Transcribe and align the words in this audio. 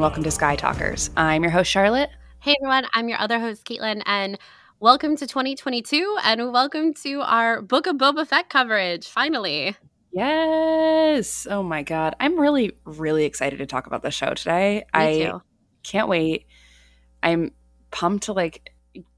And 0.00 0.04
welcome 0.04 0.22
to 0.22 0.30
Sky 0.30 0.56
Talkers. 0.56 1.10
I'm 1.14 1.42
your 1.42 1.52
host, 1.52 1.70
Charlotte. 1.70 2.08
Hey, 2.38 2.56
everyone. 2.58 2.86
I'm 2.94 3.10
your 3.10 3.18
other 3.18 3.38
host, 3.38 3.66
Caitlin, 3.66 4.00
and 4.06 4.38
welcome 4.78 5.14
to 5.14 5.26
2022, 5.26 6.16
and 6.24 6.54
welcome 6.54 6.94
to 7.02 7.20
our 7.20 7.60
Book 7.60 7.86
of 7.86 7.96
Boba 7.96 8.26
Fett 8.26 8.48
coverage, 8.48 9.06
finally. 9.06 9.76
Yes. 10.10 11.46
Oh 11.50 11.62
my 11.62 11.82
God. 11.82 12.16
I'm 12.18 12.40
really, 12.40 12.72
really 12.86 13.26
excited 13.26 13.58
to 13.58 13.66
talk 13.66 13.86
about 13.86 14.00
the 14.00 14.10
show 14.10 14.32
today. 14.32 14.76
Me 14.78 14.84
I 14.94 15.18
too. 15.18 15.42
can't 15.82 16.08
wait. 16.08 16.46
I'm 17.22 17.52
pumped 17.90 18.24
to 18.24 18.32
like 18.32 18.72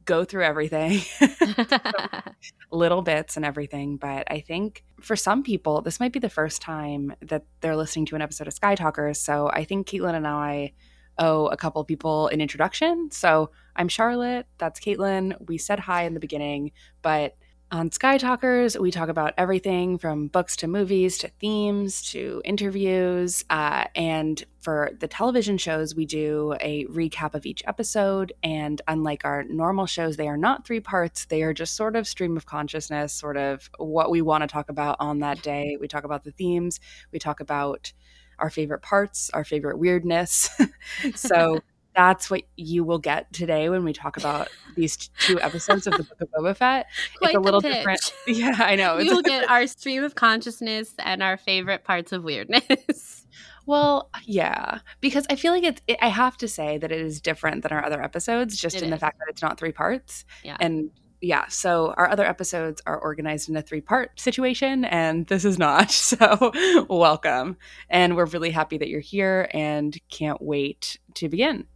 go 0.04 0.24
through 0.24 0.44
everything, 0.44 1.00
little 2.70 3.02
bits 3.02 3.36
and 3.36 3.44
everything. 3.44 3.96
But 3.96 4.30
I 4.30 4.40
think 4.40 4.84
for 5.00 5.16
some 5.16 5.42
people, 5.42 5.82
this 5.82 6.00
might 6.00 6.12
be 6.12 6.18
the 6.18 6.28
first 6.28 6.62
time 6.62 7.14
that 7.22 7.44
they're 7.60 7.76
listening 7.76 8.06
to 8.06 8.16
an 8.16 8.22
episode 8.22 8.46
of 8.46 8.54
Sky 8.54 8.74
Talkers. 8.74 9.18
So 9.20 9.50
I 9.52 9.64
think 9.64 9.86
Caitlin 9.86 10.14
and 10.14 10.26
I 10.26 10.72
owe 11.18 11.46
a 11.46 11.56
couple 11.56 11.84
people 11.84 12.28
an 12.28 12.40
introduction. 12.40 13.10
So 13.10 13.50
I'm 13.76 13.88
Charlotte. 13.88 14.46
That's 14.58 14.80
Caitlin. 14.80 15.34
We 15.46 15.58
said 15.58 15.80
hi 15.80 16.04
in 16.04 16.14
the 16.14 16.20
beginning, 16.20 16.72
but 17.02 17.36
on 17.72 17.90
Sky 17.90 18.18
Talkers, 18.18 18.78
we 18.78 18.90
talk 18.90 19.08
about 19.08 19.32
everything 19.38 19.96
from 19.96 20.26
books 20.26 20.56
to 20.56 20.68
movies 20.68 21.16
to 21.18 21.28
themes 21.28 22.02
to 22.10 22.42
interviews. 22.44 23.46
Uh, 23.48 23.84
and 23.96 24.44
for 24.60 24.90
the 25.00 25.08
television 25.08 25.56
shows, 25.56 25.94
we 25.94 26.04
do 26.04 26.54
a 26.60 26.84
recap 26.86 27.34
of 27.34 27.46
each 27.46 27.62
episode. 27.66 28.30
And 28.42 28.82
unlike 28.88 29.24
our 29.24 29.44
normal 29.44 29.86
shows, 29.86 30.18
they 30.18 30.28
are 30.28 30.36
not 30.36 30.66
three 30.66 30.80
parts. 30.80 31.24
They 31.24 31.42
are 31.42 31.54
just 31.54 31.74
sort 31.74 31.96
of 31.96 32.06
stream 32.06 32.36
of 32.36 32.44
consciousness, 32.44 33.14
sort 33.14 33.38
of 33.38 33.70
what 33.78 34.10
we 34.10 34.20
want 34.20 34.42
to 34.42 34.48
talk 34.48 34.68
about 34.68 34.96
on 35.00 35.20
that 35.20 35.40
day. 35.40 35.78
We 35.80 35.88
talk 35.88 36.04
about 36.04 36.24
the 36.24 36.32
themes, 36.32 36.78
we 37.10 37.18
talk 37.18 37.40
about 37.40 37.90
our 38.38 38.50
favorite 38.50 38.82
parts, 38.82 39.30
our 39.30 39.44
favorite 39.44 39.78
weirdness. 39.78 40.50
so 41.14 41.60
that's 41.94 42.30
what 42.30 42.42
you 42.56 42.84
will 42.84 42.98
get 42.98 43.32
today 43.32 43.68
when 43.68 43.84
we 43.84 43.92
talk 43.92 44.16
about 44.16 44.48
these 44.76 44.96
two 44.96 45.40
episodes 45.40 45.86
of 45.86 45.94
the 45.96 46.04
Book 46.04 46.20
of 46.20 46.28
Boba 46.30 46.56
Fett. 46.56 46.86
Quite 47.18 47.30
it's 47.30 47.36
a 47.36 47.40
little 47.40 47.60
pitch. 47.60 47.74
different. 47.74 48.00
Yeah, 48.26 48.56
I 48.58 48.76
know. 48.76 48.96
Will 48.96 49.22
get 49.22 49.48
our 49.50 49.66
stream 49.66 50.04
of 50.04 50.14
consciousness 50.14 50.94
and 50.98 51.22
our 51.22 51.36
favorite 51.36 51.84
parts 51.84 52.12
of 52.12 52.24
weirdness. 52.24 53.26
well, 53.66 54.10
yeah, 54.24 54.78
because 55.00 55.26
I 55.28 55.36
feel 55.36 55.52
like 55.52 55.64
it's. 55.64 55.82
It, 55.86 55.98
I 56.00 56.08
have 56.08 56.36
to 56.38 56.48
say 56.48 56.78
that 56.78 56.90
it 56.90 57.00
is 57.00 57.20
different 57.20 57.62
than 57.62 57.72
our 57.72 57.84
other 57.84 58.02
episodes, 58.02 58.56
just 58.56 58.76
It 58.76 58.82
in 58.82 58.90
the 58.90 58.98
fact 58.98 59.18
that 59.18 59.26
it's 59.28 59.42
not 59.42 59.58
three 59.58 59.72
parts. 59.72 60.24
Yeah. 60.44 60.56
And 60.60 60.90
yeah, 61.22 61.46
so 61.48 61.94
our 61.96 62.08
other 62.08 62.24
episodes 62.24 62.82
are 62.84 62.98
organized 62.98 63.48
in 63.48 63.56
a 63.56 63.62
three 63.62 63.80
part 63.80 64.18
situation, 64.18 64.84
and 64.84 65.26
this 65.28 65.44
is 65.44 65.58
not. 65.58 65.90
So 66.12 66.52
welcome, 66.90 67.56
and 67.88 68.16
we're 68.16 68.26
really 68.26 68.50
happy 68.50 68.76
that 68.78 68.88
you're 68.88 69.00
here, 69.00 69.48
and 69.52 69.96
can't 70.10 70.42
wait 70.42 70.98
to 71.14 71.28
begin. 71.28 71.66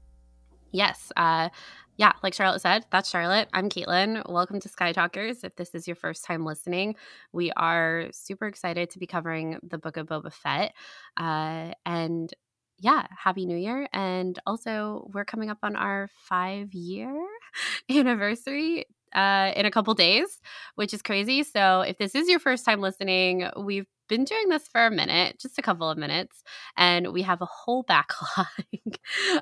Yes. 0.77 1.10
Uh, 1.16 1.48
yeah, 1.96 2.12
like 2.22 2.34
Charlotte 2.34 2.60
said, 2.60 2.84
that's 2.91 3.08
Charlotte. 3.08 3.48
I'm 3.55 3.70
Caitlin. 3.70 4.30
Welcome 4.30 4.60
to 4.60 4.69
Sky 4.69 4.92
Talkers. 4.92 5.42
If 5.42 5.56
this 5.56 5.74
is 5.74 5.86
your 5.86 5.96
first 5.96 6.27
time 6.27 6.44
listening, 6.44 6.96
we 7.33 7.50
are 7.52 8.08
super 8.12 8.46
excited 8.46 8.91
to 8.91 8.98
be 8.98 9.06
covering 9.06 9.58
the 9.62 9.78
Book 9.78 9.96
of 9.96 10.06
Boba 10.06 10.30
Fett. 10.30 10.74
Uh, 11.17 11.73
and 11.86 12.30
yeah, 12.78 13.06
Happy 13.08 13.46
New 13.46 13.56
Year. 13.56 13.89
And 13.95 14.39
also, 14.46 15.08
we're 15.14 15.24
coming 15.24 15.48
up 15.48 15.61
on 15.62 15.77
our 15.77 16.11
five 16.28 16.74
year 16.74 17.27
anniversary 17.90 18.84
uh, 19.14 19.52
in 19.56 19.64
a 19.64 19.70
couple 19.70 19.95
days, 19.95 20.42
which 20.74 20.92
is 20.92 21.01
crazy. 21.01 21.42
So, 21.42 21.80
if 21.80 21.96
this 21.96 22.14
is 22.14 22.28
your 22.28 22.39
first 22.39 22.67
time 22.67 22.83
listening, 22.83 23.48
we've 23.56 23.86
been 24.08 24.24
doing 24.24 24.48
this 24.48 24.67
for 24.68 24.86
a 24.86 24.90
minute, 24.90 25.39
just 25.40 25.58
a 25.58 25.62
couple 25.62 25.89
of 25.90 25.98
minutes, 25.98 26.42
and 26.77 27.12
we 27.12 27.22
have 27.22 27.40
a 27.40 27.46
whole 27.46 27.83
backlog 27.89 28.46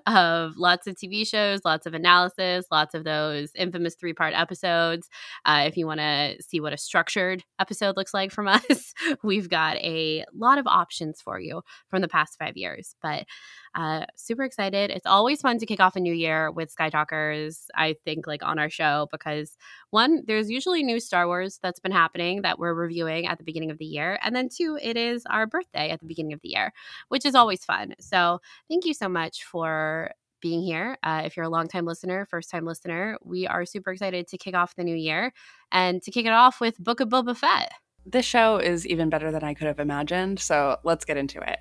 of 0.06 0.56
lots 0.56 0.86
of 0.86 0.96
TV 0.96 1.26
shows, 1.26 1.60
lots 1.64 1.86
of 1.86 1.94
analysis, 1.94 2.66
lots 2.70 2.94
of 2.94 3.04
those 3.04 3.50
infamous 3.54 3.94
three 3.94 4.12
part 4.12 4.34
episodes. 4.34 5.08
Uh, 5.44 5.64
if 5.66 5.76
you 5.76 5.86
want 5.86 6.00
to 6.00 6.36
see 6.40 6.60
what 6.60 6.72
a 6.72 6.78
structured 6.78 7.44
episode 7.58 7.96
looks 7.96 8.14
like 8.14 8.30
from 8.30 8.48
us, 8.48 8.94
we've 9.22 9.48
got 9.48 9.76
a 9.76 10.24
lot 10.34 10.58
of 10.58 10.66
options 10.66 11.20
for 11.20 11.38
you 11.38 11.62
from 11.88 12.02
the 12.02 12.08
past 12.08 12.38
five 12.38 12.56
years. 12.56 12.94
But 13.02 13.26
uh, 13.74 14.06
super 14.16 14.44
excited. 14.44 14.90
It's 14.90 15.06
always 15.06 15.40
fun 15.40 15.58
to 15.58 15.66
kick 15.66 15.80
off 15.80 15.96
a 15.96 16.00
new 16.00 16.12
year 16.12 16.50
with 16.50 16.70
Sky 16.70 16.90
Talkers, 16.90 17.66
I 17.74 17.96
think, 18.04 18.26
like 18.26 18.44
on 18.44 18.58
our 18.58 18.70
show, 18.70 19.08
because 19.10 19.56
one, 19.90 20.22
there's 20.26 20.50
usually 20.50 20.82
new 20.82 21.00
Star 21.00 21.26
Wars 21.26 21.58
that's 21.62 21.80
been 21.80 21.92
happening 21.92 22.42
that 22.42 22.58
we're 22.58 22.74
reviewing 22.74 23.26
at 23.26 23.38
the 23.38 23.44
beginning 23.44 23.70
of 23.70 23.78
the 23.78 23.84
year. 23.84 24.18
And 24.22 24.34
then 24.34 24.48
two, 24.48 24.78
it 24.80 24.96
is 24.96 25.24
our 25.28 25.46
birthday 25.46 25.90
at 25.90 26.00
the 26.00 26.06
beginning 26.06 26.32
of 26.32 26.40
the 26.42 26.50
year, 26.50 26.72
which 27.08 27.24
is 27.24 27.34
always 27.34 27.64
fun. 27.64 27.94
So 28.00 28.40
thank 28.68 28.84
you 28.84 28.94
so 28.94 29.08
much 29.08 29.44
for 29.44 30.10
being 30.40 30.62
here. 30.62 30.98
Uh, 31.02 31.22
if 31.24 31.36
you're 31.36 31.46
a 31.46 31.48
longtime 31.48 31.86
listener, 31.86 32.26
first 32.26 32.50
time 32.50 32.66
listener, 32.66 33.18
we 33.24 33.46
are 33.46 33.64
super 33.64 33.92
excited 33.92 34.28
to 34.28 34.38
kick 34.38 34.54
off 34.54 34.76
the 34.76 34.84
new 34.84 34.94
year 34.94 35.32
and 35.72 36.02
to 36.02 36.10
kick 36.10 36.26
it 36.26 36.32
off 36.32 36.60
with 36.60 36.78
Book 36.78 37.00
of 37.00 37.08
Boba 37.08 37.36
Fett. 37.36 37.72
this 38.06 38.24
show 38.26 38.58
is 38.58 38.86
even 38.86 39.08
better 39.08 39.32
than 39.32 39.42
I 39.42 39.54
could 39.54 39.66
have 39.66 39.80
imagined. 39.80 40.38
So 40.38 40.76
let's 40.84 41.04
get 41.04 41.16
into 41.16 41.40
it. 41.40 41.58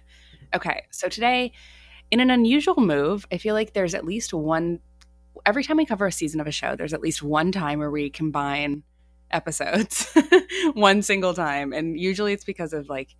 Okay, 0.53 0.84
so 0.91 1.07
today, 1.07 1.53
in 2.13 2.19
an 2.19 2.29
unusual 2.29 2.75
move, 2.79 3.25
I 3.31 3.40
feel 3.40 3.56
like 3.56 3.74
there's 3.74 3.96
at 3.96 4.06
least 4.06 4.35
one. 4.35 4.79
Every 5.47 5.63
time 5.63 5.78
we 5.78 5.85
cover 5.88 6.06
a 6.06 6.12
season 6.12 6.40
of 6.40 6.46
a 6.46 6.51
show, 6.51 6.75
there's 6.75 6.94
at 6.94 7.01
least 7.01 7.24
one 7.24 7.51
time 7.51 7.79
where 7.79 7.90
we 7.90 8.12
combine 8.12 8.84
episodes, 9.31 10.16
one 10.75 11.01
single 11.01 11.34
time. 11.34 11.74
And 11.74 12.00
usually 12.00 12.31
it's 12.31 12.44
because 12.44 12.72
of 12.72 12.88
like 12.88 13.16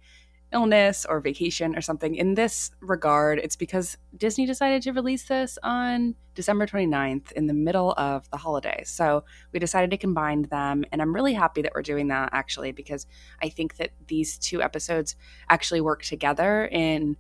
illness 0.52 1.08
or 1.10 1.22
vacation 1.22 1.76
or 1.76 1.82
something. 1.82 2.14
In 2.14 2.36
this 2.36 2.70
regard, 2.82 3.40
it's 3.40 3.56
because 3.56 3.98
Disney 4.16 4.46
decided 4.46 4.84
to 4.84 4.92
release 4.92 5.24
this 5.24 5.58
on 5.64 6.14
December 6.36 6.68
29th 6.68 7.32
in 7.32 7.48
the 7.48 7.54
middle 7.56 7.96
of 7.98 8.30
the 8.30 8.38
holidays. 8.38 8.92
So 8.92 9.24
we 9.52 9.58
decided 9.60 9.90
to 9.90 9.98
combine 9.98 10.44
them. 10.44 10.86
And 10.92 11.02
I'm 11.02 11.16
really 11.16 11.34
happy 11.34 11.64
that 11.64 11.72
we're 11.74 11.82
doing 11.82 12.10
that 12.10 12.30
actually, 12.32 12.74
because 12.74 13.08
I 13.42 13.50
think 13.50 13.78
that 13.78 13.90
these 14.06 14.38
two 14.38 14.62
episodes 14.62 15.16
actually 15.50 15.82
work 15.82 16.04
together 16.04 16.68
in, 16.72 17.18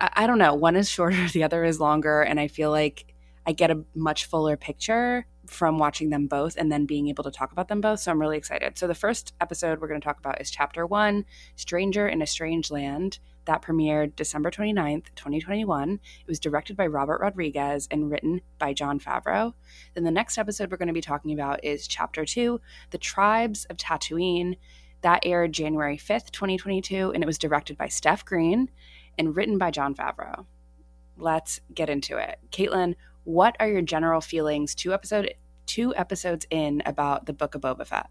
I, 0.00 0.10
I 0.14 0.26
don't 0.26 0.38
know, 0.38 0.54
one 0.54 0.76
is 0.76 0.88
shorter, 0.88 1.28
the 1.32 1.44
other 1.44 1.64
is 1.64 1.80
longer. 1.80 2.22
And 2.22 2.40
I 2.40 2.48
feel 2.48 2.70
like 2.70 3.14
I 3.46 3.52
get 3.52 3.70
a 3.70 3.84
much 3.94 4.26
fuller 4.26 4.56
picture 4.56 5.26
from 5.46 5.78
watching 5.78 6.10
them 6.10 6.26
both 6.26 6.56
and 6.56 6.70
then 6.70 6.86
being 6.86 7.08
able 7.08 7.24
to 7.24 7.30
talk 7.30 7.52
about 7.52 7.68
them 7.68 7.80
both. 7.80 8.00
So 8.00 8.10
I'm 8.10 8.20
really 8.20 8.36
excited. 8.36 8.76
So 8.76 8.86
the 8.86 8.94
first 8.94 9.32
episode 9.40 9.80
we're 9.80 9.88
going 9.88 10.00
to 10.00 10.04
talk 10.04 10.18
about 10.18 10.40
is 10.40 10.50
chapter 10.50 10.86
one 10.86 11.24
Stranger 11.54 12.08
in 12.08 12.22
a 12.22 12.26
Strange 12.26 12.70
Land. 12.70 13.20
That 13.44 13.62
premiered 13.62 14.16
December 14.16 14.50
29th, 14.50 15.04
2021. 15.14 15.92
It 15.92 16.00
was 16.26 16.40
directed 16.40 16.76
by 16.76 16.88
Robert 16.88 17.20
Rodriguez 17.20 17.86
and 17.92 18.10
written 18.10 18.40
by 18.58 18.72
Jon 18.72 18.98
Favreau. 18.98 19.52
Then 19.94 20.02
the 20.02 20.10
next 20.10 20.36
episode 20.36 20.72
we're 20.72 20.78
going 20.78 20.88
to 20.88 20.92
be 20.92 21.00
talking 21.00 21.32
about 21.32 21.62
is 21.64 21.86
chapter 21.86 22.24
two 22.24 22.60
The 22.90 22.98
Tribes 22.98 23.64
of 23.66 23.76
Tatooine. 23.76 24.58
That 25.02 25.24
aired 25.24 25.52
January 25.52 25.96
5th, 25.96 26.32
2022, 26.32 27.12
and 27.12 27.22
it 27.22 27.26
was 27.26 27.38
directed 27.38 27.78
by 27.78 27.86
Steph 27.86 28.24
Green 28.24 28.68
and 29.18 29.36
written 29.36 29.58
by 29.58 29.70
Jon 29.70 29.94
Favreau. 29.94 30.46
Let's 31.16 31.60
get 31.72 31.88
into 31.88 32.18
it. 32.18 32.38
Caitlin, 32.50 32.94
what 33.24 33.56
are 33.58 33.68
your 33.68 33.82
general 33.82 34.20
feelings 34.20 34.74
two 34.74 34.92
episode 34.92 35.34
two 35.66 35.94
episodes 35.96 36.46
in 36.50 36.82
about 36.86 37.26
the 37.26 37.32
Book 37.32 37.54
of 37.54 37.62
Boba 37.62 37.86
Fett? 37.86 38.08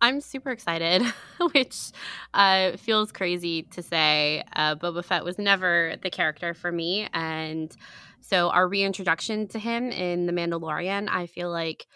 I'm 0.00 0.20
super 0.20 0.50
excited, 0.50 1.02
which 1.52 1.90
uh, 2.34 2.76
feels 2.76 3.12
crazy 3.12 3.62
to 3.62 3.82
say. 3.82 4.44
Uh, 4.54 4.76
Boba 4.76 5.04
Fett 5.04 5.24
was 5.24 5.38
never 5.38 5.96
the 6.02 6.10
character 6.10 6.54
for 6.54 6.70
me. 6.70 7.08
And 7.12 7.74
so 8.20 8.50
our 8.50 8.68
reintroduction 8.68 9.48
to 9.48 9.58
him 9.58 9.90
in 9.90 10.26
The 10.26 10.32
Mandalorian, 10.32 11.08
I 11.08 11.26
feel 11.26 11.50
like 11.50 11.86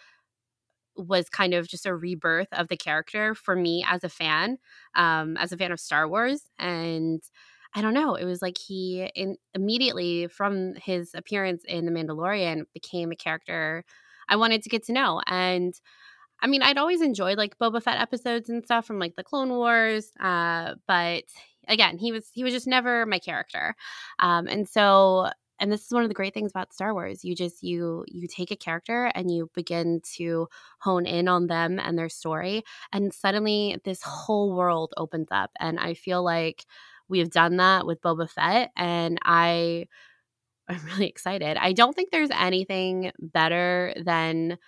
was 0.97 1.29
kind 1.29 1.55
of 1.55 1.69
just 1.69 1.87
a 1.87 1.95
rebirth 1.95 2.49
of 2.53 2.69
the 2.69 2.77
character 2.77 3.35
for 3.35 3.57
me 3.57 3.85
as 3.89 4.05
a 4.05 4.09
fan, 4.09 4.59
um, 4.95 5.37
as 5.39 5.53
a 5.53 5.57
fan 5.57 5.73
of 5.73 5.81
Star 5.81 6.09
Wars. 6.09 6.49
And 6.59 7.23
I 7.75 7.81
don't 7.83 7.95
know, 7.95 8.15
it 8.15 8.25
was 8.25 8.43
like 8.43 8.59
he 8.59 9.11
in, 9.15 9.37
immediately 9.55 10.27
from 10.29 10.75
his 10.77 11.13
appearance 11.15 11.65
in 11.67 11.87
The 11.87 11.93
Mandalorian 11.93 12.65
became 12.75 13.13
a 13.13 13.17
character 13.17 13.85
I 14.29 14.37
wanted 14.37 14.63
to 14.63 14.69
get 14.71 14.85
to 14.87 14.93
know. 14.93 15.21
And 15.27 15.75
I 16.41 16.47
mean, 16.49 16.63
I'd 16.63 16.79
always 16.79 17.03
enjoyed 17.03 17.39
like 17.39 17.59
Boba 17.59 17.83
Fett 17.83 18.01
episodes 18.01 18.49
and 18.49 18.65
stuff 18.65 18.87
from 18.87 18.99
like 18.99 19.17
the 19.17 19.25
Clone 19.25 19.51
Wars, 19.51 20.11
uh, 20.21 20.75
but 20.89 21.25
again, 21.69 21.99
he 21.99 22.11
was 22.13 22.29
he 22.33 22.43
was 22.45 22.53
just 22.53 22.67
never 22.67 23.07
my 23.07 23.19
character, 23.21 23.77
um, 24.19 24.49
and 24.49 24.69
so 24.69 25.31
and 25.63 25.73
this 25.73 25.87
is 25.87 25.93
one 25.93 26.03
of 26.05 26.11
the 26.11 26.15
great 26.15 26.35
things 26.35 26.53
about 26.53 26.75
Star 26.75 26.95
Wars. 26.95 27.25
You 27.25 27.37
just 27.37 27.63
you 27.63 28.05
you 28.09 28.29
take 28.29 28.51
a 28.51 28.57
character 28.57 29.07
and 29.15 29.31
you 29.31 29.51
begin 29.55 30.03
to 30.17 30.49
hone 30.81 31.07
in 31.07 31.29
on 31.29 31.47
them 31.49 31.81
and 31.81 31.99
their 31.99 32.11
story, 32.11 32.65
and 32.93 33.15
suddenly 33.15 33.79
this 33.85 34.03
whole 34.03 34.55
world 34.55 34.93
opens 34.99 35.29
up, 35.33 35.53
and 35.61 35.81
I 35.81 35.95
feel 35.95 36.25
like 36.25 36.67
we 37.09 37.21
have 37.21 37.31
done 37.31 37.59
that 37.59 37.87
with 37.87 38.03
Boba 38.03 38.29
Fett, 38.31 38.73
and 38.77 39.19
I. 39.25 39.87
I'm 40.69 40.85
really 40.87 41.09
excited. 41.09 41.57
I 41.57 41.73
don't 41.73 41.95
think 41.95 42.11
there's 42.11 42.31
anything 42.31 43.13
better 43.19 43.95
than 44.05 44.59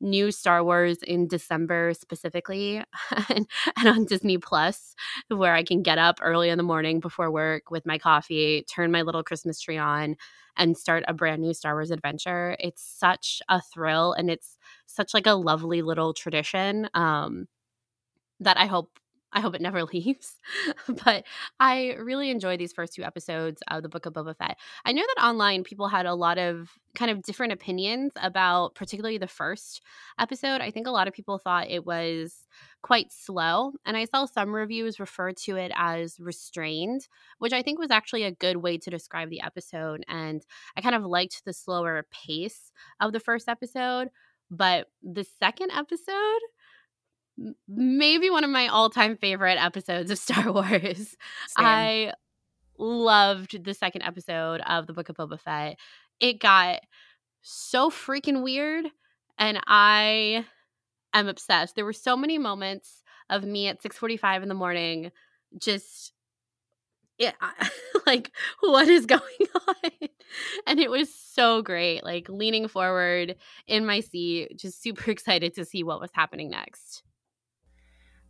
new 0.00 0.30
Star 0.30 0.62
Wars 0.62 0.98
in 1.02 1.26
December 1.26 1.92
specifically 1.94 2.82
and, 3.28 3.46
and, 3.78 3.88
on 3.88 4.04
Disney 4.04 4.38
Plus, 4.38 4.94
where 5.28 5.54
I 5.54 5.62
can 5.62 5.82
get 5.82 5.98
up 5.98 6.18
early 6.22 6.50
in 6.50 6.58
the 6.58 6.64
morning 6.64 7.00
before 7.00 7.30
work 7.30 7.70
with 7.70 7.86
my 7.86 7.98
coffee, 7.98 8.64
turn 8.72 8.92
my 8.92 9.02
little 9.02 9.22
Christmas 9.22 9.60
tree 9.60 9.78
on, 9.78 10.16
and 10.56 10.76
start 10.76 11.04
a 11.08 11.14
brand 11.14 11.42
new 11.42 11.54
Star 11.54 11.74
Wars 11.74 11.90
adventure. 11.90 12.56
It's 12.58 12.82
such 12.82 13.40
a 13.48 13.60
thrill 13.60 14.12
and 14.12 14.30
it's 14.30 14.56
such 14.86 15.14
like 15.14 15.26
a 15.26 15.34
lovely 15.34 15.82
little 15.82 16.14
tradition 16.14 16.88
um, 16.94 17.46
that 18.40 18.56
I 18.56 18.66
hope 18.66 18.98
I 19.36 19.40
hope 19.40 19.54
it 19.54 19.60
never 19.60 19.84
leaves. 19.92 20.40
but 21.04 21.24
I 21.60 21.94
really 22.00 22.30
enjoy 22.30 22.56
these 22.56 22.72
first 22.72 22.94
two 22.94 23.04
episodes 23.04 23.62
of 23.68 23.82
the 23.82 23.88
Book 23.88 24.06
of 24.06 24.14
Boba 24.14 24.34
Fett. 24.34 24.56
I 24.84 24.92
know 24.92 25.02
that 25.02 25.22
online 25.22 25.62
people 25.62 25.88
had 25.88 26.06
a 26.06 26.14
lot 26.14 26.38
of 26.38 26.70
kind 26.94 27.10
of 27.10 27.22
different 27.22 27.52
opinions 27.52 28.12
about 28.20 28.74
particularly 28.74 29.18
the 29.18 29.26
first 29.28 29.82
episode. 30.18 30.62
I 30.62 30.70
think 30.70 30.86
a 30.86 30.90
lot 30.90 31.06
of 31.06 31.12
people 31.12 31.36
thought 31.36 31.70
it 31.70 31.84
was 31.84 32.46
quite 32.82 33.12
slow, 33.12 33.72
and 33.84 33.94
I 33.94 34.06
saw 34.06 34.24
some 34.24 34.54
reviews 34.54 34.98
refer 34.98 35.32
to 35.32 35.56
it 35.56 35.70
as 35.76 36.18
restrained, 36.18 37.06
which 37.38 37.52
I 37.52 37.60
think 37.60 37.78
was 37.78 37.90
actually 37.90 38.22
a 38.22 38.32
good 38.32 38.56
way 38.56 38.78
to 38.78 38.90
describe 38.90 39.28
the 39.28 39.42
episode. 39.42 40.02
And 40.08 40.42
I 40.78 40.80
kind 40.80 40.94
of 40.94 41.04
liked 41.04 41.44
the 41.44 41.52
slower 41.52 42.06
pace 42.10 42.72
of 43.00 43.12
the 43.12 43.20
first 43.20 43.48
episode. 43.50 44.08
But 44.50 44.86
the 45.02 45.26
second 45.40 45.72
episode, 45.72 46.40
maybe 47.68 48.30
one 48.30 48.44
of 48.44 48.50
my 48.50 48.68
all-time 48.68 49.16
favorite 49.16 49.62
episodes 49.62 50.10
of 50.10 50.18
Star 50.26 50.52
Wars. 50.52 50.70
Same. 50.76 51.16
I 51.58 52.12
loved 52.78 53.64
the 53.64 53.74
second 53.74 54.02
episode 54.02 54.60
of 54.62 54.86
the 54.86 54.92
Book 54.92 55.08
of 55.08 55.16
Boba 55.16 55.40
Fett. 55.40 55.76
It 56.20 56.40
got 56.40 56.80
so 57.42 57.90
freaking 57.90 58.42
weird 58.42 58.86
and 59.38 59.60
I 59.66 60.44
am 61.12 61.28
obsessed. 61.28 61.76
There 61.76 61.84
were 61.84 61.92
so 61.92 62.16
many 62.16 62.38
moments 62.38 63.02
of 63.30 63.44
me 63.44 63.68
at 63.68 63.82
6:45 63.82 64.42
in 64.42 64.48
the 64.48 64.54
morning 64.54 65.10
just 65.60 66.12
yeah, 67.18 67.32
like 68.06 68.30
what 68.60 68.88
is 68.88 69.06
going 69.06 69.22
on? 69.54 70.08
And 70.66 70.80
it 70.80 70.90
was 70.90 71.14
so 71.14 71.62
great, 71.62 72.04
like 72.04 72.28
leaning 72.28 72.68
forward 72.68 73.36
in 73.66 73.86
my 73.86 74.00
seat, 74.00 74.58
just 74.58 74.82
super 74.82 75.10
excited 75.10 75.54
to 75.54 75.64
see 75.64 75.82
what 75.82 76.00
was 76.00 76.10
happening 76.12 76.50
next. 76.50 77.02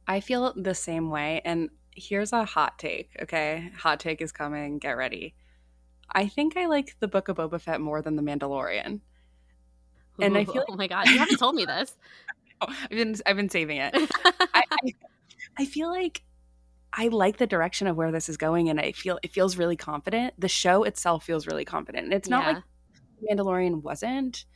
I 0.07 0.21
feel 0.21 0.53
the 0.57 0.75
same 0.75 1.11
way. 1.11 1.41
And 1.45 1.71
here's 1.95 2.33
a 2.33 2.45
hot 2.45 2.79
take, 2.79 3.11
okay? 3.23 3.71
Hot 3.79 4.01
take 4.01 4.21
is 4.21 4.33
coming. 4.33 4.79
Get 4.79 4.97
ready. 4.97 5.35
I 6.11 6.29
think 6.29 6.57
I 6.57 6.67
like 6.67 6.97
the 7.01 7.09
Book 7.09 7.29
of 7.29 7.37
Boba 7.37 7.61
Fett 7.61 7.81
more 7.81 8.03
than 8.03 8.17
The 8.17 8.23
Mandalorian. 8.23 9.01
And 10.21 10.35
Ooh, 10.35 10.39
I 10.39 10.45
feel 10.45 10.55
like, 10.57 10.65
oh 10.69 10.77
my 10.77 10.87
god, 10.87 11.09
you 11.09 11.19
haven't 11.19 11.39
told 11.39 11.55
me 11.55 11.65
this. 11.65 11.95
Oh, 12.59 12.75
I've 12.85 12.89
been 12.89 13.15
I've 13.27 13.37
been 13.37 13.51
saving 13.51 13.77
it. 13.77 13.95
I, 14.25 14.63
I, 14.71 14.95
I 15.59 15.67
feel 15.67 15.91
like 15.91 16.23
I 16.91 17.09
like 17.09 17.37
the 17.37 17.47
direction 17.47 17.87
of 17.87 17.97
where 17.97 18.11
this 18.11 18.31
is 18.31 18.39
going, 18.39 18.71
and 18.71 18.81
I 18.81 18.93
feel 18.93 19.19
it 19.23 19.31
feels 19.31 19.59
really 19.59 19.77
confident. 19.77 20.33
The 20.39 20.49
show 20.49 20.83
itself 20.85 21.23
feels 21.23 21.47
really 21.47 21.67
confident, 21.67 22.05
and 22.05 22.15
it's 22.15 22.31
not 22.31 22.45
yeah. 22.47 22.53
like 22.53 22.63
Mandalorian 23.31 23.83
wasn't 23.83 24.47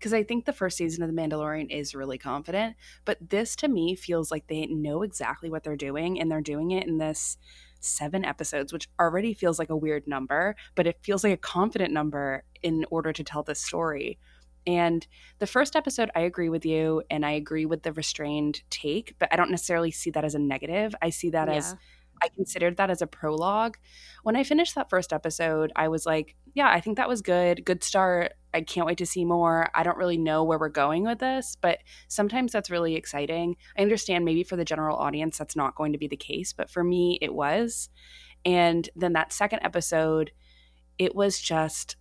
because 0.00 0.14
I 0.14 0.22
think 0.22 0.46
the 0.46 0.52
first 0.54 0.78
season 0.78 1.02
of 1.02 1.14
The 1.14 1.20
Mandalorian 1.20 1.70
is 1.70 1.94
really 1.94 2.16
confident, 2.16 2.74
but 3.04 3.18
this 3.20 3.54
to 3.56 3.68
me 3.68 3.94
feels 3.94 4.30
like 4.30 4.46
they 4.46 4.64
know 4.66 5.02
exactly 5.02 5.50
what 5.50 5.62
they're 5.62 5.76
doing 5.76 6.18
and 6.18 6.30
they're 6.30 6.40
doing 6.40 6.70
it 6.70 6.88
in 6.88 6.96
this 6.96 7.36
seven 7.80 8.24
episodes, 8.24 8.72
which 8.72 8.88
already 8.98 9.34
feels 9.34 9.58
like 9.58 9.68
a 9.68 9.76
weird 9.76 10.06
number, 10.06 10.56
but 10.74 10.86
it 10.86 10.98
feels 11.02 11.22
like 11.22 11.34
a 11.34 11.36
confident 11.36 11.92
number 11.92 12.44
in 12.62 12.86
order 12.90 13.12
to 13.12 13.22
tell 13.22 13.42
this 13.42 13.60
story. 13.60 14.18
And 14.66 15.06
the 15.38 15.46
first 15.46 15.76
episode, 15.76 16.10
I 16.14 16.20
agree 16.20 16.48
with 16.48 16.64
you 16.64 17.02
and 17.10 17.24
I 17.24 17.32
agree 17.32 17.66
with 17.66 17.82
the 17.82 17.92
restrained 17.92 18.62
take, 18.70 19.16
but 19.18 19.28
I 19.30 19.36
don't 19.36 19.50
necessarily 19.50 19.90
see 19.90 20.10
that 20.12 20.24
as 20.24 20.34
a 20.34 20.38
negative. 20.38 20.94
I 21.02 21.10
see 21.10 21.28
that 21.30 21.48
yeah. 21.48 21.56
as 21.56 21.76
I 22.22 22.28
considered 22.28 22.76
that 22.76 22.90
as 22.90 23.02
a 23.02 23.06
prologue. 23.06 23.76
When 24.22 24.36
I 24.36 24.44
finished 24.44 24.74
that 24.74 24.90
first 24.90 25.12
episode, 25.12 25.72
I 25.76 25.88
was 25.88 26.06
like, 26.06 26.36
yeah, 26.54 26.68
I 26.68 26.80
think 26.80 26.96
that 26.96 27.08
was 27.08 27.22
good. 27.22 27.64
Good 27.64 27.82
start. 27.82 28.34
I 28.52 28.62
can't 28.62 28.86
wait 28.86 28.98
to 28.98 29.06
see 29.06 29.24
more. 29.24 29.68
I 29.74 29.82
don't 29.82 29.96
really 29.96 30.18
know 30.18 30.44
where 30.44 30.58
we're 30.58 30.68
going 30.68 31.04
with 31.04 31.18
this, 31.18 31.56
but 31.60 31.78
sometimes 32.08 32.52
that's 32.52 32.70
really 32.70 32.96
exciting. 32.96 33.56
I 33.78 33.82
understand 33.82 34.24
maybe 34.24 34.42
for 34.42 34.56
the 34.56 34.64
general 34.64 34.96
audience 34.96 35.38
that's 35.38 35.56
not 35.56 35.76
going 35.76 35.92
to 35.92 35.98
be 35.98 36.08
the 36.08 36.16
case, 36.16 36.52
but 36.52 36.70
for 36.70 36.82
me 36.82 37.18
it 37.22 37.34
was. 37.34 37.88
And 38.44 38.88
then 38.96 39.12
that 39.12 39.32
second 39.32 39.60
episode, 39.62 40.32
it 40.98 41.14
was 41.14 41.40
just 41.40 41.96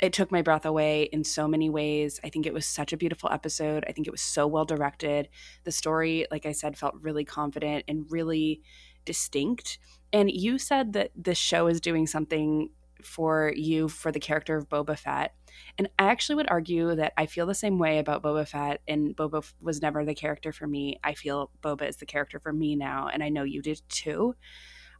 it 0.00 0.12
took 0.12 0.30
my 0.30 0.42
breath 0.42 0.64
away 0.64 1.08
in 1.12 1.24
so 1.24 1.48
many 1.48 1.68
ways. 1.68 2.20
I 2.22 2.28
think 2.28 2.46
it 2.46 2.54
was 2.54 2.66
such 2.66 2.92
a 2.92 2.96
beautiful 2.96 3.30
episode. 3.32 3.84
I 3.88 3.92
think 3.92 4.06
it 4.06 4.12
was 4.12 4.22
so 4.22 4.46
well 4.46 4.64
directed. 4.64 5.28
The 5.64 5.72
story, 5.72 6.26
like 6.30 6.46
I 6.46 6.52
said, 6.52 6.78
felt 6.78 6.94
really 7.00 7.24
confident 7.24 7.84
and 7.88 8.06
really 8.08 8.62
distinct. 9.08 9.78
And 10.12 10.30
you 10.30 10.58
said 10.58 10.92
that 10.92 11.10
this 11.16 11.38
show 11.38 11.66
is 11.66 11.80
doing 11.80 12.06
something 12.06 12.68
for 13.02 13.54
you 13.56 13.88
for 13.88 14.12
the 14.12 14.20
character 14.20 14.56
of 14.56 14.68
Boba 14.68 14.98
Fett. 14.98 15.34
And 15.78 15.88
I 15.98 16.04
actually 16.04 16.36
would 16.36 16.50
argue 16.50 16.94
that 16.94 17.14
I 17.16 17.24
feel 17.24 17.46
the 17.46 17.54
same 17.54 17.78
way 17.78 17.98
about 17.98 18.22
Boba 18.22 18.46
Fett, 18.46 18.82
and 18.86 19.16
Boba 19.16 19.50
was 19.62 19.80
never 19.80 20.04
the 20.04 20.14
character 20.14 20.52
for 20.52 20.66
me. 20.66 21.00
I 21.02 21.14
feel 21.14 21.50
Boba 21.62 21.88
is 21.88 21.96
the 21.96 22.06
character 22.06 22.38
for 22.38 22.52
me 22.52 22.76
now, 22.76 23.08
and 23.08 23.22
I 23.22 23.30
know 23.30 23.44
you 23.44 23.62
did 23.62 23.80
too. 23.88 24.34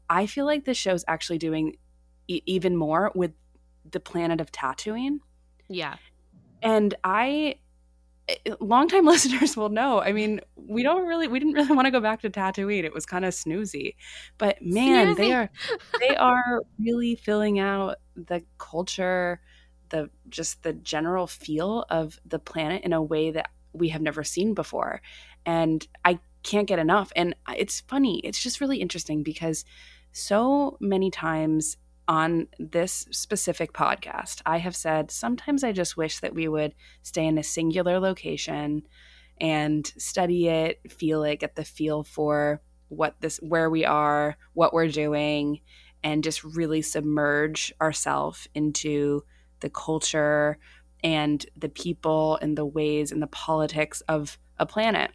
I 0.08 0.24
feel 0.24 0.46
like 0.46 0.64
this 0.64 0.78
show's 0.78 1.04
actually 1.06 1.38
doing 1.38 1.76
e- 2.28 2.42
even 2.46 2.76
more 2.76 3.12
with 3.14 3.32
the 3.90 4.00
planet 4.00 4.40
of 4.40 4.50
Tatooine. 4.50 5.18
Yeah. 5.68 5.96
And 6.62 6.94
I 7.04 7.56
Eh, 8.28 8.54
longtime 8.60 9.06
listeners 9.06 9.56
will 9.56 9.68
know. 9.68 10.00
I 10.00 10.12
mean, 10.12 10.40
we 10.56 10.82
don't 10.82 11.06
really, 11.06 11.28
we 11.28 11.38
didn't 11.38 11.54
really 11.54 11.74
want 11.74 11.86
to 11.86 11.90
go 11.90 12.00
back 12.00 12.20
to 12.22 12.30
Tatooine. 12.30 12.84
It 12.84 12.92
was 12.92 13.06
kind 13.06 13.24
of 13.24 13.32
snoozy, 13.34 13.96
but 14.36 14.60
man, 14.60 15.08
snoozy. 15.08 15.16
they 15.16 15.32
are, 15.32 15.50
they 16.00 16.16
are 16.16 16.62
really 16.78 17.14
filling 17.14 17.58
out 17.58 17.96
the 18.16 18.44
culture, 18.58 19.40
the 19.90 20.10
just 20.28 20.62
the 20.62 20.74
general 20.74 21.26
feel 21.26 21.86
of 21.88 22.18
the 22.26 22.38
planet 22.38 22.82
in 22.84 22.92
a 22.92 23.02
way 23.02 23.30
that 23.30 23.50
we 23.72 23.88
have 23.88 24.02
never 24.02 24.24
seen 24.24 24.54
before, 24.54 25.00
and 25.46 25.86
I 26.04 26.18
can't 26.42 26.68
get 26.68 26.78
enough. 26.78 27.12
And 27.16 27.34
uh, 27.46 27.54
it's 27.56 27.80
funny. 27.80 28.20
It's 28.20 28.42
just 28.42 28.60
really 28.60 28.78
interesting 28.78 29.22
because 29.22 29.64
so 30.12 30.76
many 30.80 31.10
times 31.10 31.76
on 32.08 32.48
this 32.58 33.06
specific 33.10 33.74
podcast, 33.74 34.40
I 34.46 34.58
have 34.58 34.74
said 34.74 35.10
sometimes 35.10 35.62
I 35.62 35.72
just 35.72 35.96
wish 35.96 36.20
that 36.20 36.34
we 36.34 36.48
would 36.48 36.74
stay 37.02 37.26
in 37.26 37.36
a 37.36 37.42
singular 37.42 38.00
location 38.00 38.82
and 39.40 39.86
study 39.98 40.48
it, 40.48 40.80
feel 40.90 41.22
it, 41.22 41.40
get 41.40 41.54
the 41.54 41.64
feel 41.64 42.02
for 42.02 42.62
what 42.88 43.20
this 43.20 43.38
where 43.42 43.68
we 43.68 43.84
are, 43.84 44.38
what 44.54 44.72
we're 44.72 44.88
doing, 44.88 45.60
and 46.02 46.24
just 46.24 46.42
really 46.42 46.80
submerge 46.80 47.72
ourselves 47.80 48.48
into 48.54 49.22
the 49.60 49.70
culture 49.70 50.58
and 51.04 51.44
the 51.56 51.68
people 51.68 52.38
and 52.40 52.56
the 52.56 52.66
ways 52.66 53.12
and 53.12 53.22
the 53.22 53.26
politics 53.28 54.00
of 54.08 54.38
a 54.58 54.64
planet. 54.64 55.10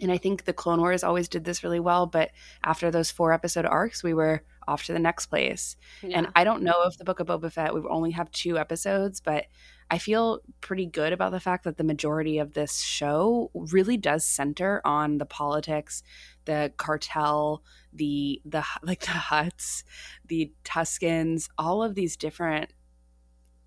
And 0.00 0.10
I 0.10 0.18
think 0.18 0.44
the 0.44 0.52
Clone 0.52 0.80
Wars 0.80 1.04
always 1.04 1.28
did 1.28 1.44
this 1.44 1.62
really 1.62 1.80
well, 1.80 2.06
but 2.06 2.30
after 2.64 2.90
those 2.90 3.10
four 3.10 3.32
episode 3.32 3.66
arcs, 3.66 4.02
we 4.02 4.14
were 4.14 4.42
off 4.66 4.84
to 4.84 4.92
the 4.92 4.98
next 4.98 5.26
place. 5.26 5.76
Yeah. 6.02 6.18
And 6.18 6.28
I 6.34 6.44
don't 6.44 6.62
know 6.62 6.82
if 6.84 6.98
the 6.98 7.04
Book 7.04 7.20
of 7.20 7.26
Boba 7.26 7.52
Fett, 7.52 7.74
we 7.74 7.82
only 7.88 8.12
have 8.12 8.30
two 8.30 8.58
episodes, 8.58 9.20
but 9.20 9.46
I 9.90 9.98
feel 9.98 10.40
pretty 10.60 10.86
good 10.86 11.12
about 11.12 11.32
the 11.32 11.40
fact 11.40 11.64
that 11.64 11.76
the 11.76 11.84
majority 11.84 12.38
of 12.38 12.54
this 12.54 12.80
show 12.80 13.50
really 13.54 13.96
does 13.96 14.24
center 14.24 14.80
on 14.84 15.18
the 15.18 15.26
politics, 15.26 16.02
the 16.44 16.72
cartel, 16.76 17.64
the 17.92 18.40
the 18.44 18.64
like 18.82 19.00
the 19.00 19.06
Hutts, 19.08 19.82
the 20.26 20.52
Tuskens, 20.64 21.48
all 21.58 21.82
of 21.82 21.96
these 21.96 22.16
different 22.16 22.72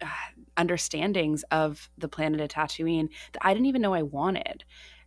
uh, 0.01 0.07
understandings 0.55 1.43
of 1.51 1.89
the 1.97 2.07
planet 2.07 2.39
of 2.39 2.49
Tatooine 2.49 3.09
that 3.33 3.39
I 3.45 3.53
didn't 3.53 3.67
even 3.67 3.81
know 3.81 3.93
I 3.93 4.03
wanted. 4.03 4.63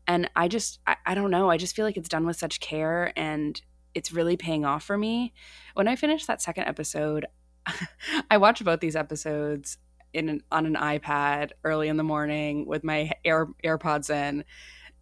And 0.07 0.31
I 0.37 0.49
just 0.49 0.81
I, 0.87 0.97
I 1.07 1.15
don't 1.15 1.31
know, 1.31 1.51
I 1.51 1.57
just 1.57 1.75
feel 1.75 1.87
like 1.87 1.97
it's 1.97 2.11
done 2.11 2.27
with 2.27 2.37
such 2.37 2.61
care 2.61 3.13
and 3.17 3.61
it's 3.97 4.13
really 4.13 4.37
paying 4.37 4.67
off 4.67 4.85
for 4.85 4.99
me. 4.99 5.33
When 5.73 5.89
I 5.89 5.97
finished 5.97 6.27
that 6.27 6.43
second 6.43 6.65
episode, 6.65 7.25
I 8.31 8.37
watched 8.37 8.63
both 8.63 8.81
these 8.81 8.95
episodes 8.95 9.79
in 10.13 10.29
an, 10.29 10.43
on 10.53 10.67
an 10.67 10.75
iPad 10.75 11.53
early 11.65 11.89
in 11.89 11.97
the 11.97 12.05
morning 12.05 12.67
with 12.67 12.85
my 12.85 13.11
Air, 13.25 13.49
AirPods 13.65 14.11
in. 14.11 14.45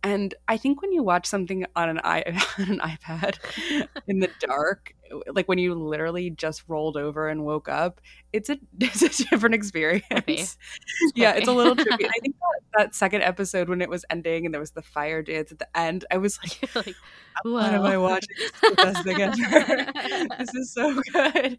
And 0.05 0.35
I 0.49 0.59
think 0.59 0.83
when 0.83 0.93
you 0.93 1.03
watch 1.03 1.27
something 1.27 1.65
on 1.75 1.89
an, 1.89 2.01
I- 2.05 2.25
on 2.59 2.71
an 2.73 2.79
iPad 2.81 3.39
in 4.07 4.21
the 4.21 4.29
dark, 4.39 4.95
like 5.33 5.49
when 5.49 5.57
you 5.57 5.75
literally 5.75 6.29
just 6.29 6.63
rolled 6.69 6.99
over 6.99 7.29
and 7.29 7.43
woke 7.43 7.71
up, 7.71 8.03
it's 8.31 8.51
a 8.51 8.59
it's 8.81 9.01
a 9.01 9.25
different 9.31 9.55
experience. 9.55 10.05
It's 10.11 10.59
yeah, 11.15 11.33
it's 11.33 11.49
a 11.49 11.53
little 11.53 11.75
trippy. 11.75 12.05
I 12.05 12.19
think 12.21 12.37
that, 12.39 12.61
that, 12.77 12.95
second 12.95 13.23
episode 13.23 13.71
when 13.71 13.81
it 13.81 13.89
was 13.89 14.05
ending 14.11 14.45
and 14.45 14.53
there 14.53 14.61
was 14.61 14.73
the 14.73 14.83
fire 14.83 15.23
dance 15.23 15.51
at 15.51 15.59
the 15.59 15.69
end, 15.75 16.05
I 16.11 16.19
was 16.19 16.39
like, 16.43 16.75
like 16.75 16.97
"What 17.43 17.73
am 17.73 17.85
I 17.85 17.97
watching? 17.97 18.37
the 18.61 18.75
best 18.77 19.05
thing 19.05 19.23
ever. 19.23 20.37
this 20.39 20.55
is 20.55 20.75
so 20.75 21.01
good." 21.13 21.59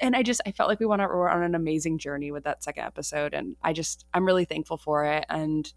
And 0.00 0.16
I 0.16 0.24
just 0.24 0.40
I 0.46 0.50
felt 0.50 0.68
like 0.68 0.80
we 0.80 0.86
went 0.86 1.00
on, 1.00 1.10
on 1.10 1.42
an 1.44 1.54
amazing 1.54 1.98
journey 1.98 2.32
with 2.32 2.42
that 2.42 2.64
second 2.64 2.86
episode, 2.86 3.34
and 3.34 3.54
I 3.62 3.72
just 3.72 4.04
I'm 4.12 4.26
really 4.26 4.46
thankful 4.46 4.78
for 4.78 5.04
it 5.04 5.24
and. 5.28 5.72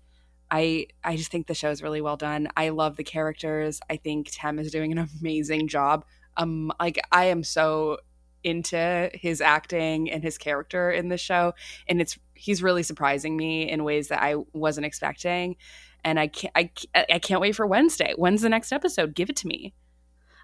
I 0.50 0.88
I 1.04 1.18
just 1.18 1.32
think 1.32 1.48
the 1.48 1.54
show 1.54 1.70
is 1.70 1.84
really 1.84 2.02
well 2.02 2.18
done. 2.18 2.48
I 2.56 2.70
love 2.70 2.98
the 2.98 3.04
characters. 3.04 3.80
I 3.90 3.98
think 3.98 4.30
Tem 4.32 4.60
is 4.60 4.72
doing 4.72 4.92
an 4.92 5.08
amazing 5.20 5.68
job. 5.68 6.06
Um, 6.38 6.72
like 6.80 7.00
I 7.12 7.26
am 7.26 7.44
so 7.44 7.98
into 8.44 9.10
his 9.14 9.42
acting 9.42 10.10
and 10.10 10.24
his 10.24 10.38
character 10.38 10.92
in 10.92 11.10
the 11.10 11.18
show, 11.18 11.54
and 11.88 12.00
it's 12.00 12.18
he's 12.34 12.64
really 12.64 12.84
surprising 12.84 13.36
me 13.36 13.70
in 13.70 13.84
ways 13.84 14.08
that 14.10 14.22
I 14.22 14.36
wasn't 14.54 14.86
expecting. 14.86 15.58
And 16.04 16.20
I 16.20 16.28
can't 16.28 16.54
I, 16.56 16.72
I 16.96 17.20
can't 17.20 17.42
wait 17.42 17.56
for 17.56 17.68
Wednesday. 17.68 18.14
When's 18.16 18.42
the 18.42 18.50
next 18.50 18.72
episode? 18.72 19.16
Give 19.16 19.30
it 19.30 19.36
to 19.38 19.48
me. 19.48 19.74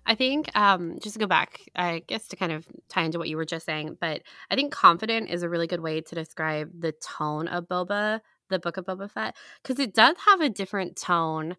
I 0.06 0.16
think 0.16 0.54
um, 0.56 0.98
just 1.02 1.14
to 1.14 1.20
go 1.20 1.28
back, 1.28 1.62
I 1.76 2.04
guess 2.08 2.28
to 2.30 2.36
kind 2.36 2.52
of 2.52 2.68
tie 2.90 3.04
into 3.04 3.20
what 3.20 3.30
you 3.30 3.38
were 3.38 3.46
just 3.46 3.66
saying, 3.66 3.98
but 4.02 4.22
I 4.52 4.56
think 4.56 4.74
confident 4.74 5.30
is 5.30 5.44
a 5.44 5.50
really 5.50 5.68
good 5.68 5.80
way 5.80 6.02
to 6.02 6.16
describe 6.16 6.72
the 6.78 6.92
tone 6.92 7.48
of 7.48 7.70
Boba, 7.70 8.20
the 8.54 8.60
Book 8.60 8.78
of 8.78 8.86
Boba 8.86 9.10
Fett, 9.12 9.36
because 9.62 9.80
it 9.80 9.94
does 9.94 10.16
have 10.26 10.42
a 10.42 10.50
different 10.50 10.96
tone 10.96 11.58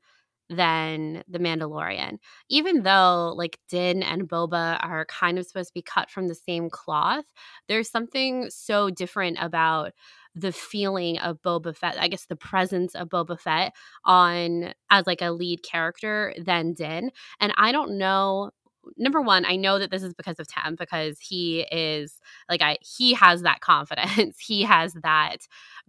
than 0.51 1.23
the 1.27 1.39
Mandalorian. 1.39 2.19
Even 2.51 2.83
though 2.83 3.33
like 3.37 3.59
Din 3.69 4.03
and 4.03 4.29
Boba 4.29 4.79
are 4.83 5.07
kind 5.07 5.39
of 5.39 5.47
supposed 5.47 5.71
to 5.71 5.75
be 5.75 5.83
cut 5.83 6.11
from 6.11 6.29
the 6.29 6.35
same 6.35 6.69
cloth, 6.69 7.25
there's 7.69 7.91
something 7.91 8.51
so 8.51 8.91
different 8.91 9.39
about 9.41 9.93
the 10.35 10.53
feeling 10.53 11.19
of 11.19 11.41
Boba 11.43 11.75
Fett, 11.77 11.97
I 11.99 12.09
guess 12.09 12.27
the 12.27 12.37
presence 12.37 12.95
of 12.95 13.09
Boba 13.09 13.39
Fett 13.39 13.73
on 14.05 14.75
as 14.91 15.07
like 15.07 15.23
a 15.23 15.31
lead 15.31 15.63
character 15.63 16.35
than 16.39 16.75
Din. 16.75 17.11
And 17.41 17.55
I 17.57 17.73
don't 17.73 17.97
know 17.99 18.51
number 18.97 19.21
one, 19.21 19.45
I 19.45 19.57
know 19.57 19.79
that 19.79 19.91
this 19.91 20.03
is 20.03 20.15
because 20.15 20.39
of 20.39 20.47
Tem 20.49 20.77
because 20.77 21.19
he 21.21 21.67
is 21.73 22.21
like 22.49 22.63
I 22.63 22.79
he 22.81 23.15
has 23.15 23.43
that 23.43 23.61
confidence. 23.63 24.39
he 24.39 24.63
has 24.63 24.95
that 25.03 25.39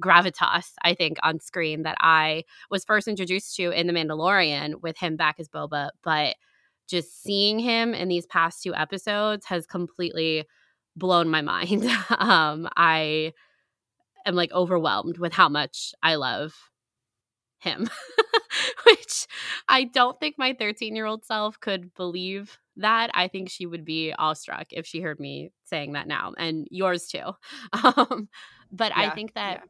gravitas, 0.01 0.71
I 0.83 0.93
think, 0.93 1.17
on 1.23 1.39
screen 1.39 1.83
that 1.83 1.97
I 1.99 2.43
was 2.69 2.85
first 2.85 3.07
introduced 3.07 3.55
to 3.57 3.71
in 3.71 3.87
The 3.87 3.93
Mandalorian 3.93 4.81
with 4.81 4.97
him 4.97 5.15
back 5.15 5.35
as 5.39 5.49
Boba. 5.49 5.89
But 6.03 6.35
just 6.87 7.23
seeing 7.23 7.59
him 7.59 7.93
in 7.93 8.07
these 8.07 8.25
past 8.27 8.61
two 8.63 8.75
episodes 8.75 9.45
has 9.47 9.65
completely 9.65 10.45
blown 10.95 11.29
my 11.29 11.41
mind. 11.43 11.85
um, 12.09 12.67
I 12.75 13.33
am 14.25 14.35
like 14.35 14.51
overwhelmed 14.51 15.17
with 15.17 15.33
how 15.33 15.49
much 15.49 15.93
I 16.01 16.15
love 16.15 16.53
him, 17.59 17.89
which 18.85 19.27
I 19.67 19.85
don't 19.85 20.19
think 20.19 20.35
my 20.37 20.55
13 20.57 20.95
year 20.95 21.05
old 21.05 21.25
self 21.25 21.59
could 21.59 21.93
believe 21.95 22.57
that. 22.77 23.11
I 23.13 23.27
think 23.27 23.49
she 23.49 23.65
would 23.65 23.85
be 23.85 24.13
awestruck 24.13 24.67
if 24.71 24.85
she 24.85 25.01
heard 25.01 25.19
me 25.19 25.51
saying 25.63 25.93
that 25.93 26.07
now, 26.07 26.33
and 26.37 26.67
yours 26.71 27.07
too. 27.07 27.31
Um, 27.83 28.29
but 28.71 28.91
yeah, 28.95 29.11
I 29.11 29.15
think 29.15 29.33
that. 29.33 29.61
Yeah. 29.61 29.69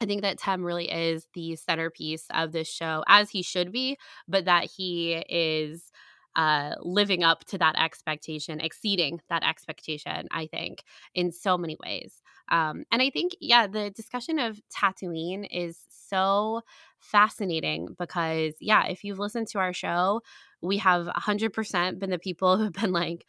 I 0.00 0.04
think 0.04 0.22
that 0.22 0.36
Tem 0.38 0.64
really 0.64 0.90
is 0.90 1.28
the 1.32 1.54
centerpiece 1.54 2.26
of 2.34 2.50
this 2.50 2.68
show, 2.68 3.04
as 3.06 3.30
he 3.30 3.40
should 3.40 3.70
be, 3.70 3.98
but 4.26 4.46
that 4.46 4.64
he 4.64 5.12
is 5.28 5.92
uh, 6.36 6.74
living 6.80 7.22
up 7.22 7.44
to 7.46 7.58
that 7.58 7.76
expectation, 7.78 8.60
exceeding 8.60 9.20
that 9.28 9.42
expectation, 9.42 10.28
I 10.30 10.46
think, 10.46 10.82
in 11.14 11.32
so 11.32 11.58
many 11.58 11.76
ways. 11.84 12.22
Um, 12.50 12.84
and 12.90 13.02
I 13.02 13.10
think, 13.10 13.32
yeah, 13.40 13.66
the 13.66 13.90
discussion 13.90 14.38
of 14.38 14.60
Tatooine 14.74 15.46
is 15.50 15.78
so 15.88 16.62
fascinating 16.98 17.94
because, 17.98 18.54
yeah, 18.60 18.86
if 18.86 19.04
you've 19.04 19.18
listened 19.18 19.48
to 19.48 19.58
our 19.58 19.72
show, 19.72 20.22
we 20.60 20.78
have 20.78 21.06
100% 21.06 21.98
been 21.98 22.10
the 22.10 22.18
people 22.18 22.56
who've 22.58 22.72
been 22.72 22.92
like, 22.92 23.24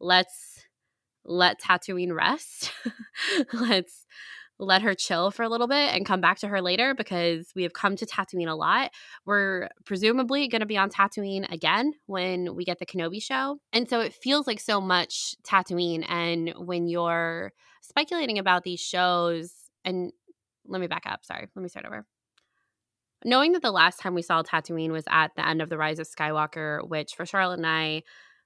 let's 0.00 0.64
let 1.24 1.60
Tatooine 1.60 2.14
rest. 2.14 2.72
let's 3.52 4.06
let 4.58 4.82
her 4.82 4.94
chill 4.94 5.30
for 5.30 5.42
a 5.42 5.48
little 5.48 5.68
bit 5.68 5.94
and 5.94 6.06
come 6.06 6.20
back 6.20 6.38
to 6.38 6.48
her 6.48 6.62
later 6.62 6.94
because 6.94 7.52
we 7.54 7.62
have 7.62 7.72
come 7.72 7.96
to 7.96 8.06
Tatooine 8.06 8.48
a 8.48 8.54
lot. 8.54 8.90
We're 9.24 9.68
presumably 9.84 10.48
going 10.48 10.60
to 10.60 10.66
be 10.66 10.78
on 10.78 10.90
Tatooine 10.90 11.50
again 11.52 11.92
when 12.06 12.54
we 12.54 12.64
get 12.64 12.78
the 12.78 12.86
Kenobi 12.86 13.22
show. 13.22 13.58
And 13.72 13.88
so 13.88 14.00
it 14.00 14.14
feels 14.14 14.46
like 14.46 14.60
so 14.60 14.80
much 14.80 15.34
Tatooine. 15.42 16.04
And 16.08 16.54
when 16.56 16.88
you're 16.88 17.52
speculating 17.82 18.38
about 18.38 18.64
these 18.64 18.80
shows, 18.80 19.52
and 19.84 20.12
let 20.66 20.80
me 20.80 20.86
back 20.86 21.04
up. 21.06 21.24
Sorry, 21.24 21.46
let 21.54 21.62
me 21.62 21.68
start 21.68 21.86
over. 21.86 22.06
Knowing 23.24 23.52
that 23.52 23.62
the 23.62 23.72
last 23.72 24.00
time 24.00 24.14
we 24.14 24.22
saw 24.22 24.42
Tatooine 24.42 24.90
was 24.90 25.04
at 25.08 25.32
the 25.36 25.46
end 25.46 25.62
of 25.62 25.68
The 25.68 25.78
Rise 25.78 25.98
of 25.98 26.06
Skywalker, 26.08 26.86
which 26.86 27.14
for 27.14 27.26
Charlotte 27.26 27.58
and 27.58 27.66
I 27.66 28.02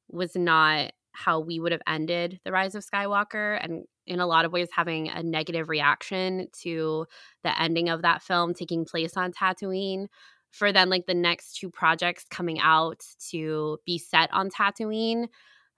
was 0.09 0.37
not 0.37 0.93
how 1.13 1.41
we 1.41 1.61
would 1.61 1.73
have 1.73 1.83
ended 1.87 2.41
The 2.45 2.53
Rise 2.53 2.75
of 2.75 2.85
Skywalker. 2.85 3.59
And 3.63 3.85
in 4.07 4.21
a 4.21 4.27
lot 4.27 4.45
of 4.45 4.53
ways 4.53 4.69
having 4.75 5.09
a 5.09 5.23
negative 5.23 5.69
reaction 5.69 6.49
to 6.63 7.07
the 7.45 7.61
ending 7.61 7.89
of 7.89 8.03
that 8.03 8.23
film 8.23 8.55
taking 8.55 8.85
place 8.85 9.17
on 9.17 9.33
Tatooine 9.33 10.07
for 10.51 10.73
then 10.73 10.91
like 10.91 11.07
the 11.07 11.15
next 11.15 11.57
two 11.57 11.71
projects 11.71 12.25
coming 12.29 12.59
out 12.59 13.01
to 13.31 13.79
be 13.87 13.99
set 13.99 14.33
on 14.33 14.51
Tatooine 14.51 15.29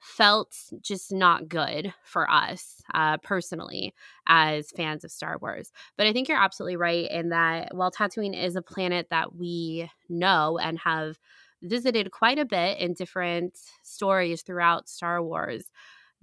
felt 0.02 0.52
just 0.80 1.12
not 1.12 1.48
good 1.48 1.94
for 2.04 2.28
us 2.28 2.82
uh, 2.92 3.18
personally 3.18 3.94
as 4.26 4.70
fans 4.74 5.04
of 5.04 5.12
Star 5.12 5.38
Wars. 5.40 5.70
But 5.96 6.06
I 6.06 6.12
think 6.12 6.28
you're 6.28 6.42
absolutely 6.42 6.76
right 6.76 7.08
in 7.08 7.28
that 7.28 7.74
while 7.74 7.92
Tatooine 7.92 8.36
is 8.36 8.56
a 8.56 8.62
planet 8.62 9.06
that 9.10 9.36
we 9.36 9.88
know 10.08 10.58
and 10.58 10.78
have 10.80 11.18
visited 11.62 12.10
quite 12.10 12.38
a 12.38 12.44
bit 12.44 12.78
in 12.78 12.94
different 12.94 13.56
stories 13.82 14.42
throughout 14.42 14.88
Star 14.88 15.22
Wars, 15.22 15.70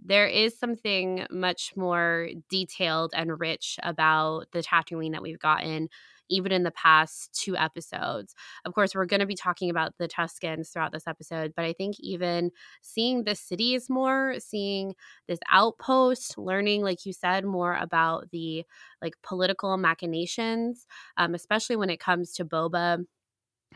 there 0.03 0.27
is 0.27 0.57
something 0.57 1.25
much 1.29 1.73
more 1.75 2.29
detailed 2.49 3.11
and 3.15 3.39
rich 3.39 3.77
about 3.83 4.45
the 4.53 4.61
Tatooine 4.63 5.11
that 5.11 5.21
we've 5.21 5.39
gotten 5.39 5.89
even 6.31 6.51
in 6.51 6.61
the 6.63 6.71
past 6.71 7.33
two 7.33 7.57
episodes. 7.57 8.35
Of 8.63 8.73
course, 8.75 8.93
we're 8.93 9.05
going 9.05 9.19
to 9.19 9.25
be 9.25 9.35
talking 9.35 9.71
about 9.71 9.93
the 9.97 10.07
Tuskens 10.07 10.71
throughout 10.71 10.91
this 10.91 11.07
episode, 11.07 11.53
but 11.55 11.65
I 11.65 11.73
think 11.73 11.95
even 11.99 12.51
seeing 12.81 13.23
the 13.23 13.33
cities 13.35 13.89
more, 13.89 14.35
seeing 14.37 14.93
this 15.27 15.39
outpost, 15.51 16.37
learning, 16.37 16.83
like 16.83 17.05
you 17.05 17.13
said, 17.13 17.45
more 17.45 17.75
about 17.75 18.29
the 18.31 18.63
like 19.01 19.15
political 19.23 19.75
machinations, 19.77 20.85
um, 21.17 21.33
especially 21.33 21.75
when 21.75 21.89
it 21.89 21.99
comes 21.99 22.33
to 22.33 22.45
Boba 22.45 23.05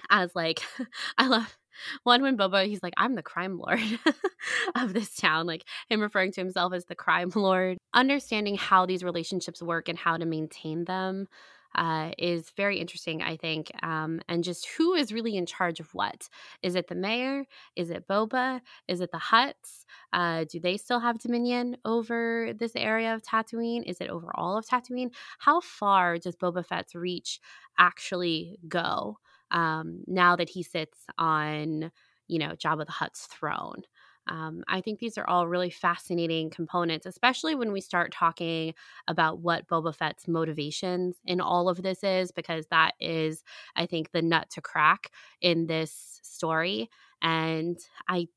as 0.10 0.36
like 0.36 0.62
I 1.18 1.28
love 1.28 1.58
one 2.04 2.22
when 2.22 2.38
Boba, 2.38 2.68
he's 2.68 2.84
like, 2.84 2.94
I'm 2.98 3.16
the 3.16 3.24
crime 3.24 3.58
lord 3.58 3.82
of 4.76 4.94
this 4.94 5.16
town, 5.16 5.48
like 5.48 5.64
him 5.90 6.02
referring 6.02 6.32
to 6.34 6.42
himself 6.42 6.74
as 6.74 6.86
the 6.86 6.96
crime 6.96 7.32
lord. 7.36 7.78
Understanding 7.94 8.56
how 8.56 8.86
these 8.86 9.04
relationships 9.04 9.62
work 9.62 9.90
and 9.90 9.98
how 9.98 10.18
to 10.18 10.26
maintain 10.26 10.86
them 10.86 11.28
uh, 11.76 12.12
is 12.18 12.52
very 12.56 12.80
interesting, 12.80 13.24
I 13.24 13.36
think. 13.38 13.72
Um, 13.82 14.22
and 14.28 14.44
just 14.44 14.68
who 14.78 14.94
is 14.94 15.12
really 15.12 15.36
in 15.36 15.46
charge 15.46 15.80
of 15.80 15.94
what? 15.94 16.30
Is 16.62 16.76
it 16.76 16.88
the 16.88 16.96
mayor? 16.96 17.46
Is 17.76 17.90
it 17.90 18.08
Boba? 18.08 18.62
Is 18.88 19.02
it 19.02 19.12
the 19.12 19.18
Hutts? 19.18 19.86
Uh, 20.12 20.46
do 20.50 20.60
they 20.60 20.78
still 20.78 21.00
have 21.00 21.20
dominion 21.20 21.78
over 21.84 22.54
this 22.54 22.74
area 22.76 23.14
of 23.16 23.24
Tatooine? 23.24 23.84
Is 23.88 24.02
it 24.02 24.10
over 24.10 24.30
all 24.36 24.58
of 24.58 24.68
Tatooine? 24.68 25.12
How 25.40 25.62
far 25.62 26.18
does 26.20 26.36
Boba 26.36 26.66
Fett's 26.66 26.94
reach 26.94 27.40
actually 27.80 28.60
go? 28.68 29.18
Um, 29.54 30.04
now 30.08 30.36
that 30.36 30.50
he 30.50 30.64
sits 30.64 31.06
on, 31.18 31.92
you 32.28 32.40
know, 32.40 32.50
Jabba 32.50 32.86
the 32.86 32.92
Hutt's 32.92 33.28
throne. 33.28 33.84
Um, 34.28 34.64
I 34.70 34.80
think 34.82 35.00
these 35.00 35.18
are 35.18 35.28
all 35.28 35.48
really 35.48 35.70
fascinating 35.70 36.50
components, 36.50 37.06
especially 37.06 37.56
when 37.56 37.72
we 37.74 37.82
start 37.82 38.14
talking 38.14 38.74
about 39.08 39.40
what 39.40 39.68
Boba 39.68 39.94
Fett's 39.94 40.28
motivations 40.28 41.18
in 41.26 41.42
all 41.42 41.68
of 41.68 41.82
this 41.82 42.04
is, 42.04 42.32
because 42.32 42.66
that 42.68 42.94
is, 43.00 43.44
I 43.76 43.86
think, 43.86 44.12
the 44.12 44.22
nut 44.22 44.50
to 44.52 44.62
crack 44.62 45.12
in 45.42 45.68
this 45.68 46.20
story. 46.24 46.90
And 47.22 47.78
I 48.08 48.28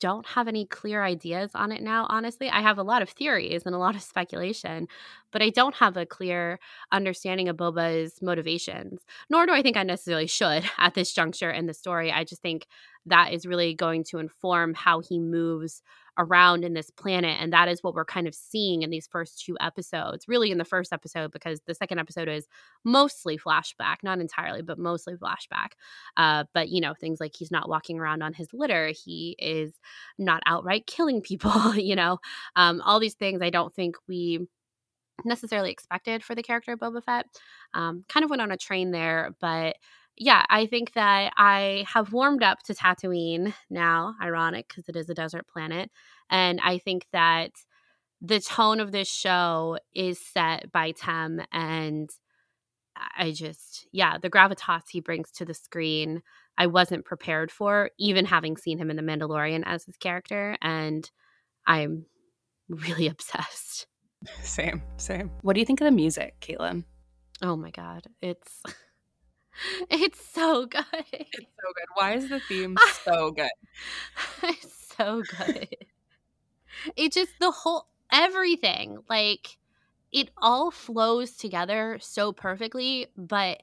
don't 0.00 0.26
have 0.26 0.48
any 0.48 0.66
clear 0.66 1.02
ideas 1.02 1.50
on 1.54 1.72
it 1.72 1.82
now, 1.82 2.06
honestly. 2.08 2.50
I 2.50 2.60
have 2.60 2.78
a 2.78 2.82
lot 2.82 3.02
of 3.02 3.08
theories 3.08 3.62
and 3.64 3.74
a 3.74 3.78
lot 3.78 3.94
of 3.94 4.02
speculation, 4.02 4.88
but 5.30 5.42
I 5.42 5.50
don't 5.50 5.74
have 5.76 5.96
a 5.96 6.06
clear 6.06 6.58
understanding 6.92 7.48
of 7.48 7.56
Boba's 7.56 8.20
motivations, 8.20 9.04
nor 9.30 9.46
do 9.46 9.52
I 9.52 9.62
think 9.62 9.76
I 9.76 9.82
necessarily 9.82 10.26
should 10.26 10.64
at 10.78 10.94
this 10.94 11.12
juncture 11.12 11.50
in 11.50 11.66
the 11.66 11.74
story. 11.74 12.12
I 12.12 12.24
just 12.24 12.42
think 12.42 12.66
that 13.06 13.32
is 13.32 13.46
really 13.46 13.74
going 13.74 14.04
to 14.04 14.18
inform 14.18 14.74
how 14.74 15.00
he 15.00 15.18
moves 15.18 15.82
around 16.18 16.64
in 16.64 16.74
this 16.74 16.90
planet. 16.90 17.36
And 17.40 17.52
that 17.52 17.68
is 17.68 17.82
what 17.82 17.94
we're 17.94 18.04
kind 18.04 18.26
of 18.26 18.34
seeing 18.34 18.82
in 18.82 18.90
these 18.90 19.06
first 19.06 19.44
two 19.44 19.56
episodes, 19.60 20.28
really 20.28 20.50
in 20.50 20.58
the 20.58 20.64
first 20.64 20.92
episode, 20.92 21.32
because 21.32 21.60
the 21.66 21.74
second 21.74 21.98
episode 21.98 22.28
is 22.28 22.46
mostly 22.84 23.38
flashback, 23.38 23.96
not 24.02 24.20
entirely, 24.20 24.62
but 24.62 24.78
mostly 24.78 25.14
flashback. 25.14 25.72
Uh, 26.16 26.44
but, 26.54 26.68
you 26.68 26.80
know, 26.80 26.94
things 26.94 27.20
like 27.20 27.34
he's 27.36 27.50
not 27.50 27.68
walking 27.68 27.98
around 27.98 28.22
on 28.22 28.32
his 28.32 28.48
litter, 28.52 28.88
he 28.88 29.36
is 29.38 29.74
not 30.18 30.42
outright 30.46 30.86
killing 30.86 31.20
people, 31.20 31.74
you 31.76 31.96
know, 31.96 32.18
um, 32.56 32.80
all 32.82 33.00
these 33.00 33.14
things 33.14 33.42
I 33.42 33.50
don't 33.50 33.74
think 33.74 33.96
we 34.08 34.46
necessarily 35.24 35.70
expected 35.70 36.24
for 36.24 36.34
the 36.34 36.42
character 36.42 36.72
of 36.72 36.80
Boba 36.80 37.02
Fett. 37.02 37.26
Um, 37.72 38.04
kind 38.08 38.24
of 38.24 38.30
went 38.30 38.42
on 38.42 38.50
a 38.50 38.56
train 38.56 38.90
there, 38.90 39.34
but 39.40 39.76
yeah, 40.16 40.44
I 40.48 40.66
think 40.66 40.92
that 40.92 41.32
I 41.36 41.84
have 41.92 42.12
warmed 42.12 42.42
up 42.42 42.62
to 42.64 42.74
Tatooine 42.74 43.54
now, 43.70 44.14
ironic 44.22 44.68
because 44.68 44.88
it 44.88 44.96
is 44.96 45.10
a 45.10 45.14
desert 45.14 45.46
planet. 45.46 45.90
And 46.30 46.60
I 46.62 46.78
think 46.78 47.06
that 47.12 47.50
the 48.20 48.40
tone 48.40 48.80
of 48.80 48.92
this 48.92 49.08
show 49.08 49.78
is 49.94 50.18
set 50.18 50.70
by 50.72 50.92
Tem 50.92 51.42
and 51.52 52.10
I 52.96 53.32
just, 53.32 53.88
yeah, 53.92 54.18
the 54.18 54.30
gravitas 54.30 54.82
he 54.90 55.00
brings 55.00 55.30
to 55.32 55.44
the 55.44 55.54
screen, 55.54 56.22
I 56.56 56.68
wasn't 56.68 57.04
prepared 57.04 57.50
for, 57.50 57.90
even 57.98 58.24
having 58.24 58.56
seen 58.56 58.78
him 58.78 58.88
in 58.88 58.96
The 58.96 59.02
Mandalorian 59.02 59.64
as 59.66 59.84
his 59.84 59.96
character. 59.96 60.56
And 60.62 61.10
I'm 61.66 62.06
really 62.68 63.08
obsessed. 63.08 63.88
Same, 64.42 64.82
same. 64.96 65.30
What 65.42 65.54
do 65.54 65.60
you 65.60 65.66
think 65.66 65.80
of 65.80 65.86
the 65.86 65.90
music, 65.90 66.36
Caitlin? 66.40 66.84
Oh 67.42 67.56
my 67.56 67.70
God. 67.70 68.06
It's. 68.22 68.62
It's 69.90 70.24
so 70.32 70.66
good. 70.66 70.84
It's 71.12 71.30
so 71.32 71.72
good. 71.74 71.86
Why 71.94 72.14
is 72.14 72.28
the 72.28 72.40
theme 72.40 72.76
so 73.04 73.30
good? 73.30 73.50
it's 74.42 74.94
so 74.96 75.22
good. 75.38 75.68
It 76.96 77.12
just 77.12 77.32
the 77.38 77.50
whole 77.50 77.86
everything 78.12 78.98
like 79.08 79.58
it 80.12 80.30
all 80.38 80.70
flows 80.70 81.36
together 81.36 81.98
so 82.00 82.32
perfectly, 82.32 83.08
but 83.16 83.62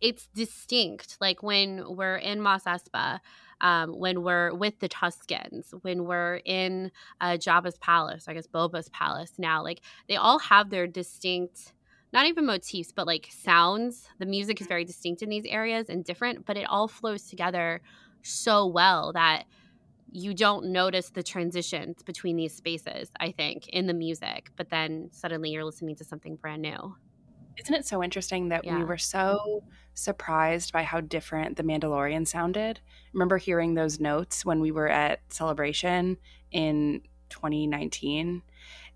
it's 0.00 0.26
distinct. 0.34 1.16
Like 1.20 1.42
when 1.42 1.96
we're 1.96 2.16
in 2.16 2.40
Mos 2.40 2.64
Espa, 2.64 3.20
um, 3.60 3.96
when 3.96 4.24
we're 4.24 4.52
with 4.52 4.80
the 4.80 4.88
Tuskens, 4.88 5.72
when 5.82 6.04
we're 6.04 6.40
in 6.44 6.90
uh, 7.20 7.34
Jabba's 7.34 7.78
palace, 7.78 8.26
I 8.26 8.34
guess 8.34 8.48
Boba's 8.48 8.88
palace 8.88 9.34
now, 9.38 9.62
like 9.62 9.80
they 10.08 10.16
all 10.16 10.40
have 10.40 10.70
their 10.70 10.88
distinct, 10.88 11.72
not 12.12 12.26
even 12.26 12.46
motifs, 12.46 12.92
but 12.92 13.06
like 13.06 13.28
sounds. 13.30 14.08
The 14.18 14.26
music 14.26 14.60
is 14.60 14.66
very 14.66 14.84
distinct 14.84 15.22
in 15.22 15.28
these 15.28 15.46
areas 15.46 15.88
and 15.88 16.04
different, 16.04 16.44
but 16.44 16.56
it 16.56 16.64
all 16.68 16.88
flows 16.88 17.28
together 17.28 17.80
so 18.22 18.66
well 18.66 19.12
that 19.14 19.44
you 20.10 20.34
don't 20.34 20.66
notice 20.66 21.10
the 21.10 21.22
transitions 21.22 22.02
between 22.02 22.36
these 22.36 22.54
spaces, 22.54 23.10
I 23.18 23.32
think, 23.32 23.68
in 23.68 23.86
the 23.86 23.94
music, 23.94 24.50
but 24.56 24.68
then 24.68 25.08
suddenly 25.10 25.50
you're 25.50 25.64
listening 25.64 25.96
to 25.96 26.04
something 26.04 26.36
brand 26.36 26.60
new. 26.60 26.94
Isn't 27.58 27.74
it 27.74 27.86
so 27.86 28.02
interesting 28.02 28.48
that 28.48 28.64
yeah. 28.64 28.78
we 28.78 28.84
were 28.84 28.98
so 28.98 29.62
surprised 29.94 30.72
by 30.72 30.82
how 30.82 31.00
different 31.00 31.56
The 31.56 31.62
Mandalorian 31.62 32.26
sounded? 32.26 32.80
Remember 33.12 33.38
hearing 33.38 33.74
those 33.74 34.00
notes 34.00 34.44
when 34.44 34.60
we 34.60 34.70
were 34.70 34.88
at 34.88 35.20
Celebration 35.30 36.18
in 36.50 37.02
2019 37.30 38.42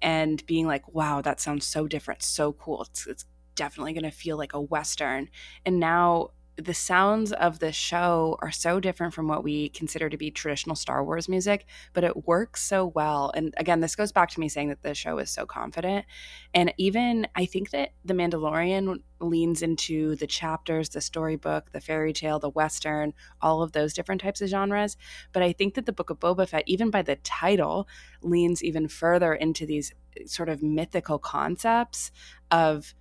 and 0.02 0.44
being 0.46 0.66
like, 0.66 0.92
wow, 0.92 1.20
that 1.22 1.40
sounds 1.40 1.66
so 1.66 1.86
different, 1.86 2.22
so 2.22 2.52
cool. 2.52 2.82
It's, 2.82 3.06
it's 3.06 3.24
definitely 3.54 3.92
going 3.92 4.04
to 4.04 4.10
feel 4.10 4.36
like 4.36 4.52
a 4.52 4.60
Western. 4.60 5.28
And 5.64 5.80
now 5.80 6.30
the 6.56 6.74
sounds 6.74 7.32
of 7.32 7.58
the 7.58 7.72
show 7.72 8.38
are 8.40 8.50
so 8.50 8.80
different 8.80 9.12
from 9.12 9.28
what 9.28 9.44
we 9.44 9.68
consider 9.68 10.08
to 10.08 10.16
be 10.16 10.30
traditional 10.30 10.74
Star 10.74 11.04
Wars 11.04 11.28
music, 11.28 11.66
but 11.92 12.04
it 12.04 12.26
works 12.26 12.62
so 12.62 12.86
well. 12.86 13.30
And 13.34 13.52
again, 13.58 13.80
this 13.80 13.94
goes 13.94 14.12
back 14.12 14.30
to 14.30 14.40
me 14.40 14.48
saying 14.48 14.70
that 14.70 14.82
the 14.82 14.94
show 14.94 15.18
is 15.18 15.30
so 15.30 15.44
confident. 15.44 16.06
And 16.54 16.72
even 16.78 17.26
I 17.34 17.44
think 17.44 17.70
that 17.70 17.90
The 18.04 18.14
Mandalorian 18.14 19.02
leans 19.20 19.62
into 19.62 20.16
the 20.16 20.26
chapters, 20.26 20.88
the 20.88 21.00
storybook, 21.00 21.72
the 21.72 21.80
fairy 21.80 22.12
tale, 22.12 22.38
the 22.38 22.50
Western, 22.50 23.12
all 23.40 23.62
of 23.62 23.72
those 23.72 23.92
different 23.92 24.20
types 24.20 24.40
of 24.40 24.48
genres. 24.48 24.96
But 25.32 25.42
I 25.42 25.52
think 25.52 25.74
that 25.74 25.84
the 25.86 25.92
Book 25.92 26.10
of 26.10 26.20
Boba 26.20 26.48
Fett, 26.48 26.64
even 26.66 26.90
by 26.90 27.02
the 27.02 27.16
title, 27.16 27.86
leans 28.22 28.64
even 28.64 28.88
further 28.88 29.34
into 29.34 29.66
these 29.66 29.92
sort 30.24 30.48
of 30.48 30.62
mythical 30.62 31.18
concepts 31.18 32.10
of 32.50 32.94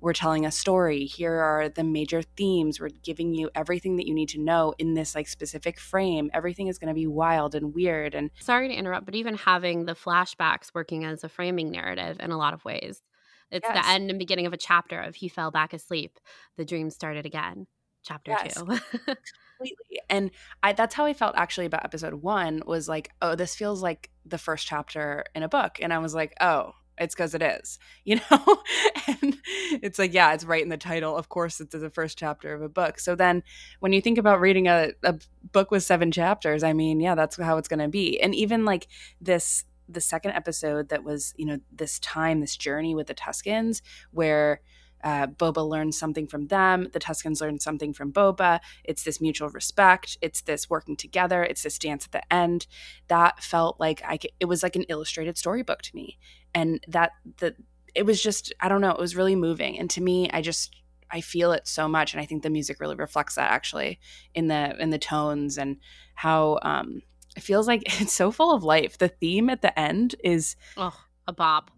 we're 0.00 0.12
telling 0.12 0.46
a 0.46 0.50
story 0.50 1.04
here 1.04 1.34
are 1.34 1.68
the 1.68 1.84
major 1.84 2.22
themes 2.22 2.80
we're 2.80 2.88
giving 2.88 3.34
you 3.34 3.50
everything 3.54 3.96
that 3.96 4.06
you 4.06 4.14
need 4.14 4.28
to 4.28 4.40
know 4.40 4.74
in 4.78 4.94
this 4.94 5.14
like 5.14 5.28
specific 5.28 5.78
frame 5.78 6.30
everything 6.32 6.68
is 6.68 6.78
going 6.78 6.88
to 6.88 6.94
be 6.94 7.06
wild 7.06 7.54
and 7.54 7.74
weird 7.74 8.14
and 8.14 8.30
sorry 8.40 8.68
to 8.68 8.74
interrupt 8.74 9.06
but 9.06 9.14
even 9.14 9.34
having 9.34 9.84
the 9.84 9.94
flashbacks 9.94 10.70
working 10.74 11.04
as 11.04 11.24
a 11.24 11.28
framing 11.28 11.70
narrative 11.70 12.18
in 12.20 12.30
a 12.30 12.38
lot 12.38 12.54
of 12.54 12.64
ways 12.64 13.02
it's 13.50 13.66
yes. 13.68 13.84
the 13.84 13.90
end 13.90 14.10
and 14.10 14.18
beginning 14.18 14.46
of 14.46 14.52
a 14.52 14.58
chapter 14.58 15.00
of 15.00 15.14
he 15.14 15.28
fell 15.28 15.50
back 15.50 15.72
asleep 15.72 16.18
the 16.56 16.64
dream 16.64 16.90
started 16.90 17.26
again 17.26 17.66
chapter 18.04 18.30
yes. 18.30 18.54
2 18.54 18.64
completely 18.64 20.00
and 20.08 20.30
i 20.62 20.72
that's 20.72 20.94
how 20.94 21.04
i 21.04 21.12
felt 21.12 21.34
actually 21.36 21.66
about 21.66 21.84
episode 21.84 22.14
1 22.14 22.62
was 22.66 22.88
like 22.88 23.10
oh 23.22 23.34
this 23.34 23.54
feels 23.54 23.82
like 23.82 24.10
the 24.24 24.38
first 24.38 24.66
chapter 24.66 25.24
in 25.34 25.42
a 25.42 25.48
book 25.48 25.78
and 25.80 25.92
i 25.92 25.98
was 25.98 26.14
like 26.14 26.32
oh 26.40 26.72
it's 27.00 27.14
because 27.14 27.34
it 27.34 27.42
is, 27.42 27.78
you 28.04 28.16
know? 28.16 28.62
and 29.06 29.36
it's 29.82 29.98
like, 29.98 30.14
yeah, 30.14 30.32
it's 30.32 30.44
right 30.44 30.62
in 30.62 30.68
the 30.68 30.76
title. 30.76 31.16
Of 31.16 31.28
course, 31.28 31.60
it's 31.60 31.74
the 31.74 31.90
first 31.90 32.18
chapter 32.18 32.54
of 32.54 32.62
a 32.62 32.68
book. 32.68 32.98
So 32.98 33.14
then 33.14 33.42
when 33.80 33.92
you 33.92 34.00
think 34.00 34.18
about 34.18 34.40
reading 34.40 34.68
a, 34.68 34.90
a 35.02 35.18
book 35.52 35.70
with 35.70 35.82
seven 35.82 36.10
chapters, 36.10 36.62
I 36.62 36.72
mean, 36.72 37.00
yeah, 37.00 37.14
that's 37.14 37.36
how 37.36 37.58
it's 37.58 37.68
going 37.68 37.80
to 37.80 37.88
be. 37.88 38.20
And 38.20 38.34
even 38.34 38.64
like 38.64 38.88
this, 39.20 39.64
the 39.88 40.00
second 40.00 40.32
episode 40.32 40.90
that 40.90 41.04
was, 41.04 41.34
you 41.36 41.46
know, 41.46 41.58
this 41.72 41.98
time, 42.00 42.40
this 42.40 42.56
journey 42.56 42.94
with 42.94 43.06
the 43.06 43.14
Tuskens, 43.14 43.80
where 44.10 44.60
uh, 45.02 45.26
Boba 45.26 45.66
learns 45.66 45.98
something 45.98 46.26
from 46.26 46.48
them. 46.48 46.88
The 46.92 46.98
Tuskens 46.98 47.40
learn 47.40 47.60
something 47.60 47.92
from 47.92 48.12
Boba. 48.12 48.60
It's 48.84 49.04
this 49.04 49.20
mutual 49.20 49.48
respect. 49.50 50.18
It's 50.20 50.40
this 50.40 50.68
working 50.68 50.96
together. 50.96 51.42
It's 51.42 51.62
this 51.62 51.78
dance 51.78 52.06
at 52.06 52.12
the 52.12 52.32
end. 52.32 52.66
That 53.08 53.42
felt 53.42 53.78
like 53.78 54.02
I. 54.04 54.16
Could, 54.16 54.32
it 54.40 54.46
was 54.46 54.62
like 54.62 54.76
an 54.76 54.84
illustrated 54.84 55.38
storybook 55.38 55.82
to 55.82 55.96
me, 55.96 56.18
and 56.54 56.80
that 56.88 57.12
the 57.38 57.54
it 57.94 58.04
was 58.04 58.22
just 58.22 58.52
I 58.60 58.68
don't 58.68 58.80
know. 58.80 58.90
It 58.90 59.00
was 59.00 59.16
really 59.16 59.36
moving, 59.36 59.78
and 59.78 59.88
to 59.90 60.00
me, 60.00 60.30
I 60.30 60.42
just 60.42 60.74
I 61.10 61.20
feel 61.20 61.52
it 61.52 61.66
so 61.66 61.88
much, 61.88 62.12
and 62.12 62.20
I 62.20 62.26
think 62.26 62.42
the 62.42 62.50
music 62.50 62.80
really 62.80 62.96
reflects 62.96 63.34
that 63.36 63.50
actually 63.50 63.98
in 64.34 64.48
the 64.48 64.80
in 64.80 64.90
the 64.90 64.98
tones 64.98 65.58
and 65.58 65.78
how 66.14 66.58
um, 66.62 67.02
it 67.36 67.42
feels 67.42 67.66
like 67.66 67.82
it's 68.00 68.12
so 68.12 68.30
full 68.30 68.52
of 68.52 68.62
life. 68.62 68.98
The 68.98 69.08
theme 69.08 69.50
at 69.50 69.62
the 69.62 69.78
end 69.78 70.14
is 70.22 70.56
oh 70.76 70.98
a 71.26 71.32
bop 71.32 71.70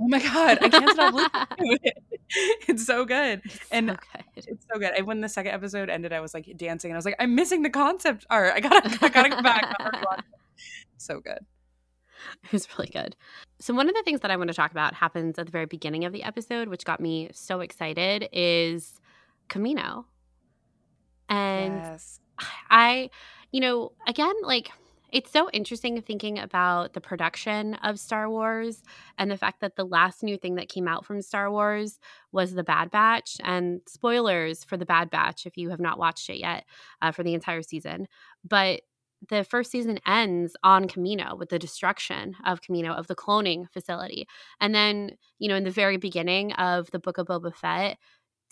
Oh 0.00 0.08
my 0.08 0.18
god, 0.18 0.58
I 0.62 0.68
can't 0.70 0.90
stop 0.90 1.12
listening 1.12 1.46
to 1.58 1.78
it. 1.82 1.98
It's 2.68 2.86
so 2.86 3.04
good. 3.04 3.42
It's 3.44 3.58
and 3.70 3.90
so 3.90 3.96
good. 3.96 4.24
it's 4.36 4.66
so 4.72 4.78
good. 4.78 4.92
And 4.96 5.06
when 5.06 5.20
the 5.20 5.28
second 5.28 5.52
episode 5.52 5.90
ended, 5.90 6.12
I 6.12 6.20
was 6.20 6.32
like 6.32 6.50
dancing 6.56 6.90
and 6.90 6.96
I 6.96 6.98
was 6.98 7.04
like, 7.04 7.16
I'm 7.18 7.34
missing 7.34 7.62
the 7.62 7.70
concept 7.70 8.24
art. 8.30 8.52
I 8.54 8.60
gotta 8.60 8.98
I 9.04 9.08
gotta 9.08 9.28
go 9.28 9.42
back. 9.42 9.74
so 10.96 11.20
good. 11.20 11.40
It 12.44 12.52
was 12.52 12.68
really 12.76 12.90
good. 12.90 13.16
So 13.60 13.74
one 13.74 13.88
of 13.88 13.94
the 13.94 14.02
things 14.02 14.20
that 14.20 14.30
I 14.30 14.36
want 14.36 14.48
to 14.48 14.54
talk 14.54 14.70
about 14.70 14.94
happens 14.94 15.38
at 15.38 15.46
the 15.46 15.52
very 15.52 15.66
beginning 15.66 16.04
of 16.04 16.12
the 16.12 16.22
episode, 16.22 16.68
which 16.68 16.84
got 16.84 17.00
me 17.00 17.30
so 17.32 17.60
excited, 17.60 18.28
is 18.32 19.00
Kamino. 19.48 20.04
And 21.28 21.74
yes. 21.74 22.20
I, 22.70 23.10
you 23.52 23.60
know, 23.60 23.92
again, 24.06 24.34
like 24.42 24.70
it's 25.12 25.30
so 25.30 25.50
interesting 25.50 26.00
thinking 26.02 26.38
about 26.38 26.92
the 26.92 27.00
production 27.00 27.74
of 27.74 27.98
Star 27.98 28.30
Wars 28.30 28.82
and 29.18 29.30
the 29.30 29.36
fact 29.36 29.60
that 29.60 29.76
the 29.76 29.84
last 29.84 30.22
new 30.22 30.36
thing 30.36 30.54
that 30.54 30.68
came 30.68 30.86
out 30.86 31.04
from 31.04 31.22
Star 31.22 31.50
Wars 31.50 31.98
was 32.32 32.54
The 32.54 32.62
Bad 32.62 32.90
Batch. 32.90 33.36
And 33.42 33.80
spoilers 33.88 34.64
for 34.64 34.76
The 34.76 34.86
Bad 34.86 35.10
Batch 35.10 35.46
if 35.46 35.56
you 35.56 35.70
have 35.70 35.80
not 35.80 35.98
watched 35.98 36.30
it 36.30 36.38
yet 36.38 36.64
uh, 37.02 37.12
for 37.12 37.22
the 37.22 37.34
entire 37.34 37.62
season. 37.62 38.06
But 38.48 38.82
the 39.28 39.44
first 39.44 39.70
season 39.70 39.98
ends 40.06 40.56
on 40.64 40.88
Kamino 40.88 41.38
with 41.38 41.50
the 41.50 41.58
destruction 41.58 42.34
of 42.44 42.60
Kamino, 42.62 42.96
of 42.96 43.06
the 43.06 43.14
cloning 43.14 43.70
facility. 43.70 44.26
And 44.60 44.74
then, 44.74 45.12
you 45.38 45.48
know, 45.48 45.56
in 45.56 45.64
the 45.64 45.70
very 45.70 45.96
beginning 45.98 46.52
of 46.54 46.90
the 46.90 46.98
Book 46.98 47.18
of 47.18 47.26
Boba 47.26 47.54
Fett, 47.54 47.98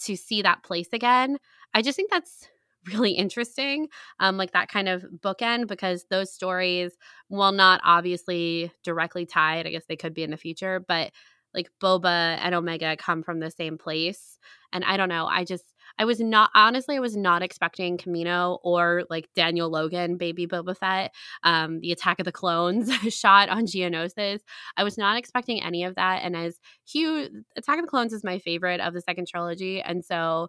to 0.04 0.16
see 0.16 0.42
that 0.42 0.62
place 0.62 0.88
again, 0.92 1.38
I 1.74 1.83
just 1.83 1.96
think 1.96 2.11
that's 2.11 2.48
really 2.87 3.12
interesting, 3.12 3.88
um, 4.20 4.37
like 4.37 4.52
that 4.52 4.68
kind 4.68 4.88
of 4.88 5.04
bookend, 5.22 5.66
because 5.66 6.04
those 6.11 6.33
stories, 6.33 6.92
while 7.28 7.52
not 7.52 7.81
obviously 7.85 8.70
directly 8.85 9.26
tied, 9.26 9.66
I 9.66 9.70
guess 9.70 9.85
they 9.88 9.96
could 9.96 10.14
be 10.14 10.22
in 10.22 10.31
the 10.31 10.37
future, 10.37 10.85
but 10.87 11.12
like 11.54 11.70
Boba 11.83 12.38
and 12.40 12.54
Omega 12.54 12.96
come 12.96 13.22
from 13.22 13.40
the 13.40 13.50
same 13.50 13.78
place. 13.78 14.38
And 14.72 14.85
I 14.85 14.96
don't 14.96 15.09
know, 15.09 15.26
I 15.26 15.44
just, 15.44 15.64
I 15.98 16.04
was 16.04 16.20
not, 16.20 16.50
honestly, 16.54 16.96
I 16.96 17.00
was 17.00 17.16
not 17.16 17.42
expecting 17.42 17.98
Kamino 17.98 18.58
or 18.62 19.04
like 19.11 19.28
Daniel 19.34 19.68
Logan, 19.68 20.16
baby 20.16 20.46
Boba 20.46 20.76
Fett, 20.76 21.14
um, 21.42 21.80
the 21.80 21.92
Attack 21.92 22.20
of 22.20 22.24
the 22.24 22.32
Clones 22.32 22.92
shot 23.14 23.48
on 23.48 23.66
Geonosis. 23.66 24.40
I 24.76 24.84
was 24.84 24.96
not 24.96 25.16
expecting 25.16 25.62
any 25.62 25.84
of 25.84 25.96
that. 25.96 26.20
And 26.22 26.37
as 26.37 26.58
Hugh, 26.87 27.28
Attack 27.56 27.78
of 27.78 27.84
the 27.84 27.90
Clones 27.90 28.12
is 28.12 28.24
my 28.24 28.38
favorite 28.38 28.80
of 28.80 28.94
the 28.94 29.00
second 29.00 29.26
trilogy. 29.26 29.80
And 29.80 30.04
so, 30.04 30.48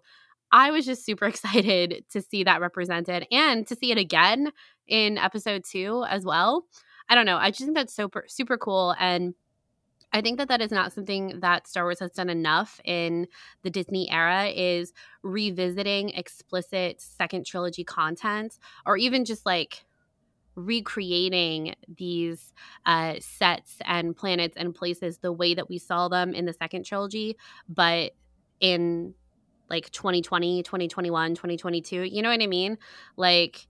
I 0.52 0.70
was 0.70 0.84
just 0.84 1.04
super 1.04 1.26
excited 1.28 2.04
to 2.10 2.20
see 2.20 2.44
that 2.44 2.60
represented 2.60 3.26
and 3.30 3.66
to 3.68 3.76
see 3.76 3.92
it 3.92 3.98
again 3.98 4.50
in 4.88 5.18
episode 5.18 5.62
two 5.64 6.04
as 6.08 6.24
well. 6.24 6.64
I 7.08 7.14
don't 7.14 7.26
know. 7.26 7.36
I 7.36 7.50
just 7.50 7.64
think 7.64 7.76
that's 7.76 7.94
super, 7.94 8.24
super 8.28 8.56
cool. 8.56 8.94
And 8.98 9.34
I 10.12 10.20
think 10.20 10.38
that 10.38 10.48
that 10.48 10.60
is 10.60 10.70
not 10.70 10.92
something 10.92 11.40
that 11.40 11.68
Star 11.68 11.84
Wars 11.84 12.00
has 12.00 12.10
done 12.10 12.30
enough 12.30 12.80
in 12.84 13.28
the 13.62 13.70
Disney 13.70 14.10
era 14.10 14.46
is 14.46 14.92
revisiting 15.22 16.10
explicit 16.10 17.00
second 17.00 17.46
trilogy 17.46 17.84
content 17.84 18.58
or 18.86 18.96
even 18.96 19.24
just 19.24 19.46
like 19.46 19.84
recreating 20.56 21.74
these 21.96 22.52
uh, 22.86 23.14
sets 23.20 23.76
and 23.84 24.16
planets 24.16 24.56
and 24.56 24.74
places 24.74 25.18
the 25.18 25.32
way 25.32 25.54
that 25.54 25.68
we 25.68 25.78
saw 25.78 26.08
them 26.08 26.34
in 26.34 26.44
the 26.44 26.52
second 26.52 26.84
trilogy, 26.84 27.36
but 27.68 28.12
in 28.60 29.14
like 29.68 29.90
2020, 29.90 30.62
2021, 30.62 31.34
2022. 31.34 32.02
You 32.02 32.22
know 32.22 32.30
what 32.30 32.42
I 32.42 32.46
mean? 32.46 32.76
Like, 33.16 33.68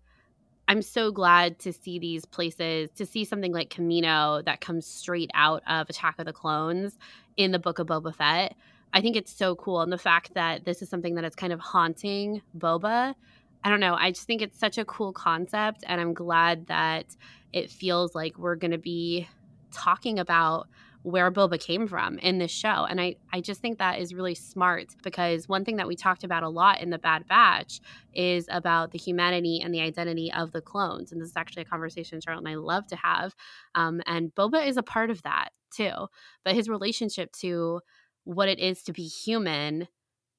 I'm 0.71 0.83
so 0.83 1.11
glad 1.11 1.59
to 1.61 1.73
see 1.73 1.99
these 1.99 2.25
places, 2.25 2.91
to 2.93 3.05
see 3.05 3.25
something 3.25 3.53
like 3.53 3.71
Kamino 3.71 4.45
that 4.45 4.61
comes 4.61 4.87
straight 4.87 5.33
out 5.35 5.65
of 5.67 5.91
Attack 5.91 6.21
of 6.21 6.27
the 6.27 6.33
Clones 6.33 6.97
in 7.37 7.51
the 7.51 7.59
Book 7.59 7.81
of 7.81 7.89
Boba 7.89 8.15
Fett. 8.15 8.55
I 8.93 9.01
think 9.01 9.17
it's 9.17 9.33
so 9.33 9.57
cool. 9.57 9.81
And 9.81 9.93
the 9.93 9.99
fact 9.99 10.35
that 10.35 10.65
this 10.65 10.81
is 10.81 10.89
something 10.89 11.17
that 11.17 11.25
is 11.25 11.35
kind 11.35 11.53
of 11.53 11.59
haunting 11.59 12.41
Boba. 12.57 13.17
I 13.65 13.69
don't 13.69 13.81
know. 13.81 13.97
I 13.97 14.13
just 14.13 14.29
think 14.29 14.43
it's 14.43 14.61
such 14.61 14.79
a 14.79 14.85
cool 14.85 15.13
concept. 15.13 15.83
And 15.89 16.01
I'm 16.01 16.15
glad 16.15 16.69
that 16.69 17.17
it 17.53 17.69
feels 17.69 18.15
like 18.15 18.39
we're 18.39 18.55
going 18.55 18.71
to 18.71 18.79
be 18.79 19.27
talking 19.73 20.21
about 20.21 20.69
where 21.03 21.31
Boba 21.31 21.59
came 21.59 21.87
from 21.87 22.19
in 22.19 22.39
this 22.39 22.51
show. 22.51 22.87
And 22.89 23.01
I, 23.01 23.17
I 23.33 23.41
just 23.41 23.61
think 23.61 23.79
that 23.79 23.99
is 23.99 24.15
really 24.15 24.35
smart 24.35 24.89
because 25.03 25.49
one 25.49 25.65
thing 25.65 25.77
that 25.77 25.89
we 25.89 25.97
talked 25.97 26.25
about 26.25 26.43
a 26.43 26.49
lot 26.49 26.81
in 26.81 26.91
the 26.91 26.99
Bad 26.99 27.27
Batch 27.27 27.81
is 28.13 28.47
about 28.51 28.93
the 28.93 28.99
humanity 28.99 29.61
and 29.63 29.73
the 29.73 29.81
identity 29.81 30.31
of 30.33 30.53
the 30.53 30.61
clones. 30.61 31.11
And 31.11 31.21
this 31.21 31.31
is 31.31 31.37
actually 31.37 31.63
a 31.63 31.67
conversation 31.67 32.21
Charlotte 32.21 32.41
and 32.41 32.49
I 32.49 32.57
love 32.57 32.87
to 32.89 32.97
have. 32.97 33.35
Um, 33.75 34.03
and 34.07 34.35
Boba 34.35 34.67
is 34.67 34.77
a 34.77 34.83
part 34.83 35.11
of 35.11 35.23
that 35.23 35.51
too. 35.75 36.09
But 36.45 36.55
his 36.55 36.69
relationship 36.69 37.33
to 37.41 37.81
what 38.25 38.49
it 38.49 38.59
is 38.59 38.83
to 38.83 38.93
be 38.93 39.05
human 39.05 39.89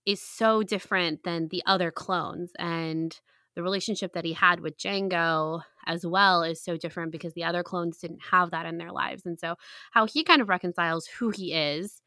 is 0.05 0.21
so 0.21 0.61
different 0.61 1.23
than 1.23 1.47
the 1.47 1.63
other 1.65 1.89
clones. 1.89 2.51
And 2.59 3.19
the 3.55 3.63
relationship 3.63 4.13
that 4.13 4.25
he 4.25 4.33
had 4.33 4.59
with 4.59 4.77
Jango 4.77 5.63
as 5.85 6.05
well 6.05 6.43
is 6.43 6.61
so 6.61 6.77
different 6.77 7.11
because 7.11 7.33
the 7.33 7.43
other 7.43 7.63
clones 7.63 7.97
didn't 7.97 8.21
have 8.31 8.51
that 8.51 8.65
in 8.65 8.77
their 8.77 8.91
lives. 8.91 9.25
And 9.25 9.39
so, 9.39 9.55
how 9.91 10.05
he 10.05 10.23
kind 10.23 10.41
of 10.41 10.49
reconciles 10.49 11.07
who 11.07 11.29
he 11.29 11.53
is 11.53 12.01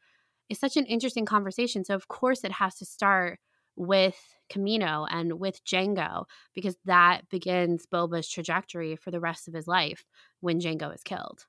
is 0.49 0.59
such 0.59 0.77
an 0.77 0.85
interesting 0.85 1.25
conversation. 1.25 1.83
So, 1.83 1.95
of 1.95 2.07
course, 2.07 2.43
it 2.43 2.51
has 2.51 2.75
to 2.75 2.85
start 2.85 3.39
with 3.75 4.17
Kamino 4.49 5.07
and 5.09 5.39
with 5.39 5.63
Jango 5.65 6.25
because 6.53 6.77
that 6.85 7.27
begins 7.29 7.85
Boba's 7.85 8.29
trajectory 8.29 8.95
for 8.95 9.11
the 9.11 9.19
rest 9.19 9.47
of 9.47 9.53
his 9.53 9.67
life 9.67 10.05
when 10.39 10.59
Jango 10.59 10.93
is 10.93 11.03
killed. 11.03 11.45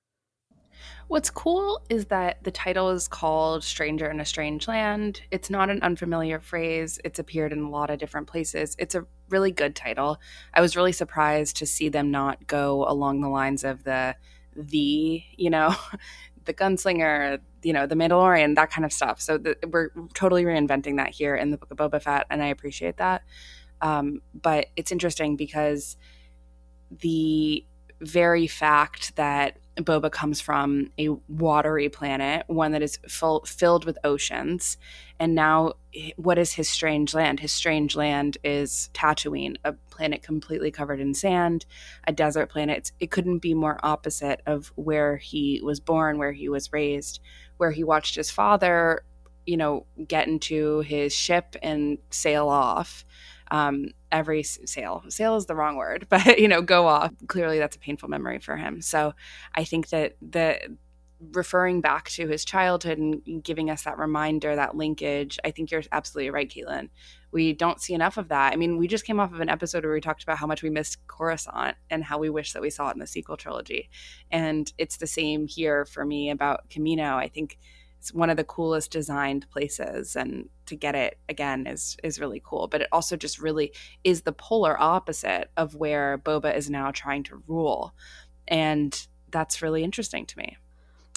What's 1.09 1.31
cool 1.31 1.83
is 1.89 2.07
that 2.07 2.43
the 2.45 2.51
title 2.51 2.91
is 2.91 3.09
called 3.09 3.65
Stranger 3.65 4.11
in 4.11 4.21
a 4.21 4.25
Strange 4.25 4.69
Land. 4.69 5.23
It's 5.31 5.51
not 5.51 5.71
an 5.71 5.81
unfamiliar 5.83 6.41
phrase, 6.41 6.99
it's 7.05 7.19
appeared 7.19 7.53
in 7.53 7.61
a 7.61 7.71
lot 7.71 7.91
of 7.91 7.99
different 7.99 8.27
places. 8.27 8.77
It's 8.79 8.95
a 8.95 9.07
really 9.29 9.51
good 9.51 9.75
title. 9.75 10.19
I 10.55 10.61
was 10.61 10.77
really 10.77 10.93
surprised 10.93 11.57
to 11.59 11.67
see 11.67 11.89
them 11.89 12.11
not 12.11 12.47
go 12.47 12.85
along 12.89 13.21
the 13.21 13.29
lines 13.29 13.65
of 13.65 13.85
the, 13.85 14.17
the, 14.55 15.23
you 15.37 15.51
know, 15.51 15.75
the 16.45 16.55
gunslinger, 16.55 17.41
you 17.63 17.73
know, 17.73 17.87
the 17.87 17.95
Mandalorian, 17.95 18.55
that 18.55 18.71
kind 18.71 18.85
of 18.85 18.93
stuff. 18.93 19.21
So 19.21 19.39
the, 19.39 19.57
we're 19.69 19.91
totally 20.15 20.45
reinventing 20.45 20.97
that 20.97 21.11
here 21.11 21.35
in 21.35 21.51
the 21.51 21.59
Book 21.59 21.71
of 21.71 21.77
Boba 21.77 22.01
Fett, 22.01 22.27
and 22.31 22.43
I 22.43 22.47
appreciate 22.47 22.97
that. 22.99 23.23
Um, 23.81 24.23
but 24.33 24.67
it's 24.77 24.93
interesting 24.93 25.37
because 25.37 25.97
the 26.91 27.67
very 28.01 28.47
fact 28.47 29.17
that 29.17 29.59
Boba 29.77 30.11
comes 30.11 30.41
from 30.41 30.91
a 30.99 31.09
watery 31.29 31.89
planet, 31.89 32.45
one 32.47 32.73
that 32.73 32.83
is 32.83 32.99
full, 33.09 33.45
filled 33.45 33.85
with 33.85 33.99
oceans. 34.05 34.79
And 35.19 35.35
now, 35.35 35.75
what 36.17 36.39
is 36.39 36.53
his 36.53 36.69
strange 36.69 37.15
land? 37.15 37.41
His 37.41 37.53
strange 37.53 37.97
land 37.97 38.37
is 38.45 38.91
Tatooine, 38.93 39.57
a 39.65 39.73
planet 39.73 40.23
completely 40.23 40.71
covered 40.71 41.01
in 41.01 41.15
sand, 41.15 41.65
a 42.07 42.13
desert 42.13 42.51
planet. 42.51 42.93
It 43.01 43.11
couldn't 43.11 43.39
be 43.39 43.55
more 43.55 43.81
opposite 43.83 44.43
of 44.47 44.73
where 44.77 45.17
he 45.17 45.61
was 45.63 45.81
born, 45.81 46.19
where 46.19 46.33
he 46.33 46.49
was 46.49 46.73
raised, 46.73 47.21
where 47.57 47.71
he 47.71 47.83
watched 47.83 48.17
his 48.17 48.31
father, 48.31 49.05
you 49.47 49.57
know, 49.57 49.87
get 50.07 50.29
into 50.29 50.81
his 50.81 51.15
ship 51.15 51.57
and 51.63 51.99
sail 52.11 52.49
off 52.49 53.05
um, 53.51 53.91
every 54.11 54.43
sail, 54.43 55.05
sail 55.09 55.37
is 55.37 55.47
the 55.47 55.55
wrong 55.55 55.77
word, 55.77 56.07
but 56.11 56.39
you 56.39 56.49
know, 56.49 56.63
go 56.63 56.87
off. 56.87 57.13
Clearly, 57.29 57.59
that's 57.59 57.77
a 57.77 57.81
painful 57.81 58.09
memory 58.09 58.39
for 58.39 58.57
him. 58.57 58.81
So 58.83 59.15
I 59.55 59.65
think 59.65 59.89
that 59.91 60.17
the 60.21 60.77
referring 61.33 61.81
back 61.81 62.09
to 62.11 62.29
his 62.29 62.45
childhood 62.45 62.99
and 62.99 63.43
giving 63.43 63.71
us 63.71 63.85
that 63.85 63.99
reminder, 63.99 64.55
that 64.55 64.77
linkage. 64.77 65.39
I 65.45 65.51
think 65.51 65.71
you're 65.71 65.83
absolutely 65.93 66.31
right, 66.31 66.49
Caitlin. 66.49 66.91
We 67.33 67.53
don't 67.53 67.81
see 67.81 67.95
enough 67.95 68.17
of 68.17 68.29
that. 68.29 68.53
I 68.53 68.57
mean, 68.57 68.77
we 68.77 68.87
just 68.87 69.07
came 69.07 69.19
off 69.19 69.33
of 69.33 69.41
an 69.41 69.49
episode 69.49 69.85
where 69.85 69.95
we 69.95 70.01
talked 70.01 70.23
about 70.23 70.39
how 70.39 70.47
much 70.47 70.63
we 70.63 70.71
missed 70.71 71.07
Coruscant 71.07 71.77
and 71.91 72.05
how 72.05 72.19
we 72.19 72.31
wish 72.31 72.53
that 72.53 72.63
we 72.63 72.71
saw 72.71 72.89
it 72.91 72.95
in 72.95 73.01
the 73.01 73.07
sequel 73.07 73.37
trilogy. 73.37 73.89
And 74.31 74.71
it's 74.79 74.99
the 74.99 75.07
same 75.07 75.47
here 75.47 75.85
for 75.85 76.05
me 76.05 76.31
about 76.31 76.69
Kamino. 76.69 77.15
I 77.15 77.29
think 77.29 77.59
it's 77.99 78.13
one 78.13 78.31
of 78.31 78.37
the 78.37 78.45
coolest 78.45 78.91
designed 78.93 79.51
places 79.51 80.17
and 80.17 80.49
to 80.67 80.77
get 80.77 80.95
it 80.95 81.19
again 81.29 81.67
is 81.67 81.97
is 82.05 82.21
really 82.21 82.41
cool 82.45 82.69
but 82.69 82.83
it 82.83 82.89
also 82.93 83.17
just 83.17 83.41
really 83.41 83.73
is 84.05 84.23
the 84.23 84.33
polar 84.33 84.81
opposite 84.81 85.51
of 85.57 85.75
where 85.75 86.19
boba 86.19 86.55
is 86.55 86.71
now 86.71 86.91
trying 86.93 87.25
to 87.25 87.43
rule 87.49 87.95
and 88.47 89.09
that's 89.31 89.61
really 89.61 89.83
interesting 89.83 90.25
to 90.25 90.39
me 90.39 90.57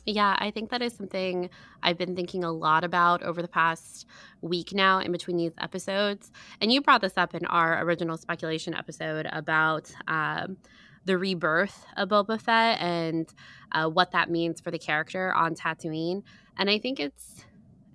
yeah, 0.10 0.36
I 0.40 0.52
think 0.52 0.70
that 0.72 0.82
is 0.82 0.94
something 0.94 1.50
I've 1.84 1.98
been 1.98 2.16
thinking 2.16 2.44
a 2.44 2.52
lot 2.52 2.84
about 2.84 3.24
over 3.24 3.42
the 3.42 3.48
past 3.48 4.06
week 4.42 4.74
now 4.74 5.00
in 5.00 5.12
between 5.12 5.38
these 5.38 5.54
episodes. 5.60 6.32
And 6.62 6.72
you 6.72 6.82
brought 6.82 7.02
this 7.02 7.18
up 7.18 7.36
in 7.36 7.46
our 7.46 7.84
original 7.84 8.18
speculation 8.18 8.74
episode 8.74 9.28
about 9.32 9.92
um, 10.08 10.58
the 11.06 11.18
rebirth 11.18 11.86
of 11.98 12.10
Boba 12.10 12.40
Fett 12.40 12.80
and 12.82 13.34
uh, 13.72 13.90
what 13.90 14.12
that 14.12 14.30
means 14.30 14.60
for 14.62 14.72
the 14.72 14.80
character 14.80 15.34
on 15.34 15.56
Tatooine. 15.56 16.24
And 16.58 16.70
I 16.70 16.80
think 16.80 17.00
it's 17.00 17.46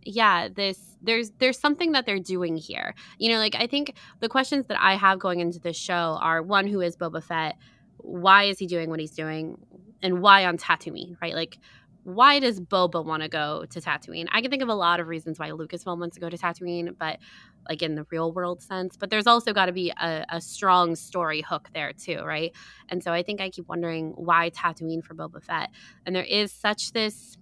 yeah, 0.06 0.48
this 0.48 0.96
there's 1.02 1.30
there's 1.38 1.58
something 1.58 1.92
that 1.92 2.06
they're 2.06 2.18
doing 2.18 2.56
here. 2.56 2.94
You 3.18 3.32
know, 3.32 3.38
like 3.38 3.54
I 3.54 3.66
think 3.66 3.94
the 4.20 4.28
questions 4.28 4.66
that 4.66 4.80
I 4.80 4.96
have 4.96 5.18
going 5.18 5.40
into 5.40 5.58
this 5.58 5.76
show 5.76 6.18
are 6.20 6.42
one, 6.42 6.66
who 6.66 6.80
is 6.80 6.96
Boba 6.96 7.22
Fett? 7.22 7.56
Why 7.98 8.44
is 8.44 8.58
he 8.58 8.66
doing 8.66 8.90
what 8.90 9.00
he's 9.00 9.12
doing? 9.12 9.58
And 10.02 10.20
why 10.20 10.44
on 10.44 10.58
Tatooine, 10.58 11.16
right? 11.22 11.34
Like 11.34 11.58
why 12.04 12.38
does 12.38 12.60
Boba 12.60 13.04
want 13.04 13.22
to 13.22 13.28
go 13.28 13.64
to 13.70 13.80
Tatooine? 13.80 14.28
I 14.30 14.42
can 14.42 14.50
think 14.50 14.62
of 14.62 14.68
a 14.68 14.74
lot 14.74 15.00
of 15.00 15.08
reasons 15.08 15.38
why 15.38 15.50
Lucasfilm 15.50 15.98
wants 15.98 16.14
to 16.14 16.20
go 16.20 16.28
to 16.28 16.36
Tatooine, 16.36 16.96
but 16.98 17.18
like 17.68 17.82
in 17.82 17.94
the 17.94 18.06
real 18.10 18.30
world 18.32 18.62
sense. 18.62 18.96
But 18.96 19.10
there's 19.10 19.26
also 19.26 19.52
got 19.54 19.66
to 19.66 19.72
be 19.72 19.90
a, 19.90 20.24
a, 20.28 20.40
strong 20.40 20.96
story 20.96 21.40
hook 21.40 21.70
there 21.72 21.94
too, 21.94 22.20
right? 22.22 22.52
And 22.90 23.02
so 23.02 23.12
I 23.12 23.22
think 23.22 23.40
I 23.40 23.48
keep 23.48 23.68
wondering 23.68 24.12
why 24.16 24.50
Tatooine 24.50 25.02
for 25.02 25.14
Boba 25.14 25.42
Fett. 25.42 25.70
And 26.04 26.14
there 26.14 26.24
is 26.24 26.52
such 26.52 26.92
this 26.92 27.38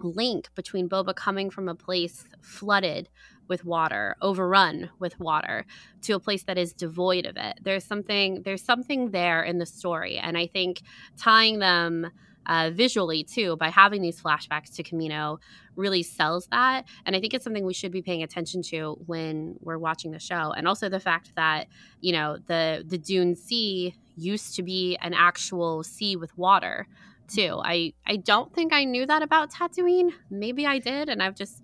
link 0.00 0.48
between 0.56 0.88
Boba 0.88 1.14
coming 1.14 1.48
from 1.48 1.68
a 1.68 1.74
place 1.74 2.24
flooded 2.42 3.08
with 3.48 3.64
water, 3.64 4.16
overrun 4.20 4.90
with 4.98 5.18
water, 5.20 5.64
to 6.02 6.14
a 6.14 6.20
place 6.20 6.42
that 6.44 6.58
is 6.58 6.72
devoid 6.72 7.24
of 7.24 7.36
it. 7.36 7.60
There's 7.62 7.84
something 7.84 8.42
there's 8.42 8.62
something 8.62 9.12
there 9.12 9.44
in 9.44 9.58
the 9.58 9.66
story, 9.66 10.18
and 10.18 10.36
I 10.36 10.48
think 10.48 10.82
tying 11.16 11.60
them 11.60 12.10
uh, 12.46 12.70
visually 12.72 13.24
too 13.24 13.56
by 13.56 13.68
having 13.68 14.02
these 14.02 14.20
flashbacks 14.20 14.74
to 14.76 14.82
Kamino 14.82 15.38
really 15.76 16.02
sells 16.02 16.46
that. 16.48 16.86
And 17.04 17.14
I 17.14 17.20
think 17.20 17.34
it's 17.34 17.44
something 17.44 17.64
we 17.64 17.74
should 17.74 17.92
be 17.92 18.02
paying 18.02 18.22
attention 18.22 18.62
to 18.62 18.96
when 19.06 19.56
we're 19.60 19.78
watching 19.78 20.10
the 20.10 20.18
show. 20.18 20.52
And 20.56 20.66
also 20.66 20.88
the 20.88 21.00
fact 21.00 21.32
that, 21.36 21.66
you 22.00 22.12
know, 22.12 22.38
the 22.46 22.84
the 22.86 22.98
Dune 22.98 23.36
Sea 23.36 23.94
used 24.16 24.56
to 24.56 24.62
be 24.62 24.96
an 25.02 25.14
actual 25.14 25.82
sea 25.82 26.16
with 26.16 26.36
water 26.38 26.86
too. 27.28 27.60
I 27.62 27.92
I 28.06 28.16
don't 28.16 28.52
think 28.54 28.72
I 28.72 28.84
knew 28.84 29.06
that 29.06 29.22
about 29.22 29.52
Tatooine. 29.52 30.10
Maybe 30.30 30.66
I 30.66 30.78
did 30.78 31.08
and 31.08 31.22
I've 31.22 31.34
just 31.34 31.62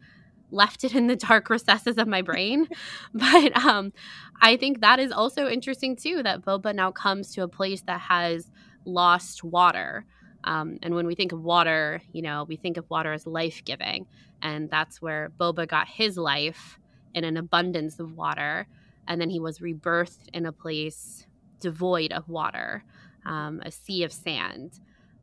left 0.51 0.85
it 0.85 0.95
in 0.95 1.07
the 1.07 1.17
dark 1.17 1.49
recesses 1.49 1.97
of 1.97 2.07
my 2.07 2.23
brain. 2.23 2.69
but 3.15 3.57
um 3.57 3.93
I 4.41 4.57
think 4.57 4.81
that 4.81 4.99
is 4.99 5.13
also 5.13 5.49
interesting 5.49 5.97
too 5.97 6.23
that 6.23 6.43
Boba 6.43 6.75
now 6.75 6.91
comes 6.91 7.33
to 7.35 7.43
a 7.43 7.49
place 7.49 7.83
that 7.83 8.01
has 8.01 8.51
lost 8.85 9.45
water 9.45 10.05
um, 10.45 10.79
and 10.83 10.95
when 10.95 11.07
we 11.07 11.15
think 11.15 11.33
of 11.33 11.43
water, 11.43 12.03
you 12.13 12.23
know, 12.23 12.45
we 12.49 12.57
think 12.57 12.77
of 12.77 12.89
water 12.91 13.13
as 13.13 13.27
life 13.27 13.63
giving. 13.65 14.07
And 14.41 14.69
that's 14.71 15.01
where 15.01 15.31
Boba 15.39 15.69
got 15.69 15.89
his 15.89 16.17
life 16.17 16.79
in 17.15 17.25
an 17.25 17.37
abundance 17.37 18.01
of 18.01 18.17
water. 18.17 18.67
And 19.07 19.21
then 19.21 19.31
he 19.31 19.41
was 19.41 19.61
rebirthed 19.61 20.29
in 20.33 20.47
a 20.47 20.53
place 20.53 21.27
devoid 21.61 22.13
of 22.13 22.29
water, 22.29 22.85
um, 23.25 23.61
a 23.65 23.71
sea 23.71 24.03
of 24.03 24.13
sand, 24.13 24.81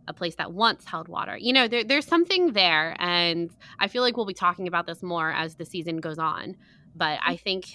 a 0.07 0.13
place 0.13 0.35
that 0.35 0.53
once 0.53 0.85
held 0.85 1.09
water. 1.09 1.37
You 1.37 1.51
know, 1.51 1.67
there, 1.67 1.83
there's 1.83 2.07
something 2.07 2.53
there. 2.53 2.95
And 2.97 3.49
I 3.77 3.89
feel 3.89 4.03
like 4.03 4.15
we'll 4.15 4.25
be 4.25 4.33
talking 4.33 4.67
about 4.67 4.87
this 4.87 5.03
more 5.03 5.31
as 5.31 5.55
the 5.55 5.65
season 5.65 5.97
goes 5.97 6.17
on. 6.17 6.55
But 6.95 7.19
I 7.25 7.35
think 7.35 7.65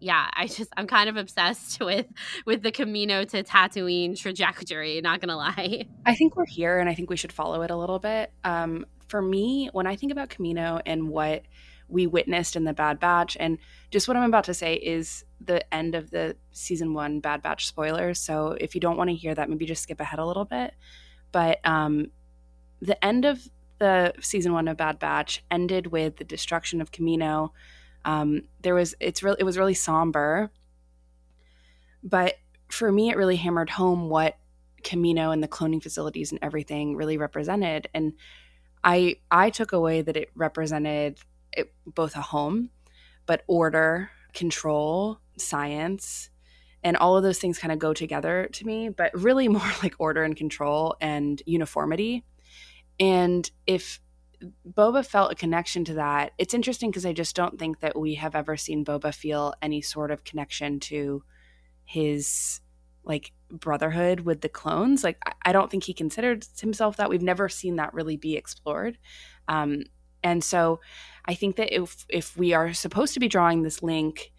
yeah, 0.00 0.28
I 0.32 0.46
just 0.46 0.72
I'm 0.76 0.86
kind 0.86 1.08
of 1.08 1.16
obsessed 1.16 1.80
with 1.84 2.06
with 2.46 2.62
the 2.62 2.72
Kamino 2.72 3.28
to 3.30 3.42
Tatooine 3.42 4.18
trajectory. 4.18 5.00
Not 5.00 5.20
gonna 5.20 5.36
lie. 5.36 5.86
I 6.06 6.14
think 6.14 6.36
we're 6.36 6.46
here, 6.46 6.78
and 6.78 6.88
I 6.88 6.94
think 6.94 7.10
we 7.10 7.16
should 7.16 7.32
follow 7.32 7.62
it 7.62 7.70
a 7.70 7.76
little 7.76 7.98
bit. 7.98 8.32
Um, 8.44 8.86
for 9.08 9.22
me, 9.22 9.70
when 9.72 9.86
I 9.86 9.96
think 9.96 10.12
about 10.12 10.28
Camino 10.28 10.80
and 10.84 11.08
what 11.08 11.42
we 11.88 12.06
witnessed 12.06 12.56
in 12.56 12.64
the 12.64 12.74
Bad 12.74 13.00
Batch, 13.00 13.36
and 13.40 13.58
just 13.90 14.08
what 14.08 14.16
I'm 14.16 14.28
about 14.28 14.44
to 14.44 14.54
say 14.54 14.74
is 14.74 15.24
the 15.40 15.72
end 15.74 15.94
of 15.94 16.10
the 16.10 16.36
season 16.52 16.92
one 16.92 17.20
Bad 17.20 17.42
Batch 17.42 17.66
spoilers. 17.66 18.18
So 18.18 18.56
if 18.60 18.74
you 18.74 18.80
don't 18.80 18.96
want 18.96 19.10
to 19.10 19.16
hear 19.16 19.34
that, 19.34 19.48
maybe 19.48 19.66
just 19.66 19.82
skip 19.82 20.00
ahead 20.00 20.18
a 20.18 20.26
little 20.26 20.44
bit. 20.44 20.74
But 21.32 21.66
um, 21.66 22.10
the 22.80 23.02
end 23.04 23.24
of 23.24 23.40
the 23.78 24.12
season 24.20 24.52
one 24.52 24.68
of 24.68 24.76
Bad 24.76 24.98
Batch 24.98 25.44
ended 25.50 25.88
with 25.88 26.16
the 26.16 26.24
destruction 26.24 26.80
of 26.80 26.90
Kamino 26.90 27.50
um, 28.08 28.44
there 28.62 28.74
was 28.74 28.94
it's 29.00 29.22
really 29.22 29.36
it 29.38 29.44
was 29.44 29.58
really 29.58 29.74
somber, 29.74 30.50
but 32.02 32.36
for 32.70 32.90
me, 32.90 33.10
it 33.10 33.18
really 33.18 33.36
hammered 33.36 33.68
home 33.68 34.08
what 34.08 34.38
Kamino 34.82 35.30
and 35.30 35.42
the 35.42 35.48
cloning 35.48 35.82
facilities 35.82 36.32
and 36.32 36.38
everything 36.40 36.96
really 36.96 37.18
represented. 37.18 37.86
And 37.92 38.14
I 38.82 39.16
I 39.30 39.50
took 39.50 39.72
away 39.72 40.00
that 40.00 40.16
it 40.16 40.30
represented 40.34 41.18
it, 41.52 41.70
both 41.84 42.16
a 42.16 42.22
home, 42.22 42.70
but 43.26 43.42
order, 43.46 44.10
control, 44.32 45.20
science, 45.36 46.30
and 46.82 46.96
all 46.96 47.14
of 47.14 47.22
those 47.22 47.38
things 47.38 47.58
kind 47.58 47.72
of 47.72 47.78
go 47.78 47.92
together 47.92 48.48
to 48.54 48.64
me, 48.64 48.88
but 48.88 49.12
really 49.12 49.48
more 49.58 49.70
like 49.82 49.96
order 49.98 50.24
and 50.24 50.34
control 50.34 50.96
and 51.02 51.42
uniformity. 51.44 52.24
And 52.98 53.50
if 53.66 54.00
Boba 54.68 55.04
felt 55.04 55.32
a 55.32 55.36
connection 55.36 55.84
to 55.86 55.94
that, 55.94 56.32
it's 56.38 56.54
interesting 56.54 56.90
because 56.90 57.06
I 57.06 57.12
just 57.12 57.34
don't 57.34 57.58
think 57.58 57.80
that 57.80 57.98
we 57.98 58.14
have 58.14 58.34
ever 58.34 58.56
seen 58.56 58.84
Boba 58.84 59.14
feel 59.14 59.54
any 59.60 59.80
sort 59.80 60.10
of 60.10 60.24
connection 60.24 60.80
to 60.80 61.22
his 61.84 62.60
like 63.04 63.32
brotherhood 63.50 64.20
with 64.20 64.42
the 64.42 64.48
clones. 64.48 65.02
Like 65.02 65.18
I 65.44 65.52
don't 65.52 65.70
think 65.70 65.84
he 65.84 65.94
considered 65.94 66.46
himself 66.60 66.96
that. 66.96 67.10
We've 67.10 67.22
never 67.22 67.48
seen 67.48 67.76
that 67.76 67.94
really 67.94 68.16
be 68.16 68.36
explored. 68.36 68.98
Um, 69.48 69.84
and 70.22 70.44
so 70.44 70.80
I 71.24 71.34
think 71.34 71.56
that 71.56 71.74
if 71.74 72.04
if 72.08 72.36
we 72.36 72.52
are 72.52 72.72
supposed 72.72 73.14
to 73.14 73.20
be 73.20 73.28
drawing 73.28 73.62
this 73.62 73.82
link 73.82 74.32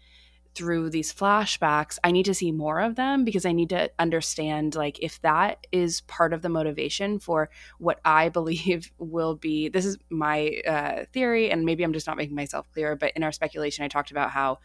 through 0.54 0.90
these 0.90 1.12
flashbacks 1.12 1.98
i 2.04 2.10
need 2.10 2.24
to 2.24 2.34
see 2.34 2.52
more 2.52 2.80
of 2.80 2.96
them 2.96 3.24
because 3.24 3.46
i 3.46 3.52
need 3.52 3.68
to 3.68 3.90
understand 3.98 4.74
like 4.74 4.98
if 5.00 5.20
that 5.22 5.66
is 5.72 6.00
part 6.02 6.32
of 6.32 6.42
the 6.42 6.48
motivation 6.48 7.18
for 7.18 7.50
what 7.78 8.00
i 8.04 8.28
believe 8.38 8.90
will 8.98 9.34
be 9.34 9.68
this 9.68 9.84
is 9.84 9.96
my 10.10 10.60
uh, 10.66 11.04
theory 11.12 11.50
and 11.50 11.64
maybe 11.64 11.84
i'm 11.84 11.92
just 11.92 12.06
not 12.06 12.16
making 12.16 12.36
myself 12.36 12.66
clear 12.72 12.96
but 12.96 13.12
in 13.16 13.22
our 13.22 13.32
speculation 13.32 13.84
i 13.84 13.88
talked 13.88 14.10
about 14.10 14.30
how 14.30 14.58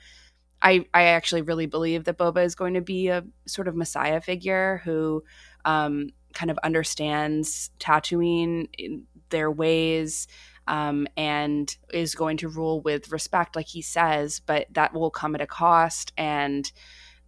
I, 0.61 0.85
I 0.93 1.03
actually 1.03 1.43
really 1.43 1.67
believe 1.67 2.05
that 2.05 2.17
Boba 2.17 2.43
is 2.43 2.55
going 2.55 2.73
to 2.73 2.81
be 2.81 3.09
a 3.09 3.23
sort 3.45 3.67
of 3.67 3.75
messiah 3.75 4.21
figure 4.21 4.81
who 4.83 5.23
um, 5.63 6.09
kind 6.35 6.51
of 6.51 6.59
understands 6.63 7.71
Tatooine, 7.79 8.67
in 8.77 9.03
their 9.29 9.49
ways, 9.49 10.27
um, 10.67 11.07
and 11.15 11.75
is 11.93 12.15
going 12.15 12.37
to 12.37 12.47
rule 12.47 12.81
with 12.81 13.11
respect, 13.11 13.55
like 13.55 13.67
he 13.67 13.81
says. 13.81 14.39
But 14.39 14.67
that 14.73 14.93
will 14.93 15.11
come 15.11 15.35
at 15.35 15.41
a 15.41 15.47
cost, 15.47 16.13
and 16.17 16.71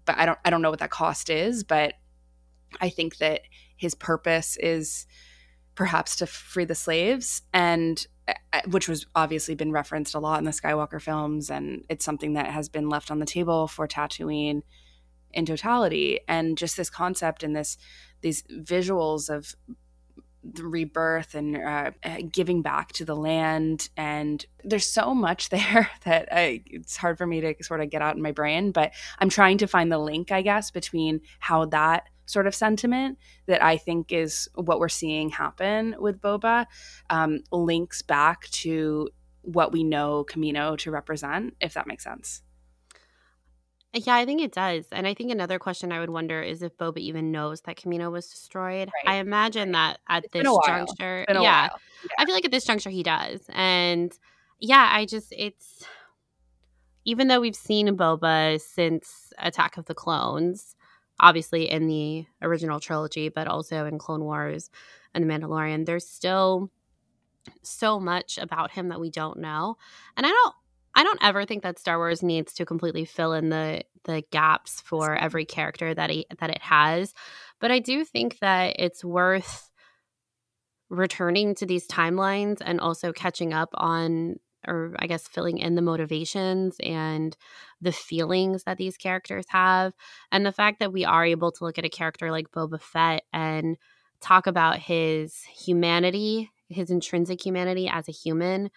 but 0.05 0.17
I 0.17 0.25
don't 0.25 0.39
I 0.43 0.49
don't 0.49 0.61
know 0.61 0.69
what 0.69 0.79
that 0.79 0.91
cost 0.91 1.29
is, 1.29 1.63
but 1.63 1.93
I 2.81 2.89
think 2.89 3.17
that 3.17 3.41
his 3.75 3.95
purpose 3.95 4.57
is 4.57 5.05
perhaps 5.75 6.15
to 6.17 6.25
free 6.25 6.65
the 6.65 6.75
slaves 6.75 7.43
and 7.53 8.07
uh, 8.27 8.33
uh, 8.51 8.61
which 8.69 8.89
was 8.89 9.05
obviously 9.15 9.55
been 9.55 9.71
referenced 9.71 10.15
a 10.15 10.19
lot 10.19 10.39
in 10.39 10.45
the 10.45 10.51
Skywalker 10.51 11.01
films, 11.01 11.49
and 11.49 11.85
it's 11.89 12.03
something 12.03 12.33
that 12.33 12.47
has 12.47 12.67
been 12.67 12.89
left 12.89 13.11
on 13.11 13.19
the 13.19 13.25
table 13.25 13.67
for 13.67 13.87
Tatooine 13.87 14.63
in 15.33 15.45
totality. 15.45 16.19
And 16.27 16.57
just 16.57 16.75
this 16.75 16.89
concept 16.89 17.43
and 17.43 17.55
this 17.55 17.77
these 18.21 18.43
visuals 18.43 19.29
of 19.29 19.55
rebirth 20.55 21.35
and 21.35 21.57
uh, 21.57 21.91
uh, 22.03 22.17
giving 22.31 22.61
back 22.61 22.93
to 22.93 23.05
the 23.05 23.15
land, 23.15 23.89
and 23.97 24.45
there's 24.63 24.87
so 24.87 25.13
much 25.13 25.49
there 25.57 25.89
that 26.05 26.29
I, 26.31 26.61
it's 26.67 26.97
hard 26.97 27.17
for 27.17 27.27
me 27.27 27.41
to 27.41 27.55
sort 27.61 27.81
of 27.81 27.89
get 27.89 28.01
out 28.01 28.15
in 28.15 28.21
my 28.21 28.31
brain. 28.31 28.71
But 28.71 28.93
I'm 29.19 29.29
trying 29.29 29.57
to 29.59 29.67
find 29.67 29.91
the 29.91 29.97
link, 29.97 30.31
I 30.31 30.41
guess, 30.41 30.71
between 30.71 31.21
how 31.39 31.65
that 31.65 32.05
sort 32.25 32.45
of 32.45 32.53
sentiment 32.53 33.17
that 33.45 33.63
I 33.63 33.77
think 33.77 34.11
is 34.11 34.49
what 34.55 34.79
we're 34.79 34.89
seeing 34.89 35.29
happen 35.29 35.95
with 35.97 36.21
Boba 36.21 36.65
um, 37.09 37.39
links 37.51 38.01
back 38.01 38.47
to 38.49 39.09
what 39.41 39.71
we 39.71 39.83
know 39.83 40.25
Kamino 40.29 40.77
to 40.79 40.91
represent, 40.91 41.55
if 41.61 41.73
that 41.73 41.87
makes 41.87 42.03
sense. 42.03 42.41
Yeah, 43.93 44.15
I 44.15 44.25
think 44.25 44.41
it 44.41 44.51
does. 44.51 44.85
And 44.91 45.07
I 45.07 45.13
think 45.13 45.31
another 45.31 45.57
question 45.57 45.91
I 45.91 45.99
would 45.99 46.09
wonder 46.09 46.41
is 46.41 46.61
if 46.61 46.77
Boba 46.77 46.97
even 46.97 47.31
knows 47.31 47.61
that 47.61 47.77
Kamino 47.77 48.11
was 48.11 48.27
destroyed. 48.27 48.89
Right. 48.93 49.15
I 49.15 49.15
imagine 49.15 49.71
that 49.71 49.99
at 50.07 50.25
it's 50.25 50.33
this 50.33 50.43
juncture, 50.65 51.25
yeah, 51.29 51.41
yeah, 51.41 51.69
I 52.19 52.25
feel 52.25 52.35
like 52.35 52.45
at 52.45 52.51
this 52.51 52.65
juncture 52.65 52.89
he 52.89 53.01
does. 53.01 53.41
And 53.49 54.11
yeah, 54.59 54.89
I 54.91 55.05
just, 55.05 55.33
it's, 55.35 55.85
even 57.05 57.27
though 57.29 57.39
we've 57.39 57.55
seen 57.55 57.87
Boba 57.95 58.59
since 58.61 59.31
Attack 59.39 59.77
of 59.77 59.85
the 59.85 59.95
Clones, 59.95 60.75
obviously 61.19 61.71
in 61.71 61.87
the 61.87 62.25
original 62.41 62.79
trilogy, 62.79 63.29
but 63.29 63.47
also 63.47 63.85
in 63.85 63.97
Clone 63.97 64.25
Wars 64.25 64.69
and 65.13 65.23
The 65.23 65.33
Mandalorian, 65.33 65.85
there's 65.85 66.05
still 66.05 66.69
so 67.63 67.99
much 67.99 68.37
about 68.37 68.71
him 68.71 68.89
that 68.89 68.99
we 68.99 69.09
don't 69.09 69.39
know. 69.39 69.77
And 70.17 70.25
I 70.25 70.29
don't 70.29 70.53
I 70.97 71.03
don't 71.03 71.23
ever 71.23 71.45
think 71.45 71.61
that 71.61 71.77
Star 71.77 71.99
Wars 71.99 72.23
needs 72.23 72.53
to 72.53 72.65
completely 72.65 73.05
fill 73.05 73.33
in 73.33 73.49
the 73.49 73.83
the 74.03 74.23
gaps 74.31 74.81
for 74.81 75.15
every 75.15 75.45
character 75.45 75.93
that 75.93 76.09
he, 76.09 76.25
that 76.39 76.49
it 76.49 76.61
has, 76.61 77.13
but 77.61 77.71
I 77.71 77.79
do 77.79 78.03
think 78.03 78.39
that 78.39 78.77
it's 78.79 79.05
worth 79.05 79.69
returning 80.89 81.53
to 81.55 81.65
these 81.67 81.87
timelines 81.87 82.61
and 82.65 82.79
also 82.79 83.13
catching 83.13 83.53
up 83.53 83.69
on 83.75 84.37
or 84.67 84.95
I 84.97 85.05
guess 85.05 85.27
filling 85.27 85.59
in 85.59 85.75
the 85.75 85.81
motivations 85.83 86.77
and 86.81 87.37
the 87.79 87.91
feelings 87.91 88.63
that 88.63 88.77
these 88.77 88.97
characters 88.97 89.45
have. 89.49 89.93
And 90.31 90.45
the 90.45 90.51
fact 90.51 90.79
that 90.79 90.91
we 90.91 91.05
are 91.05 91.23
able 91.23 91.51
to 91.51 91.63
look 91.63 91.77
at 91.77 91.85
a 91.85 91.89
character 91.89 92.31
like 92.31 92.51
Boba 92.51 92.81
Fett 92.81 93.23
and 93.31 93.77
talk 94.19 94.47
about 94.47 94.79
his 94.79 95.43
humanity, 95.43 96.49
his 96.69 96.89
intrinsic 96.89 97.45
humanity 97.45 97.87
as 97.87 98.09
a 98.09 98.11
human, 98.11 98.71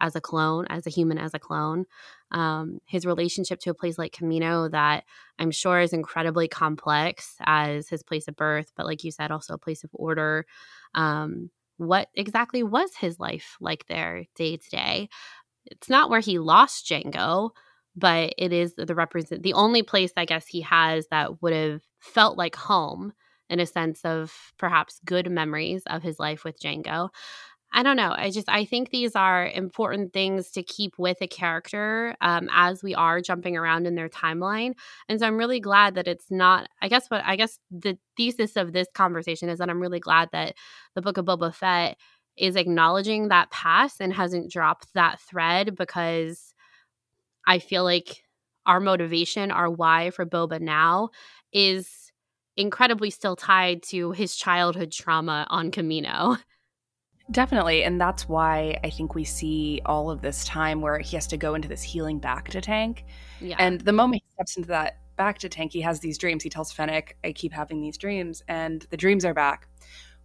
as 0.00 0.16
a 0.16 0.20
clone, 0.20 0.66
as 0.68 0.86
a 0.86 0.90
human, 0.90 1.18
as 1.18 1.34
a 1.34 1.38
clone. 1.38 1.84
Um, 2.30 2.80
his 2.86 3.06
relationship 3.06 3.60
to 3.60 3.70
a 3.70 3.74
place 3.74 3.98
like 3.98 4.12
Kamino, 4.12 4.70
that 4.70 5.04
I'm 5.38 5.50
sure 5.50 5.80
is 5.80 5.92
incredibly 5.92 6.48
complex 6.48 7.36
as 7.44 7.88
his 7.88 8.02
place 8.02 8.28
of 8.28 8.36
birth, 8.36 8.72
but 8.76 8.86
like 8.86 9.04
you 9.04 9.10
said, 9.10 9.30
also 9.30 9.54
a 9.54 9.58
place 9.58 9.84
of 9.84 9.90
order. 9.92 10.46
Um, 10.94 11.50
what 11.76 12.08
exactly 12.14 12.62
was 12.62 12.94
his 12.96 13.18
life 13.18 13.56
like 13.60 13.86
there 13.86 14.24
day 14.34 14.56
to 14.56 14.70
day? 14.70 15.08
It's 15.66 15.88
not 15.88 16.10
where 16.10 16.20
he 16.20 16.38
lost 16.38 16.86
Jango, 16.86 17.50
but 17.96 18.34
it 18.38 18.52
is 18.52 18.74
the 18.76 18.94
represent 18.94 19.42
the 19.42 19.54
only 19.54 19.82
place 19.82 20.12
I 20.16 20.24
guess 20.24 20.46
he 20.46 20.62
has 20.62 21.06
that 21.10 21.42
would 21.42 21.52
have 21.52 21.82
felt 22.00 22.36
like 22.36 22.56
home 22.56 23.12
in 23.50 23.60
a 23.60 23.66
sense 23.66 24.04
of 24.04 24.32
perhaps 24.58 25.00
good 25.04 25.30
memories 25.30 25.82
of 25.86 26.02
his 26.02 26.18
life 26.18 26.44
with 26.44 26.60
Jango. 26.60 27.10
I 27.76 27.82
don't 27.82 27.96
know. 27.96 28.14
I 28.16 28.30
just 28.30 28.48
I 28.48 28.64
think 28.64 28.90
these 28.90 29.16
are 29.16 29.48
important 29.48 30.12
things 30.12 30.50
to 30.52 30.62
keep 30.62 30.96
with 30.96 31.18
a 31.20 31.26
character 31.26 32.14
um, 32.20 32.48
as 32.52 32.84
we 32.84 32.94
are 32.94 33.20
jumping 33.20 33.56
around 33.56 33.86
in 33.88 33.96
their 33.96 34.08
timeline, 34.08 34.74
and 35.08 35.18
so 35.18 35.26
I'm 35.26 35.36
really 35.36 35.58
glad 35.58 35.96
that 35.96 36.06
it's 36.06 36.30
not. 36.30 36.68
I 36.80 36.88
guess 36.88 37.08
what 37.08 37.22
I 37.24 37.34
guess 37.34 37.58
the 37.72 37.98
thesis 38.16 38.56
of 38.56 38.72
this 38.72 38.86
conversation 38.94 39.48
is 39.48 39.58
that 39.58 39.68
I'm 39.70 39.80
really 39.80 39.98
glad 39.98 40.28
that 40.32 40.54
the 40.94 41.02
Book 41.02 41.18
of 41.18 41.24
Boba 41.26 41.52
Fett 41.52 41.98
is 42.36 42.54
acknowledging 42.54 43.28
that 43.28 43.50
past 43.50 44.00
and 44.00 44.12
hasn't 44.12 44.52
dropped 44.52 44.94
that 44.94 45.18
thread 45.20 45.74
because 45.74 46.54
I 47.46 47.58
feel 47.58 47.84
like 47.84 48.22
our 48.66 48.80
motivation, 48.80 49.50
our 49.50 49.70
why 49.70 50.10
for 50.10 50.24
Boba 50.26 50.60
now 50.60 51.10
is 51.52 52.12
incredibly 52.56 53.10
still 53.10 53.36
tied 53.36 53.82
to 53.84 54.12
his 54.12 54.36
childhood 54.36 54.92
trauma 54.92 55.46
on 55.50 55.70
Kamino. 55.72 56.38
Definitely. 57.30 57.84
And 57.84 58.00
that's 58.00 58.28
why 58.28 58.78
I 58.84 58.90
think 58.90 59.14
we 59.14 59.24
see 59.24 59.80
all 59.86 60.10
of 60.10 60.20
this 60.20 60.44
time 60.44 60.80
where 60.80 60.98
he 60.98 61.16
has 61.16 61.26
to 61.28 61.36
go 61.36 61.54
into 61.54 61.68
this 61.68 61.82
healing 61.82 62.20
bacta 62.20 62.60
tank. 62.60 63.04
Yeah. 63.40 63.56
And 63.58 63.80
the 63.80 63.92
moment 63.92 64.22
he 64.22 64.34
steps 64.34 64.56
into 64.56 64.68
that 64.68 64.98
bacta 65.18 65.48
tank, 65.50 65.72
he 65.72 65.80
has 65.80 66.00
these 66.00 66.18
dreams. 66.18 66.42
He 66.42 66.50
tells 66.50 66.70
Fennec, 66.72 67.16
I 67.24 67.32
keep 67.32 67.52
having 67.52 67.80
these 67.80 67.96
dreams, 67.96 68.42
and 68.48 68.86
the 68.90 68.96
dreams 68.96 69.24
are 69.24 69.34
back. 69.34 69.68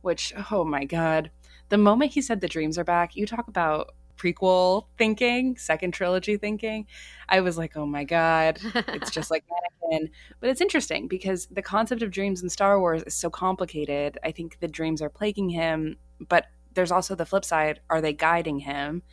Which, 0.01 0.33
oh 0.51 0.63
my 0.63 0.85
God. 0.85 1.31
The 1.69 1.77
moment 1.77 2.13
he 2.13 2.21
said 2.21 2.41
the 2.41 2.47
dreams 2.47 2.77
are 2.77 2.83
back, 2.83 3.15
you 3.15 3.25
talk 3.25 3.47
about 3.47 3.91
prequel 4.17 4.85
thinking, 4.97 5.55
second 5.57 5.93
trilogy 5.93 6.35
thinking. 6.35 6.85
I 7.29 7.41
was 7.41 7.57
like, 7.57 7.77
oh 7.77 7.85
my 7.85 8.03
God, 8.03 8.59
it's 8.63 9.11
just 9.11 9.31
like 9.31 9.45
Anakin. 9.45 10.09
But 10.39 10.49
it's 10.49 10.61
interesting 10.61 11.07
because 11.07 11.47
the 11.47 11.61
concept 11.61 12.01
of 12.01 12.11
dreams 12.11 12.43
in 12.43 12.49
Star 12.49 12.79
Wars 12.79 13.03
is 13.03 13.13
so 13.13 13.29
complicated. 13.29 14.17
I 14.23 14.31
think 14.31 14.59
the 14.59 14.67
dreams 14.67 15.01
are 15.01 15.09
plaguing 15.09 15.49
him, 15.49 15.97
but 16.27 16.45
there's 16.73 16.91
also 16.91 17.15
the 17.15 17.25
flip 17.25 17.45
side 17.45 17.79
are 17.89 18.01
they 18.01 18.13
guiding 18.13 18.59
him? 18.59 19.03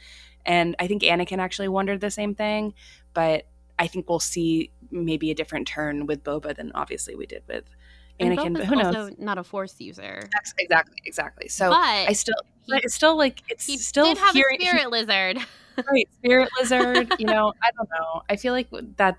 And 0.45 0.77
i 0.79 0.87
think 0.87 1.03
anakin 1.03 1.39
actually 1.39 1.69
wondered 1.69 2.01
the 2.01 2.11
same 2.11 2.35
thing 2.35 2.73
but 3.15 3.47
i 3.81 3.89
think 3.89 4.09
we'll 4.09 4.21
see 4.21 4.71
maybe 4.93 5.33
a 5.33 5.35
different 5.35 5.67
turn 5.67 6.07
with 6.07 6.23
boba 6.23 6.55
than 6.55 6.71
obviously 6.73 7.17
we 7.17 7.27
did 7.27 7.43
with 7.49 7.65
anakin 8.21 8.55
but 8.55 8.65
who 8.65 8.77
knows? 8.77 9.11
not 9.19 9.39
a 9.39 9.45
force 9.45 9.75
user. 9.81 10.23
Exactly 10.59 10.97
exactly. 11.05 11.49
So 11.49 11.71
but 11.71 11.79
i 11.79 12.13
still 12.13 12.35
he, 12.63 12.75
it's 12.77 12.95
still 12.95 13.17
like 13.17 13.43
it's 13.49 13.67
he 13.67 13.77
still 13.77 14.07
did 14.07 14.19
have 14.19 14.35
hearing, 14.35 14.63
a 14.63 14.67
spirit 14.67 14.91
lizard. 14.91 15.39
Right 15.91 16.09
spirit 16.19 16.49
lizard 16.61 17.13
you 17.19 17.27
know 17.27 17.53
i 17.63 17.71
don't 17.77 17.89
know. 17.91 18.23
I 18.31 18.37
feel 18.37 18.53
like 18.53 18.69
that 18.97 19.19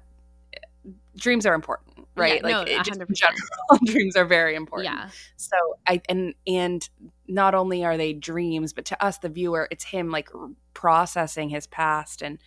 eh, 0.54 0.92
dreams 1.18 1.46
are 1.46 1.54
important 1.54 1.98
right? 2.18 2.42
Yeah, 2.44 2.58
like 2.58 2.68
no, 2.68 2.84
just 2.84 3.00
in 3.00 3.08
general, 3.14 3.38
dreams 3.86 4.16
are 4.16 4.26
very 4.26 4.56
important. 4.56 4.94
Yeah. 4.94 5.10
So 5.38 5.56
I 5.86 6.02
and 6.10 6.34
and 6.46 6.88
not 7.28 7.56
only 7.56 7.84
are 7.84 7.98
they 7.98 8.14
dreams, 8.14 8.74
but 8.74 8.86
to 8.86 9.04
us, 9.04 9.18
the 9.18 9.30
viewer, 9.30 9.68
it's 9.72 9.84
him 9.84 10.10
like 10.10 10.30
processing 10.74 11.50
his 11.50 11.68
past 11.68 12.22
and 12.22 12.40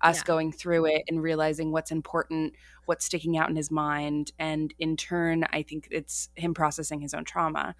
us 0.00 0.18
yeah. 0.18 0.24
going 0.24 0.52
through 0.52 0.86
it 0.86 1.02
and 1.08 1.22
realizing 1.22 1.72
what's 1.72 1.90
important, 1.90 2.54
what's 2.86 3.04
sticking 3.04 3.36
out 3.36 3.50
in 3.50 3.56
his 3.56 3.70
mind. 3.70 4.32
And 4.38 4.72
in 4.78 4.96
turn, 4.96 5.44
I 5.52 5.62
think 5.62 5.88
it's 5.90 6.28
him 6.36 6.54
processing 6.54 7.00
his 7.00 7.14
own 7.14 7.24
trauma. 7.24 7.74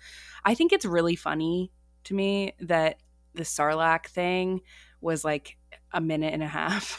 I 0.44 0.54
think 0.54 0.72
it's 0.72 0.84
really 0.84 1.16
funny 1.16 1.70
to 2.04 2.14
me 2.14 2.54
that 2.60 2.98
the 3.34 3.44
Sarlacc 3.44 4.06
thing 4.06 4.62
was 5.00 5.24
like 5.24 5.56
a 5.92 6.00
minute 6.00 6.34
and 6.34 6.42
a 6.42 6.48
half 6.48 6.98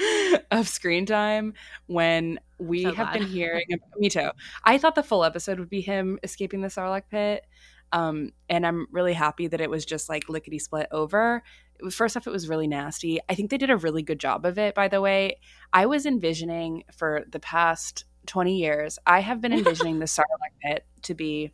of 0.50 0.68
screen 0.68 1.06
time 1.06 1.54
when 1.86 2.38
we 2.58 2.84
So 2.84 2.92
have 2.92 3.12
glad. 3.12 3.20
been 3.20 3.28
hearing 3.28 3.66
me 3.98 4.08
too 4.08 4.30
i 4.64 4.76
thought 4.78 4.94
the 4.94 5.02
full 5.02 5.24
episode 5.24 5.58
would 5.58 5.70
be 5.70 5.80
him 5.80 6.18
escaping 6.22 6.60
the 6.60 6.68
sarlacc 6.68 7.04
pit 7.10 7.46
um, 7.92 8.30
and 8.48 8.66
i'm 8.66 8.86
really 8.92 9.12
happy 9.14 9.46
that 9.48 9.60
it 9.60 9.70
was 9.70 9.84
just 9.84 10.08
like 10.08 10.28
lickety 10.28 10.58
split 10.58 10.86
over. 10.90 11.42
It 11.80 11.84
was- 11.84 11.94
first 11.94 12.16
off 12.16 12.26
it 12.26 12.30
was 12.30 12.48
really 12.48 12.66
nasty. 12.66 13.20
I 13.28 13.34
think 13.34 13.50
they 13.50 13.58
did 13.58 13.70
a 13.70 13.76
really 13.76 14.02
good 14.02 14.18
job 14.18 14.44
of 14.44 14.58
it 14.58 14.74
by 14.74 14.88
the 14.88 15.00
way. 15.00 15.38
I 15.72 15.86
was 15.86 16.06
envisioning 16.06 16.84
for 16.92 17.24
the 17.30 17.40
past 17.40 18.04
20 18.26 18.58
years 18.58 18.98
i 19.06 19.20
have 19.20 19.40
been 19.40 19.52
envisioning 19.60 20.00
the 20.00 20.04
sarlacc 20.04 20.52
pit 20.62 20.84
to 21.00 21.14
be 21.14 21.50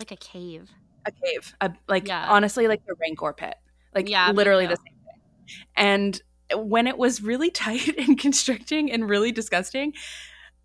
like 0.00 0.10
a 0.10 0.16
cave. 0.16 0.68
a 1.06 1.12
cave 1.12 1.54
a, 1.60 1.72
like 1.86 2.08
Yeah. 2.08 2.26
honestly 2.28 2.66
like 2.66 2.84
the 2.86 2.94
rancor 3.00 3.32
pit. 3.32 3.54
Like 3.94 4.08
Yeah, 4.08 4.32
literally 4.32 4.66
the 4.66 4.76
same 4.76 4.96
thing. 5.04 5.66
And 5.76 6.20
when 6.54 6.86
it 6.88 6.98
was 6.98 7.22
really 7.22 7.50
tight 7.64 7.96
and 7.96 8.18
constricting 8.18 8.90
and 8.90 9.08
really 9.08 9.30
disgusting 9.30 9.92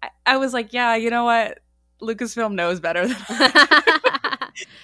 I, 0.01 0.09
I 0.25 0.37
was 0.37 0.51
like 0.53 0.73
yeah 0.73 0.95
you 0.95 1.09
know 1.11 1.25
what? 1.25 1.59
Lucasfilm 2.01 2.53
knows 2.55 2.79
better 2.79 3.07
than 3.07 3.17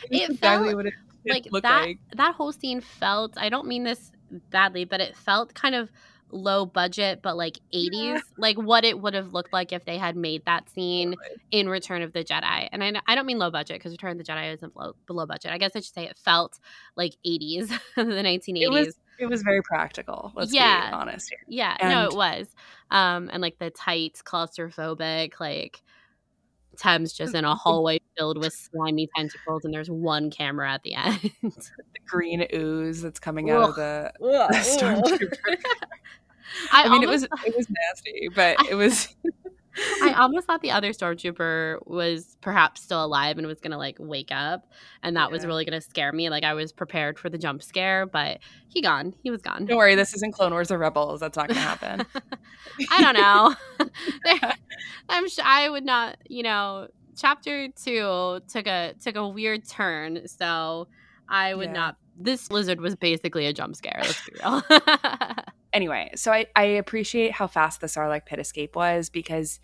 It 0.09 0.29
exactly 0.29 0.37
felt 0.37 0.75
what 0.75 0.85
it, 0.87 0.93
it 1.25 1.31
like 1.31 1.47
looked 1.51 1.63
that 1.63 1.81
like. 1.81 1.99
that 2.15 2.35
whole 2.35 2.51
scene 2.51 2.81
felt 2.81 3.33
i 3.37 3.49
don't 3.49 3.67
mean 3.67 3.83
this 3.83 4.11
badly 4.51 4.85
but 4.85 5.01
it 5.01 5.15
felt 5.15 5.53
kind 5.53 5.75
of 5.75 5.91
low 6.31 6.63
budget 6.63 7.21
but 7.23 7.35
like 7.35 7.57
80s 7.73 8.19
like 8.37 8.55
what 8.57 8.85
it 8.85 8.99
would 9.01 9.15
have 9.15 9.33
looked 9.33 9.51
like 9.51 9.73
if 9.73 9.83
they 9.85 9.97
had 9.97 10.15
made 10.15 10.45
that 10.45 10.69
scene 10.69 11.15
in 11.49 11.67
return 11.67 12.03
of 12.03 12.13
the 12.13 12.23
jedi. 12.23 12.69
And 12.71 12.83
i, 12.83 12.93
I 13.07 13.15
don't 13.15 13.25
mean 13.25 13.39
low 13.39 13.49
budget 13.49 13.77
because 13.79 13.91
return 13.93 14.11
of 14.11 14.17
the 14.19 14.23
jedi 14.23 14.53
isn't 14.53 14.75
low, 14.75 14.93
below 15.07 15.25
budget. 15.25 15.51
I 15.51 15.57
guess 15.57 15.71
i 15.75 15.79
should 15.79 15.93
say 15.93 16.05
it 16.05 16.17
felt 16.19 16.59
like 16.95 17.15
80s 17.25 17.69
the 17.95 18.03
1980s 18.03 18.61
it 18.61 18.69
was 18.71 18.95
it 19.17 19.25
was 19.25 19.41
very 19.41 19.63
practical 19.63 20.31
let's 20.35 20.53
Yeah. 20.53 20.89
be 20.91 20.93
honest 20.93 21.29
here. 21.31 21.39
Yeah. 21.47 21.75
No 21.81 22.05
it 22.09 22.15
was. 22.15 22.47
Um 22.91 23.29
and 23.33 23.41
like 23.41 23.57
the 23.57 23.71
tight 23.71 24.21
claustrophobic 24.23 25.39
like 25.39 25.81
Thames 26.79 27.13
just 27.13 27.35
in 27.35 27.45
a 27.45 27.55
hallway 27.63 27.99
filled 28.17 28.37
with 28.37 28.53
slimy 28.53 29.09
tentacles, 29.15 29.65
and 29.65 29.73
there's 29.73 29.89
one 29.89 30.29
camera 30.31 30.71
at 30.71 30.83
the 30.83 30.95
end. 30.95 31.31
the 31.41 31.99
green 32.07 32.45
ooze 32.53 33.01
that's 33.01 33.19
coming 33.19 33.49
out 33.51 33.69
of 33.69 33.75
the, 33.75 34.11
the 34.19 34.55
stormtrooper. 34.55 35.57
I, 36.71 36.83
i, 36.85 36.89
mean 36.89 37.05
almost, 37.05 37.25
it 37.25 37.29
was 37.31 37.43
it 37.45 37.55
was 37.55 37.67
nasty 37.69 38.27
but 38.33 38.57
it 38.71 38.73
was 38.73 39.15
I 40.01 40.13
almost 40.17 40.47
thought 40.47 40.61
the 40.61 40.71
other 40.71 40.91
stormtrooper 40.91 41.79
was 41.87 42.37
perhaps 42.41 42.81
still 42.81 43.03
alive 43.03 43.37
and 43.37 43.45
was 43.47 43.59
gonna 43.59 43.77
like 43.77 43.97
wake 43.99 44.29
up, 44.31 44.67
and 45.03 45.15
that 45.17 45.31
was 45.31 45.45
really 45.45 45.65
gonna 45.65 45.81
scare 45.81 46.11
me. 46.11 46.29
Like 46.29 46.43
I 46.43 46.53
was 46.53 46.71
prepared 46.71 47.17
for 47.19 47.29
the 47.29 47.37
jump 47.37 47.63
scare, 47.63 48.05
but 48.05 48.39
he 48.67 48.81
gone. 48.81 49.13
He 49.23 49.31
was 49.31 49.41
gone. 49.41 49.65
don't 49.65 49.77
worry 49.77 49.95
this 49.95 50.13
isn't 50.13 50.33
clone 50.33 50.51
wars 50.51 50.71
or 50.71 50.77
rebels 50.77 51.19
that's 51.19 51.37
not 51.37 51.47
gonna 51.47 51.59
happen 51.59 52.05
I 52.91 53.01
don't 53.01 53.15
know. 53.15 54.49
I'm 55.09 55.29
sure 55.29 55.43
I 55.45 55.69
would 55.69 55.85
not. 55.85 56.17
You 56.27 56.43
know, 56.43 56.87
chapter 57.17 57.67
two 57.69 58.39
took 58.47 58.67
a 58.67 58.93
took 59.01 59.15
a 59.15 59.27
weird 59.27 59.67
turn, 59.67 60.27
so 60.27 60.87
I 61.27 61.53
would 61.55 61.67
Yeah. 61.69 61.73
not. 61.73 61.95
This 62.21 62.51
lizard 62.51 62.81
was 62.81 62.95
basically 62.95 63.45
a 63.45 63.53
jump 63.53 63.75
scare. 63.75 64.01
Let's 64.01 64.25
be 64.27 64.35
real. 64.43 64.61
Anyway, 65.73 66.11
so 66.15 66.31
I, 66.31 66.47
I 66.55 66.63
appreciate 66.63 67.33
how 67.33 67.47
fast 67.47 67.81
the 67.81 67.87
Sarlacc 67.87 68.25
pit 68.25 68.39
escape 68.39 68.75
was 68.75 69.09
because 69.09 69.59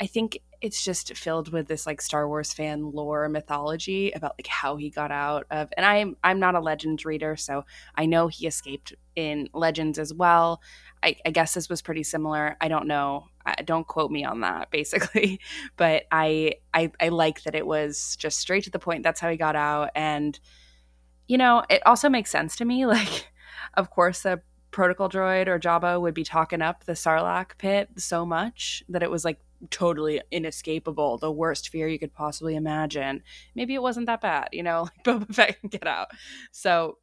I 0.00 0.06
think 0.06 0.38
it's 0.60 0.84
just 0.84 1.16
filled 1.16 1.52
with 1.52 1.66
this 1.66 1.86
like 1.86 2.00
Star 2.00 2.28
Wars 2.28 2.52
fan 2.52 2.92
lore 2.92 3.28
mythology 3.28 4.12
about 4.12 4.34
like 4.38 4.46
how 4.46 4.76
he 4.76 4.90
got 4.90 5.10
out 5.10 5.44
of 5.50 5.68
and 5.76 5.84
I'm 5.84 6.16
I'm 6.22 6.38
not 6.38 6.54
a 6.54 6.60
Legends 6.60 7.04
reader, 7.04 7.36
so 7.36 7.64
I 7.96 8.06
know 8.06 8.28
he 8.28 8.46
escaped 8.46 8.94
in 9.16 9.48
Legends 9.52 9.98
as 9.98 10.14
well. 10.14 10.60
I, 11.02 11.16
I 11.26 11.30
guess 11.30 11.54
this 11.54 11.68
was 11.68 11.82
pretty 11.82 12.04
similar. 12.04 12.56
I 12.60 12.68
don't 12.68 12.86
know. 12.86 13.26
I, 13.44 13.56
don't 13.62 13.86
quote 13.86 14.12
me 14.12 14.24
on 14.24 14.40
that, 14.40 14.70
basically. 14.72 15.40
But 15.76 16.04
I, 16.12 16.54
I 16.72 16.92
I 17.00 17.08
like 17.08 17.42
that 17.42 17.54
it 17.54 17.66
was 17.66 18.16
just 18.16 18.38
straight 18.38 18.64
to 18.64 18.70
the 18.70 18.78
point. 18.78 19.02
That's 19.02 19.20
how 19.20 19.30
he 19.30 19.36
got 19.36 19.56
out, 19.56 19.90
and 19.94 20.38
you 21.26 21.38
know, 21.38 21.64
it 21.70 21.82
also 21.86 22.08
makes 22.08 22.30
sense 22.30 22.56
to 22.56 22.64
me. 22.64 22.86
Like, 22.92 23.28
of 23.74 23.90
course, 23.90 24.22
the 24.22 24.42
protocol 24.72 25.08
droid 25.08 25.46
or 25.46 25.60
Jabba 25.60 26.00
would 26.00 26.14
be 26.14 26.24
talking 26.24 26.62
up 26.62 26.84
the 26.84 26.92
Sarlacc 26.92 27.58
pit 27.58 27.90
so 27.96 28.26
much 28.26 28.82
that 28.88 29.02
it 29.02 29.10
was 29.10 29.24
like 29.24 29.38
totally 29.70 30.20
inescapable, 30.30 31.18
the 31.18 31.30
worst 31.30 31.68
fear 31.68 31.86
you 31.86 31.98
could 31.98 32.12
possibly 32.12 32.56
imagine. 32.56 33.22
Maybe 33.54 33.74
it 33.74 33.82
wasn't 33.82 34.06
that 34.06 34.20
bad, 34.20 34.48
you 34.52 34.62
know, 34.62 34.82
like 34.96 35.04
Boba 35.04 35.32
Fett 35.32 35.60
can 35.60 35.68
get 35.68 35.86
out. 35.86 36.08
So 36.50 36.98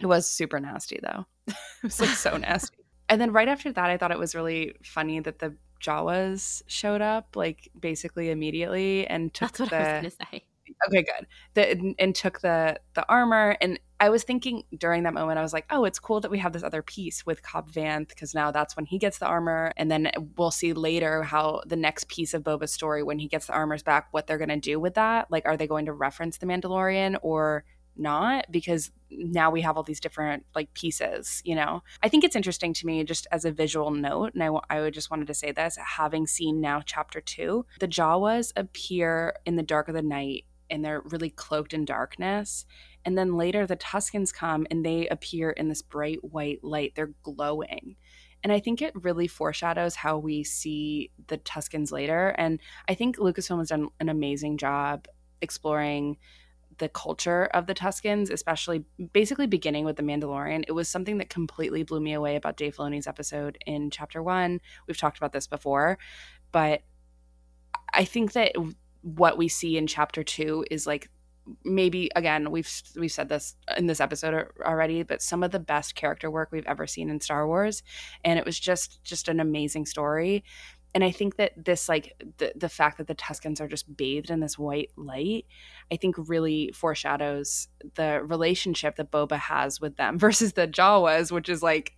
it 0.00 0.06
was 0.06 0.28
super 0.28 0.58
nasty 0.60 1.00
though. 1.02 1.26
it 1.48 1.56
was 1.82 2.00
like 2.00 2.10
so 2.10 2.36
nasty. 2.38 2.78
And 3.08 3.20
then 3.20 3.32
right 3.32 3.48
after 3.48 3.70
that, 3.72 3.90
I 3.90 3.98
thought 3.98 4.12
it 4.12 4.18
was 4.18 4.34
really 4.34 4.74
funny 4.82 5.20
that 5.20 5.40
the 5.40 5.54
Jawas 5.82 6.62
showed 6.66 7.02
up 7.02 7.36
like 7.36 7.68
basically 7.78 8.30
immediately 8.30 9.06
and 9.06 9.34
took 9.34 9.52
That's 9.52 9.60
what 9.60 9.70
the 9.70 9.76
I 9.76 10.02
was 10.02 10.14
gonna 10.16 10.30
say. 10.30 10.44
okay 10.88 11.02
good 11.02 11.26
the, 11.52 11.70
and, 11.72 11.94
and 11.98 12.14
took 12.14 12.40
the 12.40 12.80
the 12.94 13.06
armor 13.06 13.54
and 13.60 13.78
i 14.04 14.10
was 14.10 14.22
thinking 14.22 14.64
during 14.76 15.02
that 15.02 15.14
moment 15.14 15.38
i 15.38 15.42
was 15.42 15.52
like 15.52 15.66
oh 15.70 15.84
it's 15.84 15.98
cool 15.98 16.20
that 16.20 16.30
we 16.30 16.38
have 16.38 16.52
this 16.52 16.62
other 16.62 16.82
piece 16.82 17.24
with 17.26 17.42
cobb 17.42 17.70
vanth 17.70 18.08
because 18.08 18.34
now 18.34 18.50
that's 18.50 18.76
when 18.76 18.86
he 18.86 18.98
gets 18.98 19.18
the 19.18 19.26
armor. 19.26 19.72
And 19.76 19.90
then 19.90 20.10
we'll 20.36 20.50
see 20.50 20.72
later 20.72 21.22
how 21.22 21.62
the 21.66 21.76
next 21.76 22.08
piece 22.08 22.34
of 22.34 22.42
boba's 22.42 22.72
story 22.72 23.02
when 23.02 23.18
he 23.18 23.28
gets 23.28 23.46
the 23.46 23.52
armors 23.52 23.82
back 23.82 24.08
what 24.12 24.26
they're 24.26 24.38
going 24.38 24.48
to 24.48 24.56
do 24.56 24.80
with 24.80 24.94
that. 24.94 25.30
Like 25.30 25.44
are 25.46 25.56
they 25.56 25.66
going 25.66 25.86
to 25.86 25.92
reference 25.92 26.38
the 26.38 26.46
mandalorian 26.46 27.18
or 27.22 27.64
not? 27.96 28.46
Because 28.50 28.90
now 29.10 29.50
we 29.50 29.60
have 29.60 29.76
all 29.76 29.82
these 29.82 30.00
different 30.00 30.44
like 30.54 30.72
pieces 30.74 31.42
you 31.44 31.54
know? 31.54 31.82
I 32.02 32.08
think 32.08 32.24
it's 32.24 32.36
interesting 32.36 32.72
to 32.74 32.86
me 32.86 33.04
just 33.04 33.26
as 33.30 33.44
a 33.44 33.52
visual 33.52 33.90
note 33.90 34.34
and 34.34 34.42
i, 34.42 34.50
I 34.70 34.90
just 34.90 35.10
wanted 35.10 35.28
to 35.28 35.34
say 35.34 35.52
this 35.52 35.76
having 35.76 36.26
seen 36.26 36.60
now 36.60 36.82
chapter 36.84 37.20
two 37.20 37.66
the 37.78 37.86
jawas 37.86 38.52
appear 38.56 39.34
in 39.44 39.54
the 39.56 39.62
dark 39.62 39.88
of 39.88 39.94
the 39.94 40.02
night 40.02 40.44
and 40.70 40.84
they're 40.84 41.02
really 41.02 41.30
cloaked 41.30 41.72
in 41.74 41.84
darkness 41.84 42.66
and 43.04 43.16
then 43.16 43.36
later 43.36 43.66
the 43.66 43.76
tuscans 43.76 44.32
come 44.32 44.66
and 44.70 44.84
they 44.84 45.08
appear 45.08 45.50
in 45.50 45.68
this 45.68 45.82
bright 45.82 46.22
white 46.22 46.62
light 46.62 46.92
they're 46.94 47.14
glowing 47.22 47.96
and 48.42 48.52
i 48.52 48.60
think 48.60 48.80
it 48.80 48.92
really 49.02 49.26
foreshadows 49.26 49.96
how 49.96 50.18
we 50.18 50.44
see 50.44 51.10
the 51.28 51.36
tuscans 51.38 51.92
later 51.92 52.34
and 52.38 52.60
i 52.88 52.94
think 52.94 53.16
lucasfilm 53.16 53.58
has 53.58 53.68
done 53.68 53.88
an 54.00 54.08
amazing 54.08 54.56
job 54.56 55.06
exploring 55.40 56.16
the 56.78 56.88
culture 56.88 57.46
of 57.54 57.66
the 57.66 57.74
Tuscans, 57.74 58.30
especially 58.30 58.84
basically 59.12 59.46
beginning 59.46 59.84
with 59.84 59.96
the 59.96 60.02
Mandalorian. 60.02 60.64
It 60.66 60.72
was 60.72 60.88
something 60.88 61.18
that 61.18 61.30
completely 61.30 61.82
blew 61.82 62.00
me 62.00 62.14
away 62.14 62.36
about 62.36 62.56
Dave 62.56 62.76
Filoni's 62.76 63.06
episode 63.06 63.58
in 63.66 63.90
chapter 63.90 64.22
one. 64.22 64.60
We've 64.86 64.98
talked 64.98 65.16
about 65.16 65.32
this 65.32 65.46
before, 65.46 65.98
but 66.52 66.82
I 67.92 68.04
think 68.04 68.32
that 68.32 68.52
what 69.02 69.38
we 69.38 69.48
see 69.48 69.76
in 69.76 69.86
chapter 69.86 70.24
two 70.24 70.64
is 70.70 70.86
like 70.86 71.10
maybe 71.64 72.10
again 72.16 72.50
we've 72.50 72.82
we've 72.96 73.12
said 73.12 73.28
this 73.28 73.56
in 73.76 73.86
this 73.86 74.00
episode 74.00 74.48
already 74.62 75.02
but 75.02 75.20
some 75.20 75.42
of 75.42 75.50
the 75.50 75.58
best 75.58 75.94
character 75.94 76.30
work 76.30 76.48
we've 76.50 76.66
ever 76.66 76.86
seen 76.86 77.10
in 77.10 77.20
Star 77.20 77.46
Wars 77.46 77.82
and 78.24 78.38
it 78.38 78.44
was 78.44 78.58
just 78.58 79.02
just 79.04 79.28
an 79.28 79.40
amazing 79.40 79.86
story 79.86 80.44
and 80.94 81.02
I 81.02 81.10
think 81.10 81.36
that 81.36 81.52
this 81.62 81.88
like 81.88 82.14
the 82.38 82.52
the 82.56 82.68
fact 82.68 82.98
that 82.98 83.06
the 83.06 83.14
Tuscans 83.14 83.60
are 83.60 83.68
just 83.68 83.94
bathed 83.96 84.30
in 84.30 84.40
this 84.40 84.58
white 84.58 84.90
light 84.96 85.46
I 85.92 85.96
think 85.96 86.16
really 86.18 86.70
foreshadows 86.74 87.68
the 87.94 88.22
relationship 88.24 88.96
that 88.96 89.10
Boba 89.10 89.38
has 89.38 89.80
with 89.80 89.96
them 89.96 90.18
versus 90.26 90.54
the 90.54 90.68
Jawas 90.68 91.30
which 91.30 91.48
is 91.48 91.62
like 91.62 91.94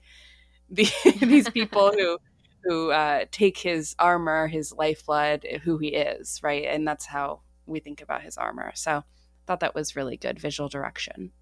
the, 0.68 0.88
these 1.20 1.48
people 1.50 1.92
who 1.92 2.18
who 2.66 2.90
uh, 2.90 3.24
take 3.30 3.58
his 3.58 3.94
armor, 3.96 4.48
his 4.48 4.72
lifeblood, 4.72 5.46
who 5.62 5.78
he 5.78 5.88
is, 5.88 6.40
right? 6.42 6.64
And 6.64 6.86
that's 6.86 7.06
how 7.06 7.42
we 7.64 7.78
think 7.78 8.02
about 8.02 8.22
his 8.22 8.36
armor. 8.36 8.72
So 8.74 9.04
thought 9.46 9.60
that 9.60 9.74
was 9.74 9.96
really 9.96 10.16
good 10.16 10.38
visual 10.38 10.68
direction. 10.68 11.32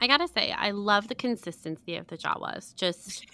I 0.00 0.06
gotta 0.06 0.28
say, 0.28 0.52
I 0.52 0.70
love 0.70 1.08
the 1.08 1.14
consistency 1.14 1.96
of 1.96 2.06
the 2.06 2.16
Jawas. 2.16 2.74
Just 2.74 3.26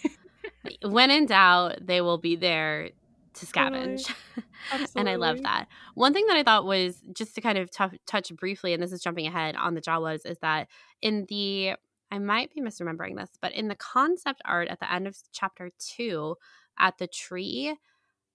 when 0.82 1.10
in 1.10 1.26
doubt, 1.26 1.86
they 1.86 2.00
will 2.00 2.18
be 2.18 2.36
there 2.36 2.90
to 3.34 3.46
scavenge. 3.46 4.12
and 4.96 5.08
I 5.08 5.16
love 5.16 5.42
that. 5.42 5.66
One 5.94 6.12
thing 6.12 6.26
that 6.28 6.36
I 6.36 6.42
thought 6.42 6.64
was 6.64 7.00
just 7.12 7.34
to 7.34 7.40
kind 7.40 7.58
of 7.58 7.70
t- 7.70 7.98
touch 8.06 8.34
briefly, 8.36 8.72
and 8.72 8.82
this 8.82 8.92
is 8.92 9.02
jumping 9.02 9.26
ahead 9.26 9.56
on 9.56 9.74
the 9.74 9.80
Jawas, 9.80 10.24
is 10.24 10.38
that 10.38 10.68
in 11.02 11.26
the 11.28 11.74
I 12.10 12.18
might 12.18 12.54
be 12.54 12.60
misremembering 12.60 13.16
this, 13.16 13.30
but 13.40 13.52
in 13.52 13.66
the 13.68 13.74
concept 13.74 14.40
art 14.44 14.68
at 14.68 14.78
the 14.78 14.92
end 14.92 15.08
of 15.08 15.16
chapter 15.32 15.70
two, 15.78 16.36
at 16.78 16.98
the 16.98 17.08
tree, 17.08 17.76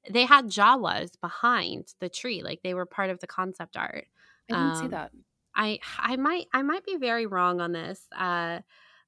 they 0.10 0.26
had 0.26 0.46
Jawas 0.48 1.12
behind 1.22 1.94
the 2.00 2.10
tree, 2.10 2.44
like 2.44 2.62
they 2.62 2.74
were 2.74 2.86
part 2.86 3.10
of 3.10 3.20
the 3.20 3.28
concept 3.28 3.78
art. 3.78 4.08
I 4.52 4.54
didn't 4.54 4.76
see 4.76 4.86
Um, 4.86 4.92
that. 4.92 5.12
I 5.56 5.80
I 5.98 6.16
might 6.16 6.48
I 6.54 6.62
might 6.62 6.86
be 6.86 6.98
very 6.98 7.26
wrong 7.26 7.62
on 7.62 7.72
this. 7.72 8.02
Uh 8.18 8.60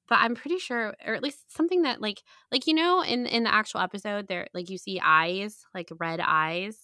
but 0.08 0.18
I'm 0.18 0.34
pretty 0.34 0.58
sure 0.58 0.94
or 1.06 1.14
at 1.14 1.22
least 1.22 1.54
something 1.54 1.82
that 1.82 2.00
like 2.00 2.22
like 2.50 2.66
you 2.66 2.74
know 2.74 3.02
in 3.02 3.26
in 3.26 3.44
the 3.44 3.54
actual 3.54 3.80
episode 3.80 4.28
there 4.28 4.48
like 4.54 4.68
you 4.70 4.78
see 4.78 5.00
eyes, 5.02 5.64
like 5.74 5.90
red 5.98 6.20
eyes. 6.20 6.78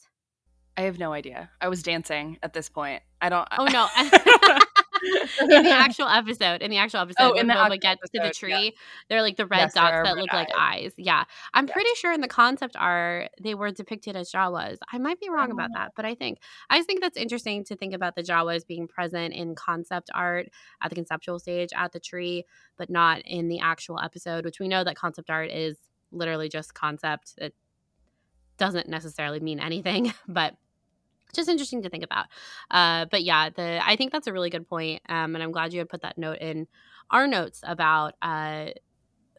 I 0.76 0.82
have 0.82 0.98
no 0.98 1.12
idea. 1.12 1.50
I 1.60 1.68
was 1.68 1.82
dancing 1.82 2.38
at 2.42 2.52
this 2.52 2.68
point. 2.68 3.02
I 3.20 3.28
don't. 3.28 3.48
Oh 3.58 3.64
no. 3.64 3.88
in 5.40 5.62
the 5.62 5.70
actual 5.70 6.08
episode, 6.08 6.62
in 6.62 6.70
the 6.70 6.78
actual 6.78 7.00
episode, 7.00 7.16
Oh, 7.30 7.34
when 7.34 7.46
the 7.46 7.54
Boba 7.54 7.80
gets 7.80 8.00
to 8.02 8.08
the 8.12 8.24
episode, 8.26 8.46
yeah. 8.48 8.56
tree, 8.58 8.76
they're 9.08 9.22
like 9.22 9.36
the 9.36 9.46
red 9.46 9.58
Yes, 9.58 9.74
dots 9.74 10.08
that 10.08 10.16
look 10.16 10.32
like 10.32 10.48
eyes. 10.56 10.84
eyes. 10.86 10.92
Yeah, 10.96 11.24
I'm 11.54 11.66
pretty 11.66 11.90
sure 11.96 12.12
in 12.12 12.20
the 12.20 12.28
concept 12.28 12.76
art 12.78 13.30
they 13.40 13.54
were 13.54 13.70
depicted 13.70 14.16
as 14.16 14.30
Jawas. 14.32 14.78
I 14.92 14.98
might 14.98 15.20
be 15.20 15.28
wrong 15.30 15.50
about 15.50 15.70
Oh. 15.74 15.78
that, 15.78 15.92
but 15.96 16.04
I 16.04 16.14
think 16.14 16.38
I 16.70 16.78
just 16.78 16.88
think 16.88 17.00
that's 17.00 17.16
interesting 17.16 17.64
to 17.64 17.76
think 17.76 17.94
about 17.94 18.16
the 18.16 18.22
Jawas 18.22 18.66
being 18.66 18.88
present 18.88 19.34
in 19.34 19.54
concept 19.54 20.10
art 20.14 20.48
at 20.82 20.90
the 20.90 20.94
conceptual 20.94 21.38
stage 21.38 21.70
at 21.74 21.92
the 21.92 22.00
tree, 22.00 22.44
but 22.76 22.90
not 22.90 23.22
in 23.24 23.48
the 23.48 23.60
actual 23.60 24.00
episode. 24.00 24.44
Which 24.44 24.60
we 24.60 24.68
know 24.68 24.84
that 24.84 24.96
concept 24.96 25.30
art 25.30 25.50
is 25.50 25.76
literally 26.10 26.48
just 26.48 26.74
concept. 26.74 27.34
It 27.38 27.54
doesn't 28.56 28.88
necessarily 28.88 29.40
mean 29.40 29.60
anything, 29.60 30.12
but 30.28 30.54
just 31.32 31.48
interesting 31.48 31.82
to 31.82 31.90
think 31.90 32.04
about. 32.04 32.26
Uh, 32.70 33.06
but 33.10 33.22
yeah, 33.22 33.50
the 33.50 33.80
I 33.84 33.96
think 33.96 34.12
that's 34.12 34.26
a 34.26 34.32
really 34.32 34.50
good 34.50 34.68
point, 34.68 35.02
um, 35.08 35.34
and 35.34 35.42
I'm 35.42 35.52
glad 35.52 35.72
you 35.72 35.78
had 35.78 35.88
put 35.88 36.02
that 36.02 36.18
note 36.18 36.38
in 36.38 36.66
our 37.10 37.26
notes 37.26 37.60
about 37.62 38.14
uh, 38.22 38.66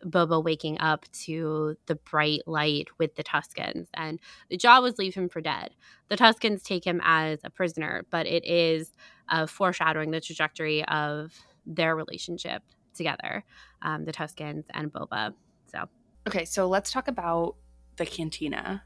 Boba 0.05 0.43
waking 0.43 0.79
up 0.79 1.05
to 1.23 1.75
the 1.87 1.95
bright 1.95 2.41
light 2.47 2.87
with 2.97 3.15
the 3.15 3.23
Tuscans, 3.23 3.89
and 3.93 4.19
the 4.49 4.57
Jawas 4.57 4.97
leave 4.97 5.15
him 5.15 5.29
for 5.29 5.41
dead. 5.41 5.71
The 6.09 6.17
Tuscans 6.17 6.63
take 6.63 6.85
him 6.85 7.01
as 7.03 7.39
a 7.43 7.49
prisoner, 7.49 8.05
but 8.09 8.25
it 8.25 8.45
is 8.45 8.93
uh, 9.29 9.45
foreshadowing 9.45 10.11
the 10.11 10.21
trajectory 10.21 10.85
of 10.85 11.33
their 11.65 11.95
relationship 11.95 12.63
together, 12.93 13.43
um, 13.81 14.05
the 14.05 14.11
Tuscans 14.11 14.65
and 14.73 14.91
Boba. 14.91 15.33
So 15.67 15.87
Okay, 16.27 16.45
so 16.45 16.67
let's 16.67 16.91
talk 16.91 17.07
about 17.07 17.55
the 17.95 18.05
cantina 18.05 18.83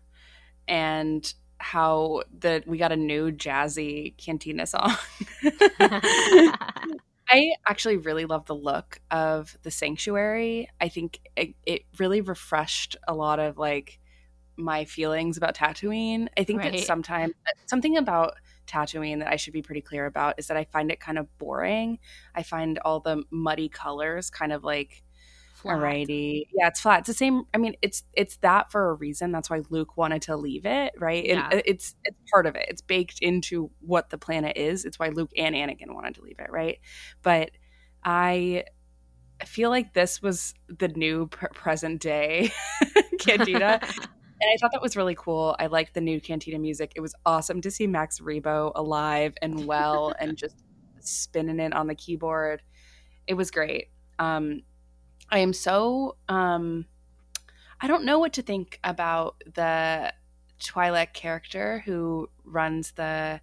and 0.67 1.33
how 1.63 2.23
that 2.39 2.67
we 2.67 2.77
got 2.77 2.91
a 2.91 2.95
new 2.97 3.31
jazzy 3.31 4.15
cantina 4.17 4.65
song. 4.65 4.95
I 7.29 7.53
actually 7.67 7.97
really 7.97 8.25
love 8.25 8.45
the 8.45 8.55
look 8.55 8.99
of 9.09 9.57
the 9.63 9.71
sanctuary. 9.71 10.69
I 10.81 10.89
think 10.89 11.21
it, 11.37 11.55
it 11.65 11.83
really 11.97 12.19
refreshed 12.19 12.97
a 13.07 13.15
lot 13.15 13.39
of 13.39 13.57
like 13.57 13.99
my 14.57 14.83
feelings 14.83 15.37
about 15.37 15.55
Tatooine. 15.55 16.27
I 16.37 16.43
think 16.43 16.61
that 16.61 16.79
sometimes 16.81 17.33
uh, 17.47 17.51
something 17.65 17.97
about 17.97 18.35
Tatooine 18.67 19.19
that 19.19 19.29
I 19.29 19.37
should 19.37 19.53
be 19.53 19.61
pretty 19.61 19.81
clear 19.81 20.05
about 20.05 20.35
is 20.37 20.47
that 20.47 20.57
I 20.57 20.65
find 20.65 20.91
it 20.91 20.99
kind 20.99 21.17
of 21.17 21.37
boring. 21.37 21.99
I 22.35 22.43
find 22.43 22.77
all 22.79 22.99
the 22.99 23.23
muddy 23.31 23.69
colors 23.69 24.29
kind 24.29 24.51
of 24.51 24.63
like 24.63 25.02
Flat. 25.63 25.77
Alrighty. 25.77 26.47
Yeah, 26.53 26.67
it's 26.67 26.81
flat. 26.81 26.99
It's 26.99 27.07
the 27.07 27.13
same. 27.13 27.43
I 27.53 27.57
mean, 27.57 27.75
it's 27.81 28.03
it's 28.13 28.35
that 28.37 28.71
for 28.71 28.89
a 28.89 28.93
reason. 28.93 29.31
That's 29.31 29.49
why 29.49 29.61
Luke 29.69 29.95
wanted 29.97 30.21
to 30.23 30.35
leave 30.35 30.65
it, 30.65 30.93
right? 30.99 31.25
Yeah. 31.25 31.49
it's 31.65 31.95
it's 32.03 32.17
part 32.31 32.45
of 32.45 32.55
it. 32.55 32.65
It's 32.67 32.81
baked 32.81 33.19
into 33.21 33.71
what 33.79 34.09
the 34.09 34.17
planet 34.17 34.57
is. 34.57 34.83
It's 34.83 34.99
why 34.99 35.07
Luke 35.07 35.31
and 35.37 35.55
Anakin 35.55 35.93
wanted 35.93 36.15
to 36.15 36.21
leave 36.21 36.39
it, 36.39 36.51
right? 36.51 36.79
But 37.21 37.51
I 38.03 38.65
feel 39.45 39.69
like 39.69 39.93
this 39.93 40.21
was 40.21 40.53
the 40.67 40.89
new 40.89 41.27
pr- 41.27 41.47
present 41.47 42.01
day 42.01 42.51
cantina, 43.19 43.79
and 43.81 44.49
I 44.53 44.57
thought 44.59 44.73
that 44.73 44.81
was 44.81 44.97
really 44.97 45.15
cool. 45.15 45.55
I 45.59 45.67
liked 45.67 45.93
the 45.93 46.01
new 46.01 46.19
cantina 46.19 46.59
music. 46.59 46.91
It 46.95 47.01
was 47.01 47.15
awesome 47.25 47.61
to 47.61 47.71
see 47.71 47.87
Max 47.87 48.19
Rebo 48.19 48.73
alive 48.75 49.33
and 49.41 49.65
well 49.65 50.13
and 50.19 50.37
just 50.37 50.57
spinning 50.99 51.61
it 51.61 51.73
on 51.73 51.87
the 51.87 51.95
keyboard. 51.95 52.61
It 53.27 53.35
was 53.35 53.49
great. 53.49 53.87
Um, 54.19 54.63
I 55.33 55.39
am 55.39 55.51
so 55.51 56.15
um, 56.29 56.85
I 57.81 57.87
don't 57.87 58.05
know 58.05 58.19
what 58.19 58.33
to 58.33 58.43
think 58.43 58.79
about 58.83 59.43
the 59.55 60.13
Twi'lek 60.61 61.13
character 61.13 61.81
who 61.85 62.29
runs 62.45 62.91
the 62.91 63.41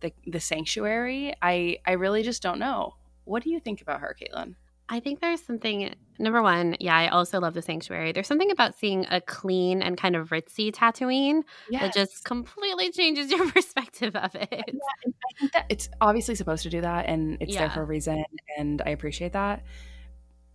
the 0.00 0.12
the 0.26 0.38
sanctuary. 0.38 1.34
I 1.40 1.78
I 1.86 1.92
really 1.92 2.22
just 2.22 2.42
don't 2.42 2.58
know. 2.58 2.94
What 3.24 3.42
do 3.42 3.50
you 3.50 3.58
think 3.58 3.80
about 3.80 4.00
her, 4.00 4.14
Caitlin? 4.20 4.54
I 4.90 5.00
think 5.00 5.20
there's 5.20 5.42
something. 5.42 5.94
Number 6.18 6.42
one, 6.42 6.76
yeah, 6.78 6.94
I 6.94 7.08
also 7.08 7.40
love 7.40 7.54
the 7.54 7.62
sanctuary. 7.62 8.12
There's 8.12 8.26
something 8.26 8.50
about 8.50 8.74
seeing 8.74 9.06
a 9.08 9.22
clean 9.22 9.80
and 9.80 9.96
kind 9.96 10.16
of 10.16 10.28
ritzy 10.28 10.70
Tatooine 10.70 11.44
that 11.80 11.94
just 11.94 12.24
completely 12.24 12.90
changes 12.90 13.30
your 13.30 13.50
perspective 13.52 14.14
of 14.14 14.34
it. 14.34 14.48
I 14.50 15.38
think 15.38 15.52
that 15.52 15.64
it's 15.70 15.88
obviously 16.02 16.34
supposed 16.34 16.64
to 16.64 16.70
do 16.70 16.82
that 16.82 17.06
and 17.06 17.38
it's 17.40 17.56
there 17.56 17.70
for 17.70 17.82
a 17.82 17.86
reason 17.86 18.22
and 18.58 18.82
I 18.84 18.90
appreciate 18.90 19.32
that. 19.32 19.62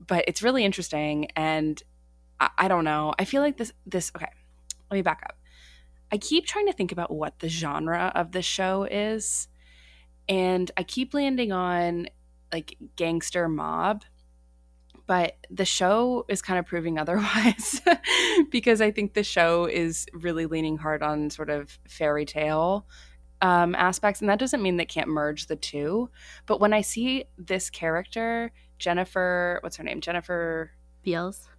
But 0.05 0.25
it's 0.27 0.41
really 0.41 0.63
interesting 0.65 1.27
and 1.35 1.81
I, 2.39 2.49
I 2.57 2.67
don't 2.67 2.83
know. 2.83 3.13
I 3.17 3.25
feel 3.25 3.41
like 3.41 3.57
this 3.57 3.71
this 3.85 4.11
okay, 4.15 4.29
let 4.89 4.95
me 4.95 5.01
back 5.01 5.23
up. 5.25 5.37
I 6.11 6.17
keep 6.17 6.45
trying 6.45 6.67
to 6.67 6.73
think 6.73 6.91
about 6.91 7.11
what 7.11 7.39
the 7.39 7.49
genre 7.49 8.11
of 8.15 8.31
this 8.31 8.45
show 8.45 8.83
is. 8.83 9.47
And 10.27 10.69
I 10.77 10.83
keep 10.83 11.13
landing 11.13 11.51
on 11.51 12.07
like 12.51 12.77
gangster 12.95 13.47
mob. 13.47 14.03
But 15.07 15.37
the 15.51 15.65
show 15.65 16.25
is 16.29 16.41
kind 16.41 16.57
of 16.57 16.65
proving 16.65 16.97
otherwise 16.99 17.81
because 18.51 18.81
I 18.81 18.91
think 18.91 19.13
the 19.13 19.23
show 19.23 19.65
is 19.65 20.07
really 20.13 20.45
leaning 20.45 20.77
hard 20.77 21.03
on 21.03 21.29
sort 21.29 21.49
of 21.49 21.77
fairy 21.87 22.25
tale 22.25 22.87
um, 23.41 23.75
aspects. 23.75 24.21
And 24.21 24.29
that 24.29 24.39
doesn't 24.39 24.61
mean 24.61 24.77
they 24.77 24.85
can't 24.85 25.09
merge 25.09 25.47
the 25.47 25.55
two. 25.55 26.09
But 26.45 26.59
when 26.59 26.73
I 26.73 26.81
see 26.81 27.25
this 27.37 27.69
character, 27.69 28.51
Jennifer, 28.77 29.59
what's 29.61 29.77
her 29.77 29.83
name? 29.83 30.01
Jennifer 30.01 30.71
Beals. 31.03 31.49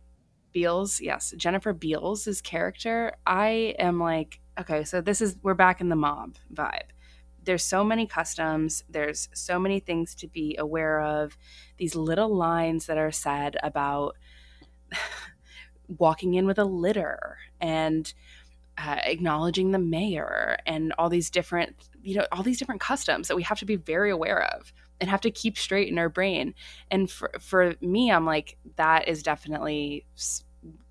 Beals, 0.53 1.01
yes, 1.01 1.35
Jennifer 1.37 1.73
Beals' 1.73 2.27
is 2.27 2.41
character, 2.41 3.13
I 3.27 3.75
am 3.79 4.01
like, 4.01 4.41
okay, 4.59 4.85
so 4.85 5.01
this 5.01 5.21
is 5.21 5.37
we're 5.43 5.55
back 5.55 5.81
in 5.81 5.91
the 5.91 5.97
mob 5.97 6.37
vibe. 6.53 6.89
There's 7.45 7.63
so 7.63 7.85
many 7.85 8.07
customs, 8.07 8.83
there's 8.89 9.29
so 9.35 9.59
many 9.59 9.81
things 9.81 10.15
to 10.17 10.27
be 10.27 10.57
aware 10.59 11.01
of. 11.01 11.37
These 11.77 11.95
little 11.95 12.35
lines 12.35 12.87
that 12.87 12.99
are 12.99 13.13
said 13.13 13.57
about 13.63 14.17
walking 15.89 16.35
in 16.35 16.47
with 16.47 16.59
a 16.59 16.65
litter 16.65 17.37
and 17.61 18.13
uh, 18.79 18.97
acknowledging 19.05 19.71
the 19.71 19.79
mayor 19.79 20.57
and 20.67 20.93
all 20.99 21.09
these 21.09 21.31
different, 21.31 21.77
you 22.03 22.17
know, 22.17 22.27
all 22.33 22.43
these 22.43 22.59
different 22.59 22.81
customs 22.81 23.29
that 23.29 23.37
we 23.37 23.43
have 23.43 23.59
to 23.59 23.65
be 23.65 23.77
very 23.77 24.11
aware 24.11 24.43
of 24.55 24.73
and 25.01 25.11
have 25.11 25.21
to 25.23 25.31
keep 25.31 25.59
straight 25.59 25.89
in 25.89 25.99
our 25.99 26.09
brain. 26.09 26.55
And 26.91 27.11
for 27.11 27.31
for 27.41 27.75
me, 27.81 28.11
I'm 28.11 28.27
like, 28.27 28.59
that 28.77 29.09
is 29.09 29.23
definitely 29.23 30.07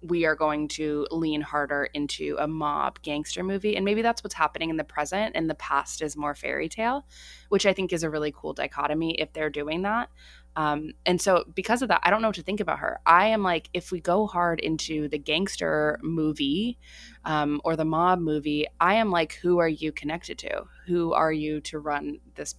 we 0.02 0.26
are 0.26 0.36
going 0.36 0.68
to 0.68 1.08
lean 1.12 1.42
harder 1.42 1.90
into 1.94 2.38
a 2.40 2.48
mob 2.48 3.02
gangster 3.02 3.44
movie. 3.44 3.76
And 3.76 3.84
maybe 3.84 4.02
that's 4.02 4.24
what's 4.24 4.36
happening 4.36 4.70
in 4.70 4.78
the 4.78 4.84
present 4.84 5.36
and 5.36 5.50
the 5.50 5.56
past 5.56 6.02
is 6.02 6.16
more 6.16 6.36
fairy 6.36 6.70
tale 6.70 7.06
which 7.50 7.66
i 7.66 7.74
think 7.74 7.94
is 7.94 8.04
a 8.04 8.10
really 8.10 8.34
cool 8.36 8.54
dichotomy 8.54 9.16
if 9.16 9.34
they're 9.34 9.50
doing 9.50 9.84
that. 9.84 10.10
Um, 10.58 10.94
and 11.06 11.20
so 11.22 11.44
because 11.54 11.82
of 11.82 11.90
that 11.90 12.00
i 12.04 12.10
don't 12.10 12.22
know 12.22 12.30
what 12.30 12.36
to 12.36 12.44
think 12.44 12.62
about 12.62 12.80
her. 12.80 13.00
I 13.06 13.28
am 13.28 13.44
like 13.44 13.70
if 13.74 13.92
we 13.92 14.00
go 14.00 14.28
hard 14.28 14.60
into 14.60 15.08
the 15.10 15.18
gangster 15.18 16.00
movie 16.02 16.78
um, 17.26 17.60
or 17.66 17.76
the 17.76 17.86
mob 17.86 18.20
movie 18.20 18.68
i 18.80 18.96
am 18.96 19.12
like 19.12 19.34
who 19.42 19.58
are 19.60 19.70
you 19.70 19.92
connected 19.92 20.38
to? 20.40 20.64
Who 20.88 21.14
are 21.14 21.34
you 21.34 21.60
to 21.62 21.80
run 21.80 22.20
this 22.36 22.56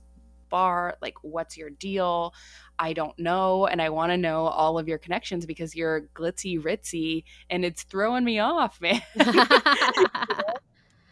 bar 0.48 0.96
like 1.00 1.14
what's 1.22 1.56
your 1.56 1.70
deal? 1.70 2.34
I 2.78 2.92
don't 2.92 3.18
know 3.18 3.66
and 3.66 3.80
i 3.80 3.88
want 3.88 4.12
to 4.12 4.18
know 4.18 4.46
all 4.46 4.78
of 4.78 4.86
your 4.86 4.98
connections 4.98 5.46
because 5.46 5.74
you're 5.74 6.02
glitzy 6.14 6.60
ritzy 6.60 7.24
and 7.48 7.64
it's 7.64 7.84
throwing 7.84 8.24
me 8.24 8.38
off 8.38 8.80
man. 8.82 9.00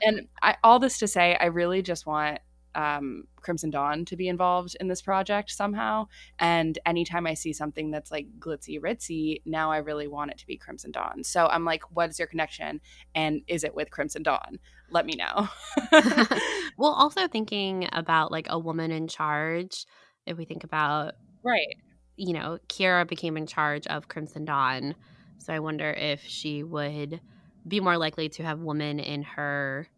And 0.03 0.29
I, 0.43 0.57
all 0.63 0.79
this 0.79 0.99
to 0.99 1.09
say 1.09 1.35
i 1.41 1.47
really 1.47 1.81
just 1.81 2.05
want 2.05 2.39
um, 2.75 3.25
crimson 3.37 3.71
dawn 3.71 4.05
to 4.07 4.17
be 4.17 4.29
involved 4.29 4.77
in 4.81 4.89
this 4.89 5.03
project 5.03 5.51
somehow. 5.51 6.07
And 6.39 6.79
anytime 6.87 7.27
i 7.27 7.35
see 7.35 7.53
something 7.53 7.91
that's 7.91 8.11
like 8.11 8.27
glitzy 8.39 8.81
ritzy 8.81 9.43
now 9.45 9.71
i 9.71 9.79
really 9.79 10.09
want 10.09 10.31
it 10.31 10.39
to 10.39 10.47
be 10.47 10.57
crimson 10.57 10.91
dawn. 10.91 11.25
So 11.25 11.47
i'm 11.47 11.65
like 11.65 11.83
what 11.93 12.11
is 12.11 12.19
your 12.19 12.29
connection? 12.29 12.81
And 13.15 13.43
is 13.47 13.65
it 13.65 13.75
with 13.75 13.91
crimson 13.91 14.23
dawn? 14.23 14.59
Let 14.91 15.07
me 15.07 15.15
know. 15.17 15.49
Well, 16.77 16.93
also 16.93 17.29
thinking 17.29 17.89
about 17.93 18.33
like 18.33 18.47
a 18.51 18.59
woman 18.59 18.91
in 18.91 19.07
charge, 19.07 19.87
if 20.27 20.37
we 20.37 20.45
think 20.45 20.65
about, 20.65 21.15
right. 21.43 21.77
you 22.17 22.33
know, 22.33 22.59
Qi'ra 22.69 23.07
became 23.07 23.37
in 23.37 23.47
charge 23.47 23.87
of 23.87 24.09
Crimson 24.09 24.45
Dawn. 24.45 24.95
So 25.39 25.53
I 25.53 25.61
wonder 25.61 25.91
if 25.91 26.23
she 26.23 26.63
would 26.63 27.21
be 27.67 27.81
more 27.81 27.97
likely 27.97 28.29
to 28.31 28.43
have 28.43 28.61
women 28.61 28.99
in 28.99 29.23
her, 29.23 29.89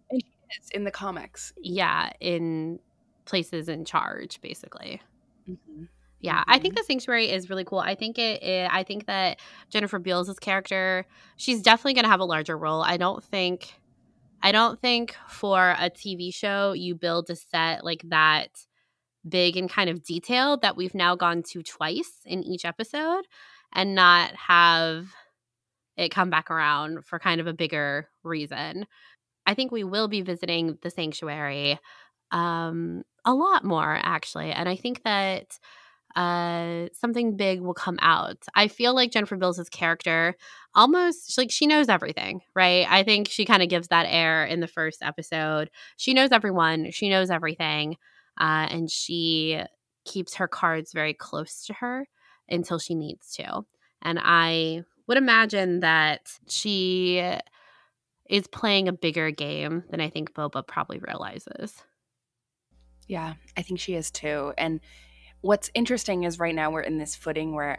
it's 0.50 0.70
in 0.70 0.84
the 0.84 0.90
comics 0.90 1.52
yeah, 1.62 2.10
in 2.20 2.78
places 3.24 3.68
in 3.68 3.84
charge, 3.84 4.40
basically. 4.40 5.02
Mhm. 5.48 5.88
Yeah, 6.20 6.42
I 6.46 6.58
think 6.58 6.74
Mhm. 6.74 6.78
the 6.78 6.84
sanctuary 6.84 7.30
is 7.30 7.50
really 7.50 7.64
cool. 7.64 7.78
I 7.78 7.94
think 7.94 8.18
it, 8.18 8.42
it 8.42 8.68
I 8.72 8.82
think 8.82 9.06
that 9.06 9.38
Jennifer 9.70 9.98
Beals' 9.98 10.38
character, 10.38 11.06
she's 11.36 11.62
definitely 11.62 11.94
going 11.94 12.04
to 12.04 12.10
have 12.10 12.20
a 12.20 12.24
larger 12.24 12.56
role. 12.56 12.82
I 12.82 12.96
don't 12.96 13.22
think 13.22 13.74
I 14.42 14.52
don't 14.52 14.80
think 14.80 15.16
for 15.28 15.76
a 15.78 15.90
TV 15.90 16.30
show 16.32 16.72
you 16.74 16.94
build 16.96 17.30
a 17.30 17.36
set 17.36 17.84
like 17.84 18.02
that 18.10 18.50
big 19.28 19.56
and 19.56 19.70
kind 19.70 19.90
of 19.90 20.02
detailed 20.04 20.62
that 20.62 20.76
we've 20.76 20.94
now 20.94 21.16
gone 21.16 21.42
to 21.44 21.62
twice 21.62 22.20
in 22.26 22.42
each 22.44 22.64
episode 22.64 23.26
and 23.72 23.94
not 23.94 24.34
have 24.36 25.08
it 25.96 26.10
come 26.10 26.30
back 26.30 26.50
around 26.50 27.04
for 27.06 27.18
kind 27.18 27.40
of 27.40 27.46
a 27.46 27.52
bigger 27.54 28.08
reason. 28.22 28.86
I 29.46 29.54
think 29.54 29.72
we 29.72 29.84
will 29.84 30.08
be 30.08 30.22
visiting 30.22 30.78
the 30.82 30.90
sanctuary 30.90 31.78
um, 32.32 33.04
a 33.24 33.34
lot 33.34 33.64
more, 33.64 33.98
actually. 34.02 34.52
And 34.52 34.68
I 34.68 34.76
think 34.76 35.02
that 35.04 35.58
uh, 36.14 36.86
something 36.92 37.36
big 37.36 37.60
will 37.60 37.74
come 37.74 37.98
out. 38.00 38.38
I 38.54 38.68
feel 38.68 38.94
like 38.94 39.10
Jennifer 39.12 39.36
Beals' 39.36 39.68
character 39.68 40.34
almost 40.74 41.36
like 41.36 41.50
she 41.50 41.66
knows 41.66 41.88
everything, 41.88 42.40
right? 42.54 42.86
I 42.88 43.02
think 43.02 43.28
she 43.28 43.44
kind 43.44 43.62
of 43.62 43.68
gives 43.68 43.88
that 43.88 44.06
air 44.08 44.44
in 44.46 44.60
the 44.60 44.66
first 44.66 45.02
episode. 45.02 45.70
She 45.98 46.14
knows 46.14 46.30
everyone, 46.32 46.90
she 46.90 47.10
knows 47.10 47.30
everything, 47.30 47.96
uh, 48.40 48.66
and 48.70 48.90
she 48.90 49.60
keeps 50.06 50.36
her 50.36 50.48
cards 50.48 50.92
very 50.92 51.12
close 51.12 51.64
to 51.66 51.74
her 51.74 52.06
until 52.48 52.78
she 52.78 52.94
needs 52.94 53.32
to. 53.34 53.62
And 54.02 54.18
I 54.22 54.84
would 55.08 55.18
imagine 55.18 55.80
that 55.80 56.20
she 56.48 57.18
is 58.28 58.46
playing 58.46 58.88
a 58.88 58.92
bigger 58.92 59.30
game 59.30 59.84
than 59.90 60.00
I 60.00 60.10
think 60.10 60.32
Boba 60.32 60.66
probably 60.66 60.98
realizes. 60.98 61.82
Yeah, 63.08 63.34
I 63.56 63.62
think 63.62 63.80
she 63.80 63.94
is 63.94 64.10
too. 64.10 64.52
And 64.58 64.80
what's 65.40 65.70
interesting 65.74 66.24
is 66.24 66.38
right 66.38 66.54
now 66.54 66.70
we're 66.70 66.80
in 66.80 66.98
this 66.98 67.14
footing 67.14 67.54
where 67.54 67.78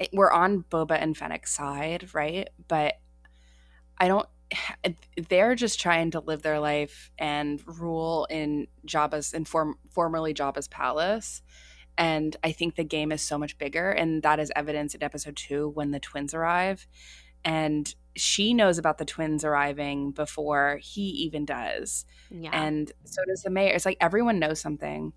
eh, 0.00 0.06
we're 0.12 0.30
on 0.30 0.64
Boba 0.70 0.98
and 1.00 1.16
Fennec's 1.16 1.52
side, 1.52 2.14
right? 2.14 2.48
But 2.68 2.94
I 3.98 4.08
don't 4.08 4.28
they're 5.28 5.54
just 5.54 5.80
trying 5.80 6.10
to 6.12 6.20
live 6.20 6.42
their 6.42 6.60
life 6.60 7.10
and 7.18 7.62
rule 7.66 8.26
in 8.30 8.66
Jabba's 8.86 9.32
in 9.32 9.44
form, 9.44 9.76
formerly 9.90 10.34
Jabba's 10.34 10.68
palace. 10.68 11.42
And 11.96 12.36
I 12.42 12.52
think 12.52 12.74
the 12.74 12.84
game 12.84 13.12
is 13.12 13.22
so 13.22 13.38
much 13.38 13.56
bigger. 13.56 13.90
And 13.90 14.22
that 14.22 14.40
is 14.40 14.52
evidence 14.56 14.94
in 14.94 15.02
episode 15.02 15.36
two 15.36 15.68
when 15.68 15.92
the 15.92 16.00
twins 16.00 16.34
arrive. 16.34 16.86
And 17.44 17.94
she 18.16 18.54
knows 18.54 18.78
about 18.78 18.98
the 18.98 19.04
twins 19.04 19.44
arriving 19.44 20.12
before 20.12 20.78
he 20.82 21.02
even 21.02 21.44
does. 21.44 22.04
Yeah. 22.30 22.50
And 22.52 22.90
so 23.04 23.22
does 23.26 23.42
the 23.42 23.50
mayor. 23.50 23.74
It's 23.74 23.86
like 23.86 23.98
everyone 24.00 24.38
knows 24.38 24.60
something. 24.60 25.12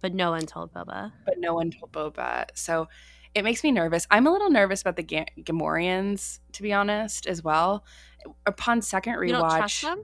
But 0.00 0.14
no 0.14 0.30
one 0.30 0.46
told 0.46 0.72
Boba. 0.72 1.12
But 1.26 1.38
no 1.38 1.54
one 1.54 1.70
told 1.70 1.92
Boba. 1.92 2.46
So 2.54 2.88
it 3.34 3.44
makes 3.44 3.62
me 3.62 3.70
nervous. 3.70 4.06
I'm 4.10 4.26
a 4.26 4.32
little 4.32 4.50
nervous 4.50 4.80
about 4.80 4.96
the 4.96 5.02
G- 5.02 5.26
Gamorreans, 5.40 6.40
to 6.52 6.62
be 6.62 6.72
honest, 6.72 7.26
as 7.26 7.44
well. 7.44 7.84
Upon 8.46 8.82
second 8.82 9.14
rewatch, 9.14 9.26
you 9.26 9.32
don't 9.32 9.50
trust 9.50 9.82
them? 9.82 10.02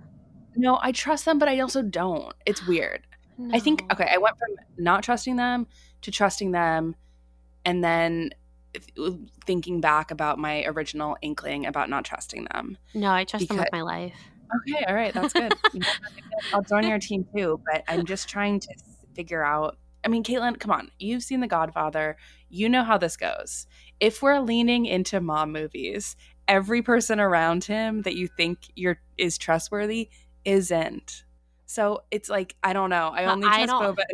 No, 0.54 0.78
I 0.80 0.92
trust 0.92 1.24
them, 1.24 1.38
but 1.38 1.48
I 1.48 1.60
also 1.60 1.82
don't. 1.82 2.34
It's 2.46 2.66
weird. 2.66 3.06
No. 3.38 3.54
I 3.54 3.60
think 3.60 3.84
okay, 3.92 4.08
I 4.10 4.16
went 4.18 4.36
from 4.38 4.56
not 4.78 5.02
trusting 5.02 5.36
them 5.36 5.66
to 6.02 6.10
trusting 6.10 6.52
them, 6.52 6.94
and 7.64 7.84
then 7.84 8.30
thinking 9.44 9.80
back 9.80 10.10
about 10.10 10.38
my 10.38 10.64
original 10.64 11.16
inkling 11.22 11.66
about 11.66 11.88
not 11.88 12.04
trusting 12.04 12.46
them. 12.52 12.78
No, 12.94 13.10
I 13.10 13.24
trust 13.24 13.44
because, 13.44 13.56
them 13.56 13.64
with 13.64 13.72
my 13.72 13.82
life. 13.82 14.14
Okay, 14.68 14.84
all 14.84 14.94
right, 14.94 15.12
that's 15.12 15.32
good. 15.32 15.54
I'll 16.52 16.62
join 16.62 16.86
your 16.86 16.98
team 16.98 17.26
too, 17.36 17.60
but 17.70 17.82
I'm 17.88 18.04
just 18.04 18.28
trying 18.28 18.60
to 18.60 18.74
figure 19.14 19.44
out. 19.44 19.76
I 20.04 20.08
mean, 20.08 20.22
Caitlin, 20.22 20.58
come 20.60 20.70
on, 20.70 20.90
you've 20.98 21.22
seen 21.22 21.40
The 21.40 21.48
Godfather. 21.48 22.16
You 22.48 22.68
know 22.68 22.84
how 22.84 22.96
this 22.96 23.16
goes. 23.16 23.66
If 23.98 24.22
we're 24.22 24.38
leaning 24.38 24.86
into 24.86 25.20
mom 25.20 25.52
movies, 25.52 26.16
every 26.46 26.82
person 26.82 27.18
around 27.18 27.64
him 27.64 28.02
that 28.02 28.14
you 28.14 28.28
think 28.28 28.58
you're 28.74 29.00
is 29.18 29.36
trustworthy 29.36 30.10
isn't. 30.44 31.24
So 31.66 32.04
it's 32.12 32.28
like 32.28 32.54
I 32.62 32.72
don't 32.72 32.90
know. 32.90 33.08
I 33.08 33.24
only 33.24 33.48
trust 33.48 33.72
Boba. 33.72 34.04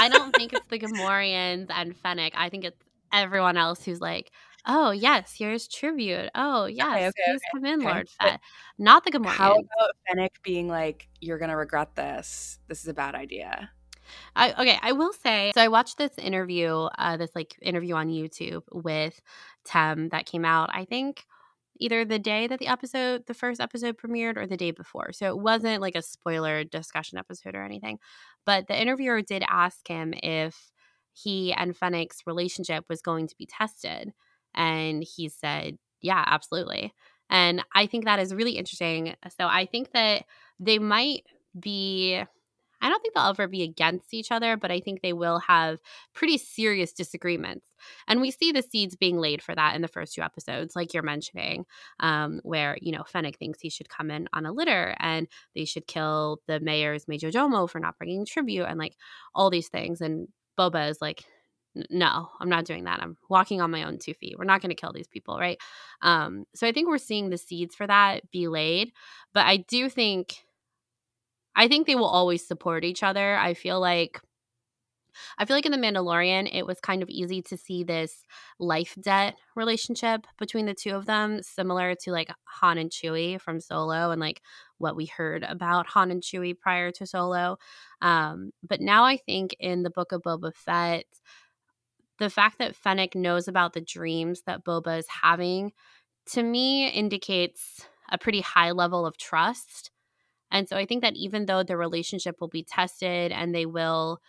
I 0.00 0.08
don't 0.08 0.34
think 0.34 0.54
it's 0.54 0.66
the 0.68 0.78
Gamorreans 0.78 1.66
and 1.68 1.94
Fennec. 1.94 2.32
I 2.34 2.48
think 2.48 2.64
it's 2.64 2.82
everyone 3.12 3.56
else 3.56 3.84
who's 3.84 4.00
like, 4.00 4.32
oh 4.66 4.90
yes, 4.90 5.34
here's 5.36 5.68
tribute. 5.68 6.30
Oh 6.34 6.66
yes, 6.66 6.86
okay, 6.86 7.06
okay, 7.06 7.22
please 7.26 7.34
okay, 7.36 7.40
come 7.54 7.64
in, 7.66 7.80
Lord 7.80 8.08
Fett. 8.08 8.40
Not 8.78 9.04
the 9.04 9.10
Gamorreans. 9.10 9.28
How 9.28 9.52
about 9.52 9.90
Fennec 10.06 10.32
being 10.42 10.68
like, 10.68 11.08
you're 11.20 11.38
gonna 11.38 11.56
regret 11.56 11.94
this. 11.94 12.58
This 12.68 12.80
is 12.82 12.88
a 12.88 12.94
bad 12.94 13.14
idea. 13.14 13.70
I, 14.36 14.52
okay, 14.52 14.78
I 14.80 14.92
will 14.92 15.12
say. 15.12 15.52
So 15.54 15.60
I 15.60 15.68
watched 15.68 15.98
this 15.98 16.16
interview, 16.18 16.88
uh, 16.98 17.16
this 17.16 17.30
like 17.34 17.56
interview 17.60 17.94
on 17.94 18.08
YouTube 18.08 18.62
with 18.72 19.20
Tem 19.64 20.08
that 20.10 20.26
came 20.26 20.44
out. 20.44 20.70
I 20.72 20.84
think 20.84 21.24
either 21.80 22.04
the 22.04 22.18
day 22.18 22.46
that 22.46 22.58
the 22.58 22.66
episode, 22.66 23.26
the 23.26 23.34
first 23.34 23.60
episode 23.60 23.96
premiered, 23.96 24.36
or 24.36 24.46
the 24.46 24.56
day 24.56 24.70
before. 24.70 25.12
So 25.12 25.28
it 25.28 25.38
wasn't 25.38 25.80
like 25.80 25.94
a 25.94 26.02
spoiler 26.02 26.64
discussion 26.64 27.18
episode 27.18 27.54
or 27.54 27.64
anything. 27.64 27.98
But 28.44 28.66
the 28.66 28.80
interviewer 28.80 29.22
did 29.22 29.44
ask 29.48 29.86
him 29.86 30.14
if 30.14 30.70
he 31.22 31.52
and 31.52 31.76
Fennec's 31.76 32.22
relationship 32.26 32.84
was 32.88 33.02
going 33.02 33.28
to 33.28 33.36
be 33.36 33.46
tested. 33.46 34.12
And 34.54 35.02
he 35.02 35.28
said, 35.28 35.78
yeah, 36.00 36.24
absolutely. 36.26 36.92
And 37.30 37.62
I 37.74 37.86
think 37.86 38.04
that 38.04 38.18
is 38.18 38.34
really 38.34 38.52
interesting. 38.52 39.14
So 39.36 39.46
I 39.46 39.66
think 39.66 39.92
that 39.92 40.24
they 40.58 40.78
might 40.78 41.24
be 41.58 42.22
I 42.80 42.88
don't 42.88 43.00
think 43.02 43.14
they'll 43.14 43.24
ever 43.24 43.48
be 43.48 43.62
against 43.62 44.14
each 44.14 44.30
other, 44.30 44.56
but 44.56 44.70
I 44.70 44.80
think 44.80 45.00
they 45.00 45.12
will 45.12 45.40
have 45.40 45.80
pretty 46.14 46.38
serious 46.38 46.92
disagreements. 46.92 47.66
And 48.06 48.20
we 48.20 48.30
see 48.30 48.52
the 48.52 48.62
seeds 48.62 48.94
being 48.94 49.18
laid 49.18 49.42
for 49.42 49.54
that 49.54 49.74
in 49.74 49.82
the 49.82 49.88
first 49.88 50.14
two 50.14 50.22
episodes, 50.22 50.76
like 50.76 50.94
you're 50.94 51.02
mentioning, 51.02 51.64
um, 52.00 52.40
where, 52.44 52.78
you 52.80 52.92
know, 52.92 53.02
Fennec 53.02 53.36
thinks 53.36 53.60
he 53.60 53.70
should 53.70 53.88
come 53.88 54.10
in 54.10 54.28
on 54.32 54.46
a 54.46 54.52
litter 54.52 54.94
and 55.00 55.26
they 55.54 55.64
should 55.64 55.86
kill 55.86 56.40
the 56.46 56.60
mayor's 56.60 57.06
majordomo 57.06 57.68
for 57.68 57.80
not 57.80 57.98
bringing 57.98 58.24
tribute 58.24 58.66
and 58.66 58.78
like 58.78 58.96
all 59.34 59.50
these 59.50 59.68
things. 59.68 60.00
And 60.00 60.28
Boba 60.58 60.90
is 60.90 61.00
like, 61.00 61.24
no, 61.90 62.28
I'm 62.40 62.48
not 62.48 62.64
doing 62.64 62.84
that. 62.84 63.00
I'm 63.02 63.16
walking 63.28 63.60
on 63.60 63.70
my 63.70 63.84
own 63.84 63.98
two 63.98 64.14
feet. 64.14 64.36
We're 64.38 64.44
not 64.44 64.60
going 64.60 64.70
to 64.70 64.74
kill 64.80 64.92
these 64.92 65.06
people, 65.06 65.38
right? 65.38 65.58
Um, 66.02 66.44
so 66.54 66.66
I 66.66 66.72
think 66.72 66.88
we're 66.88 66.98
seeing 66.98 67.30
the 67.30 67.38
seeds 67.38 67.74
for 67.74 67.86
that 67.86 68.30
be 68.30 68.48
laid. 68.48 68.92
But 69.32 69.46
I 69.46 69.58
do 69.58 69.88
think, 69.88 70.36
I 71.54 71.68
think 71.68 71.86
they 71.86 71.94
will 71.94 72.06
always 72.06 72.46
support 72.46 72.84
each 72.84 73.02
other. 73.02 73.36
I 73.36 73.54
feel 73.54 73.80
like 73.80 74.20
I 75.38 75.44
feel 75.44 75.56
like 75.56 75.66
in 75.66 75.72
The 75.72 75.78
Mandalorian, 75.78 76.48
it 76.52 76.66
was 76.66 76.80
kind 76.80 77.02
of 77.02 77.08
easy 77.08 77.42
to 77.42 77.56
see 77.56 77.84
this 77.84 78.24
life 78.58 78.96
debt 79.00 79.36
relationship 79.54 80.26
between 80.38 80.66
the 80.66 80.74
two 80.74 80.94
of 80.94 81.06
them, 81.06 81.42
similar 81.42 81.94
to 81.96 82.12
like 82.12 82.30
Han 82.44 82.78
and 82.78 82.90
Chewie 82.90 83.40
from 83.40 83.60
Solo 83.60 84.10
and 84.10 84.20
like 84.20 84.42
what 84.78 84.96
we 84.96 85.06
heard 85.06 85.42
about 85.42 85.86
Han 85.88 86.10
and 86.10 86.22
Chewie 86.22 86.58
prior 86.58 86.90
to 86.92 87.06
Solo. 87.06 87.58
Um, 88.00 88.52
but 88.66 88.80
now 88.80 89.04
I 89.04 89.16
think 89.16 89.56
in 89.58 89.82
the 89.82 89.90
book 89.90 90.12
of 90.12 90.22
Boba 90.22 90.54
Fett, 90.54 91.04
the 92.18 92.30
fact 92.30 92.58
that 92.58 92.76
Fennec 92.76 93.14
knows 93.14 93.48
about 93.48 93.72
the 93.72 93.80
dreams 93.80 94.42
that 94.46 94.64
Boba 94.64 94.98
is 94.98 95.06
having 95.22 95.72
to 96.32 96.42
me 96.42 96.88
indicates 96.88 97.86
a 98.10 98.18
pretty 98.18 98.40
high 98.40 98.72
level 98.72 99.06
of 99.06 99.16
trust. 99.16 99.90
And 100.50 100.68
so 100.68 100.76
I 100.76 100.86
think 100.86 101.02
that 101.02 101.16
even 101.16 101.46
though 101.46 101.62
the 101.62 101.76
relationship 101.76 102.40
will 102.40 102.48
be 102.48 102.62
tested 102.62 103.32
and 103.32 103.54
they 103.54 103.66
will 103.66 104.20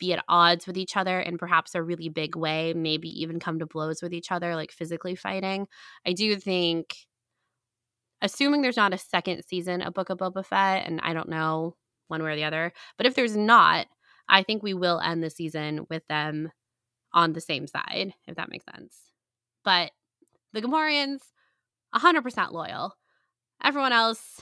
be 0.00 0.12
at 0.12 0.24
odds 0.28 0.66
with 0.66 0.76
each 0.76 0.96
other 0.96 1.20
in 1.20 1.38
perhaps 1.38 1.76
a 1.76 1.82
really 1.82 2.08
big 2.08 2.34
way, 2.34 2.72
maybe 2.74 3.08
even 3.22 3.38
come 3.38 3.60
to 3.60 3.66
blows 3.66 4.02
with 4.02 4.12
each 4.12 4.32
other, 4.32 4.56
like 4.56 4.72
physically 4.72 5.14
fighting, 5.14 5.68
I 6.04 6.12
do 6.12 6.34
think, 6.36 6.96
assuming 8.22 8.62
there's 8.62 8.76
not 8.76 8.94
a 8.94 8.98
second 8.98 9.44
season 9.46 9.82
of 9.82 9.94
Book 9.94 10.10
of 10.10 10.18
Boba 10.18 10.44
Fett, 10.44 10.86
and 10.86 11.00
I 11.02 11.12
don't 11.12 11.28
know 11.28 11.76
one 12.08 12.22
way 12.22 12.32
or 12.32 12.36
the 12.36 12.44
other, 12.44 12.72
but 12.96 13.06
if 13.06 13.14
there's 13.14 13.36
not, 13.36 13.86
I 14.28 14.42
think 14.42 14.62
we 14.62 14.74
will 14.74 15.00
end 15.00 15.22
the 15.22 15.30
season 15.30 15.86
with 15.88 16.06
them 16.08 16.50
on 17.12 17.32
the 17.32 17.40
same 17.40 17.66
side, 17.66 18.14
if 18.26 18.36
that 18.36 18.50
makes 18.50 18.64
sense. 18.74 18.96
But 19.64 19.92
the 20.52 20.62
Gamorreans, 20.62 21.20
100% 21.94 22.52
loyal. 22.52 22.96
Everyone 23.62 23.92
else, 23.92 24.40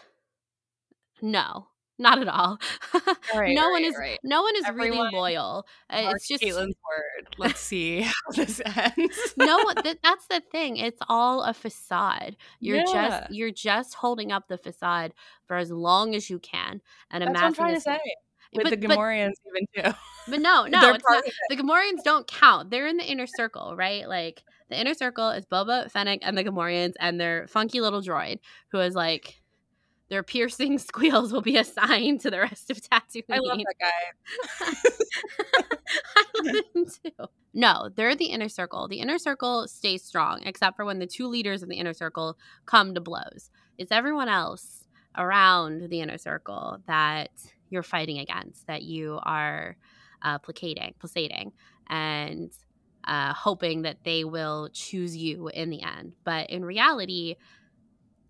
no. 1.21 1.69
Not 1.99 2.21
at 2.21 2.29
all. 2.29 2.59
Right, 3.35 3.55
no 3.55 3.67
right, 3.67 3.73
one 3.73 3.85
is. 3.85 3.95
Right. 3.97 4.19
No 4.23 4.43
one 4.43 4.57
is 4.57 4.65
Everyone, 4.67 4.99
really 4.99 5.11
loyal. 5.13 5.67
Uh, 5.91 6.13
it's 6.15 6.27
just 6.27 6.43
Caitlin's 6.43 6.77
word. 6.89 7.37
Let's 7.37 7.61
see 7.61 8.01
how 8.01 8.13
this 8.35 8.61
ends. 8.97 9.35
no, 9.37 9.59
th- 9.83 9.99
that's 10.03 10.27
the 10.29 10.43
thing. 10.51 10.79
It's 10.79 11.01
all 11.09 11.43
a 11.43 11.53
facade. 11.53 12.37
You're 12.59 12.79
yeah. 12.79 12.85
just 12.85 13.31
you're 13.33 13.51
just 13.51 13.95
holding 13.95 14.33
up 14.33 14.49
the 14.49 14.57
facade 14.57 15.13
for 15.47 15.57
as 15.57 15.71
long 15.71 16.15
as 16.15 16.31
you 16.31 16.39
can, 16.39 16.81
and 17.11 17.23
that's 17.23 17.35
what 17.35 17.43
I'm 17.43 17.55
trying 17.55 17.75
to 17.75 17.81
say. 17.81 18.01
With 18.55 18.65
but, 18.65 18.71
the 18.71 18.77
Gamorreans, 18.79 19.35
but, 19.45 19.83
even 19.83 19.93
too. 19.93 19.99
But 20.29 20.41
no, 20.41 20.65
no, 20.69 20.81
not, 20.81 21.03
the 21.51 21.57
Gamorreans 21.57 22.03
don't 22.03 22.27
count. 22.27 22.71
They're 22.71 22.87
in 22.87 22.97
the 22.97 23.05
inner 23.05 23.27
circle, 23.27 23.77
right? 23.77 24.09
Like 24.09 24.43
the 24.71 24.81
inner 24.81 24.95
circle 24.95 25.29
is 25.31 25.45
Boba, 25.45 25.91
Fennec, 25.91 26.21
and 26.23 26.37
the 26.37 26.45
Gamorreans, 26.45 26.95
and 26.99 27.21
their 27.21 27.47
funky 27.47 27.81
little 27.81 28.01
droid 28.01 28.39
who 28.73 28.81
is 28.81 28.95
like 28.95 29.43
their 30.09 30.23
piercing 30.23 30.79
squeals 30.79 31.33
will 31.33 31.43
be 31.43 31.57
assigned 31.57 32.21
to 32.21 32.31
the 32.31 32.41
rest 32.41 32.71
of 32.71 32.79
Tatooine. 32.79 33.25
I 33.31 33.39
love 33.39 33.59
that 33.59 33.75
guy. 33.81 33.91
I 36.17 36.25
love 36.43 36.65
him 36.75 36.87
too. 36.87 37.27
No, 37.55 37.89
they're 37.95 38.15
the 38.15 38.27
inner 38.27 38.49
circle. 38.49 38.89
The 38.89 39.01
inner 39.01 39.19
circle 39.19 39.67
stays 39.69 40.05
strong, 40.05 40.43
except 40.45 40.77
for 40.77 40.85
when 40.85 40.99
the 40.99 41.07
two 41.07 41.27
leaders 41.27 41.63
of 41.63 41.69
the 41.69 41.77
inner 41.77 41.95
circle 41.95 42.39
come 42.67 42.95
to 42.95 43.01
blows. 43.01 43.51
It's 43.79 43.93
everyone 43.93 44.29
else 44.29 44.85
around 45.17 45.89
the 45.89 46.01
inner 46.01 46.19
circle 46.19 46.79
that 46.87 47.31
you're 47.71 47.83
fighting 47.83 48.19
against, 48.19 48.67
that 48.67 48.83
you 48.83 49.19
are 49.23 49.77
uh, 50.23 50.39
placating, 50.39 50.95
placating, 50.99 51.53
and 51.89 52.53
uh, 53.05 53.33
hoping 53.33 53.83
that 53.83 54.05
they 54.05 54.25
will 54.25 54.69
choose 54.73 55.17
you 55.17 55.49
in 55.49 55.71
the 55.71 55.83
end. 55.83 56.13
But 56.25 56.51
in 56.51 56.65
reality, 56.65 57.37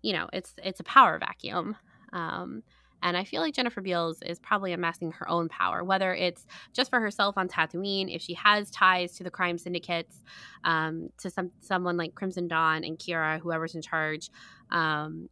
you 0.01 0.13
know 0.13 0.27
it's 0.33 0.53
it's 0.63 0.79
a 0.79 0.83
power 0.83 1.19
vacuum 1.19 1.75
um, 2.13 2.63
And 3.01 3.15
I 3.15 3.23
feel 3.23 3.41
like 3.41 3.53
Jennifer 3.53 3.81
Beals 3.81 4.21
is 4.23 4.39
probably 4.39 4.73
amassing 4.73 5.11
her 5.13 5.29
own 5.29 5.47
power, 5.47 5.83
whether 5.83 6.13
it's 6.13 6.45
just 6.73 6.89
for 6.89 6.99
herself 6.99 7.37
on 7.37 7.47
Tatooine, 7.47 8.13
if 8.13 8.21
she 8.21 8.33
has 8.33 8.69
ties 8.71 9.13
to 9.17 9.23
the 9.23 9.31
crime 9.31 9.57
syndicates, 9.57 10.23
um, 10.63 11.09
to 11.19 11.29
some 11.29 11.51
someone 11.61 11.97
like 11.97 12.15
Crimson 12.15 12.47
Dawn 12.47 12.83
and 12.83 12.97
Qi'ra, 12.97 13.39
whoever's 13.39 13.75
in 13.75 13.81
charge. 13.81 14.29
Um, 14.69 15.29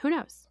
who 0.00 0.10
knows? 0.10 0.48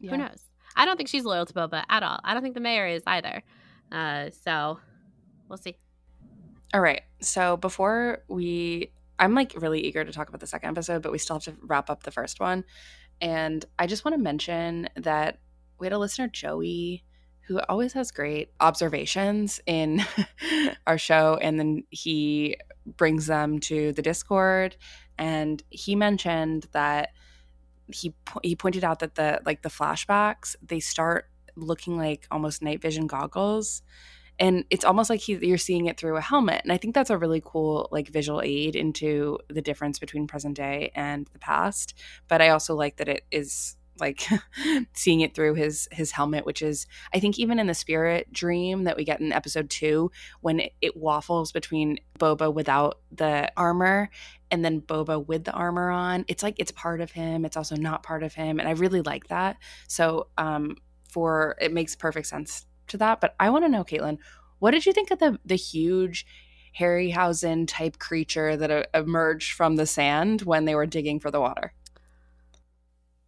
Yeah. 0.00 0.12
Who 0.12 0.16
knows? 0.18 0.44
I 0.76 0.84
don't 0.84 0.96
think 0.96 1.08
she's 1.08 1.24
loyal 1.24 1.46
to 1.46 1.52
Boba 1.52 1.84
at 1.88 2.02
all. 2.02 2.20
I 2.22 2.32
don't 2.32 2.42
think 2.42 2.54
the 2.54 2.60
mayor 2.60 2.86
is 2.86 3.02
either. 3.06 3.42
Uh, 3.90 4.30
so 4.44 4.78
we'll 5.48 5.58
see. 5.58 5.76
All 6.72 6.80
right. 6.80 7.02
So 7.20 7.56
before 7.56 8.22
we, 8.28 8.92
I'm 9.20 9.34
like 9.34 9.52
really 9.56 9.80
eager 9.86 10.04
to 10.04 10.12
talk 10.12 10.28
about 10.28 10.40
the 10.40 10.46
second 10.46 10.70
episode, 10.70 11.02
but 11.02 11.12
we 11.12 11.18
still 11.18 11.36
have 11.36 11.44
to 11.44 11.54
wrap 11.62 11.90
up 11.90 12.02
the 12.02 12.10
first 12.10 12.40
one. 12.40 12.64
And 13.20 13.64
I 13.78 13.86
just 13.86 14.04
want 14.04 14.16
to 14.16 14.22
mention 14.22 14.88
that 14.96 15.38
we 15.78 15.86
had 15.86 15.92
a 15.92 15.98
listener, 15.98 16.26
Joey, 16.26 17.04
who 17.46 17.60
always 17.68 17.92
has 17.92 18.10
great 18.10 18.50
observations 18.60 19.60
in 19.66 20.02
our 20.86 20.96
show. 20.98 21.38
And 21.40 21.58
then 21.58 21.84
he 21.90 22.56
brings 22.96 23.26
them 23.26 23.58
to 23.60 23.92
the 23.92 24.02
Discord. 24.02 24.76
And 25.18 25.62
he 25.68 25.94
mentioned 25.94 26.66
that 26.72 27.10
he 27.92 28.14
he 28.42 28.54
pointed 28.54 28.84
out 28.84 29.00
that 29.00 29.16
the 29.16 29.40
like 29.44 29.62
the 29.62 29.68
flashbacks 29.68 30.54
they 30.62 30.80
start 30.80 31.28
looking 31.56 31.96
like 31.96 32.26
almost 32.30 32.62
night 32.62 32.80
vision 32.80 33.08
goggles 33.08 33.82
and 34.40 34.64
it's 34.70 34.84
almost 34.84 35.10
like 35.10 35.20
he, 35.20 35.34
you're 35.46 35.58
seeing 35.58 35.86
it 35.86 35.96
through 35.96 36.16
a 36.16 36.20
helmet 36.20 36.60
and 36.64 36.72
i 36.72 36.76
think 36.76 36.94
that's 36.94 37.10
a 37.10 37.18
really 37.18 37.42
cool 37.44 37.88
like 37.92 38.08
visual 38.08 38.40
aid 38.42 38.74
into 38.74 39.38
the 39.48 39.62
difference 39.62 39.98
between 39.98 40.26
present 40.26 40.56
day 40.56 40.90
and 40.94 41.28
the 41.32 41.38
past 41.38 41.94
but 42.26 42.40
i 42.40 42.48
also 42.48 42.74
like 42.74 42.96
that 42.96 43.08
it 43.08 43.24
is 43.30 43.76
like 44.00 44.26
seeing 44.94 45.20
it 45.20 45.34
through 45.34 45.54
his 45.54 45.86
his 45.92 46.12
helmet 46.12 46.46
which 46.46 46.62
is 46.62 46.86
i 47.12 47.20
think 47.20 47.38
even 47.38 47.58
in 47.58 47.66
the 47.66 47.74
spirit 47.74 48.32
dream 48.32 48.84
that 48.84 48.96
we 48.96 49.04
get 49.04 49.20
in 49.20 49.32
episode 49.32 49.68
2 49.68 50.10
when 50.40 50.60
it, 50.60 50.72
it 50.80 50.96
waffles 50.96 51.52
between 51.52 51.98
boba 52.18 52.52
without 52.52 53.00
the 53.12 53.52
armor 53.56 54.08
and 54.50 54.64
then 54.64 54.80
boba 54.80 55.24
with 55.24 55.44
the 55.44 55.52
armor 55.52 55.90
on 55.90 56.24
it's 56.28 56.42
like 56.42 56.54
it's 56.58 56.72
part 56.72 57.00
of 57.00 57.10
him 57.10 57.44
it's 57.44 57.56
also 57.56 57.76
not 57.76 58.02
part 58.02 58.22
of 58.22 58.32
him 58.32 58.58
and 58.58 58.68
i 58.68 58.72
really 58.72 59.02
like 59.02 59.28
that. 59.28 59.56
So 59.86 60.28
um 60.38 60.76
for 61.08 61.56
it 61.60 61.72
makes 61.72 61.96
perfect 61.96 62.26
sense 62.26 62.66
to 62.90 62.98
that, 62.98 63.20
but 63.20 63.34
I 63.40 63.50
want 63.50 63.64
to 63.64 63.68
know, 63.68 63.84
Caitlin, 63.84 64.18
what 64.58 64.72
did 64.72 64.86
you 64.86 64.92
think 64.92 65.10
of 65.10 65.18
the 65.18 65.38
the 65.44 65.56
huge 65.56 66.26
Harryhausen 66.78 67.66
type 67.66 67.98
creature 67.98 68.56
that 68.56 68.70
uh, 68.70 68.84
emerged 68.94 69.52
from 69.52 69.76
the 69.76 69.86
sand 69.86 70.42
when 70.42 70.64
they 70.64 70.74
were 70.74 70.86
digging 70.86 71.18
for 71.18 71.30
the 71.30 71.40
water? 71.40 71.72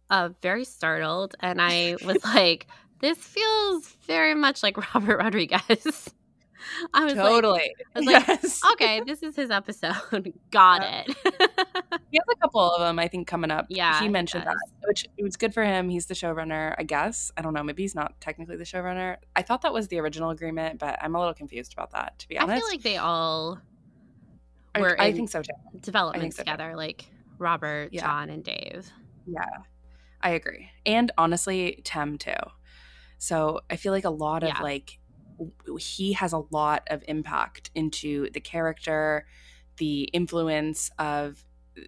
Uh, 0.09 0.29
very 0.41 0.63
startled, 0.63 1.35
and 1.39 1.61
I 1.61 1.97
was 2.05 2.23
like, 2.35 2.67
"This 2.99 3.17
feels 3.17 3.87
very 4.05 4.35
much 4.35 4.63
like 4.63 4.93
Robert 4.93 5.17
Rodriguez." 5.17 6.13
I 6.93 7.05
was 7.05 7.13
totally. 7.13 7.53
Like, 7.53 7.87
I 7.95 7.99
was 7.99 8.09
yes. 8.09 8.61
like, 8.63 8.73
okay, 8.73 9.01
this 9.05 9.23
is 9.23 9.35
his 9.35 9.49
episode. 9.49 10.33
Got 10.51 10.81
yeah. 10.81 11.03
it. 11.05 11.17
he 12.11 12.17
has 12.17 12.25
a 12.31 12.35
couple 12.41 12.71
of 12.71 12.81
them, 12.81 12.99
I 12.99 13.07
think, 13.07 13.27
coming 13.27 13.51
up. 13.51 13.65
Yeah, 13.69 13.99
he 13.99 14.09
mentioned 14.09 14.43
he 14.43 14.49
that, 14.49 14.57
which 14.87 15.05
it 15.17 15.23
was 15.23 15.35
good 15.35 15.53
for 15.53 15.63
him. 15.63 15.89
He's 15.89 16.05
the 16.05 16.13
showrunner, 16.13 16.75
I 16.77 16.83
guess. 16.83 17.31
I 17.37 17.41
don't 17.41 17.53
know. 17.53 17.63
Maybe 17.63 17.83
he's 17.83 17.95
not 17.95 18.19
technically 18.19 18.57
the 18.57 18.63
showrunner. 18.63 19.17
I 19.35 19.41
thought 19.41 19.61
that 19.61 19.73
was 19.73 19.87
the 19.87 19.99
original 19.99 20.29
agreement, 20.29 20.79
but 20.79 20.97
I'm 21.01 21.15
a 21.15 21.19
little 21.19 21.33
confused 21.33 21.73
about 21.73 21.91
that. 21.91 22.19
To 22.19 22.27
be 22.27 22.37
honest, 22.37 22.57
I 22.57 22.59
feel 22.59 22.67
like 22.69 22.83
they 22.83 22.97
all 22.97 23.59
were. 24.77 24.99
I, 24.99 25.07
I 25.07 25.13
think 25.13 25.29
so 25.29 25.41
too. 25.41 25.53
Development 25.81 26.33
so 26.33 26.43
together, 26.43 26.71
too. 26.71 26.77
like 26.77 27.05
Robert, 27.37 27.89
yeah. 27.91 28.01
Jon, 28.01 28.29
and 28.29 28.43
Dave. 28.43 28.89
Yeah, 29.25 29.45
I 30.21 30.31
agree, 30.31 30.69
and 30.85 31.11
honestly, 31.17 31.81
Tem 31.83 32.17
too. 32.17 32.33
So 33.23 33.61
I 33.69 33.77
feel 33.77 33.93
like 33.93 34.03
a 34.03 34.09
lot 34.09 34.43
of 34.43 34.49
yeah. 34.49 34.61
like 34.61 34.99
he 35.79 36.13
has 36.13 36.33
a 36.33 36.43
lot 36.51 36.83
of 36.87 37.03
impact 37.07 37.71
into 37.75 38.29
the 38.31 38.39
character, 38.39 39.25
the 39.77 40.03
influence 40.03 40.91
of 40.99 41.43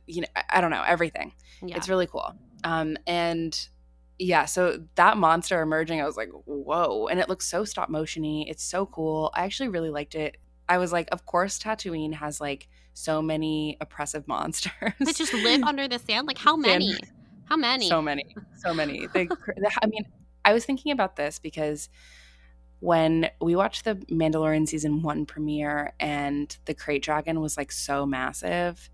you 0.07 0.21
know 0.21 0.27
I, 0.49 0.61
don't 0.61 0.71
know 0.71 0.83
everything. 0.85 1.33
Yeah. 1.61 1.77
It's 1.77 1.89
really 1.89 2.07
cool. 2.07 2.33
Um, 2.63 2.97
and 3.05 3.67
yeah, 4.17 4.45
so 4.45 4.81
that 4.95 5.17
monster 5.17 5.61
emerging, 5.61 6.01
I 6.01 6.05
was 6.05 6.17
like, 6.17 6.29
whoa, 6.45 7.07
and 7.07 7.19
it 7.19 7.29
looks 7.29 7.45
so 7.45 7.65
stop 7.65 7.89
motiony. 7.89 8.49
It's 8.49 8.63
so 8.63 8.85
cool. 8.85 9.31
I 9.33 9.43
actually 9.43 9.69
really 9.69 9.89
liked 9.89 10.15
it. 10.15 10.37
I 10.67 10.77
was 10.77 10.91
like, 10.91 11.07
of 11.11 11.25
course, 11.25 11.59
Tatooine 11.59 12.13
has 12.13 12.41
like 12.41 12.67
so 12.93 13.21
many 13.21 13.77
oppressive 13.81 14.27
monsters 14.27 14.93
that 14.99 15.15
just 15.15 15.33
live 15.33 15.63
under 15.63 15.87
the 15.87 15.99
sand. 15.99 16.27
Like 16.27 16.37
how 16.37 16.55
many? 16.55 16.95
How 17.45 17.57
many? 17.57 17.87
So 17.87 18.01
many. 18.01 18.35
So 18.57 18.73
many. 18.73 19.07
They, 19.13 19.27
I 19.81 19.87
mean, 19.87 20.05
I 20.43 20.53
was 20.53 20.65
thinking 20.65 20.91
about 20.91 21.15
this 21.15 21.39
because 21.39 21.89
when 22.85 23.31
we 23.41 23.55
watched 23.55 23.83
the 23.83 23.95
Mandalorian 23.95 24.67
season 24.67 25.01
one 25.01 25.25
premiere 25.25 25.93
and 25.99 26.55
the 26.65 26.75
krayt 26.75 27.01
dragon 27.01 27.41
was 27.41 27.57
like 27.57 27.71
so 27.71 28.05
massive, 28.05 28.91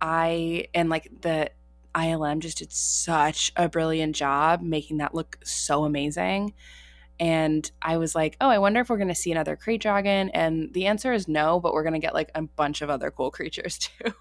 I 0.00 0.68
and 0.72 0.88
like 0.88 1.10
the 1.22 1.50
ILM 1.96 2.38
just 2.38 2.58
did 2.58 2.72
such 2.72 3.50
a 3.56 3.68
brilliant 3.68 4.14
job 4.14 4.62
making 4.62 4.98
that 4.98 5.16
look 5.16 5.36
so 5.42 5.82
amazing. 5.82 6.54
And 7.18 7.68
I 7.82 7.96
was 7.96 8.14
like, 8.14 8.36
oh, 8.40 8.48
I 8.48 8.58
wonder 8.58 8.78
if 8.78 8.88
we're 8.88 8.98
going 8.98 9.08
to 9.08 9.14
see 9.16 9.32
another 9.32 9.56
krayt 9.56 9.80
dragon. 9.80 10.28
And 10.28 10.72
the 10.72 10.86
answer 10.86 11.12
is 11.12 11.26
no, 11.26 11.58
but 11.58 11.72
we're 11.72 11.82
going 11.82 11.94
to 11.94 11.98
get 11.98 12.14
like 12.14 12.30
a 12.36 12.42
bunch 12.42 12.82
of 12.82 12.90
other 12.90 13.10
cool 13.10 13.32
creatures 13.32 13.78
too. 13.78 14.12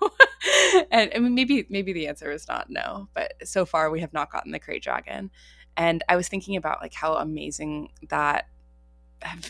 and 0.90 1.12
I 1.16 1.20
mean, 1.20 1.36
maybe 1.36 1.68
maybe 1.70 1.94
the 1.94 2.08
answer 2.08 2.32
is 2.32 2.48
not 2.48 2.72
no, 2.72 3.10
but 3.14 3.34
so 3.44 3.64
far 3.64 3.92
we 3.92 4.02
have 4.02 4.14
not 4.14 4.32
gotten 4.32 4.52
the 4.52 4.60
krayt 4.60 4.82
dragon. 4.82 5.30
And 5.76 6.04
I 6.10 6.16
was 6.16 6.28
thinking 6.28 6.56
about 6.56 6.82
like 6.82 6.96
how 6.96 7.14
amazing 7.14 7.90
that 8.10 8.48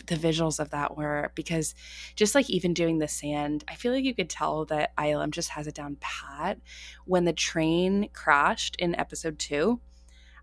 the 0.06 0.16
visuals 0.16 0.58
of 0.58 0.70
that 0.70 0.96
were 0.96 1.30
because 1.34 1.74
just 2.16 2.34
like 2.34 2.48
even 2.48 2.74
doing 2.74 2.98
the 2.98 3.08
sand, 3.08 3.64
I 3.68 3.74
feel 3.74 3.92
like 3.92 4.04
you 4.04 4.14
could 4.14 4.30
tell 4.30 4.64
that 4.66 4.96
ILM 4.96 5.30
just 5.30 5.50
has 5.50 5.66
it 5.66 5.74
down 5.74 5.96
pat. 6.00 6.58
When 7.04 7.24
the 7.24 7.32
train 7.32 8.08
crashed 8.12 8.76
in 8.76 8.94
episode 8.94 9.38
two, 9.38 9.80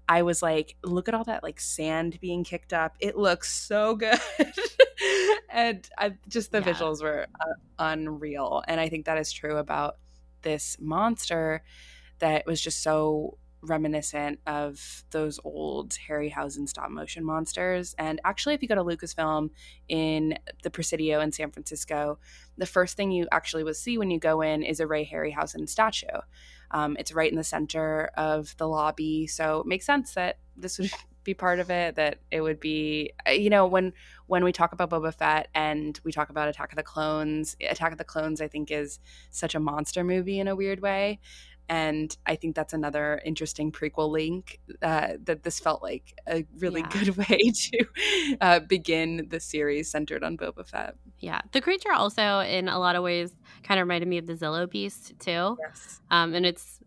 I 0.08 0.22
was 0.22 0.42
like, 0.42 0.76
look 0.84 1.08
at 1.08 1.16
all 1.16 1.24
that 1.24 1.44
like 1.44 1.60
sand 1.60 2.20
being 2.22 2.44
kicked 2.44 2.74
up. 2.74 2.96
It 3.00 3.18
looks 3.18 3.52
so 3.52 3.96
good. 3.96 4.20
and 5.50 5.88
I, 5.98 6.14
just 6.28 6.52
the 6.52 6.60
yeah. 6.60 6.74
visuals 6.74 7.02
were 7.02 7.26
uh, 7.40 7.54
unreal. 7.80 8.64
And 8.68 8.80
I 8.80 8.90
think 8.90 9.06
that 9.06 9.18
is 9.18 9.32
true 9.32 9.58
about 9.58 9.98
this 10.44 10.78
monster 10.80 11.64
that 12.20 12.46
was 12.46 12.62
just 12.62 12.84
so 12.84 13.38
reminiscent 13.70 14.40
of 14.48 15.04
those 15.12 15.40
old 15.44 15.98
Harryhausen 16.10 16.68
stop 16.68 16.90
motion 16.90 17.24
monsters. 17.24 17.96
And 17.98 18.20
actually, 18.24 18.56
if 18.56 18.62
you 18.62 18.68
go 18.68 18.76
to 18.76 18.84
Lucasfilm 18.84 19.50
in 19.88 20.38
the 20.64 20.70
Presidio 20.70 21.20
in 21.22 21.32
San 21.32 21.52
Francisco, 21.52 22.20
the 22.58 22.66
first 22.66 22.96
thing 22.98 23.12
you 23.12 23.28
actually 23.32 23.64
will 23.64 23.74
see 23.74 23.98
when 23.98 24.12
you 24.12 24.20
go 24.20 24.42
in 24.42 24.64
is 24.64 24.80
a 24.80 24.88
Ray 24.88 25.06
Harryhausen 25.06 25.68
statue. 25.68 26.08
Um, 26.72 26.96
it's 27.00 27.14
right 27.14 27.30
in 27.30 27.38
the 27.38 27.44
center 27.44 28.10
of 28.18 28.56
the 28.58 28.68
lobby, 28.68 29.28
so 29.28 29.60
it 29.62 29.68
makes 29.68 29.86
sense 29.86 30.14
that 30.16 30.40
this 30.58 30.80
would 30.80 30.92
be 31.24 31.34
part 31.34 31.60
of 31.60 31.70
it. 31.70 31.96
That 31.96 32.20
it 32.32 32.42
would 32.42 32.60
be, 32.60 33.14
uh, 33.28 33.32
you 33.32 33.50
know, 33.50 33.66
when 33.66 33.94
when 34.28 34.44
we 34.44 34.52
talk 34.52 34.74
about 34.74 34.90
Boba 34.90 35.14
Fett 35.14 35.50
and 35.54 36.00
we 36.04 36.12
talk 36.12 36.30
about 36.30 36.48
Attack 36.48 36.72
of 36.72 36.76
the 36.76 36.84
Clones, 36.84 37.56
Attack 37.62 37.92
of 37.92 37.98
the 37.98 38.04
Clones, 38.04 38.42
I 38.42 38.48
think 38.48 38.72
is 38.72 39.00
such 39.30 39.56
a 39.56 39.60
monster 39.60 40.04
movie 40.04 40.40
in 40.40 40.48
a 40.48 40.56
weird 40.56 40.82
way 40.82 41.20
and 41.70 42.16
I 42.26 42.36
think 42.36 42.56
that's 42.56 42.74
another 42.74 43.22
interesting 43.26 43.72
prequel 43.72 44.10
link 44.10 44.60
uh, 44.82 45.14
that 45.24 45.44
this 45.44 45.60
felt 45.60 45.82
like 45.82 46.14
a 46.28 46.46
really 46.58 46.82
yeah. 46.82 46.90
good 46.90 47.18
way 47.30 47.52
to 47.54 47.86
uh, 48.42 48.60
begin 48.60 49.28
the 49.30 49.40
series 49.40 49.90
centered 49.90 50.24
on 50.24 50.38
Boba 50.38 50.66
Fett. 50.66 50.96
Yeah, 51.20 51.42
the 51.52 51.62
creature 51.62 51.92
also, 51.92 52.40
in 52.40 52.68
a 52.68 52.80
lot 52.80 52.96
of 52.96 53.04
ways, 53.04 53.36
kind 53.64 53.80
of 53.80 53.88
reminded 53.88 54.08
me 54.08 54.18
of 54.18 54.28
the 54.28 54.34
Zillo 54.34 54.70
Beast 54.70 55.14
too. 55.20 55.58
Yes, 55.60 56.02
um, 56.12 56.34
and 56.34 56.46
it's 56.46 56.80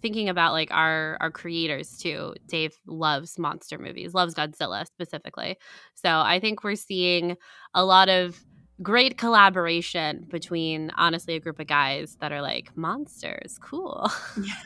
thinking 0.00 0.28
about 0.28 0.52
like 0.52 0.70
our 0.70 1.16
our 1.20 1.30
creators 1.30 1.98
too. 1.98 2.34
Dave 2.46 2.76
loves 2.86 3.38
monster 3.38 3.78
movies, 3.78 4.14
loves 4.14 4.34
Godzilla 4.34 4.86
specifically. 4.86 5.56
So 5.94 6.08
I 6.08 6.40
think 6.40 6.64
we're 6.64 6.74
seeing 6.74 7.36
a 7.74 7.84
lot 7.84 8.08
of 8.08 8.42
great 8.82 9.18
collaboration 9.18 10.26
between 10.30 10.90
honestly 10.96 11.34
a 11.34 11.40
group 11.40 11.58
of 11.58 11.66
guys 11.66 12.16
that 12.20 12.32
are 12.32 12.42
like 12.42 12.76
monsters 12.76 13.58
cool 13.60 14.10
yeah. 14.42 14.54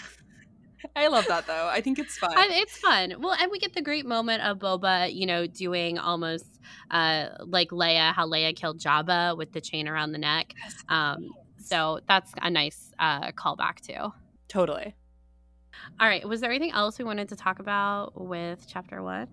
I 0.96 1.06
love 1.06 1.26
that 1.28 1.46
though. 1.46 1.68
I 1.68 1.80
think 1.80 1.98
it's 1.98 2.18
fun. 2.18 2.32
it's 2.36 2.76
fun. 2.76 3.14
Well, 3.20 3.36
and 3.40 3.50
we 3.50 3.58
get 3.58 3.74
the 3.74 3.82
great 3.82 4.04
moment 4.04 4.42
of 4.42 4.58
Boba, 4.58 5.14
you 5.14 5.26
know, 5.26 5.46
doing 5.46 5.98
almost 5.98 6.60
uh, 6.90 7.28
like 7.40 7.70
Leia, 7.70 8.12
how 8.12 8.26
Leia 8.26 8.54
killed 8.54 8.78
Jabba 8.78 9.36
with 9.36 9.52
the 9.52 9.60
chain 9.60 9.88
around 9.88 10.12
the 10.12 10.18
neck. 10.18 10.54
Um, 10.88 11.30
so 11.56 12.00
that's 12.08 12.32
a 12.42 12.50
nice 12.50 12.92
uh, 12.98 13.30
callback 13.32 13.80
too. 13.80 14.12
Totally. 14.48 14.94
All 16.00 16.06
right. 16.06 16.26
Was 16.28 16.40
there 16.40 16.50
anything 16.50 16.72
else 16.72 16.98
we 16.98 17.04
wanted 17.04 17.28
to 17.30 17.36
talk 17.36 17.58
about 17.58 18.20
with 18.20 18.66
chapter 18.68 19.02
one? 19.02 19.28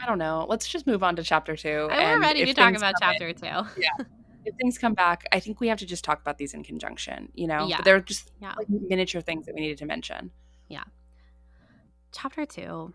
I 0.00 0.06
don't 0.06 0.18
know. 0.18 0.46
Let's 0.48 0.66
just 0.66 0.86
move 0.86 1.02
on 1.02 1.16
to 1.16 1.22
chapter 1.22 1.56
two. 1.56 1.88
I'm 1.90 2.20
ready 2.20 2.44
to 2.44 2.54
talk 2.54 2.74
about 2.74 2.94
chapter 3.00 3.28
in, 3.28 3.34
two. 3.36 3.46
Yeah. 3.46 3.90
If 4.46 4.54
things 4.56 4.78
come 4.78 4.94
back, 4.94 5.26
I 5.32 5.38
think 5.38 5.60
we 5.60 5.68
have 5.68 5.78
to 5.80 5.86
just 5.86 6.02
talk 6.02 6.18
about 6.18 6.38
these 6.38 6.54
in 6.54 6.64
conjunction, 6.64 7.30
you 7.34 7.46
know? 7.46 7.66
Yeah. 7.66 7.76
But 7.76 7.84
they're 7.84 8.00
just 8.00 8.32
yeah. 8.40 8.54
like 8.56 8.70
miniature 8.70 9.20
things 9.20 9.44
that 9.44 9.54
we 9.54 9.60
needed 9.60 9.76
to 9.78 9.84
mention. 9.84 10.30
Yeah. 10.68 10.84
Chapter 12.12 12.46
two. 12.46 12.94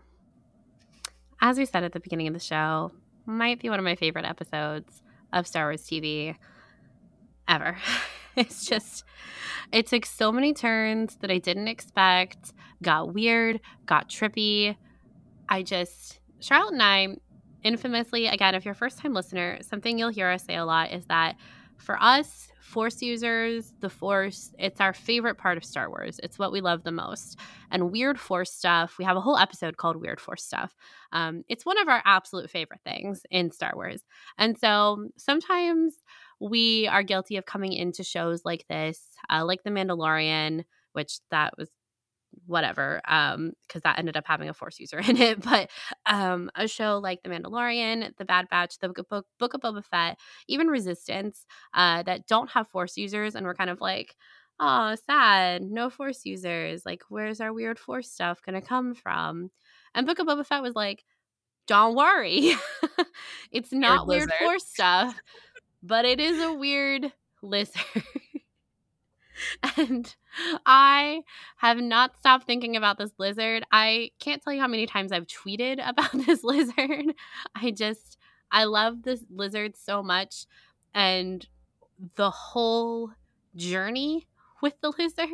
as 1.40 1.56
we 1.56 1.64
said 1.64 1.84
at 1.84 1.92
the 1.92 2.00
beginning 2.00 2.26
of 2.26 2.34
the 2.34 2.40
show, 2.40 2.90
might 3.26 3.60
be 3.60 3.68
one 3.68 3.78
of 3.78 3.84
my 3.84 3.94
favorite 3.94 4.24
episodes 4.24 5.02
of 5.32 5.46
Star 5.46 5.66
Wars 5.66 5.82
TV 5.82 6.36
ever. 7.48 7.76
It's 8.36 8.66
just, 8.66 9.02
it 9.72 9.86
took 9.86 10.04
so 10.04 10.30
many 10.30 10.52
turns 10.52 11.16
that 11.22 11.30
I 11.30 11.38
didn't 11.38 11.68
expect, 11.68 12.52
got 12.82 13.14
weird, 13.14 13.60
got 13.86 14.10
trippy. 14.10 14.76
I 15.48 15.62
just, 15.62 16.20
Charlotte 16.40 16.72
and 16.72 16.82
I, 16.82 17.08
infamously, 17.62 18.26
again, 18.26 18.54
if 18.54 18.64
you're 18.64 18.72
a 18.72 18.76
first 18.76 18.98
time 18.98 19.14
listener, 19.14 19.58
something 19.62 19.98
you'll 19.98 20.10
hear 20.10 20.30
us 20.30 20.44
say 20.44 20.56
a 20.56 20.64
lot 20.64 20.92
is 20.92 21.06
that 21.06 21.36
for 21.78 22.00
us, 22.00 22.48
Force 22.60 23.00
users, 23.00 23.72
the 23.80 23.88
Force, 23.88 24.52
it's 24.58 24.80
our 24.80 24.92
favorite 24.92 25.36
part 25.38 25.56
of 25.56 25.64
Star 25.64 25.88
Wars. 25.88 26.18
It's 26.22 26.38
what 26.38 26.50
we 26.50 26.60
love 26.60 26.82
the 26.82 26.90
most. 26.90 27.38
And 27.70 27.92
weird 27.92 28.18
Force 28.18 28.52
stuff, 28.52 28.96
we 28.98 29.04
have 29.04 29.16
a 29.16 29.20
whole 29.20 29.38
episode 29.38 29.76
called 29.76 29.96
Weird 29.96 30.20
Force 30.20 30.44
Stuff. 30.44 30.74
Um, 31.12 31.44
it's 31.48 31.64
one 31.64 31.78
of 31.78 31.86
our 31.86 32.02
absolute 32.04 32.50
favorite 32.50 32.80
things 32.84 33.22
in 33.30 33.52
Star 33.52 33.72
Wars. 33.74 34.02
And 34.36 34.58
so 34.58 35.08
sometimes 35.16 35.94
we 36.40 36.88
are 36.88 37.04
guilty 37.04 37.36
of 37.36 37.46
coming 37.46 37.72
into 37.72 38.02
shows 38.02 38.44
like 38.44 38.66
this, 38.68 39.00
uh, 39.30 39.44
like 39.44 39.62
The 39.62 39.70
Mandalorian, 39.70 40.64
which 40.92 41.20
that 41.30 41.56
was 41.56 41.70
whatever 42.46 43.00
um 43.08 43.52
because 43.66 43.82
that 43.82 43.98
ended 43.98 44.16
up 44.16 44.24
having 44.26 44.48
a 44.48 44.54
force 44.54 44.78
user 44.78 44.98
in 45.08 45.16
it 45.16 45.42
but 45.42 45.68
um 46.06 46.50
a 46.54 46.66
show 46.66 46.98
like 46.98 47.22
the 47.22 47.28
mandalorian 47.28 48.14
the 48.16 48.24
bad 48.24 48.48
batch 48.48 48.78
the 48.78 48.88
book, 48.88 49.26
book 49.38 49.54
of 49.54 49.60
boba 49.60 49.84
fett 49.84 50.18
even 50.48 50.68
resistance 50.68 51.46
uh 51.74 52.02
that 52.02 52.26
don't 52.26 52.50
have 52.50 52.68
force 52.68 52.96
users 52.96 53.34
and 53.34 53.44
we're 53.44 53.54
kind 53.54 53.70
of 53.70 53.80
like 53.80 54.16
oh 54.60 54.94
sad 55.06 55.62
no 55.62 55.90
force 55.90 56.24
users 56.24 56.86
like 56.86 57.02
where's 57.08 57.40
our 57.40 57.52
weird 57.52 57.78
force 57.78 58.10
stuff 58.10 58.40
gonna 58.44 58.62
come 58.62 58.94
from? 58.94 59.50
And 59.94 60.06
book 60.06 60.18
of 60.18 60.26
boba 60.26 60.46
fett 60.46 60.62
was 60.62 60.74
like 60.74 61.04
don't 61.66 61.96
worry 61.96 62.52
it's 63.52 63.72
not 63.72 64.06
weird, 64.06 64.28
weird 64.28 64.32
force 64.38 64.66
stuff 64.66 65.18
but 65.82 66.04
it 66.04 66.20
is 66.20 66.40
a 66.40 66.52
weird 66.52 67.12
lizard 67.42 67.82
and 69.76 70.14
I 70.64 71.22
have 71.56 71.78
not 71.78 72.16
stopped 72.18 72.46
thinking 72.46 72.76
about 72.76 72.98
this 72.98 73.12
lizard. 73.18 73.64
I 73.72 74.10
can't 74.20 74.42
tell 74.42 74.52
you 74.52 74.60
how 74.60 74.68
many 74.68 74.86
times 74.86 75.12
I've 75.12 75.26
tweeted 75.26 75.80
about 75.88 76.12
this 76.12 76.42
lizard. 76.42 77.14
I 77.54 77.70
just, 77.70 78.18
I 78.50 78.64
love 78.64 79.02
this 79.02 79.24
lizard 79.30 79.76
so 79.76 80.02
much. 80.02 80.46
And 80.94 81.46
the 82.16 82.30
whole 82.30 83.10
journey 83.54 84.26
with 84.62 84.74
the 84.80 84.92
lizard, 84.98 85.28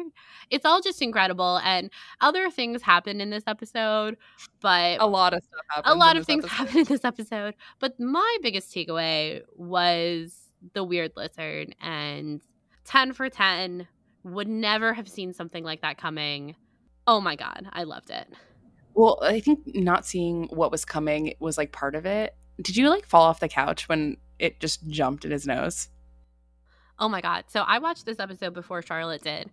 it's 0.50 0.64
all 0.64 0.80
just 0.80 1.00
incredible. 1.00 1.60
And 1.62 1.90
other 2.20 2.50
things 2.50 2.82
happened 2.82 3.22
in 3.22 3.30
this 3.30 3.44
episode, 3.46 4.16
but 4.60 5.00
a 5.00 5.06
lot 5.06 5.32
of 5.32 5.42
stuff 5.44 5.64
happened. 5.68 5.92
A 5.92 5.96
lot 5.96 6.16
of 6.16 6.26
things 6.26 6.44
happen 6.46 6.78
in 6.78 6.84
this 6.84 7.04
episode. 7.04 7.54
But 7.78 7.98
my 8.00 8.38
biggest 8.42 8.74
takeaway 8.74 9.42
was 9.56 10.38
the 10.74 10.84
weird 10.84 11.12
lizard 11.16 11.74
and 11.80 12.40
10 12.84 13.12
for 13.12 13.28
10 13.28 13.88
would 14.24 14.48
never 14.48 14.94
have 14.94 15.08
seen 15.08 15.32
something 15.32 15.64
like 15.64 15.82
that 15.82 15.98
coming. 15.98 16.56
Oh 17.06 17.20
my 17.20 17.36
god, 17.36 17.68
I 17.72 17.84
loved 17.84 18.10
it. 18.10 18.28
Well, 18.94 19.18
I 19.22 19.40
think 19.40 19.60
not 19.74 20.06
seeing 20.06 20.44
what 20.48 20.70
was 20.70 20.84
coming 20.84 21.34
was 21.40 21.56
like 21.58 21.72
part 21.72 21.94
of 21.94 22.06
it. 22.06 22.36
Did 22.60 22.76
you 22.76 22.88
like 22.88 23.06
fall 23.06 23.22
off 23.22 23.40
the 23.40 23.48
couch 23.48 23.88
when 23.88 24.18
it 24.38 24.60
just 24.60 24.86
jumped 24.86 25.24
in 25.24 25.30
his 25.30 25.46
nose? 25.46 25.88
Oh 26.98 27.08
my 27.08 27.20
god. 27.20 27.44
So 27.48 27.62
I 27.62 27.78
watched 27.78 28.06
this 28.06 28.20
episode 28.20 28.54
before 28.54 28.82
Charlotte 28.82 29.22
did. 29.22 29.50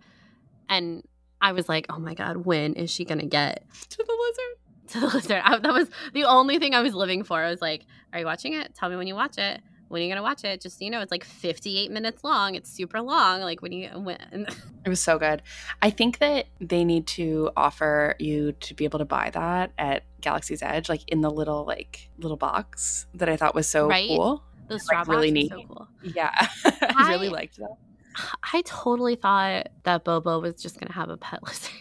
And 0.68 1.04
I 1.42 1.54
was 1.54 1.68
like, 1.70 1.88
"Oh 1.90 2.00
my 2.00 2.14
god, 2.14 2.38
when 2.38 2.74
is 2.74 2.92
she 2.92 3.06
going 3.06 3.20
to 3.20 3.26
get 3.26 3.66
to 3.90 3.98
the 3.98 4.18
lizard?" 4.28 4.90
To 4.90 5.00
the 5.00 5.08
lizard. 5.08 5.42
I, 5.44 5.58
that 5.58 5.74
was 5.74 5.90
the 6.14 6.26
only 6.26 6.60
thing 6.60 6.74
I 6.74 6.82
was 6.82 6.94
living 6.94 7.24
for. 7.24 7.42
I 7.42 7.50
was 7.50 7.62
like, 7.62 7.86
"Are 8.14 8.20
you 8.20 8.26
watching 8.26 8.54
it? 8.54 8.76
Tell 8.76 8.90
me 8.90 8.96
when 8.96 9.08
you 9.08 9.16
watch 9.16 9.38
it." 9.38 9.62
When 9.90 10.02
are 10.02 10.06
you 10.06 10.10
gonna 10.10 10.24
watch 10.24 10.44
it? 10.44 10.62
Just 10.62 10.80
so 10.80 10.86
you 10.86 10.92
know, 10.92 11.02
it's 11.02 11.12
like 11.12 11.24
58 11.24 11.92
minutes 11.92 12.24
long. 12.24 12.56
It's 12.56 12.70
super 12.70 13.02
long. 13.02 13.42
Like 13.42 13.62
when 13.62 13.72
you 13.72 13.90
when 13.90 14.48
It 14.86 14.90
was 14.90 15.02
so 15.02 15.20
good. 15.20 15.42
I 15.82 15.90
think 15.90 16.20
that 16.20 16.46
they 16.62 16.86
need 16.86 17.06
to 17.08 17.52
offer 17.58 18.16
you 18.18 18.54
to 18.54 18.74
be 18.74 18.86
able 18.86 19.00
to 19.00 19.06
buy 19.06 19.30
that 19.34 19.72
at 19.78 20.04
Galaxy's 20.22 20.62
Edge, 20.62 20.90
like 20.90 21.02
in 21.08 21.22
the 21.22 21.30
little 21.30 21.66
like 21.66 22.10
little 22.18 22.38
box 22.38 23.08
that 23.14 23.28
I 23.30 23.36
thought 23.36 23.56
was 23.56 23.68
so 23.68 23.88
right? 23.88 24.08
cool. 24.08 24.44
The 24.68 24.80
straw 24.80 25.00
like, 25.00 25.08
really 25.08 25.32
neat. 25.32 25.52
So 25.52 25.64
cool. 25.68 25.88
Yeah, 26.04 26.32
I, 26.34 26.94
I 26.98 27.10
really 27.10 27.30
liked 27.30 27.58
that. 27.58 27.76
I 28.54 28.62
totally 28.66 29.16
thought 29.16 29.70
that 29.84 30.06
Boba 30.06 30.42
was 30.42 30.56
just 30.62 30.80
gonna 30.80 30.94
have 30.94 31.10
a 31.10 31.18
pet 31.18 31.44
lizard. 31.44 31.72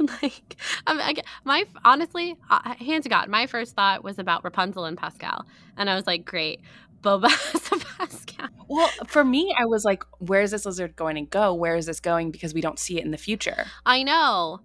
like, 0.22 0.56
I 0.86 0.94
mean, 0.94 1.16
my 1.44 1.64
honestly, 1.84 2.36
uh, 2.50 2.74
hands 2.74 3.04
to 3.04 3.08
God, 3.08 3.28
my 3.28 3.46
first 3.46 3.76
thought 3.76 4.02
was 4.02 4.18
about 4.18 4.44
Rapunzel 4.44 4.84
and 4.84 4.96
Pascal, 4.96 5.46
and 5.76 5.88
I 5.88 5.94
was 5.94 6.06
like, 6.06 6.24
great. 6.24 6.60
Boba 7.02 7.28
Sebastian. 7.58 8.48
Well, 8.68 8.88
for 9.06 9.24
me, 9.24 9.54
I 9.58 9.66
was 9.66 9.84
like, 9.84 10.04
where 10.18 10.40
is 10.40 10.52
this 10.52 10.64
lizard 10.64 10.96
going 10.96 11.16
to 11.16 11.22
go? 11.22 11.52
Where 11.52 11.76
is 11.76 11.86
this 11.86 12.00
going? 12.00 12.30
Because 12.30 12.54
we 12.54 12.60
don't 12.60 12.78
see 12.78 12.98
it 12.98 13.04
in 13.04 13.10
the 13.10 13.18
future. 13.18 13.66
I 13.84 14.02
know. 14.02 14.60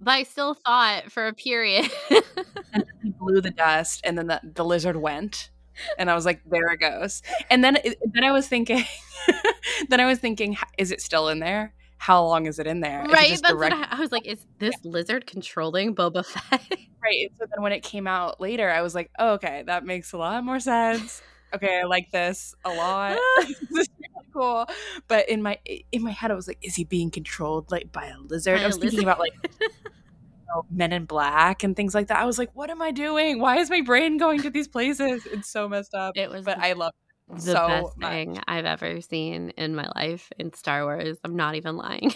But 0.00 0.12
I 0.12 0.22
still 0.24 0.54
thought 0.54 1.12
for 1.12 1.28
a 1.28 1.32
period. 1.32 1.88
and 2.72 2.84
he 3.02 3.10
blew 3.10 3.40
the 3.40 3.50
dust, 3.52 4.00
and 4.02 4.18
then 4.18 4.26
the, 4.26 4.40
the 4.42 4.64
lizard 4.64 4.96
went. 4.96 5.50
And 5.98 6.10
I 6.10 6.14
was 6.14 6.26
like, 6.26 6.40
there 6.50 6.66
it 6.72 6.78
goes. 6.78 7.22
And 7.48 7.62
then, 7.62 7.78
then 8.12 8.24
I 8.24 8.32
was 8.32 8.48
thinking, 8.48 8.84
then 9.88 10.00
I 10.00 10.06
was 10.06 10.18
thinking, 10.18 10.56
is 10.76 10.90
it 10.90 11.00
still 11.00 11.28
in 11.28 11.38
there? 11.38 11.74
How 11.98 12.24
long 12.24 12.46
is 12.46 12.58
it 12.58 12.66
in 12.66 12.80
there? 12.80 13.04
Right. 13.04 13.30
That's 13.30 13.42
direct- 13.42 13.76
I, 13.76 13.98
I, 13.98 14.00
was 14.00 14.10
like, 14.10 14.26
is 14.26 14.44
this 14.58 14.74
lizard 14.82 15.26
controlling 15.26 15.94
Boba 15.94 16.26
Fett? 16.26 16.60
right. 17.02 17.30
So 17.38 17.46
then 17.54 17.62
when 17.62 17.70
it 17.70 17.84
came 17.84 18.08
out 18.08 18.40
later, 18.40 18.68
I 18.68 18.82
was 18.82 18.96
like, 18.96 19.12
oh, 19.20 19.34
okay, 19.34 19.62
that 19.66 19.86
makes 19.86 20.12
a 20.12 20.18
lot 20.18 20.42
more 20.42 20.58
sense 20.58 21.22
okay, 21.54 21.80
I 21.80 21.84
like 21.84 22.10
this 22.10 22.54
a 22.64 22.70
lot. 22.70 23.18
this 23.46 23.50
is 23.50 23.88
really 23.98 24.26
cool. 24.32 24.66
But 25.08 25.28
in 25.28 25.42
my 25.42 25.58
in 25.90 26.02
my 26.02 26.10
head, 26.10 26.30
I 26.30 26.34
was 26.34 26.48
like, 26.48 26.58
is 26.62 26.74
he 26.74 26.84
being 26.84 27.10
controlled 27.10 27.70
like 27.70 27.92
by 27.92 28.06
a 28.06 28.18
lizard? 28.18 28.58
By 28.58 28.64
I 28.64 28.66
was 28.66 28.76
thinking 28.76 29.00
lizard. 29.00 29.04
about 29.04 29.18
like 29.18 29.32
you 29.60 29.68
know, 30.48 30.64
Men 30.70 30.92
in 30.92 31.04
Black 31.04 31.62
and 31.64 31.76
things 31.76 31.94
like 31.94 32.08
that. 32.08 32.18
I 32.18 32.24
was 32.24 32.38
like, 32.38 32.50
what 32.54 32.70
am 32.70 32.82
I 32.82 32.90
doing? 32.90 33.40
Why 33.40 33.58
is 33.58 33.70
my 33.70 33.80
brain 33.80 34.18
going 34.18 34.42
to 34.42 34.50
these 34.50 34.68
places? 34.68 35.26
It's 35.26 35.50
so 35.50 35.68
messed 35.68 35.94
up. 35.94 36.16
It 36.16 36.30
was, 36.30 36.44
but 36.44 36.58
I 36.58 36.72
love 36.72 36.92
the 37.28 37.40
so 37.40 37.66
best 37.68 37.98
much. 37.98 38.10
thing 38.10 38.40
I've 38.46 38.66
ever 38.66 39.00
seen 39.00 39.50
in 39.50 39.74
my 39.74 39.88
life 39.94 40.30
in 40.38 40.52
Star 40.52 40.84
Wars. 40.84 41.18
I'm 41.24 41.36
not 41.36 41.54
even 41.54 41.76
lying. 41.76 42.12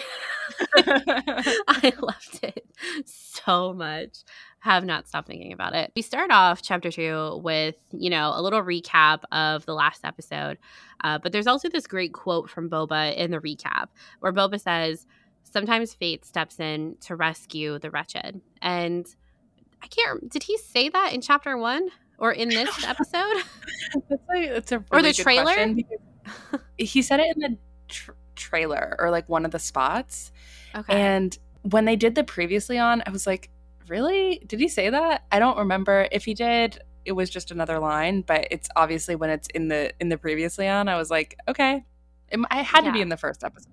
I 0.76 1.93
loved 2.01 2.41
it 2.43 2.66
so 3.07 3.72
much 3.72 4.18
have 4.67 4.85
not 4.85 5.07
stopped 5.07 5.29
thinking 5.29 5.53
about 5.53 5.75
it. 5.75 5.93
We 5.95 6.03
start 6.03 6.33
off 6.33 6.61
chapter 6.61 6.91
two 6.91 7.41
with, 7.43 7.77
you 7.93 8.11
know, 8.11 8.33
a 8.35 8.43
little 8.43 8.62
recap 8.62 9.23
of 9.31 9.64
the 9.64 9.75
last 9.75 10.05
episode. 10.05 10.59
Uh, 11.05 11.19
but 11.19 11.31
there's 11.31 11.47
also 11.47 11.69
this 11.69 11.87
great 11.87 12.12
quote 12.12 12.51
from 12.51 12.69
Boba 12.69 13.17
in 13.17 13.31
the 13.31 13.39
recap 13.39 13.87
where 14.21 14.33
Boba 14.33 14.61
says, 14.61 15.07
Sometimes 15.45 15.95
fate 15.95 16.25
steps 16.25 16.59
in 16.59 16.97
to 17.03 17.14
rescue 17.14 17.79
the 17.79 17.91
wretched. 17.91 18.41
And 18.61 19.07
I 19.81 19.87
can't, 19.87 20.29
did 20.29 20.43
he 20.43 20.59
say 20.59 20.89
that 20.89 21.12
in 21.12 21.21
chapter 21.21 21.57
one 21.57 21.89
or 22.19 22.33
in 22.33 22.49
this 22.49 22.85
episode? 22.85 23.45
that's 24.09 24.23
a, 24.35 24.49
that's 24.49 24.73
a 24.73 24.79
really 24.79 24.87
or 24.91 25.03
the 25.03 25.12
trailer? 25.12 25.75
he 26.77 27.01
said 27.03 27.21
it 27.21 27.37
in 27.37 27.41
the 27.41 27.59
tr- 27.87 28.11
trailer 28.35 28.97
or 28.99 29.11
like 29.11 29.29
one 29.29 29.45
of 29.45 29.53
the 29.53 29.61
spots. 29.61 30.33
Okay. 30.75 30.93
And 30.93 31.39
when 31.62 31.85
they 31.85 31.95
did 31.95 32.17
the 32.17 32.25
previously 32.25 32.79
on, 32.79 33.05
I 33.07 33.11
was 33.11 33.29
like, 33.29 33.51
really? 33.89 34.43
Did 34.47 34.61
he 34.61 34.68
say 34.68 34.91
that? 34.91 35.24
I 35.30 35.39
don't 35.39 35.59
remember. 35.59 36.09
If 36.11 36.24
he 36.24 36.34
did, 36.34 36.80
it 37.05 37.12
was 37.12 37.30
just 37.30 37.51
another 37.51 37.78
line, 37.78 38.22
but 38.22 38.49
it's 38.51 38.68
obviously 38.76 39.14
when 39.14 39.30
it's 39.30 39.49
in 39.55 39.68
the 39.68 39.93
in 40.01 40.09
the 40.09 40.18
previously 40.18 40.68
on, 40.68 40.89
I 40.89 40.97
was 40.97 41.11
like, 41.11 41.37
okay. 41.49 41.84
It, 42.28 42.41
I 42.51 42.62
had 42.62 42.84
yeah. 42.84 42.91
to 42.91 42.93
be 42.93 43.01
in 43.01 43.09
the 43.09 43.16
first 43.16 43.45
episode. 43.45 43.72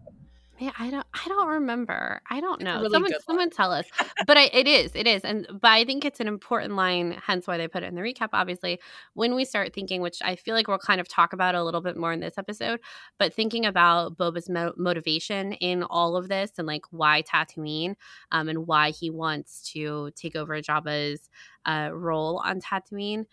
Yeah, 0.64 0.72
I 0.80 0.90
don't. 0.90 1.06
I 1.14 1.28
don't 1.28 1.50
remember. 1.50 2.22
I 2.30 2.40
don't 2.40 2.62
know. 2.62 2.78
Really 2.78 2.90
someone, 2.92 3.12
someone 3.28 3.50
tell 3.50 3.74
us. 3.74 3.86
but 4.26 4.38
I, 4.38 4.44
it 4.54 4.66
is. 4.66 4.94
It 4.96 5.08
is. 5.08 5.22
And 5.26 5.46
but 5.52 5.72
I 5.72 5.84
think 5.84 6.06
it's 6.06 6.22
an 6.22 6.30
important 6.30 6.78
line. 6.78 7.20
Hence 7.22 7.48
why 7.48 7.58
they 7.58 7.68
put 7.68 7.84
it 7.84 7.88
in 7.88 7.96
the 7.96 8.02
recap. 8.02 8.30
Obviously, 8.32 8.80
when 9.14 9.36
we 9.36 9.44
start 9.44 9.74
thinking, 9.74 10.00
which 10.00 10.20
I 10.24 10.38
feel 10.38 10.56
like 10.56 10.70
we'll 10.70 10.78
kind 10.78 11.02
of 11.02 11.10
talk 11.10 11.34
about 11.34 11.54
a 11.54 11.62
little 11.66 11.82
bit 11.82 11.98
more 11.98 12.14
in 12.14 12.22
this 12.22 12.38
episode, 12.38 12.80
but 13.20 13.34
thinking 13.34 13.66
about 13.66 14.16
Boba's 14.18 14.50
mo- 14.50 14.72
motivation 14.78 15.52
in 15.52 15.84
all 15.84 16.16
of 16.16 16.30
this 16.30 16.52
and 16.58 16.66
like 16.66 16.86
why 16.92 17.24
Tatooine, 17.24 17.96
um, 18.32 18.48
and 18.48 18.66
why 18.66 18.92
he 18.92 19.10
wants 19.10 19.70
to 19.74 20.12
take 20.16 20.38
over 20.38 20.62
Jabba's 20.62 21.30
uh, 21.66 21.90
role 21.92 22.42
on 22.46 22.62
Tatooine, 22.62 23.26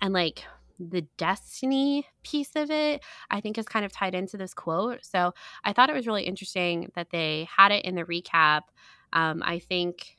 and 0.00 0.14
like 0.14 0.44
the 0.78 1.02
destiny 1.16 2.06
piece 2.22 2.54
of 2.54 2.70
it, 2.70 3.02
I 3.30 3.40
think 3.40 3.58
is 3.58 3.66
kind 3.66 3.84
of 3.84 3.92
tied 3.92 4.14
into 4.14 4.36
this 4.36 4.54
quote. 4.54 5.04
So 5.04 5.32
I 5.64 5.72
thought 5.72 5.90
it 5.90 5.96
was 5.96 6.06
really 6.06 6.24
interesting 6.24 6.90
that 6.94 7.10
they 7.10 7.48
had 7.54 7.72
it 7.72 7.84
in 7.84 7.94
the 7.94 8.04
recap. 8.04 8.62
Um, 9.12 9.42
I 9.44 9.58
think 9.58 10.18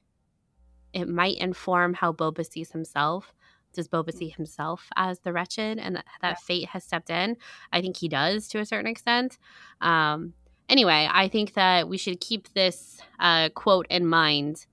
it 0.94 1.08
might 1.08 1.38
inform 1.38 1.94
how 1.94 2.12
Boba 2.12 2.50
sees 2.50 2.72
himself. 2.72 3.34
Does 3.74 3.88
Boba 3.88 4.12
see 4.14 4.30
himself 4.30 4.88
as 4.96 5.20
the 5.20 5.32
wretched 5.32 5.78
and 5.78 5.98
that, 5.98 6.06
that 6.22 6.42
fate 6.42 6.70
has 6.70 6.84
stepped 6.84 7.10
in? 7.10 7.38
I 7.72 7.82
think 7.82 7.98
he 7.98 8.08
does 8.08 8.48
to 8.50 8.60
a 8.60 8.66
certain 8.66 8.90
extent. 8.90 9.38
Um, 9.82 10.34
anyway, 10.70 11.08
I 11.12 11.28
think 11.28 11.54
that 11.54 11.88
we 11.88 11.98
should 11.98 12.20
keep 12.20 12.52
this 12.54 13.00
uh, 13.20 13.50
quote 13.50 13.86
in 13.90 14.08
mind 14.08 14.66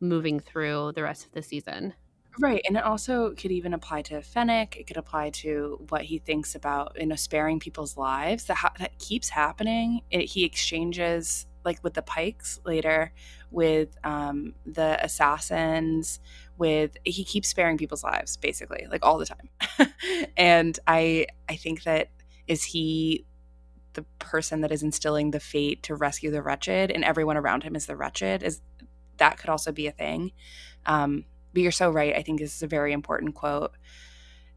moving 0.00 0.40
through 0.40 0.92
the 0.94 1.02
rest 1.02 1.24
of 1.24 1.32
the 1.32 1.42
season. 1.42 1.94
Right. 2.38 2.62
And 2.68 2.76
it 2.76 2.84
also 2.84 3.32
could 3.34 3.50
even 3.50 3.74
apply 3.74 4.02
to 4.02 4.22
Fennec. 4.22 4.76
It 4.76 4.86
could 4.86 4.96
apply 4.96 5.30
to 5.30 5.84
what 5.88 6.02
he 6.02 6.18
thinks 6.18 6.54
about, 6.54 6.96
you 6.98 7.06
know, 7.06 7.16
sparing 7.16 7.58
people's 7.58 7.96
lives. 7.96 8.44
That, 8.44 8.56
ha- 8.58 8.72
that 8.78 8.98
keeps 8.98 9.28
happening. 9.28 10.02
It, 10.10 10.22
he 10.26 10.44
exchanges, 10.44 11.46
like 11.64 11.82
with 11.82 11.94
the 11.94 12.02
Pikes 12.02 12.60
later, 12.64 13.12
with 13.50 13.96
um, 14.04 14.54
the 14.64 15.02
assassins, 15.04 16.20
with 16.56 16.96
he 17.04 17.24
keeps 17.24 17.48
sparing 17.48 17.76
people's 17.76 18.04
lives, 18.04 18.36
basically, 18.36 18.86
like 18.90 19.04
all 19.04 19.18
the 19.18 19.26
time. 19.26 19.48
and 20.36 20.78
I 20.86 21.26
I 21.48 21.56
think 21.56 21.82
that 21.82 22.10
is 22.46 22.62
he 22.64 23.26
the 23.94 24.04
person 24.18 24.60
that 24.60 24.72
is 24.72 24.82
instilling 24.82 25.30
the 25.32 25.40
fate 25.40 25.82
to 25.84 25.94
rescue 25.96 26.30
the 26.30 26.42
wretched 26.42 26.90
and 26.90 27.04
everyone 27.04 27.36
around 27.36 27.62
him 27.64 27.74
is 27.76 27.86
the 27.86 27.96
wretched 27.96 28.42
is 28.42 28.60
that 29.18 29.38
could 29.38 29.50
also 29.50 29.72
be 29.72 29.86
a 29.86 29.92
thing 29.92 30.32
um, 30.86 31.24
but 31.52 31.62
you're 31.62 31.72
so 31.72 31.90
right. 31.90 32.14
I 32.16 32.22
think 32.22 32.40
this 32.40 32.54
is 32.54 32.62
a 32.62 32.66
very 32.66 32.92
important 32.92 33.34
quote. 33.34 33.72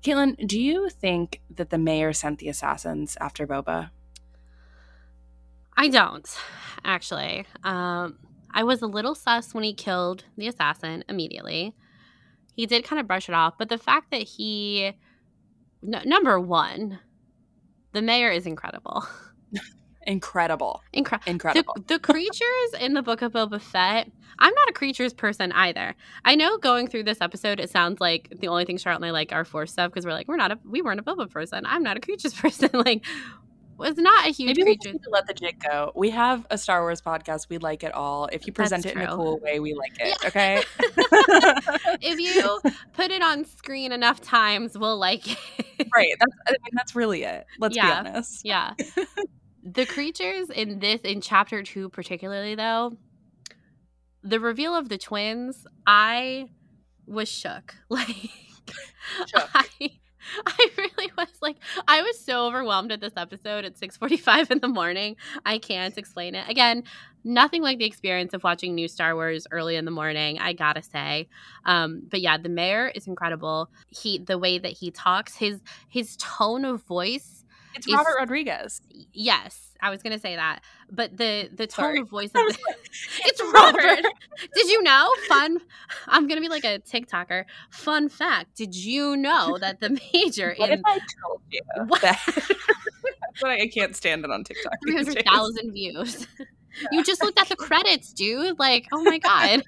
Caitlin, 0.03 0.47
do 0.47 0.59
you 0.59 0.89
think 0.89 1.41
that 1.55 1.69
the 1.69 1.77
mayor 1.77 2.11
sent 2.13 2.39
the 2.39 2.49
assassins 2.49 3.17
after 3.21 3.47
Boba? 3.47 3.91
I 5.75 5.87
don't, 5.87 6.27
actually. 6.83 7.45
Um, 7.63 8.19
I 8.51 8.63
was 8.63 8.81
a 8.81 8.87
little 8.87 9.15
sus 9.15 9.53
when 9.53 9.63
he 9.63 9.73
killed 9.73 10.25
the 10.37 10.47
assassin 10.47 11.03
immediately. 11.09 11.73
He 12.55 12.65
did 12.65 12.83
kind 12.83 12.99
of 12.99 13.07
brush 13.07 13.29
it 13.29 13.35
off, 13.35 13.55
but 13.57 13.69
the 13.69 13.77
fact 13.77 14.11
that 14.11 14.21
he, 14.21 14.91
n- 15.83 16.03
number 16.05 16.39
one, 16.39 16.99
the 17.93 18.01
mayor 18.01 18.29
is 18.29 18.45
incredible. 18.45 19.05
Incredible. 20.05 20.81
Incre- 20.93 21.25
Incredible. 21.27 21.73
The, 21.75 21.95
the 21.95 21.99
creatures 21.99 22.73
in 22.79 22.93
the 22.93 23.01
Book 23.01 23.21
of 23.21 23.31
Boba 23.33 23.61
Fett, 23.61 24.09
I'm 24.39 24.53
not 24.53 24.69
a 24.69 24.73
creatures 24.73 25.13
person 25.13 25.51
either. 25.51 25.95
I 26.25 26.35
know 26.35 26.57
going 26.57 26.87
through 26.87 27.03
this 27.03 27.21
episode, 27.21 27.59
it 27.59 27.69
sounds 27.69 28.01
like 28.01 28.31
the 28.39 28.47
only 28.47 28.65
thing 28.65 28.77
Charlotte 28.77 28.97
and 28.97 29.05
I 29.05 29.11
like 29.11 29.31
are 29.31 29.45
Force 29.45 29.71
stuff 29.71 29.91
because 29.91 30.05
we're 30.05 30.13
like, 30.13 30.27
we're 30.27 30.35
not 30.37 30.51
a, 30.51 30.59
we 30.69 30.81
weren't 30.81 30.99
a 30.99 31.03
Boba 31.03 31.29
person. 31.29 31.65
I'm 31.65 31.83
not 31.83 31.97
a 31.97 31.99
creatures 31.99 32.33
person. 32.39 32.69
like, 32.73 33.05
was 33.75 33.97
not 33.97 34.27
a 34.27 34.29
huge 34.29 34.49
Maybe 34.57 34.63
creature. 34.63 34.79
we 34.85 34.91
need 34.93 35.03
to 35.03 35.09
let 35.09 35.25
the 35.25 35.33
jig 35.33 35.59
go. 35.59 35.91
We 35.95 36.11
have 36.11 36.45
a 36.51 36.57
Star 36.59 36.81
Wars 36.81 37.01
podcast. 37.01 37.49
We 37.49 37.57
like 37.57 37.83
it 37.83 37.91
all. 37.93 38.29
If 38.31 38.45
you 38.45 38.53
present 38.53 38.83
That's 38.83 38.95
it 38.95 38.99
in 38.99 39.07
a 39.07 39.15
cool 39.15 39.39
way, 39.39 39.59
we 39.59 39.73
like 39.73 39.93
it. 39.99 40.15
Yeah. 40.21 40.27
Okay. 40.27 40.63
if 42.01 42.19
you 42.19 42.59
put 42.93 43.09
it 43.09 43.23
on 43.23 43.45
screen 43.45 43.91
enough 43.91 44.21
times, 44.21 44.77
we'll 44.77 44.97
like 44.99 45.27
it. 45.31 45.87
right. 45.93 46.13
That's 46.19 46.33
I 46.47 46.51
mean, 46.51 46.71
that's 46.73 46.95
really 46.95 47.23
it. 47.23 47.45
Let's 47.59 47.75
Yeah. 47.75 48.03
be 48.03 48.09
honest. 48.09 48.41
Yeah. 48.45 48.73
the 49.63 49.85
creatures 49.85 50.49
in 50.49 50.79
this, 50.79 51.01
in 51.01 51.21
chapter 51.21 51.63
two, 51.63 51.89
particularly, 51.89 52.55
though, 52.55 52.97
the 54.23 54.39
reveal 54.39 54.75
of 54.75 54.89
the 54.89 54.97
twins, 54.97 55.65
I 55.85 56.49
was 57.05 57.29
shook. 57.29 57.75
Like, 57.89 58.29
Shook. 59.27 59.49
I. 59.53 59.65
I 60.47 60.69
really 60.77 61.11
was 61.17 61.27
like 61.41 61.57
I 61.85 62.01
was 62.01 62.17
so 62.17 62.47
overwhelmed 62.47 62.93
at 62.93 63.01
this 63.01 63.11
episode 63.17 63.65
at 63.65 63.77
6:45 63.77 64.51
in 64.51 64.59
the 64.59 64.69
morning. 64.69 65.17
I 65.45 65.57
can't 65.57 65.97
explain 65.97 66.33
it. 66.35 66.49
Again, 66.49 66.83
nothing 67.25 67.61
like 67.61 67.77
the 67.77 67.85
experience 67.85 68.33
of 68.33 68.43
watching 68.43 68.73
new 68.73 68.87
Star 68.87 69.15
Wars 69.15 69.45
early 69.51 69.75
in 69.75 69.83
the 69.85 69.91
morning, 69.91 70.39
I 70.39 70.53
got 70.53 70.73
to 70.73 70.81
say. 70.81 71.27
Um 71.65 72.03
but 72.09 72.21
yeah, 72.21 72.37
the 72.37 72.49
mayor 72.49 72.87
is 72.87 73.05
incredible. 73.07 73.69
He 73.89 74.17
the 74.17 74.37
way 74.37 74.57
that 74.57 74.71
he 74.71 74.91
talks, 74.91 75.35
his 75.35 75.61
his 75.89 76.15
tone 76.17 76.65
of 76.65 76.83
voice 76.83 77.42
It's 77.75 77.91
Robert 77.91 78.15
Rodriguez. 78.17 78.81
Yes, 79.13 79.75
I 79.81 79.89
was 79.89 80.01
gonna 80.03 80.19
say 80.19 80.35
that, 80.35 80.61
but 80.91 81.17
the 81.17 81.49
the 81.53 81.67
tone 81.67 81.83
Sorry. 81.85 81.99
of 81.99 82.09
voice 82.09 82.29
of 82.29 82.33
the, 82.33 82.57
it's 83.25 83.41
Robert. 83.53 84.05
Did 84.55 84.69
you 84.69 84.81
know? 84.83 85.09
Fun. 85.27 85.57
I'm 86.07 86.27
gonna 86.27 86.41
be 86.41 86.49
like 86.49 86.63
a 86.63 86.79
TikToker. 86.79 87.45
Fun 87.71 88.09
fact: 88.09 88.55
Did 88.55 88.75
you 88.75 89.15
know 89.17 89.57
that 89.59 89.79
the 89.79 89.89
major 90.13 90.53
What 90.57 90.69
if 90.69 90.79
in 90.79 90.83
I 90.85 90.99
told 91.25 91.41
you 91.49 91.61
What? 91.87 92.01
that? 92.01 92.19
I 93.43 93.67
can't 93.73 93.95
stand 93.95 94.23
it 94.25 94.31
on 94.31 94.43
TikTok. 94.43 94.73
three 94.83 94.95
hundred 94.95 95.23
thousand 95.25 95.71
views? 95.73 96.27
You 96.91 97.03
just 97.03 97.21
looked 97.23 97.39
at 97.39 97.49
the 97.49 97.55
credits, 97.55 98.13
dude. 98.13 98.57
Like, 98.59 98.87
oh 98.91 99.03
my 99.03 99.17
god, 99.17 99.63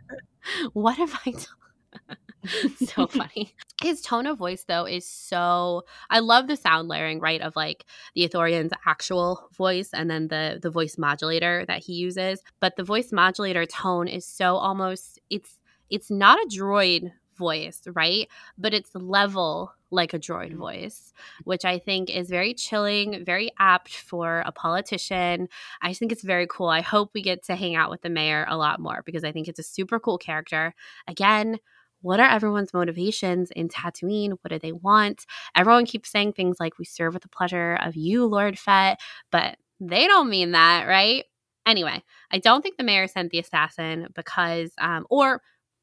what 0.73 0.97
have 0.97 1.19
I 1.25 1.31
done? 1.31 2.17
so 2.77 3.07
funny. 3.07 3.53
His 3.81 4.01
tone 4.01 4.25
of 4.25 4.37
voice, 4.37 4.63
though, 4.67 4.85
is 4.85 5.07
so. 5.07 5.83
I 6.09 6.19
love 6.19 6.47
the 6.47 6.55
sound 6.55 6.87
layering, 6.87 7.19
right, 7.19 7.41
of 7.41 7.55
like 7.55 7.85
the 8.13 8.27
Ithorian's 8.27 8.71
actual 8.85 9.49
voice 9.57 9.89
and 9.93 10.09
then 10.09 10.27
the 10.29 10.59
the 10.61 10.69
voice 10.69 10.97
modulator 10.97 11.65
that 11.67 11.83
he 11.83 11.93
uses. 11.93 12.41
But 12.59 12.75
the 12.77 12.83
voice 12.83 13.11
modulator 13.11 13.65
tone 13.65 14.07
is 14.07 14.25
so 14.25 14.55
almost. 14.55 15.19
It's 15.29 15.61
it's 15.89 16.09
not 16.09 16.39
a 16.39 16.47
droid 16.47 17.11
voice, 17.37 17.81
right? 17.93 18.27
But 18.57 18.73
it's 18.73 18.95
level 18.95 19.73
like 19.91 20.13
a 20.13 20.19
droid 20.19 20.53
Mhm. 20.53 20.57
voice, 20.57 21.13
which 21.43 21.63
I 21.65 21.79
think 21.79 22.09
is 22.09 22.29
very 22.29 22.53
chilling, 22.53 23.23
very 23.25 23.51
apt 23.59 23.95
for 23.95 24.41
a 24.45 24.51
politician. 24.51 25.47
I 25.81 25.93
think 25.93 26.11
it's 26.11 26.23
very 26.23 26.47
cool. 26.49 26.67
I 26.67 26.81
hope 26.81 27.11
we 27.13 27.21
get 27.21 27.43
to 27.45 27.55
hang 27.55 27.75
out 27.75 27.89
with 27.89 28.01
the 28.01 28.09
mayor 28.09 28.45
a 28.47 28.57
lot 28.57 28.79
more 28.79 29.03
because 29.05 29.23
I 29.23 29.31
think 29.31 29.47
it's 29.47 29.59
a 29.59 29.63
super 29.63 29.99
cool 29.99 30.17
character. 30.17 30.73
Again, 31.07 31.59
what 32.01 32.19
are 32.19 32.29
everyone's 32.29 32.73
motivations 32.73 33.51
in 33.51 33.67
Tatooine? 33.69 34.37
What 34.41 34.51
do 34.51 34.59
they 34.59 34.71
want? 34.71 35.25
Everyone 35.55 35.85
keeps 35.85 36.11
saying 36.11 36.33
things 36.33 36.57
like, 36.59 36.77
we 36.77 36.85
serve 36.85 37.13
with 37.13 37.23
the 37.23 37.29
pleasure 37.29 37.77
of 37.81 37.95
you, 37.95 38.25
Lord 38.25 38.59
Fett, 38.59 38.99
but 39.31 39.57
they 39.79 40.07
don't 40.07 40.29
mean 40.29 40.51
that, 40.51 40.87
right? 40.87 41.25
Anyway, 41.65 42.03
I 42.31 42.37
don't 42.37 42.61
think 42.61 42.77
the 42.77 42.83
mayor 42.83 43.07
sent 43.07 43.31
the 43.31 43.39
assassin 43.39 44.07
because, 44.13 44.71
um, 44.77 45.07
or 45.09 45.41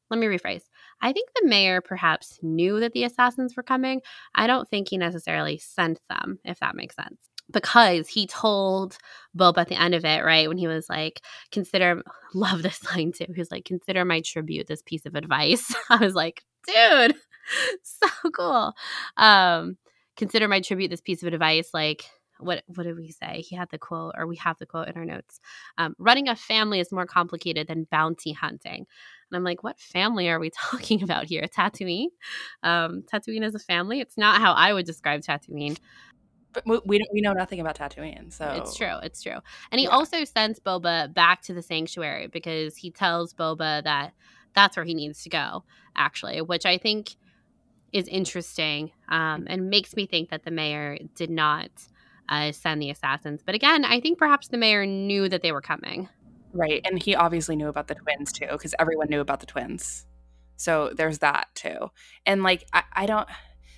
let 0.09 0.19
me 0.19 0.27
rephrase. 0.27 0.63
I 1.01 1.11
think 1.11 1.29
the 1.35 1.47
mayor 1.47 1.81
perhaps 1.81 2.39
knew 2.41 2.79
that 2.79 2.93
the 2.93 3.03
assassins 3.03 3.55
were 3.57 3.63
coming. 3.63 4.01
I 4.35 4.47
don't 4.47 4.69
think 4.69 4.89
he 4.89 4.97
necessarily 4.97 5.57
sent 5.57 5.99
them, 6.09 6.39
if 6.45 6.59
that 6.59 6.75
makes 6.75 6.95
sense. 6.95 7.32
Because 7.51 8.07
he 8.07 8.25
told 8.25 8.97
Bob 9.35 9.57
at 9.57 9.67
the 9.67 9.79
end 9.79 9.93
of 9.93 10.05
it, 10.05 10.23
right, 10.23 10.47
when 10.47 10.57
he 10.57 10.67
was 10.67 10.89
like, 10.89 11.21
consider, 11.51 12.01
love 12.33 12.63
this 12.63 12.83
line 12.85 13.11
too. 13.11 13.25
He 13.33 13.41
was 13.41 13.51
like, 13.51 13.65
consider 13.65 14.05
my 14.05 14.21
tribute 14.21 14.67
this 14.67 14.81
piece 14.81 15.05
of 15.05 15.15
advice. 15.15 15.73
I 15.89 15.97
was 15.97 16.15
like, 16.15 16.43
dude, 16.65 17.15
so 17.83 18.07
cool. 18.31 18.73
Um, 19.17 19.77
consider 20.15 20.47
my 20.47 20.61
tribute 20.61 20.89
this 20.89 21.01
piece 21.01 21.21
of 21.23 21.31
advice. 21.31 21.69
Like, 21.73 22.05
what 22.39 22.63
what 22.67 22.83
did 22.83 22.97
we 22.97 23.11
say? 23.11 23.41
He 23.41 23.55
had 23.55 23.69
the 23.69 23.77
quote, 23.77 24.15
or 24.17 24.27
we 24.27 24.35
have 24.37 24.57
the 24.59 24.65
quote 24.65 24.87
in 24.87 24.97
our 24.97 25.05
notes. 25.05 25.39
Um, 25.77 25.95
running 25.97 26.27
a 26.27 26.35
family 26.35 26.79
is 26.79 26.91
more 26.91 27.05
complicated 27.05 27.67
than 27.67 27.87
bounty 27.89 28.31
hunting. 28.31 28.85
And 29.33 29.37
I'm 29.37 29.43
like, 29.43 29.63
what 29.63 29.79
family 29.79 30.29
are 30.29 30.39
we 30.39 30.49
talking 30.49 31.03
about 31.03 31.25
here? 31.25 31.43
Tatooine? 31.43 32.07
Um, 32.61 33.03
Tatooine 33.11 33.43
is 33.43 33.55
a 33.55 33.59
family. 33.59 33.99
It's 33.99 34.17
not 34.17 34.41
how 34.41 34.53
I 34.53 34.73
would 34.73 34.85
describe 34.85 35.21
Tatooine. 35.21 35.77
But 36.53 36.65
we- 36.65 36.81
we 36.85 36.97
don't, 36.99 37.09
we 37.13 37.21
know 37.21 37.33
nothing 37.33 37.59
about 37.59 37.77
Tatooine, 37.77 38.31
so 38.31 38.45
It's 38.63 38.75
true. 38.75 38.95
It's 39.01 39.21
true. 39.21 39.37
And 39.71 39.79
he 39.79 39.85
Yeah. 39.85 39.91
also 39.91 40.23
sends 40.23 40.59
Boba 40.59 41.13
back 41.13 41.41
to 41.43 41.53
the 41.53 41.61
sanctuary 41.61 42.27
because 42.27 42.77
he 42.77 42.91
tells 42.91 43.33
Boba 43.33 43.83
that 43.83 44.13
that's 44.53 44.77
where 44.77 44.85
he 44.85 44.93
needs 44.93 45.23
to 45.23 45.29
go, 45.29 45.63
actually, 45.95 46.41
which 46.41 46.65
I 46.65 46.77
think 46.77 47.15
is 47.91 48.07
interesting 48.07 48.91
um, 49.09 49.45
and 49.47 49.69
makes 49.69 49.95
me 49.95 50.05
think 50.05 50.29
that 50.29 50.43
the 50.43 50.51
mayor 50.51 50.97
did 51.15 51.29
not 51.29 51.69
uh, 52.29 52.51
send 52.51 52.81
the 52.81 52.89
assassins. 52.89 53.41
But 53.45 53.55
again, 53.55 53.83
I 53.85 53.99
think 53.99 54.17
perhaps 54.17 54.47
the 54.47 54.57
mayor 54.57 54.85
knew 54.85 55.27
that 55.29 55.41
they 55.41 55.51
were 55.51 55.61
coming. 55.61 56.07
Right. 56.53 56.81
And 56.85 57.01
he 57.01 57.15
obviously 57.15 57.55
knew 57.55 57.67
about 57.67 57.87
the 57.87 57.95
twins 57.95 58.31
too, 58.31 58.47
because 58.51 58.75
everyone 58.79 59.07
knew 59.09 59.19
about 59.21 59.39
the 59.39 59.45
twins. 59.45 60.05
So 60.55 60.91
there's 60.95 61.19
that 61.19 61.47
too. 61.55 61.89
And 62.25 62.43
like, 62.43 62.65
I, 62.73 62.83
I 62.93 63.05
don't, 63.07 63.27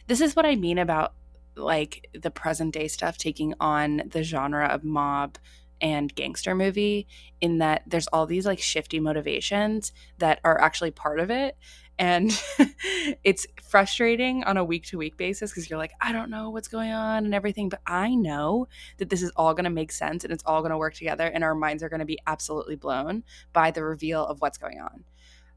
this 0.08 0.22
is 0.22 0.36
what 0.36 0.46
I 0.46 0.56
mean 0.56 0.78
about 0.78 1.14
like 1.56 2.10
the 2.14 2.32
present 2.32 2.74
day 2.74 2.88
stuff 2.88 3.18
taking 3.18 3.54
on 3.60 4.04
the 4.08 4.24
genre 4.24 4.68
of 4.68 4.84
mob 4.84 5.38
and 5.82 6.14
gangster 6.16 6.56
movie, 6.56 7.08
in 7.42 7.58
that 7.60 7.84
there's 7.86 8.08
all 8.08 8.26
these 8.26 8.46
like 8.46 8.60
shifty 8.60 9.00
motivations 9.00 9.92
that 10.20 10.40
are 10.44 10.60
actually 10.60 10.92
part 10.92 11.20
of 11.20 11.30
it. 11.30 11.58
And 11.98 12.32
it's 13.24 13.48
frustrating 13.64 14.44
on 14.44 14.58
a 14.58 14.64
week 14.64 14.86
to 14.88 14.98
week 14.98 15.18
basis 15.18 15.52
because 15.52 15.70
you're 15.70 15.80
like, 15.80 15.94
I 16.02 16.12
don't 16.12 16.30
know 16.30 16.50
what's 16.50 16.68
going 16.68 16.92
on 16.92 17.26
and 17.26 17.34
everything, 17.34 17.70
but 17.70 17.82
I 17.86 18.16
know 18.16 18.68
that 18.98 19.10
this 19.10 19.22
is 19.22 19.32
all 19.36 19.54
going 19.54 19.66
to 19.66 19.70
make 19.70 19.92
sense 19.92 20.24
and 20.24 20.34
it's 20.34 20.44
all 20.46 20.62
going 20.62 20.72
to 20.72 20.78
work 20.78 20.94
together 20.94 21.26
and 21.26 21.44
our 21.44 21.56
minds 21.56 21.84
are 21.84 21.90
going 21.90 22.00
to 22.02 22.06
be 22.06 22.20
absolutely 22.28 22.76
blown 22.76 23.24
by 23.54 23.72
the 23.72 23.84
reveal 23.84 24.26
of 24.26 24.42
what's 24.42 24.58
going 24.58 24.80
on. 24.80 25.06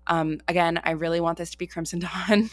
Um, 0.09 0.41
again, 0.49 0.81
I 0.83 0.93
really 0.93 1.21
want 1.21 1.39
this 1.39 1.51
to 1.51 1.59
be 1.59 1.67
Crimson 1.67 1.99
Dawn, 2.29 2.51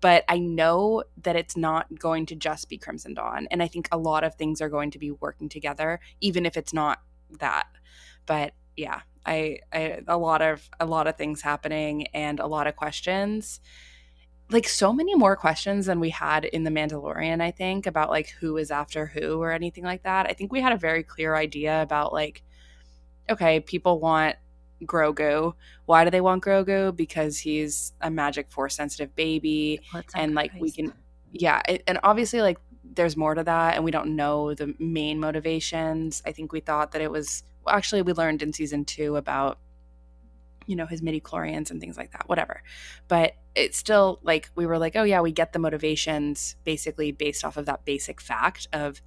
but 0.00 0.24
I 0.28 0.38
know 0.38 1.04
that 1.22 1.36
it's 1.36 1.56
not 1.56 1.98
going 1.98 2.26
to 2.26 2.36
just 2.36 2.68
be 2.68 2.78
Crimson 2.78 3.14
Dawn. 3.14 3.48
And 3.50 3.62
I 3.62 3.68
think 3.68 3.88
a 3.90 3.98
lot 3.98 4.24
of 4.24 4.34
things 4.34 4.60
are 4.60 4.68
going 4.68 4.90
to 4.92 4.98
be 4.98 5.10
working 5.10 5.48
together, 5.48 6.00
even 6.20 6.46
if 6.46 6.56
it's 6.56 6.72
not 6.72 7.00
that. 7.40 7.66
But 8.26 8.52
yeah, 8.76 9.00
I, 9.26 9.58
I 9.72 10.00
a 10.06 10.16
lot 10.16 10.42
of 10.42 10.68
a 10.78 10.86
lot 10.86 11.06
of 11.06 11.16
things 11.16 11.42
happening 11.42 12.06
and 12.08 12.38
a 12.40 12.46
lot 12.46 12.66
of 12.66 12.76
questions 12.76 13.60
like 14.50 14.66
so 14.66 14.92
many 14.92 15.14
more 15.14 15.36
questions 15.36 15.86
than 15.86 16.00
we 16.00 16.10
had 16.10 16.44
in 16.44 16.64
the 16.64 16.70
Mandalorian, 16.70 17.42
I 17.42 17.50
think, 17.50 17.86
about 17.86 18.10
like 18.10 18.30
who 18.40 18.56
is 18.56 18.70
after 18.70 19.06
who 19.06 19.42
or 19.42 19.52
anything 19.52 19.84
like 19.84 20.04
that. 20.04 20.26
I 20.28 20.32
think 20.32 20.52
we 20.52 20.60
had 20.60 20.72
a 20.72 20.78
very 20.78 21.02
clear 21.02 21.36
idea 21.36 21.82
about 21.82 22.12
like, 22.12 22.42
okay, 23.28 23.60
people 23.60 24.00
want 24.00 24.36
Grogu. 24.84 25.54
Why 25.86 26.04
do 26.04 26.10
they 26.10 26.20
want 26.20 26.42
Grogu? 26.42 26.94
Because 26.94 27.38
he's 27.38 27.92
a 28.00 28.10
magic 28.10 28.50
force 28.50 28.76
sensitive 28.76 29.14
baby, 29.14 29.80
and 30.14 30.34
like 30.34 30.52
we 30.60 30.70
can, 30.70 30.92
yeah, 31.32 31.60
it, 31.68 31.82
and 31.86 31.98
obviously 32.02 32.40
like 32.42 32.58
there's 32.84 33.16
more 33.16 33.34
to 33.34 33.44
that, 33.44 33.74
and 33.74 33.84
we 33.84 33.90
don't 33.90 34.16
know 34.16 34.54
the 34.54 34.74
main 34.78 35.20
motivations. 35.20 36.22
I 36.26 36.32
think 36.32 36.52
we 36.52 36.60
thought 36.60 36.92
that 36.92 37.02
it 37.02 37.10
was 37.10 37.42
well, 37.64 37.74
actually 37.74 38.02
we 38.02 38.12
learned 38.12 38.42
in 38.42 38.52
season 38.52 38.84
two 38.84 39.16
about 39.16 39.58
you 40.68 40.76
know 40.76 40.86
his 40.86 41.02
midi 41.02 41.20
chlorians 41.20 41.70
and 41.70 41.80
things 41.80 41.96
like 41.96 42.12
that 42.12 42.28
whatever 42.28 42.62
but 43.08 43.32
it's 43.54 43.78
still 43.78 44.20
like 44.22 44.50
we 44.54 44.66
were 44.66 44.78
like 44.78 44.94
oh 44.96 45.02
yeah 45.02 45.20
we 45.20 45.32
get 45.32 45.52
the 45.54 45.58
motivations 45.58 46.56
basically 46.62 47.10
based 47.10 47.42
off 47.44 47.56
of 47.56 47.64
that 47.64 47.84
basic 47.86 48.20
fact 48.20 48.68
of 48.72 49.00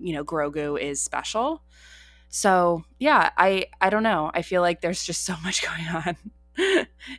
you 0.00 0.12
know 0.12 0.24
grogu 0.24 0.78
is 0.78 1.00
special 1.00 1.62
so 2.34 2.82
yeah 2.98 3.30
i 3.38 3.64
i 3.80 3.88
don't 3.88 4.02
know. 4.02 4.28
I 4.34 4.42
feel 4.42 4.60
like 4.60 4.80
there's 4.80 5.04
just 5.04 5.24
so 5.30 5.36
much 5.44 5.62
going 5.62 5.86
on. 5.88 6.16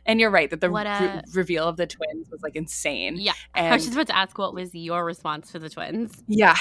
And 0.06 0.18
you're 0.18 0.30
right 0.30 0.48
that 0.48 0.62
the 0.62 0.68
a, 0.68 0.70
re- 0.70 1.22
reveal 1.34 1.68
of 1.68 1.76
the 1.76 1.86
twins 1.86 2.30
was 2.30 2.40
like 2.42 2.56
insane. 2.56 3.16
Yeah. 3.18 3.34
And, 3.54 3.66
i 3.72 3.72
was 3.74 3.84
just 3.84 3.94
about 3.94 4.06
to 4.08 4.16
ask 4.16 4.36
what 4.38 4.54
was 4.54 4.74
your 4.74 5.04
response 5.04 5.52
to 5.52 5.58
the 5.58 5.70
twins? 5.70 6.22
Yeah. 6.26 6.56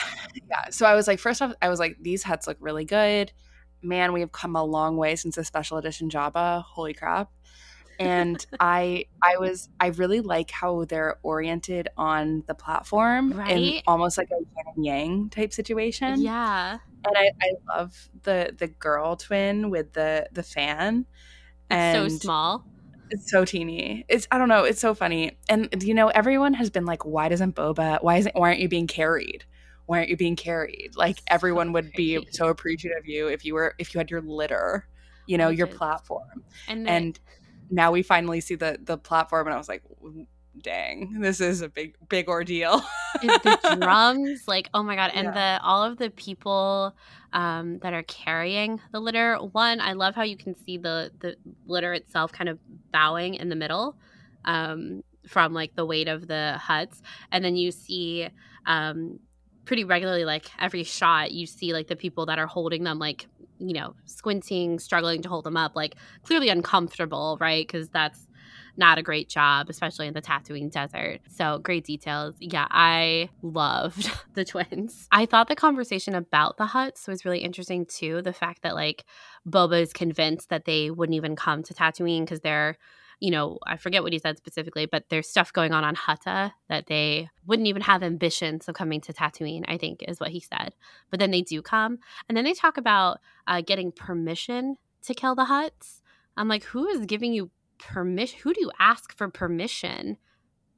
Yeah. 0.49 0.69
So 0.71 0.85
i 0.85 0.95
was 0.95 1.07
like 1.07 1.19
first 1.19 1.41
off 1.41 1.53
i 1.61 1.69
was 1.69 1.79
like 1.79 1.97
these 2.01 2.23
Hutts 2.23 2.47
look 2.47 2.57
really 2.61 2.85
good. 2.85 3.33
Man, 3.81 4.13
we 4.13 4.21
have 4.21 4.31
come 4.31 4.55
a 4.55 4.63
long 4.63 4.97
way 4.97 5.15
since 5.15 5.35
the 5.35 5.43
special 5.43 5.77
edition 5.77 6.09
Jabba. 6.09 6.63
Holy 6.63 6.93
crap. 6.93 7.29
And 7.99 8.45
I 8.59 9.05
I 9.21 9.37
was 9.37 9.69
I 9.79 9.87
really 9.87 10.21
like 10.21 10.51
how 10.51 10.85
they're 10.85 11.17
oriented 11.23 11.89
on 11.97 12.43
the 12.47 12.55
platform 12.55 13.33
right? 13.33 13.51
in 13.51 13.81
almost 13.87 14.17
like 14.17 14.29
a 14.31 14.37
yin 14.37 14.65
and 14.75 14.85
yang 14.85 15.29
type 15.29 15.53
situation. 15.53 16.21
Yeah. 16.21 16.79
And 17.05 17.17
I, 17.17 17.29
I 17.41 17.77
love 17.77 18.09
the 18.23 18.53
the 18.57 18.67
girl 18.67 19.15
twin 19.15 19.69
with 19.69 19.93
the 19.93 20.27
the 20.31 20.43
fan. 20.43 21.05
And 21.69 22.11
so 22.11 22.17
small. 22.17 22.65
It's 23.11 23.29
so 23.29 23.45
teeny. 23.45 24.05
It's 24.09 24.27
I 24.31 24.37
don't 24.37 24.49
know. 24.49 24.63
It's 24.63 24.81
so 24.81 24.95
funny. 24.95 25.37
And 25.47 25.69
you 25.83 25.93
know, 25.93 26.07
everyone 26.09 26.55
has 26.55 26.69
been 26.71 26.85
like, 26.85 27.05
"Why 27.05 27.29
doesn't 27.29 27.55
Boba? 27.55 28.01
Why 28.01 28.17
isn't? 28.17 28.35
Why 28.35 28.49
aren't 28.49 28.59
you 28.59 28.69
being 28.69 28.87
carried?" 28.87 29.45
why 29.85 29.99
aren't 29.99 30.09
you 30.09 30.17
being 30.17 30.35
carried? 30.35 30.91
Like 30.95 31.21
everyone 31.27 31.73
would 31.73 31.91
be 31.93 32.25
so 32.31 32.47
appreciative 32.47 32.99
of 32.99 33.05
you 33.05 33.27
if 33.27 33.45
you 33.45 33.53
were 33.53 33.75
if 33.77 33.93
you 33.93 33.99
had 33.99 34.09
your 34.09 34.21
litter, 34.21 34.87
you 35.27 35.37
know, 35.37 35.49
your 35.49 35.67
platform. 35.67 36.43
And, 36.67 36.87
and 36.87 37.19
now 37.69 37.91
we 37.91 38.03
finally 38.03 38.41
see 38.41 38.55
the 38.55 38.79
the 38.81 38.97
platform, 38.97 39.47
and 39.47 39.53
I 39.53 39.57
was 39.57 39.69
like, 39.69 39.83
dang, 40.61 41.19
this 41.19 41.41
is 41.41 41.61
a 41.61 41.69
big 41.69 41.95
big 42.09 42.27
ordeal. 42.27 42.81
the 43.21 43.77
drums, 43.81 44.47
like 44.47 44.69
oh 44.73 44.83
my 44.83 44.95
god, 44.95 45.11
and 45.13 45.27
yeah. 45.27 45.57
the 45.57 45.63
all 45.63 45.83
of 45.83 45.97
the 45.97 46.09
people 46.11 46.95
um, 47.33 47.79
that 47.79 47.93
are 47.93 48.03
carrying 48.03 48.79
the 48.91 48.99
litter. 48.99 49.35
One, 49.37 49.81
I 49.81 49.93
love 49.93 50.15
how 50.15 50.23
you 50.23 50.37
can 50.37 50.55
see 50.55 50.77
the 50.77 51.11
the 51.19 51.35
litter 51.67 51.93
itself 51.93 52.31
kind 52.31 52.49
of 52.49 52.59
bowing 52.91 53.35
in 53.35 53.49
the 53.49 53.55
middle. 53.55 53.95
Um, 54.45 55.03
from 55.27 55.53
like 55.53 55.75
the 55.75 55.85
weight 55.85 56.07
of 56.07 56.27
the 56.27 56.59
Hutts 56.61 57.01
and 57.31 57.43
then 57.43 57.55
you 57.55 57.71
see 57.71 58.27
um, 58.65 59.19
pretty 59.65 59.83
regularly 59.83 60.25
like 60.25 60.45
every 60.59 60.83
shot 60.83 61.31
you 61.31 61.45
see 61.45 61.73
like 61.73 61.87
the 61.87 61.95
people 61.95 62.27
that 62.27 62.39
are 62.39 62.47
holding 62.47 62.83
them 62.83 62.99
like 62.99 63.27
you 63.59 63.73
know 63.73 63.95
squinting 64.05 64.79
struggling 64.79 65.21
to 65.21 65.29
hold 65.29 65.45
them 65.45 65.57
up 65.57 65.75
like 65.75 65.95
clearly 66.23 66.49
uncomfortable 66.49 67.37
right? 67.39 67.67
Because 67.67 67.89
that's 67.89 68.27
not 68.77 68.97
a 68.97 69.03
great 69.03 69.29
job 69.29 69.69
especially 69.69 70.07
in 70.07 70.13
the 70.13 70.21
Tatooine 70.21 70.71
desert. 70.71 71.19
So 71.29 71.59
great 71.59 71.85
details. 71.85 72.35
Yeah 72.39 72.67
i 72.69 73.29
loved 73.41 74.11
the 74.33 74.45
twins. 74.45 75.07
I 75.11 75.25
thought 75.25 75.47
the 75.47 75.55
conversation 75.55 76.15
about 76.15 76.57
the 76.57 76.65
Hutts 76.65 77.07
was 77.07 77.25
really 77.25 77.39
interesting 77.39 77.85
too. 77.85 78.21
The 78.21 78.33
fact 78.33 78.63
that 78.63 78.75
like 78.75 79.05
boba 79.47 79.81
is 79.81 79.93
convinced 79.93 80.49
that 80.49 80.65
they 80.65 80.91
wouldn't 80.91 81.15
even 81.15 81.35
come 81.35 81.63
to 81.63 81.73
tatooine 81.73 82.21
because 82.21 82.41
they're 82.41 82.77
you 83.19 83.31
know, 83.31 83.59
I 83.65 83.77
forget 83.77 84.03
what 84.03 84.13
he 84.13 84.19
said 84.19 84.37
specifically, 84.37 84.85
but 84.85 85.05
there's 85.09 85.29
stuff 85.29 85.53
going 85.53 85.73
on 85.73 85.83
on 85.83 85.95
Hutta 85.95 86.51
that 86.69 86.87
they 86.87 87.29
wouldn't 87.45 87.67
even 87.67 87.81
have 87.81 88.03
ambitions 88.03 88.67
of 88.67 88.75
coming 88.75 89.01
to 89.01 89.13
Tatooine, 89.13 89.63
I 89.67 89.77
think 89.77 90.03
is 90.07 90.19
what 90.19 90.31
he 90.31 90.39
said. 90.39 90.75
But 91.09 91.19
then 91.19 91.31
they 91.31 91.41
do 91.41 91.61
come. 91.61 91.99
And 92.27 92.37
then 92.37 92.45
they 92.45 92.53
talk 92.53 92.77
about 92.77 93.19
uh, 93.47 93.61
getting 93.61 93.91
permission 93.91 94.77
to 95.03 95.13
kill 95.13 95.35
the 95.35 95.45
Hutts. 95.45 96.01
I'm 96.37 96.47
like, 96.47 96.63
who 96.63 96.87
is 96.87 97.05
giving 97.05 97.33
you 97.33 97.51
permission? 97.77 98.39
Who 98.43 98.53
do 98.53 98.61
you 98.61 98.71
ask 98.79 99.15
for 99.15 99.29
permission? 99.29 100.17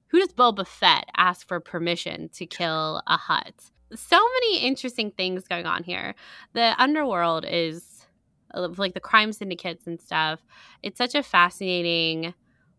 Who 0.09 0.19
does 0.19 0.33
Boba 0.33 0.65
Fett 0.65 1.05
ask 1.17 1.47
for 1.47 1.59
permission 1.59 2.29
to 2.35 2.45
kill 2.45 3.01
a 3.07 3.17
Hutt? 3.17 3.71
So 3.95 4.17
many 4.17 4.59
interesting 4.59 5.11
things 5.11 5.47
going 5.47 5.65
on 5.65 5.83
here. 5.83 6.13
The 6.53 6.75
underworld 6.77 7.45
is 7.47 7.97
of 8.52 8.80
like 8.80 8.93
the 8.93 9.00
crime 9.00 9.32
syndicates 9.32 9.88
and 9.88 10.00
stuff. 10.00 10.39
It's 10.84 10.98
such 10.98 11.16
a 11.16 11.24
fascinating 11.24 12.34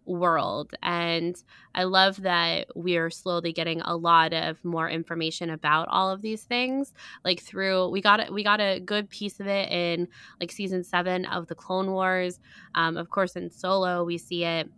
world 0.08 0.74
and 0.82 1.42
i 1.74 1.84
love 1.84 2.22
that 2.22 2.66
we're 2.74 3.10
slowly 3.10 3.52
getting 3.52 3.80
a 3.82 3.94
lot 3.94 4.32
of 4.32 4.64
more 4.64 4.88
information 4.88 5.50
about 5.50 5.86
all 5.88 6.10
of 6.10 6.22
these 6.22 6.44
things. 6.44 6.94
Like 7.24 7.40
through 7.40 7.90
we 7.90 8.00
got 8.00 8.32
we 8.32 8.42
got 8.42 8.60
a 8.60 8.80
good 8.80 9.10
piece 9.10 9.38
of 9.38 9.46
it 9.46 9.70
in 9.70 10.08
like 10.40 10.50
season 10.50 10.82
seven 10.82 11.26
of 11.26 11.46
the 11.46 11.54
clone 11.54 11.92
wars. 11.92 12.40
Um, 12.74 12.96
of 12.96 13.10
course 13.10 13.36
in 13.36 13.50
solo 13.50 14.04
we 14.04 14.18
see 14.18 14.44
it. 14.44 14.68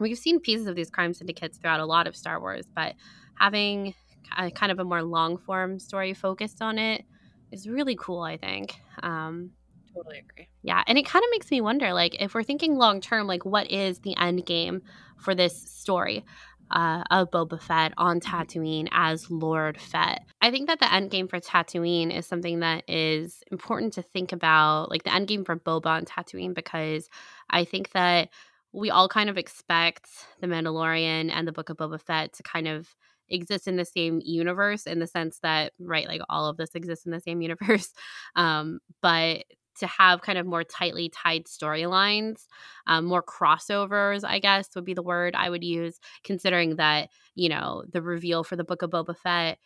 We've 0.00 0.18
seen 0.18 0.40
pieces 0.40 0.66
of 0.66 0.76
these 0.76 0.90
crime 0.90 1.14
syndicates 1.14 1.58
throughout 1.58 1.80
a 1.80 1.86
lot 1.86 2.06
of 2.06 2.16
star 2.16 2.40
wars 2.40 2.66
but 2.74 2.94
having 3.36 3.94
a, 4.36 4.50
kind 4.50 4.72
of 4.72 4.80
a 4.80 4.84
more 4.84 5.02
long 5.02 5.38
form 5.38 5.78
story 5.78 6.14
focused 6.14 6.60
on 6.60 6.78
it 6.78 7.04
is 7.52 7.68
really 7.68 7.96
cool 7.96 8.22
i 8.22 8.36
think. 8.36 8.74
Um, 9.02 9.52
totally 9.98 10.18
agree. 10.18 10.48
Yeah, 10.62 10.82
and 10.86 10.98
it 10.98 11.06
kind 11.06 11.24
of 11.24 11.30
makes 11.30 11.50
me 11.50 11.60
wonder, 11.60 11.92
like, 11.92 12.20
if 12.20 12.34
we're 12.34 12.42
thinking 12.42 12.76
long 12.76 13.00
term, 13.00 13.26
like, 13.26 13.44
what 13.44 13.70
is 13.70 14.00
the 14.00 14.16
end 14.16 14.46
game 14.46 14.82
for 15.18 15.34
this 15.34 15.56
story? 15.70 16.24
Uh, 16.70 17.02
of 17.10 17.30
Boba 17.30 17.58
Fett 17.58 17.94
on 17.96 18.20
Tatooine 18.20 18.88
as 18.92 19.30
Lord 19.30 19.80
Fett. 19.80 20.26
I 20.42 20.50
think 20.50 20.66
that 20.68 20.80
the 20.80 20.92
end 20.92 21.10
game 21.10 21.26
for 21.26 21.40
Tatooine 21.40 22.14
is 22.14 22.26
something 22.26 22.60
that 22.60 22.84
is 22.86 23.42
important 23.50 23.94
to 23.94 24.02
think 24.02 24.32
about, 24.32 24.90
like 24.90 25.02
the 25.02 25.14
end 25.14 25.28
game 25.28 25.46
for 25.46 25.56
Boba 25.56 25.86
on 25.86 26.04
Tatooine, 26.04 26.54
because 26.54 27.08
I 27.48 27.64
think 27.64 27.92
that 27.92 28.28
we 28.74 28.90
all 28.90 29.08
kind 29.08 29.30
of 29.30 29.38
expect 29.38 30.10
The 30.42 30.46
Mandalorian 30.46 31.30
and 31.32 31.48
the 31.48 31.52
Book 31.52 31.70
of 31.70 31.78
Boba 31.78 32.02
Fett 32.02 32.34
to 32.34 32.42
kind 32.42 32.68
of 32.68 32.94
exist 33.30 33.68
in 33.68 33.76
the 33.76 33.84
same 33.84 34.20
universe 34.24 34.86
in 34.86 34.98
the 34.98 35.06
sense 35.06 35.38
that, 35.42 35.72
right, 35.78 36.06
like 36.06 36.20
all 36.28 36.46
of 36.46 36.56
this 36.56 36.74
exists 36.74 37.06
in 37.06 37.12
the 37.12 37.20
same 37.20 37.40
universe. 37.48 37.92
Um, 38.36 38.80
but 39.00 39.44
to 39.78 39.86
have 39.86 40.22
kind 40.22 40.38
of 40.38 40.46
more 40.46 40.64
tightly 40.64 41.08
tied 41.08 41.46
storylines, 41.46 42.46
um, 42.86 43.04
more 43.04 43.22
crossovers, 43.22 44.24
I 44.24 44.38
guess 44.38 44.68
would 44.74 44.84
be 44.84 44.94
the 44.94 45.02
word 45.02 45.34
I 45.34 45.50
would 45.50 45.64
use, 45.64 45.98
considering 46.24 46.76
that, 46.76 47.10
you 47.34 47.48
know, 47.48 47.84
the 47.92 48.02
reveal 48.02 48.44
for 48.44 48.56
the 48.56 48.64
Book 48.64 48.82
of 48.82 48.90
Boba 48.90 49.16
Fett 49.16 49.58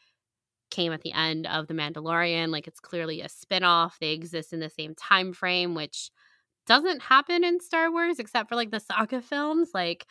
came 0.71 0.93
at 0.93 1.03
the 1.03 1.13
end 1.13 1.47
of 1.47 1.67
The 1.69 1.75
Mandalorian. 1.75 2.49
Like 2.49 2.67
it's 2.67 2.81
clearly 2.81 3.21
a 3.21 3.29
spinoff. 3.29 3.93
They 4.01 4.13
exist 4.13 4.53
in 4.53 4.61
the 4.61 4.71
same 4.71 4.95
time 4.95 5.33
frame, 5.33 5.75
which 5.75 6.11
doesn't 6.67 7.03
happen 7.03 7.45
in 7.45 7.61
Star 7.61 7.91
Wars 7.91 8.19
except 8.19 8.49
for 8.49 8.57
like 8.57 8.71
the 8.71 8.81
saga 8.81 9.21
films. 9.21 9.71
Like 9.75 10.07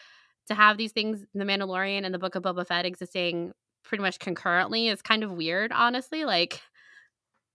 to 0.48 0.56
have 0.56 0.78
these 0.78 0.92
things, 0.92 1.26
The 1.34 1.46
Mandalorian 1.46 2.06
and 2.06 2.14
the 2.14 2.20
Book 2.20 2.36
of 2.36 2.44
Boba 2.44 2.66
Fett 2.66 2.86
existing 2.86 3.54
pretty 3.84 4.04
much 4.04 4.20
concurrently 4.20 4.88
is 4.88 5.02
kind 5.02 5.24
of 5.24 5.32
weird, 5.32 5.72
honestly. 5.72 6.26
Like 6.26 6.62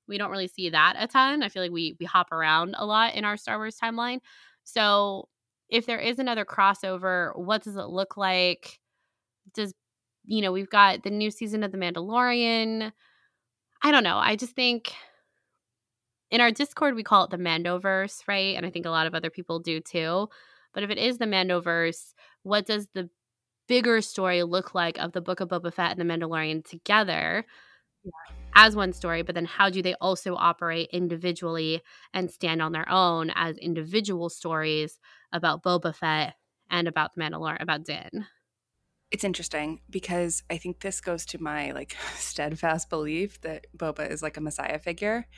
we 0.08 0.18
don't 0.18 0.30
really 0.30 0.48
see 0.48 0.70
that 0.70 0.96
a 0.98 1.06
ton. 1.06 1.42
I 1.42 1.48
feel 1.48 1.62
like 1.62 1.72
we 1.72 1.96
we 1.98 2.06
hop 2.06 2.32
around 2.32 2.74
a 2.78 2.86
lot 2.86 3.14
in 3.14 3.24
our 3.24 3.36
Star 3.36 3.58
Wars 3.58 3.76
timeline. 3.82 4.20
So 4.64 5.28
if 5.68 5.86
there 5.86 5.98
is 5.98 6.18
another 6.18 6.44
crossover, 6.44 7.36
what 7.36 7.62
does 7.62 7.76
it 7.76 7.88
look 7.88 8.16
like? 8.16 8.78
Does 9.54 9.74
you 10.24 10.42
know, 10.42 10.52
we've 10.52 10.70
got 10.70 11.04
the 11.04 11.10
new 11.10 11.30
season 11.30 11.62
of 11.62 11.70
The 11.70 11.78
Mandalorian. 11.78 12.92
I 13.82 13.92
don't 13.92 14.02
know. 14.02 14.18
I 14.18 14.34
just 14.34 14.56
think 14.56 14.92
in 16.30 16.40
our 16.40 16.50
Discord 16.50 16.96
we 16.96 17.04
call 17.04 17.24
it 17.24 17.30
the 17.30 17.36
Mandoverse, 17.36 18.22
right? 18.26 18.56
And 18.56 18.66
I 18.66 18.70
think 18.70 18.86
a 18.86 18.90
lot 18.90 19.06
of 19.06 19.14
other 19.14 19.30
people 19.30 19.60
do 19.60 19.80
too. 19.80 20.28
But 20.74 20.82
if 20.82 20.90
it 20.90 20.98
is 20.98 21.18
the 21.18 21.26
Mandoverse, 21.26 22.12
what 22.42 22.66
does 22.66 22.88
the 22.92 23.08
bigger 23.68 24.00
story 24.00 24.42
look 24.42 24.74
like 24.74 24.98
of 24.98 25.12
the 25.12 25.20
Book 25.20 25.40
of 25.40 25.48
Boba 25.48 25.72
Fett 25.72 25.96
and 25.96 26.00
the 26.00 26.12
Mandalorian 26.12 26.64
together? 26.68 27.46
Yeah 28.04 28.45
as 28.56 28.74
one 28.74 28.94
story, 28.94 29.22
but 29.22 29.34
then 29.34 29.44
how 29.44 29.68
do 29.68 29.82
they 29.82 29.94
also 30.00 30.34
operate 30.34 30.88
individually 30.90 31.82
and 32.14 32.30
stand 32.30 32.62
on 32.62 32.72
their 32.72 32.90
own 32.90 33.30
as 33.34 33.58
individual 33.58 34.30
stories 34.30 34.98
about 35.30 35.62
Boba 35.62 35.94
Fett 35.94 36.34
and 36.70 36.88
about 36.88 37.14
the 37.14 37.20
Mandalorian, 37.20 37.60
about 37.60 37.84
Din? 37.84 38.26
It's 39.10 39.24
interesting 39.24 39.82
because 39.90 40.42
I 40.50 40.56
think 40.56 40.80
this 40.80 41.02
goes 41.02 41.26
to 41.26 41.40
my 41.40 41.72
like 41.72 41.96
steadfast 42.16 42.88
belief 42.88 43.40
that 43.42 43.66
Boba 43.76 44.10
is 44.10 44.22
like 44.22 44.38
a 44.38 44.40
messiah 44.40 44.78
figure. 44.78 45.28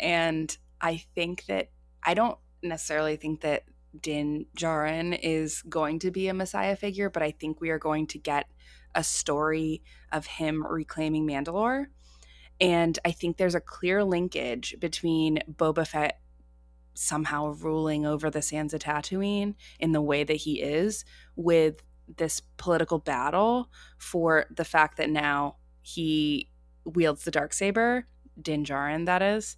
And 0.00 0.54
I 0.80 1.04
think 1.14 1.46
that 1.46 1.70
I 2.02 2.14
don't 2.14 2.36
necessarily 2.64 3.14
think 3.14 3.42
that 3.42 3.62
Din 3.98 4.46
Djarin 4.58 5.18
is 5.22 5.62
going 5.62 6.00
to 6.00 6.10
be 6.10 6.26
a 6.26 6.34
messiah 6.34 6.74
figure, 6.74 7.10
but 7.10 7.22
I 7.22 7.30
think 7.30 7.60
we 7.60 7.70
are 7.70 7.78
going 7.78 8.08
to 8.08 8.18
get 8.18 8.46
a 8.94 9.04
story 9.04 9.82
of 10.10 10.26
him 10.26 10.66
reclaiming 10.66 11.26
Mandalore 11.26 11.86
and 12.60 12.98
I 13.04 13.12
think 13.12 13.36
there's 13.36 13.54
a 13.54 13.60
clear 13.60 14.04
linkage 14.04 14.76
between 14.80 15.40
Boba 15.50 15.86
Fett 15.86 16.20
somehow 16.94 17.48
ruling 17.48 18.06
over 18.06 18.30
the 18.30 18.42
sands 18.42 18.72
of 18.72 18.80
Tatooine 18.80 19.54
in 19.78 19.92
the 19.92 20.00
way 20.00 20.24
that 20.24 20.36
he 20.36 20.62
is 20.62 21.04
with 21.36 21.82
this 22.16 22.40
political 22.56 22.98
battle 22.98 23.70
for 23.98 24.46
the 24.50 24.64
fact 24.64 24.96
that 24.96 25.10
now 25.10 25.56
he 25.82 26.50
wields 26.84 27.24
the 27.24 27.30
dark 27.30 27.52
saber, 27.52 28.06
Din 28.40 28.64
Djarin 28.64 29.06
that 29.06 29.22
is, 29.22 29.56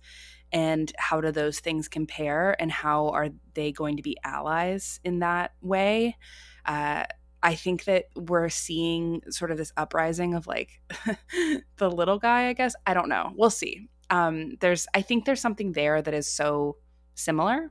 and 0.53 0.92
how 0.99 1.20
do 1.20 1.30
those 1.30 1.61
things 1.61 1.88
compare 1.88 2.61
and 2.61 2.72
how 2.72 3.09
are 3.09 3.28
they 3.55 3.70
going 3.70 3.96
to 3.99 4.03
be 4.03 4.16
allies 4.24 4.99
in 5.05 5.18
that 5.20 5.53
way? 5.61 6.16
Uh, 6.64 7.05
I 7.43 7.55
think 7.55 7.84
that 7.84 8.07
we're 8.16 8.49
seeing 8.49 9.22
sort 9.30 9.51
of 9.51 9.59
this 9.59 9.72
uprising 9.76 10.34
of 10.34 10.47
like 10.47 10.82
the 11.76 11.91
little 11.91 12.18
guy, 12.18 12.49
I 12.49 12.53
guess. 12.53 12.74
I 12.86 12.95
don't 12.95 13.09
know. 13.09 13.32
We'll 13.36 13.51
see. 13.51 13.89
Um, 14.11 14.57
there's 14.61 14.86
I 14.95 15.03
think 15.03 15.24
there's 15.24 15.41
something 15.41 15.72
there 15.72 16.03
that 16.03 16.14
is 16.14 16.26
so 16.26 16.76
similar. 17.14 17.70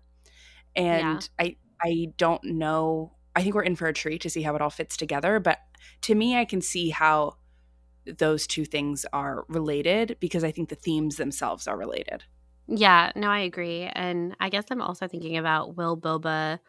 And 0.76 1.30
yeah. 1.40 1.46
I 1.46 1.56
I 1.82 2.08
don't 2.18 2.44
know. 2.44 3.14
I 3.36 3.44
think 3.44 3.56
we're 3.56 3.64
in 3.64 3.76
for 3.76 3.88
a 3.88 3.94
treat 3.94 4.22
to 4.22 4.30
see 4.30 4.42
how 4.42 4.56
it 4.56 4.62
all 4.62 4.70
fits 4.70 4.98
together. 4.98 5.40
But 5.40 5.60
to 6.02 6.16
me, 6.16 6.38
I 6.38 6.46
can 6.46 6.62
see 6.62 6.90
how 6.90 7.38
those 8.06 8.48
two 8.48 8.66
things 8.66 9.06
are 9.12 9.46
related 9.50 10.18
because 10.20 10.44
I 10.44 10.52
think 10.52 10.70
the 10.70 10.76
themes 10.76 11.18
themselves 11.18 11.68
are 11.68 11.78
related. 11.78 12.24
Yeah, 12.68 13.12
no, 13.16 13.30
I 13.30 13.40
agree. 13.40 13.84
And 13.84 14.36
I 14.40 14.50
guess 14.50 14.66
I'm 14.70 14.82
also 14.82 15.08
thinking 15.08 15.38
about 15.38 15.78
will 15.78 15.98
Boba 15.98 16.60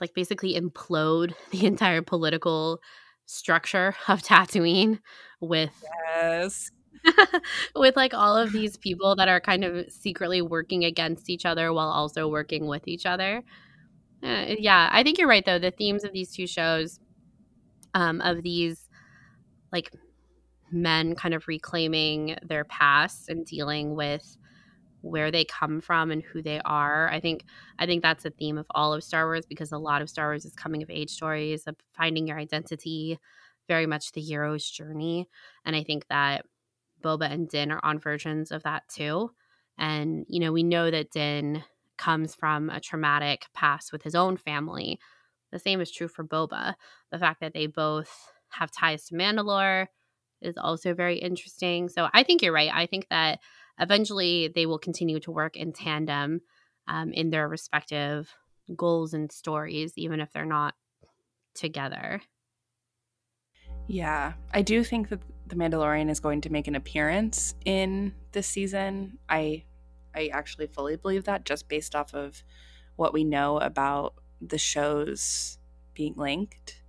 like 0.00 0.14
basically 0.14 0.58
implode 0.58 1.34
the 1.50 1.66
entire 1.66 2.02
political 2.02 2.80
structure 3.26 3.94
of 4.08 4.22
Tatooine 4.22 5.00
with 5.40 5.70
yes. 6.14 6.70
with 7.74 7.96
like 7.96 8.12
all 8.12 8.36
of 8.36 8.52
these 8.52 8.76
people 8.76 9.16
that 9.16 9.28
are 9.28 9.40
kind 9.40 9.64
of 9.64 9.90
secretly 9.90 10.42
working 10.42 10.84
against 10.84 11.30
each 11.30 11.46
other 11.46 11.72
while 11.72 11.88
also 11.88 12.28
working 12.28 12.66
with 12.66 12.86
each 12.86 13.06
other. 13.06 13.42
Uh, 14.22 14.54
yeah, 14.58 14.90
I 14.92 15.02
think 15.02 15.16
you're 15.16 15.28
right 15.28 15.44
though. 15.44 15.58
The 15.58 15.70
themes 15.70 16.04
of 16.04 16.12
these 16.12 16.34
two 16.34 16.46
shows 16.46 17.00
um 17.94 18.20
of 18.20 18.42
these 18.42 18.88
like 19.72 19.90
men 20.70 21.14
kind 21.14 21.34
of 21.34 21.48
reclaiming 21.48 22.36
their 22.42 22.64
past 22.64 23.28
and 23.28 23.46
dealing 23.46 23.94
with 23.94 24.36
where 25.02 25.30
they 25.30 25.44
come 25.44 25.80
from 25.80 26.10
and 26.10 26.22
who 26.22 26.42
they 26.42 26.60
are. 26.64 27.08
I 27.10 27.20
think 27.20 27.44
I 27.78 27.86
think 27.86 28.02
that's 28.02 28.24
a 28.24 28.30
theme 28.30 28.58
of 28.58 28.66
all 28.70 28.92
of 28.92 29.04
Star 29.04 29.26
Wars 29.26 29.46
because 29.46 29.72
a 29.72 29.78
lot 29.78 30.02
of 30.02 30.10
Star 30.10 30.28
Wars 30.28 30.44
is 30.44 30.54
coming 30.54 30.82
of 30.82 30.90
age 30.90 31.10
stories 31.10 31.64
of 31.66 31.76
finding 31.92 32.26
your 32.26 32.38
identity, 32.38 33.18
very 33.68 33.86
much 33.86 34.12
the 34.12 34.20
hero's 34.20 34.68
journey. 34.68 35.28
And 35.64 35.74
I 35.74 35.82
think 35.82 36.06
that 36.08 36.44
Boba 37.02 37.30
and 37.30 37.48
Din 37.48 37.72
are 37.72 37.80
on 37.82 37.98
versions 37.98 38.50
of 38.50 38.62
that 38.64 38.82
too. 38.88 39.30
And 39.78 40.26
you 40.28 40.40
know, 40.40 40.52
we 40.52 40.62
know 40.62 40.90
that 40.90 41.10
Din 41.10 41.64
comes 41.96 42.34
from 42.34 42.70
a 42.70 42.80
traumatic 42.80 43.46
past 43.54 43.92
with 43.92 44.02
his 44.02 44.14
own 44.14 44.36
family. 44.36 44.98
The 45.52 45.58
same 45.58 45.80
is 45.80 45.90
true 45.90 46.08
for 46.08 46.24
Boba. 46.24 46.74
The 47.10 47.18
fact 47.18 47.40
that 47.40 47.54
they 47.54 47.66
both 47.66 48.10
have 48.50 48.70
ties 48.70 49.04
to 49.06 49.14
Mandalore 49.14 49.86
is 50.40 50.56
also 50.56 50.94
very 50.94 51.18
interesting. 51.18 51.88
So 51.88 52.08
I 52.12 52.22
think 52.22 52.42
you're 52.42 52.52
right. 52.52 52.70
I 52.72 52.86
think 52.86 53.06
that 53.10 53.40
eventually 53.80 54.48
they 54.54 54.66
will 54.66 54.78
continue 54.78 55.18
to 55.20 55.30
work 55.30 55.56
in 55.56 55.72
tandem 55.72 56.42
um, 56.86 57.12
in 57.12 57.30
their 57.30 57.48
respective 57.48 58.34
goals 58.76 59.14
and 59.14 59.32
stories, 59.32 59.92
even 59.96 60.20
if 60.20 60.32
they're 60.32 60.44
not 60.44 60.74
together. 61.54 62.20
Yeah, 63.86 64.34
I 64.52 64.62
do 64.62 64.84
think 64.84 65.08
that 65.08 65.20
the 65.46 65.56
Mandalorian 65.56 66.10
is 66.10 66.20
going 66.20 66.42
to 66.42 66.50
make 66.50 66.68
an 66.68 66.76
appearance 66.76 67.54
in 67.64 68.14
this 68.32 68.46
season. 68.46 69.18
I 69.28 69.64
I 70.14 70.28
actually 70.32 70.66
fully 70.66 70.96
believe 70.96 71.24
that 71.24 71.44
just 71.44 71.68
based 71.68 71.94
off 71.94 72.14
of 72.14 72.42
what 72.96 73.12
we 73.12 73.24
know 73.24 73.58
about 73.58 74.14
the 74.40 74.58
shows 74.58 75.58
being 75.94 76.14
linked. 76.16 76.82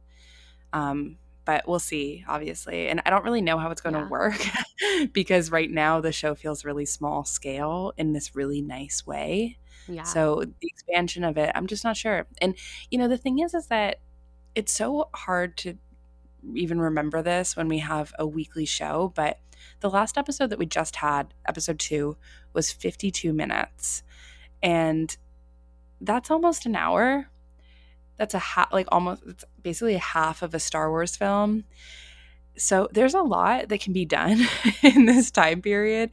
Um, 0.74 1.18
but 1.46 1.68
we'll 1.68 1.80
see, 1.80 2.24
obviously. 2.28 2.88
And 2.88 3.02
I 3.06 3.10
don't 3.10 3.24
really 3.24 3.42
know 3.42 3.58
how 3.58 3.72
it's 3.72 3.82
going 3.82 3.96
yeah. 3.96 4.04
to 4.04 4.10
work 4.10 4.42
because 5.14 5.52
right 5.52 5.70
now 5.70 6.02
the 6.02 6.12
show 6.12 6.36
feels 6.36 6.64
really 6.66 6.86
small 6.86 7.24
scale 7.24 7.94
in 7.98 8.14
this 8.14 8.36
really 8.36 8.62
nice 8.62 9.06
way. 9.06 9.58
Yeah. 9.88 10.04
So 10.04 10.44
the 10.44 10.68
expansion 10.68 11.24
of 11.24 11.38
it, 11.38 11.52
I'm 11.56 11.68
just 11.68 11.84
not 11.84 11.98
sure. 11.98 12.28
And 12.42 12.56
you 12.90 12.98
know, 12.98 13.08
the 13.08 13.18
thing 13.18 13.40
is 13.40 13.54
is 13.54 13.68
that 13.68 14.00
it's 14.56 14.74
so 14.74 15.10
hard 15.14 15.58
to 15.58 15.78
even 16.56 16.80
remember 16.80 17.22
this 17.22 17.56
when 17.56 17.68
we 17.68 17.80
have 17.80 18.14
a 18.20 18.28
weekly 18.28 18.66
show, 18.66 19.12
but 19.16 19.40
the 19.80 19.90
last 19.90 20.18
episode 20.18 20.50
that 20.50 20.60
we 20.60 20.66
just 20.66 20.98
had, 20.98 21.34
episode 21.48 21.80
2, 21.80 22.18
was 22.54 22.72
52 22.72 23.32
minutes. 23.32 24.04
And 24.62 25.16
that's 26.00 26.32
almost 26.32 26.66
an 26.66 26.76
hour 26.76 27.28
that's 28.22 28.36
a 28.36 28.40
half 28.40 28.72
like 28.72 28.88
almost 28.92 29.24
it's 29.26 29.44
basically 29.64 29.96
half 29.96 30.44
of 30.44 30.54
a 30.54 30.60
Star 30.60 30.92
Wars 30.92 31.16
film. 31.16 31.64
So 32.56 32.88
there's 32.92 33.16
a 33.16 33.22
lot 33.24 33.70
that 33.70 33.82
can 33.82 33.94
be 33.94 34.06
done 34.06 34.46
in 34.84 35.06
this 35.08 35.32
time 35.32 35.64
period 35.64 36.12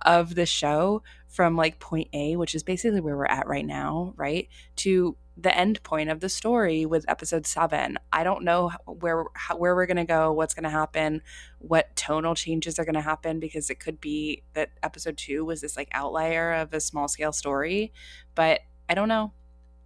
of 0.00 0.34
the 0.36 0.46
show 0.46 1.02
from 1.28 1.56
like 1.56 1.78
point 1.78 2.08
A, 2.14 2.36
which 2.36 2.54
is 2.54 2.62
basically 2.62 3.02
where 3.02 3.14
we're 3.14 3.26
at 3.26 3.46
right 3.46 3.66
now, 3.66 4.14
right? 4.16 4.48
To 4.76 5.18
the 5.36 5.54
end 5.54 5.82
point 5.82 6.08
of 6.08 6.20
the 6.20 6.30
story 6.30 6.86
with 6.86 7.04
episode 7.08 7.46
7. 7.46 7.98
I 8.10 8.24
don't 8.24 8.42
know 8.42 8.70
where 8.86 9.26
how, 9.34 9.58
where 9.58 9.74
we're 9.74 9.84
going 9.84 9.98
to 9.98 10.04
go, 10.04 10.32
what's 10.32 10.54
going 10.54 10.64
to 10.64 10.70
happen, 10.70 11.20
what 11.58 11.94
tonal 11.94 12.34
changes 12.34 12.78
are 12.78 12.86
going 12.86 12.94
to 12.94 13.02
happen 13.02 13.38
because 13.38 13.68
it 13.68 13.80
could 13.80 14.00
be 14.00 14.44
that 14.54 14.70
episode 14.82 15.18
2 15.18 15.44
was 15.44 15.60
this 15.60 15.76
like 15.76 15.88
outlier 15.92 16.54
of 16.54 16.72
a 16.72 16.80
small 16.80 17.06
scale 17.06 17.32
story, 17.32 17.92
but 18.34 18.60
I 18.88 18.94
don't 18.94 19.08
know. 19.08 19.34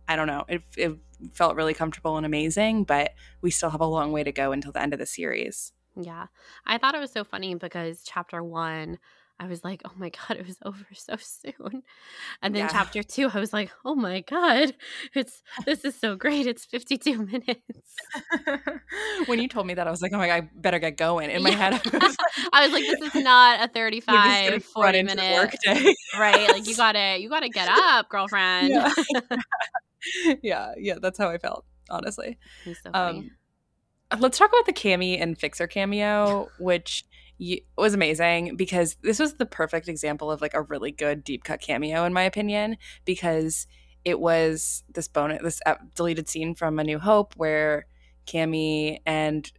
I 0.09 0.17
don't 0.17 0.27
know. 0.27 0.45
It, 0.49 0.63
it 0.77 0.97
felt 1.33 1.57
really 1.57 1.75
comfortable 1.75 2.17
and 2.17 2.27
amazing, 2.27 2.85
but 2.85 3.13
we 3.41 3.51
still 3.51 3.71
have 3.71 3.81
a 3.81 3.87
long 3.87 4.13
way 4.13 4.23
to 4.25 4.33
go 4.33 4.53
until 4.53 4.73
the 4.73 4.83
end 4.83 4.93
of 4.93 4.99
the 4.99 5.07
series. 5.07 5.73
Yeah. 6.01 6.27
I 6.67 6.79
thought 6.79 6.95
it 6.95 7.01
was 7.01 7.13
so 7.13 7.25
funny 7.25 7.55
because 7.55 8.03
chapter 8.05 8.43
one, 8.43 8.99
I 9.41 9.47
was 9.47 9.65
like, 9.65 9.83
oh 9.85 9.91
my 9.97 10.11
God, 10.11 10.37
it 10.39 10.47
was 10.47 10.57
over 10.65 10.87
so 10.95 11.17
soon. 11.19 11.83
And 12.43 12.55
then 12.55 12.63
yeah. 12.63 12.69
chapter 12.69 13.03
two, 13.03 13.31
I 13.33 13.41
was 13.41 13.53
like, 13.53 13.71
oh 13.85 13.95
my 13.95 14.21
God, 14.21 14.75
it's 15.15 15.43
this 15.67 15.85
is 15.85 15.95
so 15.97 16.17
great. 16.17 16.47
It's 16.47 16.65
52 16.65 17.27
minutes. 17.27 17.97
when 19.27 19.41
you 19.41 19.49
told 19.49 19.67
me 19.67 19.75
that, 19.75 19.87
I 19.87 19.91
was 19.91 20.03
like, 20.03 20.13
oh 20.13 20.19
my 20.19 20.29
God, 20.29 20.35
I 20.35 20.49
better 20.55 20.79
get 20.79 20.97
going. 20.97 21.31
In 21.31 21.43
my 21.43 21.51
yeah. 21.51 21.57
head, 21.57 21.75
I 21.75 21.77
was, 21.93 22.03
like, 22.03 22.17
I 22.53 22.67
was 22.67 22.73
like, 22.73 22.85
this 22.85 23.15
is 23.15 23.25
not 23.25 23.69
a 23.69 23.73
35, 23.73 24.65
40 24.65 25.03
minute 25.03 25.57
day. 25.65 25.95
right. 26.19 26.49
Like 26.49 26.67
you 26.67 26.77
gotta 26.77 27.19
you 27.19 27.29
gotta 27.29 27.49
get 27.49 27.69
up, 27.69 28.09
girlfriend. 28.09 28.69
Yeah. 28.69 28.93
yeah, 30.43 30.73
yeah, 30.77 30.95
that's 31.01 31.19
how 31.19 31.29
I 31.29 31.39
felt, 31.39 31.65
honestly. 31.91 32.39
So 32.65 32.91
um, 32.95 33.31
let's 34.19 34.39
talk 34.39 34.51
about 34.51 34.67
the 34.67 34.73
Camie 34.73 35.21
and 35.21 35.37
Fixer 35.37 35.67
cameo, 35.67 36.49
which 36.59 37.05
was 37.77 37.95
amazing 37.95 38.57
because 38.57 38.97
this 39.03 39.19
was 39.19 39.35
the 39.35 39.47
perfect 39.47 39.89
example 39.89 40.31
of 40.31 40.41
like 40.41 40.55
a 40.55 40.63
really 40.63 40.93
good 40.93 41.25
deep 41.25 41.45
cut 41.45 41.61
cameo, 41.61 42.05
in 42.05 42.13
my 42.13 42.23
opinion, 42.23 42.77
because 43.05 43.67
it 44.05 44.21
was 44.21 44.85
this 44.93 45.09
bonus, 45.09 45.43
this 45.43 45.61
uh, 45.67 45.77
deleted 45.95 46.29
scene 46.29 46.55
from 46.55 46.79
A 46.79 46.85
New 46.85 46.99
Hope 46.99 47.35
where 47.37 47.87
Camie 48.27 48.99
and 49.07 49.51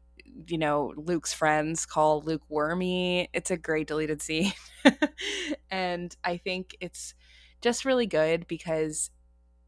you 0.48 0.58
know 0.58 0.94
Luke's 0.98 1.34
friends 1.34 1.86
call 1.86 2.22
Luke 2.22 2.44
Wormy. 2.50 3.30
It's 3.34 3.52
a 3.52 3.58
great 3.58 3.88
deleted 3.88 4.22
scene, 4.22 4.54
and 5.72 6.16
I 6.24 6.38
think 6.38 6.76
it's 6.80 7.14
just 7.62 7.86
really 7.86 8.06
good 8.06 8.48
because 8.48 9.12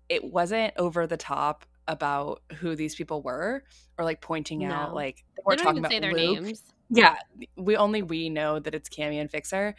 it 0.10 0.24
wasn't 0.24 0.74
over 0.78 1.08
the 1.08 1.18
top 1.18 1.66
about 1.88 2.42
who 2.58 2.76
these 2.76 2.96
people 2.96 3.22
were 3.22 3.64
or 3.98 4.06
like 4.06 4.22
pointing 4.22 4.60
no. 4.60 4.72
out 4.72 4.94
like 4.94 5.24
they 5.36 5.44
weren't 5.46 5.62
talking 5.62 5.80
about 5.80 5.92
their 5.92 6.14
Luke. 6.14 6.42
names. 6.42 6.64
Yeah, 6.90 7.16
we 7.56 7.76
only 7.76 8.02
we 8.02 8.30
know 8.30 8.60
that 8.60 8.74
it's 8.74 8.90
Camie 8.90 9.20
and 9.20 9.30
Fixer, 9.30 9.76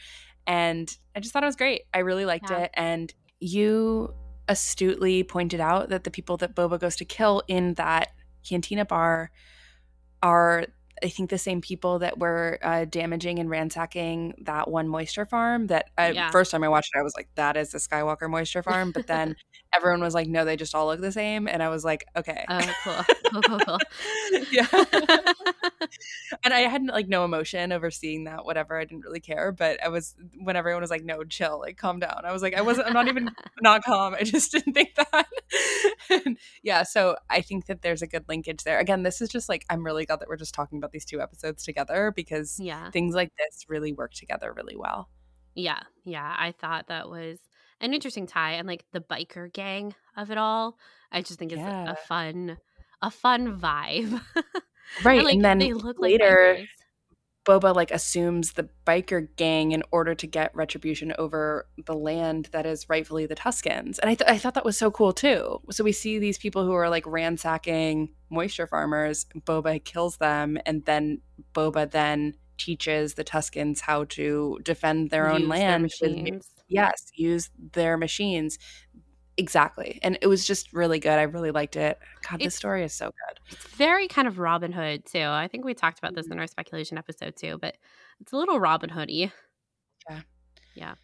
and 0.46 0.94
I 1.16 1.20
just 1.20 1.32
thought 1.32 1.42
it 1.42 1.46
was 1.46 1.56
great. 1.56 1.82
I 1.94 1.98
really 1.98 2.24
liked 2.24 2.50
yeah. 2.50 2.60
it, 2.60 2.70
and 2.74 3.12
you 3.40 4.14
astutely 4.48 5.22
pointed 5.22 5.60
out 5.60 5.90
that 5.90 6.04
the 6.04 6.10
people 6.10 6.36
that 6.38 6.54
Boba 6.54 6.80
goes 6.80 6.96
to 6.96 7.04
kill 7.04 7.42
in 7.48 7.74
that 7.74 8.08
cantina 8.48 8.84
bar 8.84 9.30
are 10.22 10.66
I 11.02 11.08
think 11.08 11.30
the 11.30 11.38
same 11.38 11.60
people 11.60 11.98
that 12.00 12.18
were 12.18 12.58
uh, 12.62 12.84
damaging 12.84 13.38
and 13.38 13.50
ransacking 13.50 14.34
that 14.42 14.70
one 14.70 14.88
moisture 14.88 15.26
farm. 15.26 15.68
That 15.68 15.90
I, 15.96 16.10
yeah. 16.10 16.30
first 16.30 16.50
time 16.50 16.64
I 16.64 16.68
watched 16.68 16.90
it, 16.94 16.98
I 16.98 17.02
was 17.02 17.14
like, 17.16 17.28
"That 17.34 17.56
is 17.56 17.70
the 17.70 17.78
Skywalker 17.78 18.28
moisture 18.28 18.62
farm." 18.64 18.92
But 18.92 19.06
then 19.06 19.36
everyone 19.74 20.00
was 20.00 20.14
like, 20.14 20.28
"No, 20.28 20.44
they 20.44 20.56
just 20.56 20.74
all 20.74 20.86
look 20.86 21.00
the 21.00 21.12
same," 21.12 21.48
and 21.48 21.62
I 21.62 21.68
was 21.68 21.84
like, 21.84 22.04
"Okay, 22.16 22.44
oh, 22.48 22.74
cool, 22.84 23.04
cool, 23.32 23.42
cool, 23.42 23.58
cool." 23.60 23.78
yeah. 24.50 24.66
and 26.44 26.54
I 26.54 26.60
had 26.60 26.84
like 26.86 27.08
no 27.08 27.24
emotion 27.24 27.72
over 27.72 27.90
seeing 27.90 28.24
that. 28.24 28.44
Whatever, 28.44 28.78
I 28.78 28.84
didn't 28.84 29.04
really 29.04 29.20
care. 29.20 29.52
But 29.52 29.82
I 29.82 29.88
was 29.88 30.14
when 30.42 30.56
everyone 30.56 30.82
was 30.82 30.90
like, 30.90 31.04
"No, 31.04 31.24
chill, 31.24 31.60
like 31.60 31.76
calm 31.76 32.00
down." 32.00 32.22
I 32.24 32.32
was 32.32 32.42
like, 32.42 32.54
I 32.54 32.62
wasn't. 32.62 32.88
I'm 32.88 32.94
not 32.94 33.08
even 33.08 33.30
not 33.60 33.82
calm. 33.84 34.14
I 34.14 34.22
just 34.22 34.52
didn't 34.52 34.72
think 34.72 34.94
that. 34.96 35.26
and, 36.10 36.38
yeah, 36.62 36.82
so 36.82 37.16
I 37.30 37.40
think 37.40 37.66
that 37.66 37.82
there's 37.82 38.02
a 38.02 38.06
good 38.06 38.24
linkage 38.28 38.64
there. 38.64 38.78
Again, 38.78 39.02
this 39.02 39.20
is 39.20 39.28
just 39.28 39.48
like 39.48 39.64
I'm 39.70 39.84
really 39.84 40.06
glad 40.06 40.20
that 40.20 40.28
we're 40.28 40.36
just 40.36 40.54
talking 40.54 40.78
about 40.78 40.87
these 40.92 41.04
two 41.04 41.20
episodes 41.20 41.64
together 41.64 42.12
because 42.14 42.58
yeah. 42.60 42.90
things 42.90 43.14
like 43.14 43.32
this 43.36 43.64
really 43.68 43.92
work 43.92 44.12
together 44.12 44.52
really 44.52 44.76
well. 44.76 45.08
Yeah, 45.54 45.80
yeah. 46.04 46.34
I 46.38 46.52
thought 46.52 46.86
that 46.88 47.08
was 47.08 47.38
an 47.80 47.94
interesting 47.94 48.26
tie 48.26 48.52
and 48.52 48.66
like 48.68 48.84
the 48.92 49.00
biker 49.00 49.52
gang 49.52 49.94
of 50.16 50.30
it 50.30 50.38
all. 50.38 50.78
I 51.10 51.22
just 51.22 51.38
think 51.38 51.52
it's 51.52 51.60
Yeah. 51.60 51.92
a 51.92 51.96
fun 51.96 52.58
a 53.02 53.10
fun 53.10 53.58
vibe. 53.60 54.20
Right. 55.04 55.16
and, 55.18 55.24
like 55.26 55.34
and 55.34 55.44
then 55.44 55.58
they 55.58 55.74
look 55.74 55.98
later 56.00 56.56
like. 56.60 56.68
Boba 57.48 57.74
like 57.74 57.90
assumes 57.90 58.52
the 58.52 58.68
biker 58.86 59.28
gang 59.36 59.72
in 59.72 59.82
order 59.90 60.14
to 60.14 60.26
get 60.26 60.54
retribution 60.54 61.14
over 61.18 61.66
the 61.86 61.94
land 61.94 62.48
that 62.52 62.66
is 62.66 62.88
rightfully 62.88 63.24
the 63.24 63.34
Tuskens. 63.34 63.98
And 63.98 64.10
I, 64.10 64.14
th- 64.14 64.30
I 64.30 64.36
thought 64.36 64.54
that 64.54 64.64
was 64.66 64.76
so 64.76 64.90
cool 64.90 65.12
too. 65.14 65.60
So 65.70 65.82
we 65.82 65.92
see 65.92 66.18
these 66.18 66.36
people 66.36 66.64
who 66.64 66.72
are 66.72 66.90
like 66.90 67.06
ransacking 67.06 68.10
moisture 68.28 68.66
farmers. 68.66 69.24
Boba 69.46 69.82
kills 69.82 70.18
them, 70.18 70.58
and 70.66 70.84
then 70.84 71.20
Boba 71.54 71.90
then 71.90 72.34
teaches 72.58 73.14
the 73.14 73.24
Tuskens 73.24 73.80
how 73.80 74.04
to 74.04 74.58
defend 74.62 75.10
their 75.10 75.30
own 75.30 75.42
Use 75.42 75.48
land 75.48 75.82
with 75.84 75.92
machines. 76.02 76.48
yes, 76.68 77.10
use 77.14 77.50
their 77.72 77.96
machines. 77.96 78.58
Exactly. 79.38 79.98
And 80.02 80.18
it 80.20 80.26
was 80.26 80.44
just 80.44 80.72
really 80.72 80.98
good. 80.98 81.12
I 81.12 81.22
really 81.22 81.52
liked 81.52 81.76
it. 81.76 81.98
God, 82.28 82.38
this 82.40 82.46
It's- 82.48 82.56
story 82.56 82.82
is 82.84 82.92
so 82.92 83.06
good. 83.06 83.40
It's 83.52 83.64
very 83.76 84.08
kind 84.08 84.26
of 84.28 84.38
Robin 84.38 84.72
Hood 84.72 85.06
too. 85.06 85.22
I 85.24 85.48
think 85.48 85.64
we 85.64 85.74
talked 85.74 85.98
about 85.98 86.14
this 86.14 86.26
Mm-hmm. 86.26 86.32
in 86.34 86.38
our 86.40 86.46
speculation 86.48 86.98
episode 86.98 87.36
too, 87.36 87.56
but 87.60 87.76
it's 88.20 88.32
a 88.32 88.36
little 88.36 88.58
Robin 88.60 88.90
Hoody. 88.90 89.30
Yeah. 90.10 90.20
Yeah. 90.74 90.94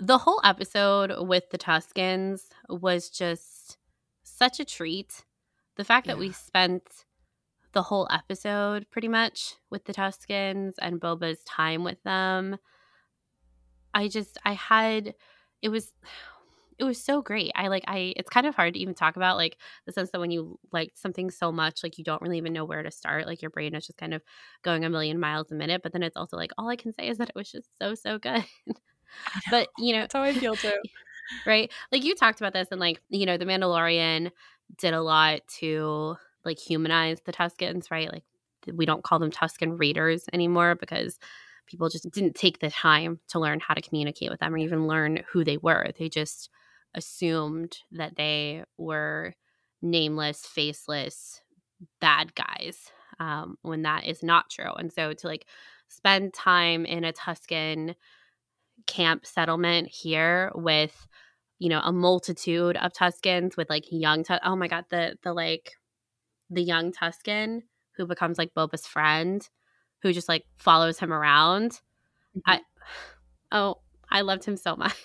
The 0.00 0.18
whole 0.18 0.40
episode 0.42 1.12
with 1.28 1.50
the 1.50 1.58
Tuskens 1.58 2.40
was 2.68 3.08
just 3.10 3.78
such 4.24 4.58
a 4.58 4.64
treat. 4.64 5.24
The 5.76 5.84
fact 5.84 6.08
that 6.08 6.18
we 6.18 6.32
spent 6.32 6.82
the 7.72 7.82
whole 7.82 8.08
episode 8.10 8.86
pretty 8.90 9.08
much 9.08 9.54
with 9.70 9.84
the 9.84 9.94
Tuskens 9.94 10.74
and 10.80 11.00
Boba's 11.00 11.42
time 11.44 11.84
with 11.84 12.02
them. 12.02 12.56
I 13.92 14.08
just 14.08 14.36
I 14.44 14.54
had 14.54 15.14
it 15.62 15.68
was 15.68 15.92
it 16.78 16.84
was 16.84 17.02
so 17.02 17.22
great. 17.22 17.52
I 17.54 17.68
like 17.68 17.84
I 17.86 18.14
it's 18.16 18.30
kind 18.30 18.46
of 18.46 18.54
hard 18.54 18.74
to 18.74 18.80
even 18.80 18.94
talk 18.94 19.16
about 19.16 19.36
like 19.36 19.56
the 19.86 19.92
sense 19.92 20.10
that 20.10 20.20
when 20.20 20.30
you 20.30 20.58
like 20.72 20.92
something 20.94 21.30
so 21.30 21.52
much 21.52 21.82
like 21.82 21.98
you 21.98 22.04
don't 22.04 22.22
really 22.22 22.38
even 22.38 22.52
know 22.52 22.64
where 22.64 22.82
to 22.82 22.90
start. 22.90 23.26
Like 23.26 23.42
your 23.42 23.50
brain 23.50 23.74
is 23.74 23.86
just 23.86 23.98
kind 23.98 24.14
of 24.14 24.22
going 24.62 24.84
a 24.84 24.90
million 24.90 25.20
miles 25.20 25.50
a 25.50 25.54
minute, 25.54 25.82
but 25.82 25.92
then 25.92 26.02
it's 26.02 26.16
also 26.16 26.36
like 26.36 26.52
all 26.58 26.68
I 26.68 26.76
can 26.76 26.92
say 26.92 27.08
is 27.08 27.18
that 27.18 27.28
it 27.28 27.34
was 27.34 27.50
just 27.50 27.68
so 27.78 27.94
so 27.94 28.18
good. 28.18 28.44
but, 29.50 29.68
you 29.78 29.92
know, 29.92 30.00
That's 30.02 30.14
how 30.14 30.22
I 30.22 30.32
feel 30.32 30.56
too. 30.56 30.72
right? 31.46 31.70
Like 31.92 32.04
you 32.04 32.14
talked 32.14 32.40
about 32.40 32.52
this 32.52 32.68
and 32.70 32.80
like, 32.80 33.00
you 33.08 33.26
know, 33.26 33.36
The 33.36 33.46
Mandalorian 33.46 34.30
did 34.78 34.94
a 34.94 35.02
lot 35.02 35.40
to 35.58 36.16
like 36.44 36.58
humanize 36.58 37.20
the 37.24 37.32
Tuskens, 37.32 37.90
right? 37.90 38.12
Like 38.12 38.24
we 38.72 38.86
don't 38.86 39.04
call 39.04 39.18
them 39.18 39.30
Tusken 39.30 39.78
Raiders 39.78 40.26
anymore 40.32 40.74
because 40.74 41.18
people 41.66 41.88
just 41.88 42.10
didn't 42.10 42.34
take 42.34 42.58
the 42.58 42.70
time 42.70 43.20
to 43.28 43.38
learn 43.38 43.60
how 43.60 43.74
to 43.74 43.80
communicate 43.82 44.30
with 44.30 44.40
them 44.40 44.54
or 44.54 44.58
even 44.58 44.86
learn 44.86 45.22
who 45.32 45.44
they 45.44 45.56
were. 45.56 45.90
They 45.98 46.08
just 46.08 46.50
assumed 46.94 47.78
that 47.92 48.16
they 48.16 48.64
were 48.78 49.34
nameless, 49.82 50.46
faceless, 50.46 51.40
bad 52.00 52.34
guys 52.34 52.90
um, 53.20 53.56
when 53.62 53.82
that 53.82 54.06
is 54.06 54.22
not 54.22 54.50
true. 54.50 54.72
And 54.72 54.92
so 54.92 55.12
to 55.12 55.26
like 55.26 55.46
spend 55.88 56.34
time 56.34 56.84
in 56.84 57.04
a 57.04 57.12
Tusken 57.12 57.94
camp 58.86 59.24
settlement 59.24 59.88
here 59.88 60.50
with 60.54 61.06
you 61.58 61.68
know 61.68 61.80
a 61.80 61.92
multitude 61.92 62.76
of 62.76 62.92
Tuskens 62.92 63.56
with 63.56 63.70
like 63.70 63.84
young 63.90 64.24
Tu- 64.24 64.38
oh 64.44 64.56
my 64.56 64.68
god 64.68 64.84
the 64.90 65.16
the 65.22 65.32
like 65.32 65.72
the 66.50 66.62
young 66.62 66.92
Tusken 66.92 67.62
who 67.96 68.06
becomes 68.06 68.36
like 68.36 68.52
Boba's 68.52 68.86
friend 68.86 69.48
who 70.02 70.12
just 70.12 70.28
like 70.28 70.44
follows 70.56 70.98
him 70.98 71.12
around 71.12 71.80
I 72.46 72.60
oh 73.52 73.76
I 74.14 74.22
loved 74.22 74.44
him 74.46 74.56
so 74.56 74.76
much 74.76 74.96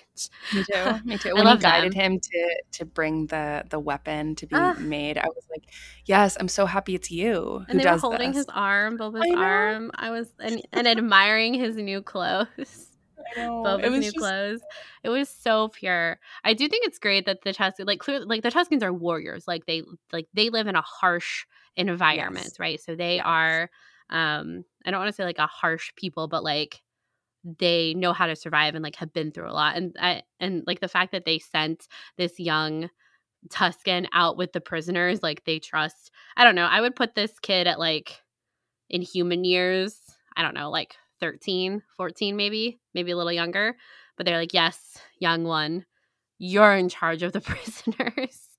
Me 0.52 0.64
too. 0.64 1.00
Me 1.04 1.18
too. 1.18 1.36
I 1.36 1.42
When 1.42 1.48
he 1.48 1.58
love 1.58 1.62
guided 1.62 1.94
them. 1.94 1.94
him 1.94 2.20
to 2.20 2.64
to 2.74 2.86
bring 2.86 3.28
the 3.28 3.64
the 3.70 3.80
weapon 3.80 4.36
to 4.36 4.48
be 4.48 4.56
Ah. 4.56 4.76
made, 4.78 5.18
I 5.18 5.28
was 5.28 5.46
like, 5.52 5.64
"Yes, 6.06 6.38
I'm 6.40 6.48
so 6.48 6.66
happy 6.66 6.96
it's 6.96 7.12
you 7.12 7.66
and 7.68 7.80
they 7.80 7.86
were 7.86 7.96
holding 7.96 8.32
this." 8.32 8.38
his 8.38 8.48
arm 8.50 8.98
Boba's 8.98 9.22
I 9.24 9.34
arm 9.36 9.92
I 9.96 10.10
was 10.12 10.28
and, 10.40 10.62
and 10.74 10.88
admiring 10.88 11.54
his 11.54 11.76
new 11.78 12.02
clothes 12.02 12.48
I 13.18 13.36
know. 13.38 13.62
Boba's 13.64 13.84
It 13.84 13.90
was 13.90 14.06
new 14.06 14.12
just 14.12 14.18
clothes. 14.20 14.62
It 15.04 15.10
was 15.10 15.30
so 15.30 15.70
pure. 15.70 16.20
I 16.44 16.54
do 16.54 16.68
think 16.70 16.86
it's 16.88 17.00
great 17.00 17.26
that 17.28 17.42
the 17.44 17.54
Tuskens, 17.54 17.86
like 17.88 18.00
clearly, 18.00 18.26
like 18.26 18.44
the 18.44 18.52
Tuskens 18.52 18.84
are 18.84 18.94
warriors. 18.94 19.48
Like 19.48 19.66
they, 19.66 19.84
like 20.14 20.28
they 20.34 20.50
live 20.50 20.68
in 20.68 20.76
a 20.76 20.82
harsh 20.82 21.46
environment, 21.76 22.54
Yes. 22.54 22.60
right? 22.60 22.80
So 22.82 22.96
they 22.96 23.18
Yes. 23.18 23.26
are. 23.26 23.70
um 24.10 24.64
I 24.86 24.92
don't 24.92 25.00
want 25.02 25.10
to 25.10 25.14
say 25.14 25.26
like 25.26 25.40
a 25.40 25.48
harsh 25.48 25.92
people, 25.96 26.28
but 26.28 26.44
like 26.44 26.82
they 27.44 27.94
know 27.94 28.14
how 28.14 28.28
to 28.28 28.36
survive 28.36 28.76
and 28.76 28.84
like 28.84 28.96
have 28.98 29.14
been 29.14 29.32
through 29.32 29.50
a 29.50 29.54
lot. 29.54 29.76
And 29.76 29.96
I 30.00 30.24
and 30.40 30.64
like 30.68 30.80
the 30.80 30.88
fact 30.88 31.12
that 31.12 31.26
they 31.26 31.40
sent 31.40 31.88
this 32.18 32.40
young 32.40 32.90
Tusken 33.50 34.08
out 34.12 34.36
with 34.36 34.52
the 34.52 34.62
prisoners, 34.62 35.24
like 35.24 35.46
they 35.46 35.60
trust. 35.60 36.12
I 36.36 36.44
don't 36.44 36.56
know. 36.56 36.66
I 36.66 36.82
would 36.82 36.96
put 36.96 37.16
this 37.16 37.40
kid 37.40 37.68
at 37.68 37.80
like 37.80 38.22
in 38.90 39.02
human 39.02 39.44
years, 39.46 39.98
I 40.36 40.42
don't 40.42 40.54
know, 40.54 40.70
like 40.70 40.96
13, 41.22 41.82
14 41.96 42.36
maybe, 42.36 42.80
maybe 42.94 43.12
a 43.12 43.18
little 43.18 43.32
younger. 43.32 43.78
But 44.18 44.26
they're 44.26 44.38
like, 44.38 44.54
yes, 44.54 44.98
young 45.20 45.46
one, 45.46 45.86
you're 46.38 46.76
in 46.76 46.90
charge 46.90 47.24
of 47.24 47.32
the 47.32 47.42
prisoners. 47.42 48.50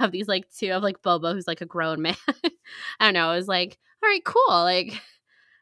of 0.00 0.12
these 0.12 0.28
like 0.28 0.46
two 0.50 0.72
of 0.72 0.82
like 0.82 1.02
Boba, 1.02 1.32
who's 1.32 1.46
like 1.46 1.60
a 1.60 1.66
grown 1.66 2.02
man. 2.02 2.16
I 3.00 3.06
don't 3.06 3.14
know. 3.14 3.32
It 3.32 3.36
was 3.36 3.48
like, 3.48 3.78
all 4.02 4.08
right, 4.08 4.24
cool. 4.24 4.44
Like 4.48 5.00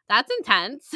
that's 0.09 0.31
intense. 0.39 0.95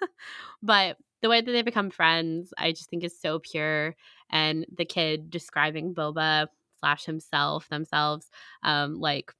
but 0.62 0.96
the 1.22 1.28
way 1.28 1.40
that 1.40 1.50
they 1.50 1.62
become 1.62 1.90
friends, 1.90 2.52
I 2.56 2.72
just 2.72 2.90
think 2.90 3.04
is 3.04 3.20
so 3.20 3.38
pure. 3.38 3.96
And 4.30 4.66
the 4.76 4.84
kid 4.84 5.30
describing 5.30 5.94
Boba 5.94 6.46
slash 6.78 7.04
himself, 7.04 7.68
themselves, 7.68 8.30
um, 8.62 8.98
like 9.00 9.32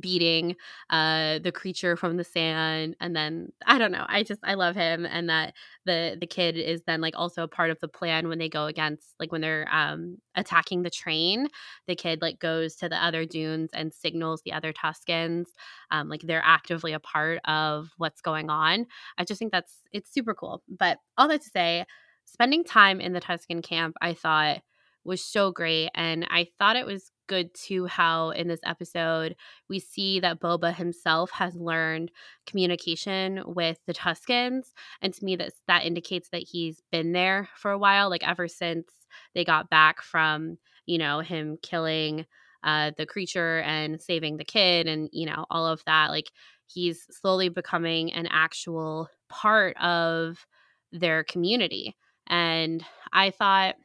beating 0.00 0.56
uh 0.90 1.38
the 1.38 1.52
creature 1.52 1.96
from 1.96 2.16
the 2.16 2.24
sand 2.24 2.96
and 3.00 3.14
then 3.14 3.52
i 3.66 3.78
don't 3.78 3.92
know 3.92 4.04
i 4.08 4.22
just 4.22 4.40
i 4.42 4.54
love 4.54 4.74
him 4.74 5.06
and 5.06 5.28
that 5.28 5.54
the 5.84 6.16
the 6.20 6.26
kid 6.26 6.56
is 6.56 6.82
then 6.86 7.00
like 7.00 7.14
also 7.16 7.44
a 7.44 7.48
part 7.48 7.70
of 7.70 7.78
the 7.80 7.86
plan 7.88 8.28
when 8.28 8.38
they 8.38 8.48
go 8.48 8.66
against 8.66 9.14
like 9.20 9.30
when 9.30 9.40
they're 9.40 9.68
um 9.72 10.16
attacking 10.34 10.82
the 10.82 10.90
train 10.90 11.46
the 11.86 11.94
kid 11.94 12.20
like 12.20 12.40
goes 12.40 12.74
to 12.74 12.88
the 12.88 13.02
other 13.02 13.24
dunes 13.24 13.70
and 13.72 13.92
signals 13.94 14.42
the 14.44 14.52
other 14.52 14.72
tuskens 14.72 15.46
um 15.90 16.08
like 16.08 16.22
they're 16.22 16.42
actively 16.44 16.92
a 16.92 17.00
part 17.00 17.40
of 17.46 17.90
what's 17.96 18.20
going 18.20 18.50
on. 18.50 18.86
I 19.18 19.24
just 19.24 19.38
think 19.38 19.52
that's 19.52 19.78
it's 19.92 20.12
super 20.12 20.34
cool 20.34 20.62
but 20.68 20.98
all 21.16 21.28
that 21.28 21.42
to 21.42 21.50
say 21.50 21.84
spending 22.24 22.64
time 22.64 23.00
in 23.00 23.12
the 23.12 23.20
tusken 23.20 23.62
camp 23.62 23.96
i 24.00 24.12
thought 24.14 24.58
was 25.04 25.22
so 25.24 25.52
great 25.52 25.90
and 25.94 26.26
i 26.30 26.46
thought 26.58 26.76
it 26.76 26.86
was 26.86 27.12
good 27.26 27.52
too 27.54 27.86
how 27.86 28.30
in 28.30 28.48
this 28.48 28.60
episode 28.64 29.36
we 29.68 29.78
see 29.78 30.20
that 30.20 30.40
Boba 30.40 30.74
himself 30.74 31.30
has 31.32 31.54
learned 31.56 32.10
communication 32.46 33.42
with 33.46 33.78
the 33.86 33.94
Tuskens. 33.94 34.72
And 35.02 35.12
to 35.14 35.24
me, 35.24 35.36
that 35.36 35.52
that 35.68 35.84
indicates 35.84 36.28
that 36.30 36.42
he's 36.42 36.82
been 36.90 37.12
there 37.12 37.48
for 37.56 37.70
a 37.70 37.78
while, 37.78 38.10
like 38.10 38.26
ever 38.26 38.48
since 38.48 38.88
they 39.34 39.44
got 39.44 39.70
back 39.70 40.02
from, 40.02 40.58
you 40.86 40.98
know, 40.98 41.20
him 41.20 41.58
killing 41.62 42.26
uh, 42.64 42.90
the 42.96 43.06
creature 43.06 43.60
and 43.60 44.00
saving 44.00 44.36
the 44.36 44.44
kid 44.44 44.86
and, 44.86 45.08
you 45.12 45.26
know, 45.26 45.46
all 45.50 45.66
of 45.66 45.82
that. 45.86 46.10
Like 46.10 46.30
he's 46.66 47.06
slowly 47.10 47.48
becoming 47.48 48.12
an 48.12 48.26
actual 48.30 49.08
part 49.28 49.76
of 49.76 50.46
their 50.92 51.24
community. 51.24 51.96
And 52.26 52.84
I 53.12 53.30
thought, 53.30 53.76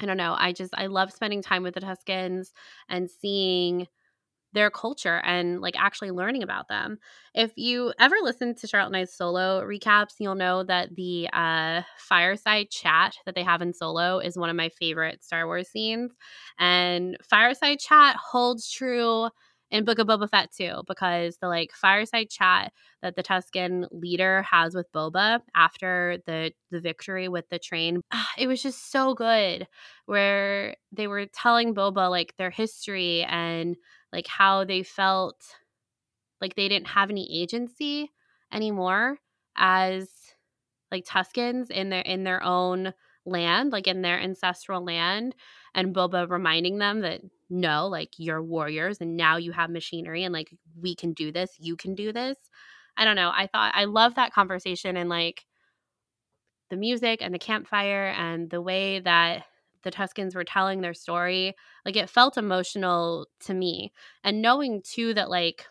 I 0.00 0.06
don't 0.06 0.16
know. 0.16 0.34
I 0.38 0.52
just 0.52 0.74
I 0.76 0.86
love 0.86 1.12
spending 1.12 1.42
time 1.42 1.62
with 1.62 1.74
the 1.74 1.80
Tuskens 1.80 2.52
and 2.88 3.10
seeing 3.10 3.86
their 4.54 4.70
culture 4.70 5.20
and 5.24 5.60
like 5.60 5.74
actually 5.78 6.10
learning 6.12 6.42
about 6.42 6.68
them. 6.68 6.98
If 7.34 7.52
you 7.56 7.92
ever 8.00 8.16
listen 8.22 8.54
to 8.56 8.66
Charlotte 8.68 8.88
and 8.88 8.96
I's 8.98 9.14
solo 9.14 9.62
recaps, 9.62 10.14
you'll 10.20 10.36
know 10.36 10.64
that 10.64 10.94
the 10.96 11.28
uh, 11.32 11.82
fireside 11.98 12.70
chat 12.70 13.16
that 13.26 13.34
they 13.34 13.42
have 13.44 13.62
in 13.62 13.74
solo 13.74 14.20
is 14.20 14.38
one 14.38 14.50
of 14.50 14.56
my 14.56 14.70
favorite 14.70 15.24
Star 15.24 15.46
Wars 15.46 15.68
scenes. 15.68 16.12
And 16.58 17.16
fireside 17.22 17.80
chat 17.80 18.16
holds 18.16 18.70
true 18.70 19.28
in 19.74 19.84
Book 19.84 19.98
of 19.98 20.06
Boba 20.06 20.30
Fett 20.30 20.52
too, 20.52 20.84
because 20.86 21.38
the 21.38 21.48
like 21.48 21.72
fireside 21.72 22.30
chat 22.30 22.72
that 23.02 23.16
the 23.16 23.24
Tusken 23.24 23.88
leader 23.90 24.42
has 24.42 24.72
with 24.72 24.90
Boba 24.92 25.40
after 25.56 26.18
the 26.26 26.52
the 26.70 26.80
victory 26.80 27.28
with 27.28 27.48
the 27.48 27.58
train, 27.58 28.00
ah, 28.12 28.30
it 28.38 28.46
was 28.46 28.62
just 28.62 28.92
so 28.92 29.14
good. 29.14 29.66
Where 30.06 30.76
they 30.92 31.08
were 31.08 31.26
telling 31.26 31.74
Boba 31.74 32.08
like 32.08 32.36
their 32.36 32.50
history 32.50 33.24
and 33.24 33.76
like 34.12 34.28
how 34.28 34.64
they 34.64 34.84
felt 34.84 35.42
like 36.40 36.54
they 36.54 36.68
didn't 36.68 36.86
have 36.86 37.10
any 37.10 37.42
agency 37.42 38.12
anymore 38.52 39.18
as 39.56 40.08
like 40.92 41.04
Tuskens 41.04 41.68
in 41.72 41.88
their 41.90 42.02
in 42.02 42.22
their 42.22 42.44
own 42.44 42.94
land, 43.26 43.72
like 43.72 43.88
in 43.88 44.02
their 44.02 44.20
ancestral 44.20 44.84
land, 44.84 45.34
and 45.74 45.92
Boba 45.92 46.30
reminding 46.30 46.78
them 46.78 47.00
that 47.00 47.22
no, 47.50 47.86
like 47.88 48.10
you're 48.16 48.42
warriors 48.42 48.98
and 49.00 49.16
now 49.16 49.36
you 49.36 49.52
have 49.52 49.70
machinery 49.70 50.24
and 50.24 50.32
like 50.32 50.50
we 50.80 50.94
can 50.94 51.12
do 51.12 51.32
this, 51.32 51.50
you 51.58 51.76
can 51.76 51.94
do 51.94 52.12
this. 52.12 52.36
I 52.96 53.04
don't 53.04 53.16
know. 53.16 53.32
I 53.34 53.48
thought 53.48 53.72
I 53.74 53.84
love 53.84 54.14
that 54.14 54.32
conversation 54.32 54.96
and 54.96 55.08
like 55.08 55.44
the 56.70 56.76
music 56.76 57.20
and 57.22 57.34
the 57.34 57.38
campfire 57.38 58.06
and 58.16 58.50
the 58.50 58.62
way 58.62 59.00
that 59.00 59.44
the 59.82 59.90
Tuskens 59.90 60.34
were 60.34 60.44
telling 60.44 60.80
their 60.80 60.94
story, 60.94 61.54
like 61.84 61.96
it 61.96 62.10
felt 62.10 62.38
emotional 62.38 63.28
to 63.40 63.54
me. 63.54 63.92
And 64.22 64.42
knowing 64.42 64.82
too 64.82 65.14
that 65.14 65.30
like 65.30 65.66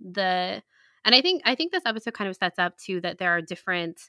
the 0.00 0.62
and 1.04 1.14
I 1.14 1.20
think 1.20 1.42
I 1.44 1.54
think 1.54 1.72
this 1.72 1.86
episode 1.86 2.14
kind 2.14 2.30
of 2.30 2.36
sets 2.36 2.58
up 2.58 2.76
too 2.78 3.00
that 3.02 3.18
there 3.18 3.30
are 3.30 3.42
different 3.42 4.00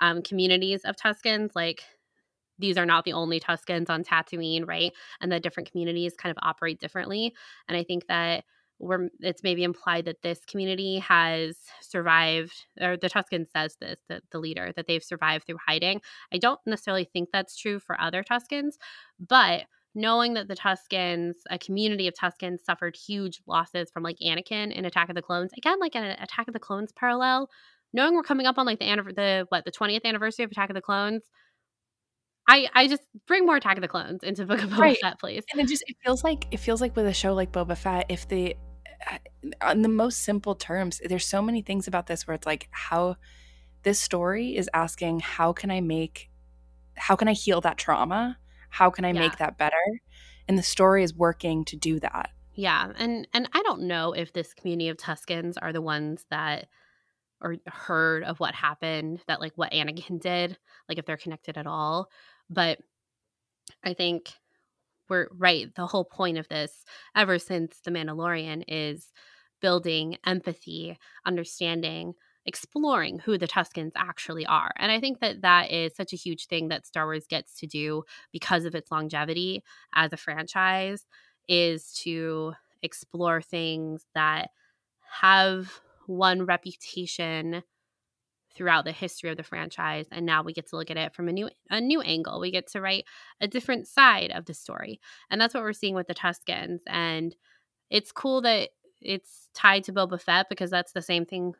um, 0.00 0.22
communities 0.22 0.82
of 0.84 0.96
Tuskens. 0.96 1.50
Like 1.54 1.82
these 2.62 2.78
are 2.78 2.86
not 2.86 3.04
the 3.04 3.12
only 3.12 3.38
Tuskens 3.38 3.90
on 3.90 4.02
Tatooine, 4.02 4.66
right? 4.66 4.92
And 5.20 5.30
the 5.30 5.40
different 5.40 5.70
communities 5.70 6.14
kind 6.16 6.30
of 6.30 6.38
operate 6.42 6.80
differently. 6.80 7.34
And 7.68 7.76
I 7.76 7.84
think 7.84 8.06
that 8.06 8.44
we're 8.78 9.08
it's 9.20 9.42
maybe 9.42 9.62
implied 9.62 10.06
that 10.06 10.22
this 10.22 10.40
community 10.44 10.98
has 10.98 11.56
survived, 11.80 12.66
or 12.80 12.96
the 12.96 13.10
Tusken 13.10 13.46
says 13.48 13.76
this, 13.80 14.00
the, 14.08 14.20
the 14.32 14.40
leader, 14.40 14.72
that 14.74 14.86
they've 14.86 15.04
survived 15.04 15.46
through 15.46 15.58
hiding. 15.66 16.00
I 16.32 16.38
don't 16.38 16.58
necessarily 16.66 17.04
think 17.04 17.28
that's 17.32 17.56
true 17.56 17.78
for 17.78 18.00
other 18.00 18.24
Tuskens, 18.24 18.74
but 19.20 19.66
knowing 19.94 20.34
that 20.34 20.48
the 20.48 20.56
Tuskens, 20.56 21.34
a 21.50 21.58
community 21.58 22.08
of 22.08 22.14
Tuskens, 22.14 22.60
suffered 22.60 22.96
huge 22.96 23.40
losses 23.46 23.90
from 23.90 24.02
like 24.02 24.16
Anakin 24.24 24.72
in 24.72 24.84
Attack 24.84 25.10
of 25.10 25.14
the 25.14 25.22
Clones. 25.22 25.52
Again, 25.56 25.78
like 25.80 25.94
an 25.94 26.04
Attack 26.04 26.48
of 26.48 26.54
the 26.54 26.60
Clones 26.60 26.92
parallel. 26.92 27.48
Knowing 27.92 28.14
we're 28.14 28.22
coming 28.22 28.46
up 28.46 28.58
on 28.58 28.64
like 28.64 28.78
the 28.78 28.86
the 29.14 29.46
what 29.50 29.64
the 29.66 29.72
20th 29.72 30.04
anniversary 30.04 30.44
of 30.44 30.50
Attack 30.50 30.70
of 30.70 30.74
the 30.74 30.80
Clones, 30.80 31.24
I 32.48 32.68
I 32.74 32.88
just 32.88 33.02
bring 33.26 33.46
more 33.46 33.56
Attack 33.56 33.76
of 33.76 33.82
the 33.82 33.88
Clones 33.88 34.22
into 34.22 34.44
Book 34.44 34.62
of 34.62 34.70
Boba 34.70 34.78
right. 34.78 34.98
Fett, 35.00 35.18
please. 35.18 35.44
And 35.52 35.60
it 35.60 35.68
just 35.68 35.84
it 35.86 35.96
feels 36.04 36.24
like 36.24 36.46
it 36.50 36.58
feels 36.58 36.80
like 36.80 36.96
with 36.96 37.06
a 37.06 37.14
show 37.14 37.34
like 37.34 37.52
Boba 37.52 37.76
Fett, 37.76 38.06
if 38.08 38.28
the 38.28 38.56
on 39.60 39.82
the 39.82 39.88
most 39.88 40.22
simple 40.22 40.54
terms, 40.54 41.00
there's 41.04 41.26
so 41.26 41.42
many 41.42 41.62
things 41.62 41.88
about 41.88 42.06
this 42.06 42.26
where 42.26 42.34
it's 42.34 42.46
like 42.46 42.68
how 42.70 43.16
this 43.82 43.98
story 43.98 44.56
is 44.56 44.70
asking 44.74 45.20
how 45.20 45.52
can 45.52 45.70
I 45.70 45.80
make 45.80 46.30
how 46.96 47.16
can 47.16 47.26
I 47.28 47.32
heal 47.32 47.60
that 47.62 47.78
trauma 47.78 48.38
how 48.72 48.90
can 48.90 49.04
i 49.04 49.12
yeah. 49.12 49.20
make 49.20 49.36
that 49.36 49.56
better 49.58 49.76
and 50.48 50.58
the 50.58 50.62
story 50.62 51.04
is 51.04 51.14
working 51.14 51.64
to 51.64 51.76
do 51.76 52.00
that 52.00 52.30
yeah 52.54 52.90
and 52.96 53.28
and 53.32 53.48
i 53.52 53.62
don't 53.62 53.82
know 53.82 54.12
if 54.12 54.32
this 54.32 54.54
community 54.54 54.88
of 54.88 54.96
tuskens 54.96 55.54
are 55.60 55.72
the 55.72 55.82
ones 55.82 56.24
that 56.30 56.66
or 57.42 57.56
heard 57.66 58.24
of 58.24 58.40
what 58.40 58.54
happened 58.54 59.20
that 59.28 59.40
like 59.40 59.52
what 59.56 59.72
anakin 59.72 60.18
did 60.20 60.56
like 60.88 60.98
if 60.98 61.04
they're 61.04 61.16
connected 61.16 61.58
at 61.58 61.66
all 61.66 62.08
but 62.52 62.78
i 63.84 63.94
think 63.94 64.32
we're 65.08 65.28
right 65.36 65.74
the 65.74 65.86
whole 65.86 66.04
point 66.04 66.38
of 66.38 66.48
this 66.48 66.84
ever 67.16 67.38
since 67.38 67.80
the 67.84 67.90
mandalorian 67.90 68.62
is 68.68 69.12
building 69.60 70.16
empathy 70.26 70.98
understanding 71.26 72.14
exploring 72.46 73.20
who 73.20 73.38
the 73.38 73.46
Tuskens 73.46 73.92
actually 73.96 74.44
are. 74.46 74.72
And 74.76 74.90
I 74.90 75.00
think 75.00 75.20
that 75.20 75.42
that 75.42 75.70
is 75.70 75.94
such 75.94 76.12
a 76.12 76.16
huge 76.16 76.46
thing 76.46 76.68
that 76.68 76.86
Star 76.86 77.04
Wars 77.06 77.26
gets 77.28 77.54
to 77.60 77.66
do 77.66 78.02
because 78.32 78.64
of 78.64 78.74
its 78.74 78.90
longevity 78.90 79.62
as 79.94 80.12
a 80.12 80.16
franchise 80.16 81.06
is 81.48 81.92
to 82.02 82.52
explore 82.82 83.40
things 83.40 84.04
that 84.14 84.50
have 85.20 85.80
one 86.06 86.44
reputation 86.44 87.62
throughout 88.54 88.84
the 88.84 88.92
history 88.92 89.30
of 89.30 89.36
the 89.36 89.42
franchise 89.42 90.06
and 90.12 90.26
now 90.26 90.42
we 90.42 90.52
get 90.52 90.68
to 90.68 90.76
look 90.76 90.90
at 90.90 90.96
it 90.96 91.14
from 91.14 91.28
a 91.28 91.32
new 91.32 91.48
a 91.70 91.80
new 91.80 92.00
angle. 92.00 92.40
We 92.40 92.50
get 92.50 92.68
to 92.72 92.80
write 92.80 93.04
a 93.40 93.48
different 93.48 93.86
side 93.86 94.30
of 94.32 94.44
the 94.44 94.54
story 94.54 95.00
and 95.30 95.40
that's 95.40 95.54
what 95.54 95.62
we're 95.62 95.72
seeing 95.72 95.94
with 95.94 96.06
the 96.06 96.14
tuskens 96.14 96.80
and 96.86 97.34
it's 97.90 98.12
cool 98.12 98.40
that 98.42 98.70
it's 99.00 99.48
tied 99.54 99.84
to 99.84 99.92
Boba 99.92 100.20
Fett 100.20 100.48
because 100.48 100.70
that's 100.70 100.92
the 100.92 101.02
same 101.02 101.26
thing 101.26 101.54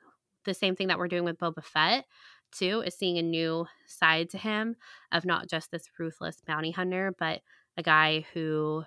the 0.44 0.54
same 0.54 0.74
thing 0.74 0.88
that 0.88 0.98
we're 0.98 1.08
doing 1.08 1.24
with 1.24 1.38
Boba 1.38 1.62
Fett 1.62 2.04
too 2.52 2.82
is 2.86 2.94
seeing 2.94 3.18
a 3.18 3.22
new 3.22 3.66
side 3.86 4.30
to 4.30 4.38
him 4.38 4.76
of 5.10 5.24
not 5.24 5.48
just 5.48 5.70
this 5.70 5.88
ruthless 5.98 6.40
bounty 6.46 6.70
hunter, 6.70 7.14
but 7.18 7.40
a 7.76 7.82
guy 7.82 8.26
who 8.34 8.84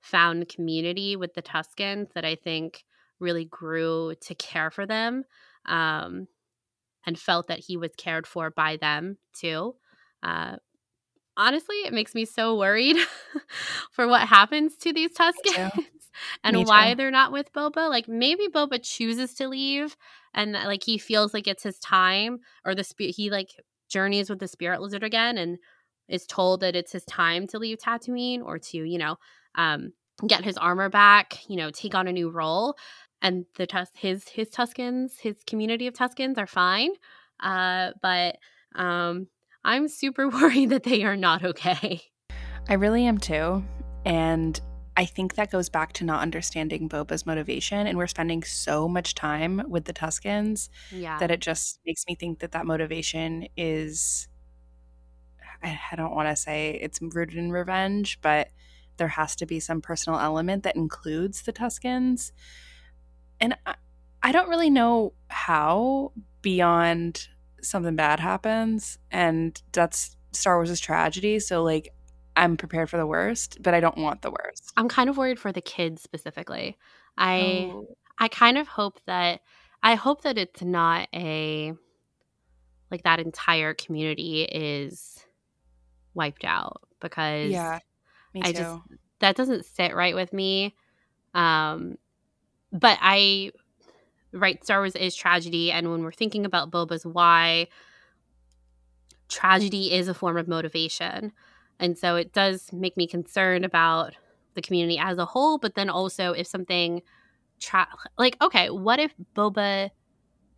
found 0.00 0.48
community 0.48 1.16
with 1.16 1.34
the 1.34 1.42
Tuskens 1.42 2.12
that 2.12 2.24
I 2.24 2.34
think 2.36 2.84
really 3.18 3.46
grew 3.46 4.14
to 4.20 4.34
care 4.34 4.70
for 4.70 4.86
them 4.86 5.24
um, 5.66 6.28
and 7.08 7.18
felt 7.18 7.48
that 7.48 7.58
he 7.58 7.78
was 7.78 7.90
cared 7.96 8.26
for 8.26 8.50
by 8.50 8.76
them 8.76 9.16
too. 9.32 9.74
Uh, 10.22 10.56
honestly, 11.38 11.76
it 11.86 11.92
makes 11.94 12.14
me 12.14 12.26
so 12.26 12.54
worried 12.58 12.98
for 13.92 14.06
what 14.06 14.28
happens 14.28 14.76
to 14.76 14.92
these 14.92 15.14
Tuskens 15.14 15.70
and 16.44 16.66
why 16.66 16.92
they're 16.92 17.10
not 17.10 17.32
with 17.32 17.50
Boba. 17.54 17.88
Like 17.88 18.08
maybe 18.08 18.46
Boba 18.48 18.78
chooses 18.82 19.32
to 19.36 19.48
leave 19.48 19.96
and 20.34 20.52
like 20.52 20.84
he 20.84 20.98
feels 20.98 21.32
like 21.32 21.48
it's 21.48 21.62
his 21.62 21.78
time 21.78 22.40
or 22.66 22.74
the 22.74 22.84
spirit 22.84 23.14
he 23.16 23.30
like 23.30 23.54
journeys 23.88 24.28
with 24.28 24.38
the 24.38 24.46
spirit 24.46 24.82
lizard 24.82 25.02
again 25.02 25.38
and 25.38 25.56
is 26.08 26.26
told 26.26 26.60
that 26.60 26.76
it's 26.76 26.92
his 26.92 27.06
time 27.06 27.46
to 27.46 27.58
leave 27.58 27.78
Tatooine 27.78 28.44
or 28.44 28.58
to, 28.58 28.76
you 28.76 28.98
know, 28.98 29.16
um 29.54 29.94
get 30.26 30.44
his 30.44 30.58
armor 30.58 30.90
back, 30.90 31.48
you 31.48 31.56
know, 31.56 31.70
take 31.70 31.94
on 31.94 32.06
a 32.06 32.12
new 32.12 32.28
role. 32.28 32.76
And 33.20 33.46
the 33.56 33.66
Tus- 33.66 33.90
his 33.94 34.28
his 34.28 34.50
Tuskens, 34.50 35.20
his 35.20 35.42
community 35.46 35.86
of 35.86 35.94
Tuskens 35.94 36.38
are 36.38 36.46
fine. 36.46 36.90
Uh 37.40 37.92
but 38.00 38.36
um 38.74 39.28
I'm 39.64 39.88
super 39.88 40.28
worried 40.40 40.70
that 40.70 40.84
they 40.84 41.04
are 41.04 41.16
not 41.16 41.44
okay. 41.44 42.02
I 42.68 42.74
really 42.74 43.06
am 43.06 43.18
too. 43.18 43.64
And 44.04 44.60
I 44.98 45.04
think 45.04 45.36
that 45.36 45.52
goes 45.52 45.68
back 45.68 45.92
to 45.94 46.04
not 46.04 46.22
understanding 46.22 46.88
Boba's 46.88 47.24
motivation. 47.24 47.86
And 47.86 47.96
we're 47.96 48.08
spending 48.08 48.42
so 48.42 48.88
much 48.88 49.14
time 49.14 49.62
with 49.68 49.84
the 49.84 49.92
Tuskens 49.92 50.70
yeah. 50.90 51.18
that 51.18 51.30
it 51.30 51.40
just 51.40 51.78
makes 51.86 52.04
me 52.08 52.16
think 52.16 52.40
that 52.40 52.50
that 52.50 52.66
motivation 52.66 53.46
is, 53.56 54.26
I, 55.62 55.78
I 55.92 55.94
don't 55.94 56.16
want 56.16 56.28
to 56.28 56.34
say 56.34 56.78
it's 56.82 56.98
rooted 57.00 57.38
in 57.38 57.52
revenge, 57.52 58.20
but 58.20 58.48
there 58.96 59.06
has 59.06 59.36
to 59.36 59.46
be 59.46 59.60
some 59.60 59.80
personal 59.80 60.18
element 60.18 60.64
that 60.64 60.74
includes 60.74 61.42
the 61.42 61.52
Tuskens. 61.52 62.32
And 63.40 63.56
I, 63.66 63.74
I 64.22 64.32
don't 64.32 64.48
really 64.48 64.70
know 64.70 65.12
how 65.28 66.12
beyond 66.42 67.28
something 67.60 67.96
bad 67.96 68.20
happens 68.20 68.98
and 69.10 69.60
that's 69.72 70.16
Star 70.32 70.56
Wars' 70.56 70.80
tragedy. 70.80 71.38
So 71.40 71.62
like 71.62 71.92
I'm 72.36 72.56
prepared 72.56 72.88
for 72.88 72.96
the 72.96 73.06
worst, 73.06 73.58
but 73.60 73.74
I 73.74 73.80
don't 73.80 73.98
want 73.98 74.22
the 74.22 74.30
worst. 74.30 74.72
I'm 74.76 74.88
kind 74.88 75.10
of 75.10 75.16
worried 75.16 75.40
for 75.40 75.50
the 75.52 75.60
kids 75.60 76.02
specifically. 76.02 76.76
I 77.16 77.70
oh. 77.72 77.96
I 78.18 78.28
kind 78.28 78.58
of 78.58 78.68
hope 78.68 79.00
that 79.06 79.40
I 79.82 79.94
hope 79.94 80.22
that 80.22 80.38
it's 80.38 80.62
not 80.62 81.08
a 81.14 81.72
like 82.90 83.02
that 83.02 83.20
entire 83.20 83.74
community 83.74 84.42
is 84.42 85.24
wiped 86.14 86.44
out 86.44 86.82
because 87.00 87.50
yeah, 87.50 87.80
I 88.40 88.52
just 88.52 88.78
that 89.20 89.36
doesn't 89.36 89.64
sit 89.64 89.94
right 89.94 90.14
with 90.14 90.32
me. 90.32 90.76
Um, 91.34 91.98
but 92.72 92.98
I 93.00 93.52
right, 94.32 94.62
Star 94.62 94.80
Wars 94.80 94.94
is 94.94 95.16
tragedy, 95.16 95.70
and 95.72 95.90
when 95.90 96.02
we're 96.02 96.12
thinking 96.12 96.44
about 96.44 96.70
Boba's 96.70 97.06
why, 97.06 97.68
tragedy 99.28 99.92
is 99.92 100.08
a 100.08 100.14
form 100.14 100.36
of 100.36 100.48
motivation. 100.48 101.32
And 101.80 101.96
so 101.96 102.16
it 102.16 102.32
does 102.32 102.72
make 102.72 102.96
me 102.96 103.06
concerned 103.06 103.64
about 103.64 104.14
the 104.54 104.62
community 104.62 104.98
as 104.98 105.18
a 105.18 105.24
whole, 105.24 105.58
but 105.58 105.74
then 105.74 105.88
also 105.88 106.32
if 106.32 106.46
something 106.46 107.02
tra- 107.60 107.88
like 108.18 108.36
okay, 108.42 108.70
what 108.70 108.98
if 108.98 109.14
Boba 109.36 109.90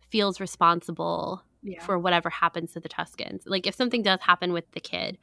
feels 0.09 0.39
responsible 0.39 1.43
yeah. 1.61 1.83
for 1.83 1.99
whatever 1.99 2.29
happens 2.29 2.73
to 2.73 2.79
the 2.79 2.89
Tuscans? 2.89 3.43
Like 3.45 3.67
if 3.67 3.75
something 3.75 4.01
does 4.01 4.19
happen 4.21 4.53
with 4.53 4.69
the 4.71 4.79
kid, 4.79 5.17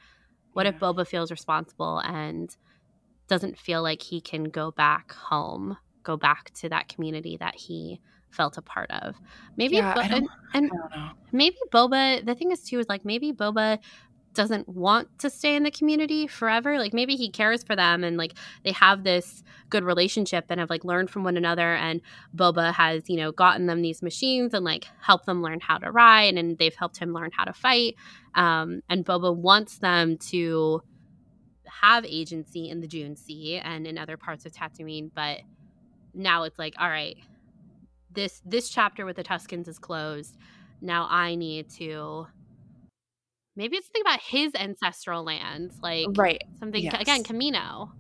what 0.53 0.67
yeah. 0.67 0.73
if 0.73 0.79
Boba 0.79 1.07
feels 1.07 1.31
responsible 1.31 1.99
and 1.99 2.57
doesn't 3.27 3.59
feel 3.59 3.83
like 3.83 4.03
he 4.03 4.21
can 4.21 4.45
go 4.45 4.71
back 4.71 5.13
home, 5.13 5.77
go 6.09 6.17
back 6.17 6.51
to 6.55 6.69
that 6.71 6.89
community 6.89 7.37
that 7.37 7.55
he 7.55 8.01
felt 8.31 8.57
a 8.57 8.63
part 8.63 8.91
of. 8.91 9.17
Maybe 9.57 9.77
yeah, 9.77 9.95
Bo- 9.95 10.01
and, 10.01 10.29
and 10.55 10.71
maybe 11.33 11.57
Boba. 11.71 12.25
The 12.25 12.35
thing 12.35 12.51
is 12.51 12.63
too 12.63 12.79
is 12.79 12.89
like 12.89 13.05
maybe 13.05 13.33
Boba 13.33 13.79
doesn't 14.35 14.69
want 14.69 15.09
to 15.19 15.29
stay 15.29 15.57
in 15.57 15.65
the 15.65 15.71
community 15.71 16.27
forever. 16.27 16.79
Like 16.79 16.95
maybe 16.95 17.17
he 17.17 17.31
cares 17.31 17.63
for 17.63 17.75
them 17.75 18.05
and 18.05 18.17
like 18.17 18.35
they 18.65 18.73
have 18.73 19.03
this 19.03 19.43
good 19.69 19.85
relationship 19.85 20.47
and 20.49 20.61
have 20.61 20.71
like 20.71 20.85
learned 20.85 21.11
from 21.11 21.25
one 21.25 21.37
another. 21.37 21.75
And 21.75 22.01
Boba 22.37 22.73
has, 22.73 23.09
you 23.09 23.17
know, 23.17 23.33
gotten 23.33 23.67
them 23.67 23.83
these 23.83 24.03
machines 24.03 24.55
and 24.55 24.65
like 24.65 24.87
helped 25.01 25.27
them 25.27 25.43
learn 25.43 25.61
how 25.61 25.79
to 25.79 25.91
ride 25.91 26.35
and 26.35 26.57
they've 26.59 26.75
helped 26.75 26.99
him 26.99 27.13
learn 27.13 27.31
how 27.33 27.45
to 27.45 27.53
fight. 27.53 27.97
Um, 28.35 28.83
and 28.89 29.05
Boba 29.05 29.35
wants 29.35 29.79
them 29.79 30.17
to 30.31 30.83
have 31.83 32.05
agency 32.05 32.69
in 32.69 32.81
the 32.81 32.87
Dune 32.87 33.17
Sea 33.17 33.57
and 33.57 33.87
in 33.87 33.99
other 33.99 34.17
parts 34.17 34.47
of 34.47 34.53
Tatooine. 34.53 35.11
But 35.15 35.41
now 36.15 36.45
it's 36.45 36.59
like, 36.59 36.75
all 36.79 36.89
right, 36.89 37.17
this 38.13 38.41
this 38.45 38.69
chapter 38.69 39.05
with 39.05 39.17
the 39.17 39.25
Tuskens 39.25 39.69
is 39.69 39.79
closed. 39.79 40.37
Now 40.81 41.07
I 41.11 41.35
need 41.35 41.71
to 41.71 42.27
maybe 43.57 43.77
it's 43.77 43.87
something 43.87 44.03
about 44.03 44.21
his 44.21 44.53
ancestral 44.55 45.25
lands, 45.25 45.77
like 45.83 46.07
right 46.17 46.43
something 46.59 46.83
yes. 46.83 47.01
again 47.01 47.23
Kamino. 47.25 47.91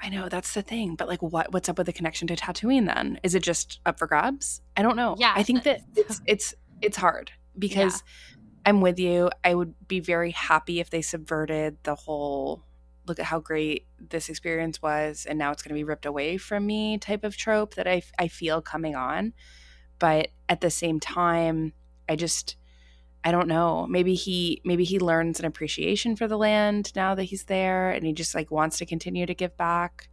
I 0.00 0.10
know 0.10 0.28
that's 0.28 0.54
the 0.54 0.62
thing, 0.62 0.94
but 0.94 1.08
like, 1.08 1.22
what 1.22 1.52
what's 1.52 1.68
up 1.68 1.78
with 1.78 1.86
the 1.86 1.92
connection 1.92 2.28
to 2.28 2.36
Tatooine? 2.36 2.86
Then 2.86 3.18
is 3.22 3.34
it 3.34 3.42
just 3.42 3.80
up 3.84 3.98
for 3.98 4.06
grabs? 4.06 4.60
I 4.76 4.82
don't 4.82 4.96
know. 4.96 5.16
Yeah, 5.18 5.32
I 5.34 5.42
think 5.42 5.64
that 5.64 5.80
it's 5.96 6.20
it's 6.26 6.54
it's 6.80 6.96
hard 6.96 7.32
because. 7.58 8.02
Yeah. 8.04 8.34
I'm 8.66 8.82
with 8.82 8.98
you. 8.98 9.30
I 9.42 9.54
would 9.54 9.72
be 9.86 10.00
very 10.00 10.30
happy 10.30 10.78
if 10.78 10.90
they 10.90 11.00
subverted 11.00 11.78
the 11.84 11.94
whole 11.94 12.64
look 13.08 13.18
at 13.18 13.26
how 13.26 13.40
great 13.40 13.86
this 13.98 14.28
experience 14.28 14.80
was 14.82 15.26
and 15.28 15.38
now 15.38 15.50
it's 15.52 15.62
going 15.62 15.70
to 15.70 15.78
be 15.78 15.84
ripped 15.84 16.06
away 16.06 16.36
from 16.36 16.66
me 16.66 16.98
type 16.98 17.24
of 17.24 17.36
trope 17.36 17.74
that 17.74 17.86
I, 17.86 18.02
I 18.18 18.28
feel 18.28 18.60
coming 18.60 18.94
on. 18.94 19.32
But 19.98 20.28
at 20.48 20.60
the 20.60 20.70
same 20.70 21.00
time, 21.00 21.72
I 22.08 22.16
just 22.16 22.56
I 23.24 23.32
don't 23.32 23.48
know. 23.48 23.86
Maybe 23.86 24.14
he 24.14 24.62
maybe 24.64 24.84
he 24.84 24.98
learns 24.98 25.40
an 25.40 25.44
appreciation 25.44 26.16
for 26.16 26.28
the 26.28 26.38
land 26.38 26.92
now 26.94 27.14
that 27.14 27.24
he's 27.24 27.44
there 27.44 27.90
and 27.90 28.06
he 28.06 28.12
just 28.12 28.34
like 28.34 28.50
wants 28.50 28.78
to 28.78 28.86
continue 28.86 29.26
to 29.26 29.34
give 29.34 29.56
back. 29.56 30.08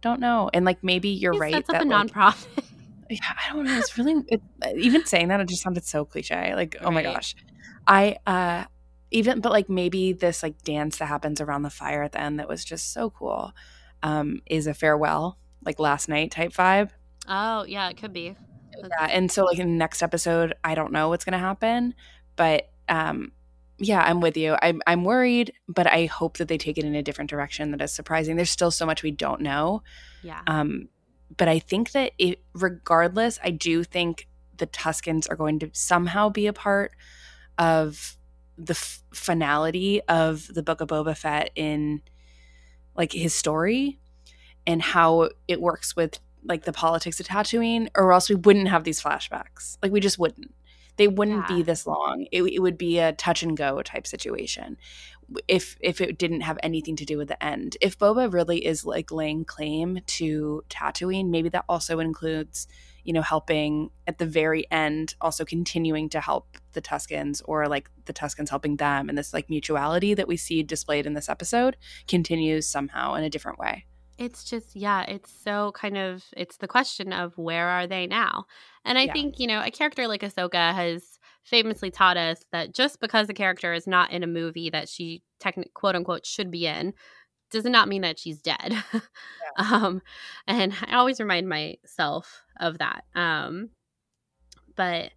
Don't 0.00 0.20
know. 0.20 0.50
And 0.54 0.64
like 0.64 0.82
maybe 0.82 1.10
you're 1.10 1.34
he 1.34 1.38
right 1.38 1.54
sets 1.54 1.68
up 1.68 1.74
that 1.74 1.86
a 1.86 1.88
like, 1.88 2.10
nonprofit. 2.12 2.64
yeah, 3.10 3.18
I 3.22 3.52
don't 3.52 3.66
know. 3.66 3.78
It's 3.78 3.96
really 3.98 4.24
it, 4.28 4.40
even 4.74 5.04
saying 5.04 5.28
that 5.28 5.40
it 5.40 5.48
just 5.48 5.62
sounded 5.62 5.84
so 5.84 6.04
cliche. 6.04 6.54
Like, 6.54 6.76
oh 6.80 6.90
my 6.90 7.02
gosh. 7.02 7.36
I 7.86 8.16
uh 8.26 8.64
even 9.10 9.40
but 9.40 9.52
like 9.52 9.68
maybe 9.68 10.12
this 10.12 10.42
like 10.42 10.62
dance 10.62 10.98
that 10.98 11.06
happens 11.06 11.40
around 11.40 11.62
the 11.62 11.70
fire 11.70 12.02
at 12.02 12.12
the 12.12 12.20
end 12.20 12.38
that 12.38 12.48
was 12.48 12.64
just 12.64 12.92
so 12.92 13.10
cool 13.10 13.52
um 14.02 14.40
is 14.46 14.66
a 14.66 14.74
farewell, 14.74 15.38
like 15.64 15.78
last 15.78 16.08
night 16.08 16.30
type 16.30 16.52
vibe. 16.52 16.90
oh 17.28 17.64
yeah, 17.64 17.88
it 17.88 17.96
could 17.96 18.12
be. 18.12 18.36
Yeah. 18.78 19.06
And 19.10 19.30
so 19.32 19.44
like 19.44 19.58
in 19.58 19.68
the 19.68 19.78
next 19.78 20.02
episode, 20.02 20.54
I 20.62 20.74
don't 20.74 20.92
know 20.92 21.08
what's 21.08 21.24
gonna 21.24 21.38
happen. 21.38 21.94
But 22.36 22.68
um 22.88 23.32
yeah, 23.78 24.02
I'm 24.02 24.20
with 24.20 24.36
you. 24.36 24.56
I'm 24.62 24.80
I'm 24.86 25.04
worried, 25.04 25.52
but 25.68 25.86
I 25.86 26.06
hope 26.06 26.38
that 26.38 26.48
they 26.48 26.58
take 26.58 26.78
it 26.78 26.84
in 26.84 26.94
a 26.94 27.02
different 27.02 27.30
direction 27.30 27.72
that 27.72 27.82
is 27.82 27.92
surprising. 27.92 28.36
There's 28.36 28.50
still 28.50 28.70
so 28.70 28.86
much 28.86 29.02
we 29.02 29.10
don't 29.10 29.42
know. 29.42 29.82
Yeah. 30.22 30.40
Um, 30.46 30.88
but 31.36 31.48
I 31.48 31.58
think 31.58 31.92
that 31.92 32.12
it, 32.18 32.40
regardless, 32.54 33.38
I 33.42 33.50
do 33.50 33.84
think 33.84 34.28
the 34.56 34.66
Tuskens 34.66 35.26
are 35.30 35.36
going 35.36 35.58
to 35.58 35.70
somehow 35.72 36.30
be 36.30 36.46
a 36.46 36.52
part 36.52 36.92
of 37.58 38.15
the 38.58 38.72
f- 38.74 39.02
finality 39.12 40.00
of 40.08 40.46
the 40.52 40.62
Book 40.62 40.80
of 40.80 40.88
Boba 40.88 41.16
Fett 41.16 41.50
in 41.54 42.02
like 42.96 43.12
his 43.12 43.34
story 43.34 43.98
and 44.66 44.80
how 44.82 45.28
it 45.46 45.60
works 45.60 45.94
with 45.94 46.18
like 46.44 46.64
the 46.64 46.72
politics 46.72 47.18
of 47.20 47.26
Tatooine, 47.26 47.88
or 47.96 48.12
else 48.12 48.28
we 48.28 48.36
wouldn't 48.36 48.68
have 48.68 48.84
these 48.84 49.02
flashbacks. 49.02 49.76
Like 49.82 49.92
we 49.92 50.00
just 50.00 50.18
wouldn't. 50.18 50.54
They 50.96 51.08
wouldn't 51.08 51.44
Yeah. 51.50 51.56
be 51.56 51.62
this 51.62 51.86
long. 51.86 52.26
It, 52.32 52.42
it 52.44 52.60
would 52.60 52.78
be 52.78 52.98
a 52.98 53.12
touch 53.12 53.42
and 53.42 53.56
go 53.56 53.82
type 53.82 54.06
situation 54.06 54.78
if 55.48 55.76
if 55.80 56.00
it 56.00 56.18
didn't 56.18 56.42
have 56.42 56.58
anything 56.62 56.96
to 56.96 57.04
do 57.04 57.18
with 57.18 57.28
the 57.28 57.44
end. 57.44 57.76
If 57.80 57.98
Boba 57.98 58.32
really 58.32 58.64
is 58.64 58.84
like 58.86 59.10
laying 59.10 59.44
claim 59.44 59.98
to 60.06 60.62
Tatooine, 60.70 61.28
maybe 61.30 61.48
that 61.50 61.64
also 61.68 61.98
includes, 61.98 62.66
you 63.06 63.12
know, 63.12 63.22
helping 63.22 63.90
at 64.08 64.18
the 64.18 64.26
very 64.26 64.70
end, 64.70 65.14
also 65.20 65.44
continuing 65.44 66.08
to 66.10 66.20
help 66.20 66.58
the 66.72 66.82
Tuskens 66.82 67.40
or 67.44 67.68
like 67.68 67.88
the 68.04 68.12
Tuskens 68.12 68.50
helping 68.50 68.76
them 68.76 69.08
and 69.08 69.16
this 69.16 69.32
like 69.32 69.48
mutuality 69.48 70.12
that 70.12 70.26
we 70.26 70.36
see 70.36 70.62
displayed 70.64 71.06
in 71.06 71.14
this 71.14 71.28
episode 71.28 71.76
continues 72.08 72.66
somehow 72.66 73.14
in 73.14 73.22
a 73.22 73.30
different 73.30 73.60
way. 73.60 73.86
It's 74.18 74.44
just, 74.44 74.74
yeah, 74.74 75.02
it's 75.02 75.30
so 75.30 75.72
kind 75.72 75.96
of, 75.96 76.24
it's 76.36 76.56
the 76.56 76.66
question 76.66 77.12
of 77.12 77.36
where 77.38 77.68
are 77.68 77.86
they 77.86 78.06
now? 78.06 78.46
And 78.84 78.98
I 78.98 79.02
Yeah. 79.04 79.12
think, 79.12 79.38
you 79.38 79.46
know, 79.46 79.62
a 79.62 79.70
character 79.70 80.08
like 80.08 80.22
Ahsoka 80.22 80.74
has 80.74 81.18
famously 81.44 81.90
taught 81.90 82.16
us 82.16 82.42
that 82.50 82.74
just 82.74 82.98
because 82.98 83.28
a 83.28 83.34
character 83.34 83.72
is 83.72 83.86
not 83.86 84.10
in 84.10 84.22
a 84.24 84.26
movie 84.26 84.70
that 84.70 84.88
she, 84.88 85.22
techni- 85.38 85.72
quote 85.74 85.94
unquote, 85.94 86.26
should 86.26 86.50
be 86.50 86.66
in, 86.66 86.94
does 87.50 87.64
not 87.64 87.88
mean 87.88 88.02
that 88.02 88.18
she's 88.18 88.40
dead. 88.40 88.74
um, 89.56 90.02
and 90.46 90.74
I 90.86 90.96
always 90.96 91.20
remind 91.20 91.48
myself 91.48 92.42
of 92.58 92.78
that. 92.78 93.04
Um, 93.14 93.70
but 94.74 95.12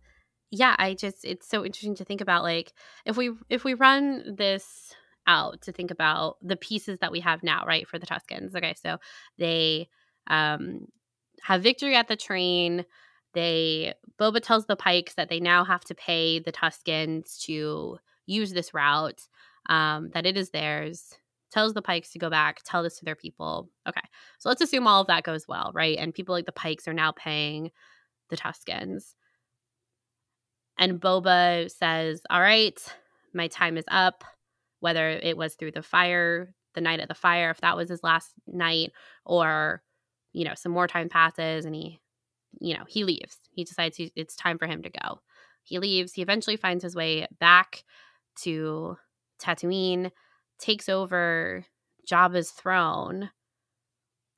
yeah, 0.52 0.76
I 0.78 0.94
just, 0.94 1.26
it's 1.26 1.48
so 1.48 1.66
interesting 1.66 1.96
to 1.96 2.06
think 2.06 2.22
about 2.22 2.44
like, 2.44 2.74
if 3.06 3.18
we, 3.18 3.32
if 3.50 3.64
we 3.64 3.74
run 3.74 4.36
this 4.38 4.94
out 5.30 5.62
to 5.62 5.72
think 5.72 5.92
about 5.92 6.38
the 6.42 6.56
pieces 6.56 7.00
that 7.00 7.12
we 7.12 7.20
have 7.22 7.44
now, 7.44 7.64
right, 7.66 7.88
for 7.88 8.00
the 8.00 8.08
Tuskens. 8.08 8.56
Okay, 8.56 8.74
so 8.74 8.98
they 9.38 9.88
um, 10.28 10.88
have 11.44 11.64
victory 11.64 11.96
at 11.96 12.08
the 12.08 12.16
train. 12.16 12.84
They 13.34 13.94
Boba 14.20 14.42
tells 14.42 14.66
the 14.66 14.76
Pikes 14.76 15.14
that 15.14 15.30
they 15.30 15.40
now 15.40 15.64
have 15.64 15.86
to 15.86 15.96
pay 15.96 16.40
the 16.40 16.52
Tuskens 16.52 17.40
to 17.46 18.00
use 18.26 18.52
this 18.52 18.74
route, 18.74 19.28
um, 19.68 20.10
that 20.14 20.26
it 20.26 20.36
is 20.36 20.50
theirs. 20.50 21.16
Tells 21.52 21.74
the 21.74 21.82
Pikes 21.82 22.12
to 22.12 22.20
go 22.20 22.30
back, 22.30 22.62
tell 22.64 22.84
this 22.84 22.98
to 23.00 23.06
their 23.06 23.16
people. 23.16 23.70
Okay, 23.88 24.02
so 24.38 24.50
let's 24.50 24.62
assume 24.62 24.88
all 24.88 25.02
of 25.02 25.08
that 25.08 25.24
goes 25.24 25.48
well, 25.48 25.72
right? 25.74 25.98
And 25.98 26.14
people 26.14 26.36
like 26.36 26.46
the 26.46 26.52
Pikes 26.52 26.88
are 26.88 26.94
now 26.94 27.12
paying 27.12 27.72
the 28.30 28.38
Tuskens. 28.38 29.16
And 30.78 31.02
Boba 31.02 31.72
says, 31.72 32.22
All 32.30 32.40
right, 32.40 32.80
my 33.34 33.48
time 33.48 33.78
is 33.78 33.86
up 33.90 34.24
whether 34.80 35.10
it 35.10 35.38
was 35.38 35.56
through 35.56 35.72
the 35.72 35.84
fire, 35.84 36.54
the 36.74 36.82
night 36.82 37.00
of 37.00 37.08
the 37.08 37.14
fire, 37.14 37.50
if 37.50 37.62
that 37.62 37.76
was 37.76 37.90
his 37.90 38.04
last 38.04 38.32
night, 38.48 38.92
or, 39.26 39.82
you 40.32 40.46
know, 40.46 40.54
some 40.56 40.72
more 40.72 40.88
time 40.88 41.10
passes 41.10 41.66
and 41.66 41.76
he, 41.76 42.00
you 42.60 42.76
know, 42.76 42.84
he 42.88 43.04
leaves. 43.04 43.38
He 43.52 43.64
decides 43.64 43.98
he, 43.98 44.12
it's 44.16 44.36
time 44.36 44.58
for 44.58 44.68
him 44.68 44.82
to 44.84 44.90
go. 44.90 45.20
He 45.64 45.80
leaves. 45.80 46.14
He 46.14 46.22
eventually 46.22 46.58
finds 46.58 46.84
his 46.84 46.96
way 46.96 47.28
back 47.40 47.84
to 48.44 48.98
Tatooine, 49.42 50.12
takes 50.60 50.90
over 50.90 51.66
Jabba's 52.10 52.52
throne. 52.52 53.32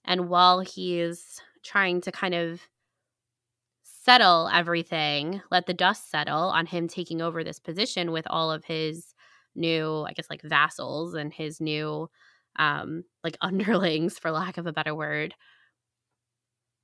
And 0.06 0.30
while 0.30 0.62
he's 0.62 1.42
trying 1.64 2.02
to 2.02 2.12
kind 2.12 2.34
of 2.34 2.62
settle 3.84 4.50
everything, 4.52 5.42
let 5.52 5.66
the 5.68 5.74
dust 5.74 6.10
settle 6.10 6.50
on 6.50 6.66
him 6.66 6.88
taking 6.88 7.22
over 7.22 7.44
this 7.44 7.60
position 7.60 8.12
with 8.12 8.26
all 8.30 8.52
of 8.52 8.66
his 8.66 9.14
new, 9.56 10.06
I 10.08 10.14
guess, 10.14 10.30
like 10.30 10.42
vassals 10.42 11.14
and 11.14 11.32
his 11.34 11.62
new, 11.62 12.10
um, 12.58 13.04
like 13.24 13.38
underlings, 13.42 14.18
for 14.18 14.32
lack 14.32 14.58
of 14.58 14.66
a 14.66 14.74
better 14.74 14.96
word. 14.96 15.36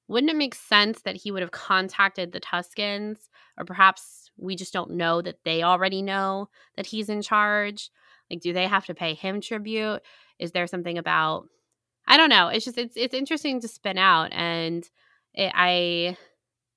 Wouldn't 0.08 0.32
it 0.32 0.38
make 0.38 0.56
sense 0.56 1.02
that 1.02 1.18
he 1.18 1.32
would 1.32 1.42
have 1.42 1.52
contacted 1.52 2.32
the 2.32 2.40
Tuskens, 2.40 3.28
or 3.58 3.66
perhaps 3.66 4.32
we 4.38 4.56
just 4.56 4.72
don't 4.72 4.92
know 4.92 5.22
that 5.22 5.44
they 5.44 5.64
already 5.64 6.02
know 6.02 6.50
that 6.78 6.86
he's 6.86 7.10
in 7.10 7.22
charge? 7.22 7.90
Like, 8.30 8.42
do 8.42 8.54
they 8.54 8.68
have 8.68 8.86
to 8.88 8.94
pay 8.94 9.14
him 9.14 9.42
tribute? 9.42 10.02
Is 10.40 10.52
there 10.52 10.68
something 10.68 10.98
about? 10.98 11.48
I 12.08 12.18
don't 12.18 12.30
know. 12.30 12.48
It's 12.48 12.66
just 12.66 12.78
it's 12.78 12.96
it's 12.96 13.14
interesting 13.14 13.62
to 13.62 13.68
spin 13.68 13.98
out, 13.98 14.32
and 14.32 14.88
it, 15.34 15.52
I 15.54 16.18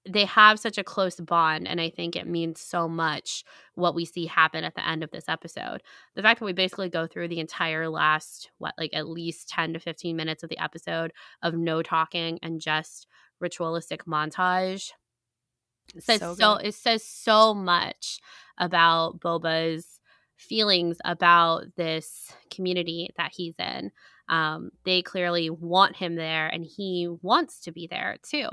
they 0.09 0.25
have 0.25 0.59
such 0.59 0.79
a 0.79 0.85
close 0.85 1.21
bond 1.21 1.69
and 1.69 1.81
i 1.81 1.91
think 1.91 2.17
it 2.17 2.27
means 2.27 2.61
so 2.61 2.89
much 2.89 3.45
what 3.75 3.95
we 3.95 4.05
see 4.05 4.27
happen 4.27 4.65
at 4.65 4.75
the 4.75 4.87
end 4.87 5.05
of 5.05 5.11
this 5.11 5.29
episode 5.29 5.83
the 6.15 6.23
fact 6.23 6.41
that 6.41 6.47
we 6.47 6.53
basically 6.53 6.89
go 6.89 7.07
through 7.07 7.29
the 7.29 7.41
entire 7.41 7.89
last 7.89 8.51
what 8.59 8.75
like 8.79 8.91
at 8.95 9.09
least 9.09 9.49
10 9.51 9.75
to 9.75 9.79
15 9.79 10.17
minutes 10.17 10.43
of 10.43 10.49
the 10.49 10.63
episode 10.63 11.13
of 11.43 11.55
no 11.55 11.83
talking 11.83 12.39
and 12.43 12.61
just 12.61 13.07
ritualistic 13.41 14.07
montage 14.07 14.93
says 15.99 16.21
so, 16.21 16.35
So 16.35 16.55
it 16.55 16.75
says 16.75 17.05
so 17.05 17.53
much 17.53 18.21
about 18.59 19.21
boba's 19.21 20.00
feelings 20.41 20.99
about 21.05 21.65
this 21.77 22.33
community 22.51 23.11
that 23.17 23.33
he's 23.35 23.55
in 23.59 23.91
um, 24.29 24.71
they 24.85 25.03
clearly 25.03 25.51
want 25.51 25.97
him 25.97 26.15
there 26.15 26.47
and 26.47 26.65
he 26.65 27.09
wants 27.23 27.61
to 27.61 27.73
be 27.73 27.89
there 27.91 28.17
too 28.23 28.49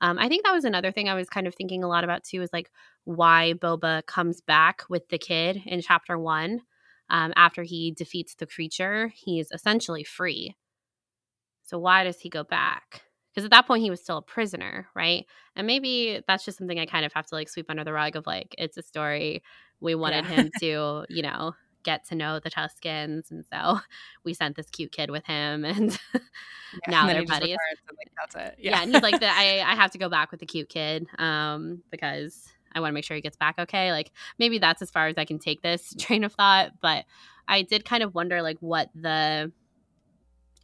um, 0.00 0.18
I 0.18 0.28
think 0.28 0.44
that 0.44 0.52
was 0.52 0.64
another 0.64 0.92
thing 0.92 1.08
I 1.08 1.14
was 1.14 1.28
kind 1.28 1.46
of 1.46 1.54
thinking 1.54 1.84
a 1.84 1.88
lot 1.88 2.04
about 2.04 2.24
too, 2.24 2.42
is 2.42 2.50
like 2.52 2.70
why 3.04 3.54
Boba 3.56 4.04
comes 4.06 4.40
back 4.40 4.82
with 4.88 5.08
the 5.08 5.18
kid 5.18 5.62
in 5.66 5.82
chapter 5.82 6.18
one. 6.18 6.62
Um, 7.10 7.32
after 7.36 7.62
he 7.64 7.90
defeats 7.90 8.34
the 8.34 8.46
creature, 8.46 9.12
he's 9.14 9.50
essentially 9.50 10.04
free. 10.04 10.56
So 11.64 11.78
why 11.78 12.04
does 12.04 12.20
he 12.20 12.28
go 12.28 12.44
back? 12.44 13.02
Because 13.34 13.44
at 13.44 13.50
that 13.50 13.66
point 13.66 13.82
he 13.82 13.90
was 13.90 14.00
still 14.00 14.18
a 14.18 14.22
prisoner, 14.22 14.88
right? 14.94 15.26
And 15.56 15.66
maybe 15.66 16.22
that's 16.26 16.44
just 16.44 16.58
something 16.58 16.78
I 16.78 16.86
kind 16.86 17.04
of 17.04 17.12
have 17.12 17.26
to 17.26 17.34
like 17.34 17.48
sweep 17.48 17.66
under 17.68 17.84
the 17.84 17.92
rug 17.92 18.16
of 18.16 18.26
like 18.26 18.54
it's 18.58 18.76
a 18.76 18.82
story. 18.82 19.42
We 19.80 19.94
wanted 19.94 20.24
Yeah. 20.26 20.30
him 20.30 20.50
to, 20.60 21.04
you 21.08 21.22
know, 21.22 21.54
get 21.82 22.06
to 22.08 22.14
know 22.14 22.38
the 22.40 22.50
Tuskens, 22.50 23.30
and 23.30 23.44
so 23.46 23.80
we 24.24 24.34
sent 24.34 24.56
this 24.56 24.68
cute 24.70 24.92
kid 24.92 25.10
with 25.10 25.24
him, 25.26 25.64
and 25.64 25.98
now 26.88 27.06
and 27.08 27.10
they're 27.10 27.24
buddies. 27.24 27.56
like, 27.96 28.10
that's 28.16 28.34
it. 28.34 28.56
Yeah. 28.58 28.82
and 28.82 28.92
he's 28.92 29.02
like, 29.02 29.18
the, 29.20 29.26
I, 29.28 29.64
I 29.66 29.74
have 29.74 29.90
to 29.92 29.98
go 29.98 30.08
back 30.08 30.30
with 30.30 30.40
the 30.40 30.46
cute 30.46 30.68
kid 30.68 31.06
um, 31.18 31.82
because 31.90 32.48
I 32.74 32.80
want 32.80 32.90
to 32.90 32.94
make 32.94 33.04
sure 33.04 33.14
he 33.16 33.20
gets 33.22 33.36
back 33.36 33.58
okay. 33.58 33.92
Like, 33.92 34.12
maybe 34.38 34.58
that's 34.58 34.82
as 34.82 34.90
far 34.90 35.08
as 35.08 35.16
I 35.18 35.24
can 35.24 35.38
take 35.38 35.62
this 35.62 35.94
train 35.98 36.22
of 36.24 36.34
thought. 36.34 36.72
But 36.80 37.04
I 37.48 37.62
did 37.62 37.84
kind 37.84 38.02
of 38.02 38.14
wonder, 38.14 38.42
like, 38.42 38.58
what 38.60 38.90
the. 38.94 39.50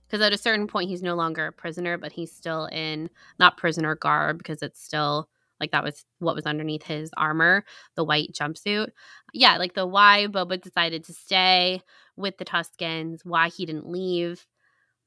Because 0.07 0.25
at 0.25 0.33
a 0.33 0.39
certain 0.39 0.69
point, 0.69 0.89
he's 0.89 1.03
no 1.03 1.17
longer 1.17 1.47
a 1.49 1.53
prisoner, 1.53 1.99
but 1.99 2.13
he's 2.13 2.31
still 2.31 2.67
in 2.67 3.11
not 3.41 3.57
prisoner 3.57 3.97
garb 3.97 4.39
because 4.39 4.63
it's 4.63 4.81
still 4.81 5.29
like 5.61 5.73
that 5.73 5.85
was 5.85 6.05
what 6.19 6.35
was 6.35 6.47
underneath 6.47 6.83
his 6.83 7.11
armor, 7.17 7.65
the 7.95 8.05
white 8.05 8.33
jumpsuit. 8.33 8.89
Yeah, 9.33 9.57
like 9.59 9.75
the 9.75 9.87
why 9.87 10.27
Boba 10.29 10.61
decided 10.61 11.05
to 11.05 11.13
stay 11.13 11.83
with 12.17 12.39
the 12.39 12.45
Tuskens, 12.45 13.21
why 13.25 13.49
he 13.49 13.67
didn't 13.67 13.89
leave. 13.89 14.47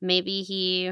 Maybe 0.01 0.41
he 0.43 0.91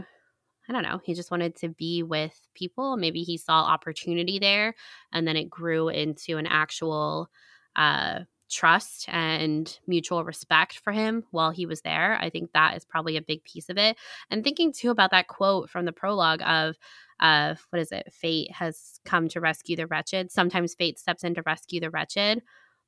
I 0.70 0.74
don't 0.74 0.84
know. 0.84 1.00
He 1.04 1.14
just 1.14 1.32
wanted 1.32 1.56
to 1.58 1.70
be 1.70 2.04
with 2.04 2.38
people. 2.54 2.98
Maybe 2.98 3.22
he 3.24 3.38
saw 3.38 3.64
opportunity 3.64 4.38
there, 4.40 4.76
and 5.14 5.28
then 5.28 5.38
it 5.38 5.50
grew 5.50 5.88
into 5.90 6.38
an 6.38 6.46
actual 6.46 7.30
uh, 7.76 8.22
trust 8.50 9.06
and 9.10 9.80
mutual 9.88 10.24
respect 10.24 10.80
for 10.80 10.94
him 10.94 11.24
while 11.32 11.52
he 11.52 11.66
was 11.66 11.82
there. 11.82 12.18
I 12.20 12.30
think 12.30 12.52
that 12.54 12.78
is 12.78 12.86
probably 12.86 13.18
a 13.18 13.22
big 13.22 13.44
piece 13.44 13.70
of 13.70 13.78
it. 13.78 13.98
And 14.30 14.44
thinking 14.44 14.72
too 14.74 14.90
about 14.90 15.12
that 15.12 15.28
quote 15.28 15.70
from 15.70 15.86
the 15.86 15.92
prologue 15.92 16.42
of 16.46 16.78
uh 17.20 17.56
what 17.70 17.82
is 17.82 17.92
it? 17.92 18.12
Fate 18.14 18.52
has 18.52 19.00
come 19.06 19.28
to 19.30 19.42
rescue 19.42 19.76
the 19.76 19.88
wretched. 19.88 20.32
Sometimes 20.32 20.76
fate 20.76 21.00
steps 21.00 21.24
in 21.24 21.36
to 21.36 21.44
rescue 21.46 21.80
the 21.80 21.90
wretched. 21.90 22.42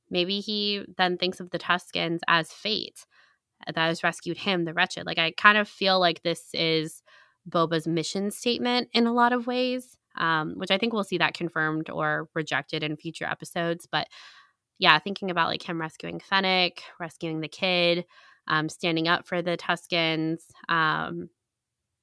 Maybe 0.10 0.40
he 0.40 0.86
then 0.98 1.18
thinks 1.18 1.40
of 1.40 1.52
the 1.52 1.60
Tuskens 1.60 2.20
as 2.28 2.52
fate 2.52 3.06
that 3.66 3.78
has 3.78 4.04
rescued 4.04 4.38
him, 4.38 4.66
the 4.66 4.74
wretched. 4.74 5.06
Like 5.06 5.20
I 5.20 5.32
kind 5.32 5.58
of 5.58 5.68
feel 5.68 6.00
like 6.00 6.24
this 6.24 6.50
is 6.54 7.04
Boba's 7.50 7.88
mission 7.88 8.32
statement 8.32 8.90
in 8.94 9.08
a 9.08 9.14
lot 9.14 9.34
of 9.34 9.48
ways. 9.48 9.96
Um, 10.18 10.56
which 10.58 10.72
I 10.72 10.78
think 10.78 10.92
we'll 10.92 11.04
see 11.04 11.20
that 11.20 11.36
confirmed 11.36 11.90
or 11.90 12.28
rejected 12.34 12.84
in 12.84 12.98
future 12.98 13.26
episodes. 13.26 13.88
But 13.90 14.08
yeah, 14.80 14.98
thinking 14.98 15.30
about 15.30 15.50
like 15.50 15.62
him 15.62 15.80
rescuing 15.80 16.20
Fennec, 16.20 16.82
rescuing 17.00 17.42
the 17.42 17.50
kid, 17.50 18.06
um, 18.48 18.70
standing 18.70 19.08
up 19.08 19.28
for 19.28 19.42
the 19.42 19.58
Tuskens, 19.58 20.40
um, 20.70 21.30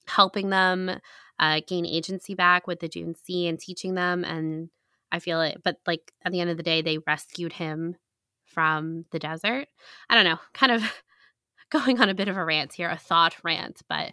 helping 0.06 0.50
them 0.50 1.00
uh, 1.38 1.60
gain 1.66 1.86
agency 1.86 2.34
back 2.34 2.66
with 2.66 2.80
the 2.80 2.88
Dune 2.88 3.14
Sea 3.14 3.48
and 3.48 3.58
teaching 3.58 3.94
them. 3.94 4.24
And 4.24 4.68
I 5.10 5.18
feel 5.18 5.40
it, 5.40 5.62
but 5.64 5.78
like 5.86 6.12
at 6.24 6.32
the 6.32 6.40
end 6.40 6.50
of 6.50 6.58
the 6.58 6.62
day, 6.62 6.82
they 6.82 6.98
rescued 6.98 7.54
him 7.54 7.96
from 8.44 9.06
the 9.10 9.18
desert. 9.18 9.68
I 10.10 10.14
don't 10.14 10.24
know, 10.24 10.38
kind 10.52 10.72
of 10.72 10.82
going 11.70 12.00
on 12.00 12.10
a 12.10 12.14
bit 12.14 12.28
of 12.28 12.36
a 12.36 12.44
rant 12.44 12.74
here, 12.74 12.90
a 12.90 12.96
thought 12.96 13.36
rant, 13.42 13.80
but 13.88 14.12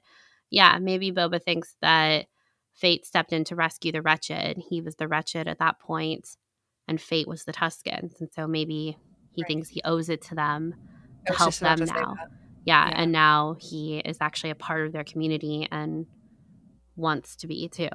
yeah, 0.49 0.79
maybe 0.79 1.11
Boba 1.11 1.41
thinks 1.41 1.75
that 1.81 2.27
fate 2.73 3.05
stepped 3.05 3.33
in 3.33 3.43
to 3.45 3.55
rescue 3.55 3.91
the 3.91 4.01
wretched. 4.01 4.57
He 4.57 4.81
was 4.81 4.95
the 4.95 5.07
wretched 5.07 5.47
at 5.47 5.59
that 5.59 5.79
point 5.79 6.29
and 6.87 6.99
fate 6.99 7.27
was 7.27 7.43
the 7.43 7.53
Tuskens. 7.53 8.19
And 8.19 8.29
so 8.31 8.47
maybe 8.47 8.97
he 9.31 9.41
right. 9.41 9.47
thinks 9.47 9.69
he 9.69 9.81
owes 9.83 10.09
it 10.09 10.21
to 10.23 10.35
them 10.35 10.75
to 11.27 11.33
help 11.33 11.55
them 11.55 11.79
to 11.79 11.85
now. 11.85 12.15
Yeah, 12.65 12.89
yeah, 12.89 12.91
and 12.95 13.11
now 13.11 13.55
he 13.59 13.97
is 13.99 14.17
actually 14.21 14.51
a 14.51 14.55
part 14.55 14.85
of 14.85 14.93
their 14.93 15.03
community 15.03 15.67
and 15.71 16.05
wants 16.95 17.35
to 17.37 17.47
be 17.47 17.67
too. 17.67 17.89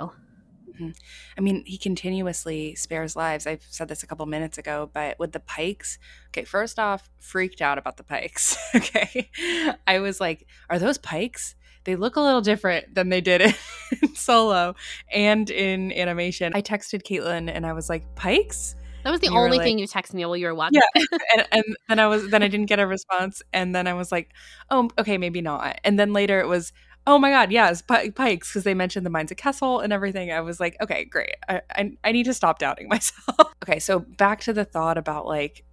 Mm-hmm. 0.80 0.90
I 1.36 1.40
mean, 1.40 1.64
he 1.66 1.78
continuously 1.78 2.74
spares 2.74 3.16
lives. 3.16 3.46
I've 3.46 3.64
said 3.68 3.88
this 3.88 4.02
a 4.02 4.06
couple 4.06 4.26
minutes 4.26 4.58
ago, 4.58 4.90
but 4.92 5.18
with 5.18 5.32
the 5.32 5.40
pikes, 5.40 5.98
okay, 6.28 6.44
first 6.44 6.78
off, 6.78 7.10
freaked 7.18 7.60
out 7.60 7.78
about 7.78 7.96
the 7.96 8.04
pikes. 8.04 8.56
okay. 8.74 9.30
I 9.86 9.98
was 9.98 10.20
like, 10.20 10.46
are 10.70 10.78
those 10.78 10.98
pikes? 10.98 11.54
They 11.84 11.96
look 11.96 12.16
a 12.16 12.20
little 12.20 12.40
different 12.40 12.94
than 12.94 13.08
they 13.08 13.20
did 13.20 13.40
in 14.02 14.14
solo 14.14 14.74
and 15.12 15.48
in 15.50 15.92
animation. 15.92 16.52
I 16.54 16.62
texted 16.62 17.02
Caitlin 17.02 17.50
and 17.50 17.66
I 17.66 17.72
was 17.72 17.88
like, 17.88 18.14
pikes? 18.14 18.76
That 19.04 19.10
was 19.10 19.20
the 19.20 19.28
only 19.28 19.58
like, 19.58 19.64
thing 19.64 19.78
you 19.78 19.86
texted 19.86 20.14
me 20.14 20.24
while 20.24 20.36
you 20.36 20.46
were 20.46 20.54
watching. 20.54 20.80
Yeah, 20.94 21.02
and, 21.34 21.46
and 21.52 21.64
then 21.88 21.98
I 21.98 22.06
was 22.06 22.28
then 22.28 22.42
I 22.42 22.48
didn't 22.48 22.66
get 22.66 22.80
a 22.80 22.86
response, 22.86 23.42
and 23.52 23.74
then 23.74 23.86
I 23.86 23.94
was 23.94 24.10
like, 24.12 24.32
oh, 24.70 24.90
okay, 24.98 25.18
maybe 25.18 25.40
not. 25.40 25.78
And 25.84 25.98
then 25.98 26.12
later 26.12 26.40
it 26.40 26.48
was, 26.48 26.72
oh 27.06 27.18
my 27.18 27.30
god, 27.30 27.50
yes, 27.50 27.82
Pikes, 27.82 28.50
because 28.50 28.64
they 28.64 28.74
mentioned 28.74 29.06
the 29.06 29.10
mines 29.10 29.30
of 29.30 29.36
Kessel 29.36 29.80
and 29.80 29.92
everything. 29.92 30.32
I 30.32 30.40
was 30.40 30.60
like, 30.60 30.76
okay, 30.80 31.04
great. 31.04 31.36
I, 31.48 31.62
I 31.70 31.92
I 32.04 32.12
need 32.12 32.24
to 32.24 32.34
stop 32.34 32.58
doubting 32.58 32.88
myself. 32.90 33.54
okay, 33.62 33.78
so 33.78 34.00
back 34.00 34.40
to 34.42 34.52
the 34.52 34.64
thought 34.64 34.98
about 34.98 35.26
like 35.26 35.64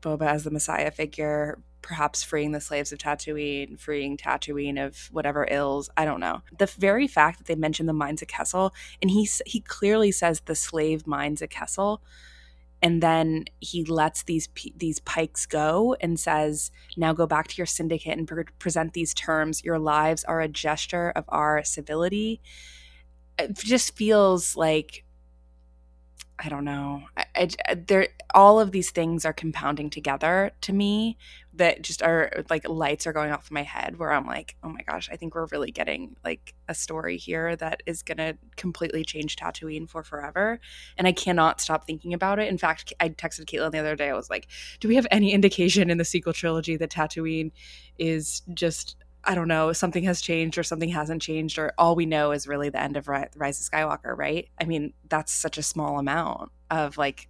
Boba 0.00 0.26
as 0.26 0.44
the 0.44 0.50
Messiah 0.50 0.90
figure, 0.90 1.58
perhaps 1.82 2.22
freeing 2.22 2.52
the 2.52 2.60
slaves 2.60 2.92
of 2.92 2.98
Tatooine, 2.98 3.78
freeing 3.78 4.16
Tatooine 4.16 4.84
of 4.84 5.08
whatever 5.12 5.46
ills. 5.50 5.90
I 5.96 6.06
don't 6.06 6.20
know. 6.20 6.40
The 6.58 6.66
very 6.66 7.06
fact 7.06 7.38
that 7.38 7.46
they 7.46 7.54
mentioned 7.54 7.88
the 7.88 7.92
mines 7.92 8.22
of 8.22 8.28
Kessel, 8.28 8.74
and 9.02 9.10
he 9.10 9.28
he 9.44 9.60
clearly 9.60 10.10
says 10.10 10.40
the 10.40 10.54
slave 10.54 11.06
mines 11.06 11.42
of 11.42 11.50
Kessel 11.50 12.02
and 12.84 13.02
then 13.02 13.46
he 13.60 13.82
lets 13.82 14.24
these 14.24 14.46
these 14.76 15.00
pikes 15.00 15.46
go 15.46 15.96
and 16.02 16.20
says 16.20 16.70
now 16.98 17.14
go 17.14 17.26
back 17.26 17.48
to 17.48 17.56
your 17.56 17.66
syndicate 17.66 18.18
and 18.18 18.28
pre- 18.28 18.44
present 18.58 18.92
these 18.92 19.14
terms 19.14 19.64
your 19.64 19.78
lives 19.78 20.22
are 20.24 20.42
a 20.42 20.48
gesture 20.48 21.10
of 21.16 21.24
our 21.30 21.64
civility 21.64 22.42
it 23.38 23.54
just 23.56 23.96
feels 23.96 24.54
like 24.54 25.04
I 26.36 26.48
don't 26.48 26.64
know. 26.64 27.04
I, 27.16 27.48
I, 27.68 27.74
there, 27.74 28.08
all 28.34 28.58
of 28.58 28.72
these 28.72 28.90
things 28.90 29.24
are 29.24 29.32
compounding 29.32 29.88
together 29.88 30.50
to 30.62 30.72
me 30.72 31.16
that 31.56 31.82
just 31.82 32.02
are 32.02 32.30
like 32.50 32.68
lights 32.68 33.06
are 33.06 33.12
going 33.12 33.30
off 33.30 33.50
in 33.50 33.54
my 33.54 33.62
head 33.62 33.96
where 33.98 34.12
I'm 34.12 34.26
like, 34.26 34.56
oh 34.62 34.68
my 34.68 34.82
gosh, 34.82 35.08
I 35.10 35.16
think 35.16 35.34
we're 35.34 35.46
really 35.46 35.70
getting 35.70 36.16
like 36.24 36.54
a 36.68 36.74
story 36.74 37.16
here 37.16 37.54
that 37.56 37.82
is 37.86 38.02
going 38.02 38.18
to 38.18 38.36
completely 38.56 39.04
change 39.04 39.36
Tatooine 39.36 39.88
for 39.88 40.02
forever. 40.02 40.58
And 40.98 41.06
I 41.06 41.12
cannot 41.12 41.60
stop 41.60 41.86
thinking 41.86 42.12
about 42.12 42.38
it. 42.38 42.48
In 42.48 42.58
fact, 42.58 42.92
I 42.98 43.08
texted 43.10 43.44
Caitlin 43.44 43.70
the 43.70 43.78
other 43.78 43.94
day. 43.96 44.10
I 44.10 44.14
was 44.14 44.30
like, 44.30 44.48
do 44.80 44.88
we 44.88 44.96
have 44.96 45.06
any 45.10 45.32
indication 45.32 45.90
in 45.90 45.98
the 45.98 46.04
sequel 46.04 46.32
trilogy 46.32 46.76
that 46.76 46.90
Tatooine 46.90 47.52
is 47.98 48.42
just 48.52 48.96
I 49.26 49.34
don't 49.34 49.48
know, 49.48 49.72
something 49.72 50.04
has 50.04 50.20
changed 50.20 50.58
or 50.58 50.62
something 50.62 50.90
hasn't 50.90 51.22
changed, 51.22 51.58
or 51.58 51.72
all 51.78 51.96
we 51.96 52.04
know 52.04 52.32
is 52.32 52.46
really 52.46 52.68
the 52.68 52.78
end 52.78 52.98
of 52.98 53.08
Rise 53.08 53.30
of 53.34 53.72
Skywalker, 53.72 54.14
right? 54.14 54.50
I 54.60 54.64
mean, 54.64 54.92
that's 55.08 55.32
such 55.32 55.56
a 55.56 55.62
small 55.62 55.98
amount 55.98 56.52
of 56.70 56.98
like, 56.98 57.28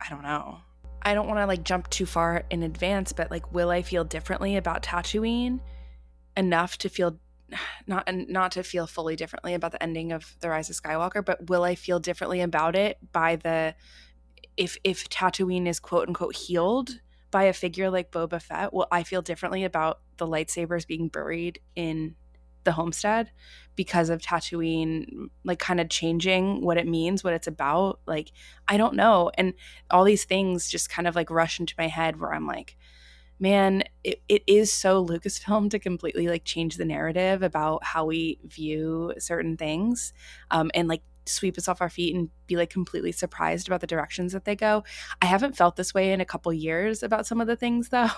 I 0.00 0.08
don't 0.10 0.24
know. 0.24 0.58
I 1.04 1.14
don't 1.14 1.26
want 1.26 1.38
to 1.38 1.46
like 1.46 1.64
jump 1.64 1.90
too 1.90 2.06
far 2.06 2.44
in 2.50 2.62
advance, 2.62 3.12
but 3.12 3.30
like, 3.30 3.52
will 3.52 3.70
I 3.70 3.82
feel 3.82 4.04
differently 4.04 4.56
about 4.56 4.82
Tatooine 4.82 5.60
enough 6.36 6.78
to 6.78 6.88
feel 6.88 7.18
not 7.86 8.08
not 8.12 8.52
to 8.52 8.62
feel 8.62 8.86
fully 8.86 9.16
differently 9.16 9.54
about 9.54 9.72
the 9.72 9.82
ending 9.82 10.12
of 10.12 10.36
the 10.40 10.48
Rise 10.48 10.70
of 10.70 10.76
Skywalker, 10.76 11.24
but 11.24 11.48
will 11.48 11.64
I 11.64 11.74
feel 11.74 12.00
differently 12.00 12.40
about 12.40 12.76
it 12.76 12.98
by 13.12 13.36
the 13.36 13.74
if 14.56 14.76
if 14.84 15.08
Tatooine 15.08 15.66
is 15.66 15.80
quote 15.80 16.08
unquote 16.08 16.36
healed 16.36 17.00
by 17.30 17.44
a 17.44 17.52
figure 17.52 17.90
like 17.90 18.12
Boba 18.12 18.40
Fett, 18.40 18.72
will 18.72 18.86
I 18.90 19.02
feel 19.02 19.20
differently 19.20 19.64
about 19.64 20.00
the 20.18 20.26
lightsabers 20.26 20.86
being 20.86 21.08
buried 21.08 21.58
in 21.74 22.14
the 22.64 22.72
homestead 22.72 23.30
because 23.76 24.08
of 24.08 24.20
Tatooine, 24.20 25.28
like 25.44 25.58
kind 25.58 25.80
of 25.80 25.88
changing 25.88 26.64
what 26.64 26.76
it 26.76 26.86
means, 26.86 27.24
what 27.24 27.34
it's 27.34 27.46
about. 27.46 28.00
Like, 28.06 28.30
I 28.68 28.76
don't 28.76 28.94
know. 28.94 29.30
And 29.36 29.54
all 29.90 30.04
these 30.04 30.24
things 30.24 30.68
just 30.68 30.90
kind 30.90 31.08
of 31.08 31.14
like 31.14 31.30
rush 31.30 31.60
into 31.60 31.74
my 31.78 31.88
head 31.88 32.20
where 32.20 32.32
I'm 32.32 32.46
like, 32.46 32.76
man, 33.40 33.82
it, 34.04 34.22
it 34.28 34.42
is 34.46 34.72
so 34.72 35.04
Lucasfilm 35.04 35.70
to 35.70 35.78
completely 35.78 36.28
like 36.28 36.44
change 36.44 36.76
the 36.76 36.84
narrative 36.84 37.42
about 37.42 37.82
how 37.84 38.04
we 38.04 38.38
view 38.44 39.12
certain 39.18 39.56
things. 39.56 40.12
Um, 40.50 40.70
and 40.74 40.88
like 40.88 41.02
sweep 41.26 41.56
us 41.58 41.68
off 41.68 41.80
our 41.80 41.90
feet 41.90 42.14
and 42.14 42.28
be 42.46 42.56
like 42.56 42.70
completely 42.70 43.12
surprised 43.12 43.66
about 43.66 43.80
the 43.80 43.86
directions 43.86 44.32
that 44.32 44.44
they 44.44 44.56
go. 44.56 44.84
I 45.22 45.26
haven't 45.26 45.56
felt 45.56 45.76
this 45.76 45.94
way 45.94 46.12
in 46.12 46.20
a 46.20 46.24
couple 46.24 46.52
years 46.52 47.02
about 47.02 47.26
some 47.26 47.40
of 47.40 47.46
the 47.46 47.56
things 47.56 47.88
though. 47.90 48.10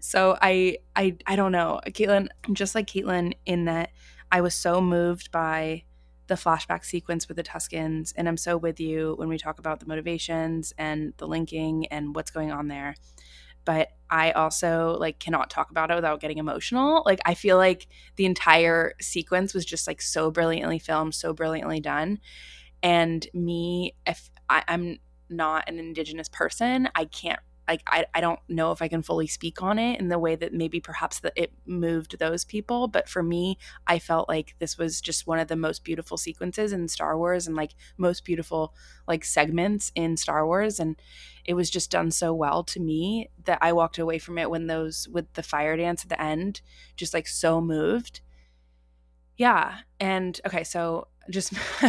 so 0.00 0.36
I 0.40 0.78
I 0.96 1.16
I 1.26 1.36
don't 1.36 1.52
know. 1.52 1.80
Caitlin, 1.86 2.28
I'm 2.44 2.54
just 2.54 2.74
like 2.74 2.86
Caitlin 2.86 3.34
in 3.46 3.66
that 3.66 3.90
I 4.30 4.40
was 4.40 4.54
so 4.54 4.80
moved 4.80 5.30
by 5.30 5.84
the 6.28 6.34
flashback 6.34 6.84
sequence 6.84 7.28
with 7.28 7.36
the 7.36 7.42
Tuskens 7.42 8.12
and 8.16 8.28
I'm 8.28 8.36
so 8.36 8.56
with 8.56 8.80
you 8.80 9.14
when 9.18 9.28
we 9.28 9.36
talk 9.36 9.58
about 9.58 9.80
the 9.80 9.86
motivations 9.86 10.72
and 10.78 11.12
the 11.18 11.26
linking 11.26 11.86
and 11.86 12.14
what's 12.14 12.30
going 12.30 12.52
on 12.52 12.68
there 12.68 12.94
but 13.64 13.88
I 14.12 14.32
also 14.32 14.98
like 15.00 15.18
cannot 15.18 15.48
talk 15.48 15.70
about 15.70 15.90
it 15.90 15.94
without 15.94 16.20
getting 16.20 16.36
emotional. 16.36 17.02
Like 17.06 17.18
I 17.24 17.32
feel 17.32 17.56
like 17.56 17.88
the 18.16 18.26
entire 18.26 18.92
sequence 19.00 19.54
was 19.54 19.64
just 19.64 19.86
like 19.86 20.02
so 20.02 20.30
brilliantly 20.30 20.78
filmed, 20.78 21.14
so 21.14 21.32
brilliantly 21.32 21.80
done. 21.80 22.20
And 22.82 23.26
me, 23.32 23.96
if 24.06 24.28
I, 24.50 24.64
I'm 24.68 24.98
not 25.30 25.66
an 25.66 25.78
indigenous 25.78 26.28
person, 26.28 26.90
I 26.94 27.06
can't 27.06 27.40
like 27.68 27.82
I, 27.86 28.06
I 28.14 28.20
don't 28.20 28.40
know 28.48 28.72
if 28.72 28.82
I 28.82 28.88
can 28.88 29.02
fully 29.02 29.26
speak 29.26 29.62
on 29.62 29.78
it 29.78 30.00
in 30.00 30.08
the 30.08 30.18
way 30.18 30.34
that 30.34 30.52
maybe 30.52 30.80
perhaps 30.80 31.20
that 31.20 31.32
it 31.36 31.52
moved 31.64 32.18
those 32.18 32.44
people. 32.44 32.88
But 32.88 33.08
for 33.08 33.22
me, 33.22 33.58
I 33.86 33.98
felt 33.98 34.28
like 34.28 34.56
this 34.58 34.76
was 34.76 35.00
just 35.00 35.26
one 35.26 35.38
of 35.38 35.48
the 35.48 35.56
most 35.56 35.84
beautiful 35.84 36.16
sequences 36.16 36.72
in 36.72 36.88
Star 36.88 37.16
Wars 37.16 37.46
and 37.46 37.56
like 37.56 37.74
most 37.96 38.24
beautiful 38.24 38.74
like 39.06 39.24
segments 39.24 39.92
in 39.94 40.16
Star 40.16 40.46
Wars. 40.46 40.80
And 40.80 40.96
it 41.44 41.54
was 41.54 41.70
just 41.70 41.90
done 41.90 42.10
so 42.10 42.34
well 42.34 42.64
to 42.64 42.80
me 42.80 43.30
that 43.44 43.58
I 43.60 43.72
walked 43.72 43.98
away 43.98 44.18
from 44.18 44.38
it 44.38 44.50
when 44.50 44.66
those 44.66 45.08
with 45.08 45.32
the 45.34 45.42
fire 45.42 45.76
dance 45.76 46.02
at 46.02 46.08
the 46.08 46.20
end, 46.20 46.60
just 46.96 47.14
like 47.14 47.28
so 47.28 47.60
moved. 47.60 48.20
Yeah. 49.36 49.78
And 49.98 50.40
okay, 50.46 50.64
so 50.64 51.08
just 51.30 51.52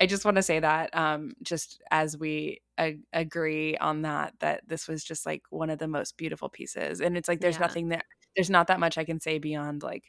I 0.00 0.06
just 0.06 0.24
want 0.24 0.36
to 0.36 0.42
say 0.42 0.60
that 0.60 0.96
um 0.96 1.34
just 1.42 1.82
as 1.90 2.16
we 2.16 2.60
ag- 2.78 3.02
agree 3.12 3.76
on 3.76 4.02
that 4.02 4.34
that 4.40 4.62
this 4.66 4.88
was 4.88 5.04
just 5.04 5.26
like 5.26 5.42
one 5.50 5.70
of 5.70 5.78
the 5.78 5.88
most 5.88 6.16
beautiful 6.16 6.48
pieces 6.48 7.00
and 7.00 7.16
it's 7.16 7.28
like 7.28 7.40
there's 7.40 7.56
yeah. 7.56 7.62
nothing 7.62 7.88
that 7.88 8.04
there's 8.34 8.50
not 8.50 8.66
that 8.68 8.80
much 8.80 8.98
I 8.98 9.04
can 9.04 9.20
say 9.20 9.38
beyond 9.38 9.82
like 9.82 10.04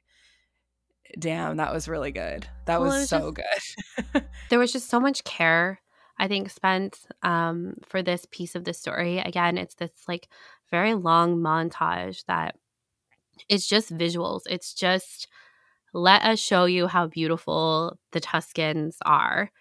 damn 1.17 1.57
that 1.57 1.73
was 1.73 1.87
really 1.87 2.11
good. 2.11 2.47
That 2.65 2.81
well, 2.81 2.89
was, 2.89 3.01
was, 3.01 3.09
so 3.09 3.31
just, 3.31 3.75
good. 4.13 4.23
there 4.49 4.59
was 4.59 4.73
just 4.73 4.89
so 4.89 4.99
much 4.99 5.23
care 5.23 5.79
I 6.19 6.27
think 6.27 6.49
spent 6.49 6.99
um, 7.21 7.75
for 7.85 8.01
this 8.01 8.25
piece 8.31 8.55
of 8.55 8.63
the 8.63 8.73
story. 8.73 9.19
Again, 9.19 9.57
it's 9.57 9.75
this 9.75 9.91
like 10.07 10.27
very 10.71 10.93
long 10.93 11.37
montage 11.37 12.25
that 12.25 12.55
it's 13.49 13.67
just 13.67 13.95
visuals. 13.95 14.41
It's 14.49 14.73
just 14.73 15.27
let 15.97 16.21
us 16.23 16.39
show 16.39 16.65
you 16.65 16.87
how 16.87 17.07
beautiful 17.07 17.97
the 18.11 18.21
Tuskens 18.21 18.97
are. 19.05 19.51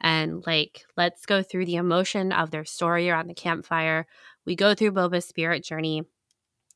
and 0.00 0.44
like 0.46 0.84
let's 0.96 1.26
go 1.26 1.42
through 1.42 1.66
the 1.66 1.76
emotion 1.76 2.32
of 2.32 2.50
their 2.50 2.64
story 2.66 3.08
around 3.10 3.28
the 3.28 3.34
campfire. 3.34 4.06
We 4.46 4.56
go 4.56 4.74
through 4.74 4.92
Boba's 4.92 5.26
spirit 5.26 5.64
journey. 5.64 6.02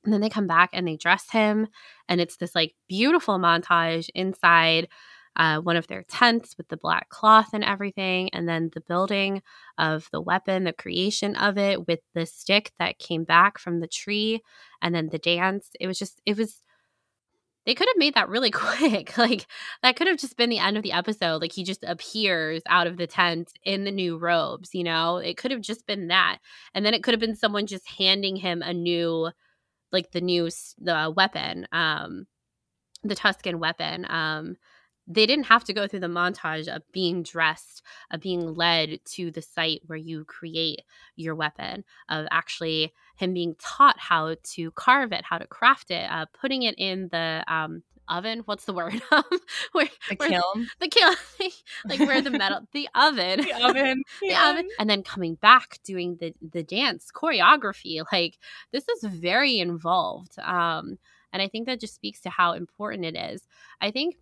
And 0.05 0.13
then 0.13 0.23
they 0.23 0.31
come 0.31 0.47
back 0.47 0.71
and 0.73 0.89
they 0.89 0.97
dress 0.97 1.31
him 1.31 1.69
and 2.09 2.21
it's 2.21 2.37
this 2.39 2.55
like 2.55 2.75
beautiful 2.89 3.39
montage 3.39 4.09
inside 4.15 4.89
uh, 5.37 5.61
one 5.61 5.77
of 5.77 5.87
their 5.87 6.05
tents 6.05 6.57
with 6.59 6.69
the 6.69 6.77
black 6.77 7.09
cloth 7.09 7.51
and 7.55 7.65
everything, 7.65 8.31
and 8.35 8.49
then 8.49 8.71
the 8.75 8.81
building 8.81 9.43
of 9.79 10.09
the 10.13 10.21
weapon, 10.21 10.65
the 10.65 10.73
creation 10.73 11.37
of 11.37 11.57
it 11.57 11.87
with 11.87 12.01
the 12.15 12.27
stick 12.27 12.73
that 12.79 12.99
came 12.99 13.25
back 13.25 13.59
from 13.59 13.81
the 13.81 13.87
tree, 13.87 14.43
and 14.83 14.95
then 14.95 15.09
the 15.11 15.19
dance. 15.19 15.71
It 15.81 15.87
was 15.87 15.99
just, 15.99 16.21
it 16.27 16.37
was. 16.37 16.63
They 17.67 17.75
could 17.75 17.89
have 17.89 17.99
made 17.99 18.15
that 18.15 18.29
really 18.29 18.51
quick. 18.53 19.17
like 19.19 19.47
that 19.83 19.97
could 19.97 20.07
have 20.07 20.19
just 20.19 20.37
been 20.37 20.51
the 20.51 20.59
end 20.59 20.77
of 20.77 20.83
the 20.83 20.93
episode. 20.93 21.41
Like 21.41 21.53
he 21.53 21.65
just 21.65 21.85
appears 21.85 22.63
out 22.69 22.87
of 22.87 22.97
the 22.97 23.07
tent 23.07 23.53
in 23.65 23.85
the 23.85 23.91
new 23.91 24.17
robes, 24.17 24.71
you 24.75 24.85
know? 24.85 25.19
It 25.19 25.37
could 25.37 25.51
have 25.51 25.61
just 25.61 25.87
been 25.87 26.09
that. 26.09 26.39
And 26.75 26.85
then 26.85 26.95
it 26.95 27.03
could 27.03 27.13
have 27.13 27.21
been 27.21 27.37
someone 27.37 27.67
just 27.67 27.89
handing 27.89 28.37
him 28.37 28.63
a 28.63 28.73
new 28.73 29.31
like 29.93 30.13
the 30.13 30.21
new 30.21 30.49
the 30.79 31.13
weapon 31.17 31.67
um 31.73 32.27
the 33.03 33.17
Tusken 33.17 33.57
weapon 33.57 34.07
um 34.09 34.57
they 35.11 35.27
didn't 35.27 35.47
have 35.47 35.65
to 35.65 35.73
go 35.73 35.89
through 35.89 36.01
the 36.01 36.07
montage 36.07 36.69
of 36.69 36.83
being 36.93 37.25
dressed, 37.25 37.83
of 38.13 38.21
being 38.21 38.55
led 38.55 39.01
to 39.05 39.33
the 39.33 39.43
site 39.43 39.81
where 39.87 39.99
you 39.99 40.25
create 40.25 40.83
your 41.17 41.35
weapon, 41.35 41.83
of 42.09 42.29
actually 42.31 42.93
him 43.21 43.35
being 43.35 43.55
taught 43.59 43.99
how 43.99 44.35
to 44.43 44.71
carve 44.73 45.13
it, 45.13 45.25
how 45.25 45.39
to 45.39 45.47
craft 45.47 45.91
it, 45.91 46.11
uh, 46.11 46.25
putting 46.33 46.63
it 46.63 46.75
in 46.79 47.09
the 47.13 47.45
um, 47.47 47.83
oven. 48.09 48.41
What's 48.47 48.65
the 48.65 48.73
word? 48.73 48.95
where, 49.73 49.89
the 50.09 50.17
where, 50.17 50.29
kiln. 50.31 50.69
The 50.81 50.89
kiln. 50.89 51.15
like 51.85 52.01
where 52.01 52.23
the 52.23 52.31
metal, 52.31 52.67
the 52.73 52.89
oven. 52.95 53.43
The 53.43 53.67
oven. 53.69 54.03
the 54.23 54.35
oven. 54.35 54.69
And 54.79 54.89
then 54.89 55.03
coming 55.03 55.35
back 55.35 55.79
doing 55.85 56.17
the 56.19 56.35
the 56.41 56.63
dance 56.63 57.11
choreography. 57.15 58.03
Like 58.11 58.39
this 58.73 58.89
is 58.89 59.05
very 59.05 59.59
involved. 59.59 60.39
Um, 60.39 60.99
and 61.33 61.43
I 61.43 61.49
think 61.49 61.67
that 61.67 61.79
just 61.79 61.95
speaks 61.95 62.23
to 62.23 62.31
how 62.31 62.55
important 62.55 63.05
it 63.05 63.17
is. 63.17 63.47
I 63.81 63.91
think 63.91 64.17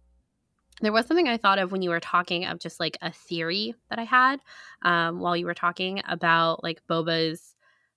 there 0.80 0.92
was 0.92 1.06
something 1.06 1.28
I 1.28 1.38
thought 1.38 1.58
of 1.58 1.72
when 1.72 1.82
you 1.82 1.90
were 1.90 2.00
talking 2.00 2.46
of 2.46 2.58
just 2.58 2.78
like 2.80 2.98
a 3.00 3.10
theory 3.10 3.74
that 3.90 3.98
I 3.98 4.04
had 4.04 4.40
um, 4.82 5.20
while 5.20 5.36
you 5.36 5.46
were 5.46 5.54
talking 5.54 6.02
about 6.06 6.62
like 6.62 6.82
Boba's 6.88 7.54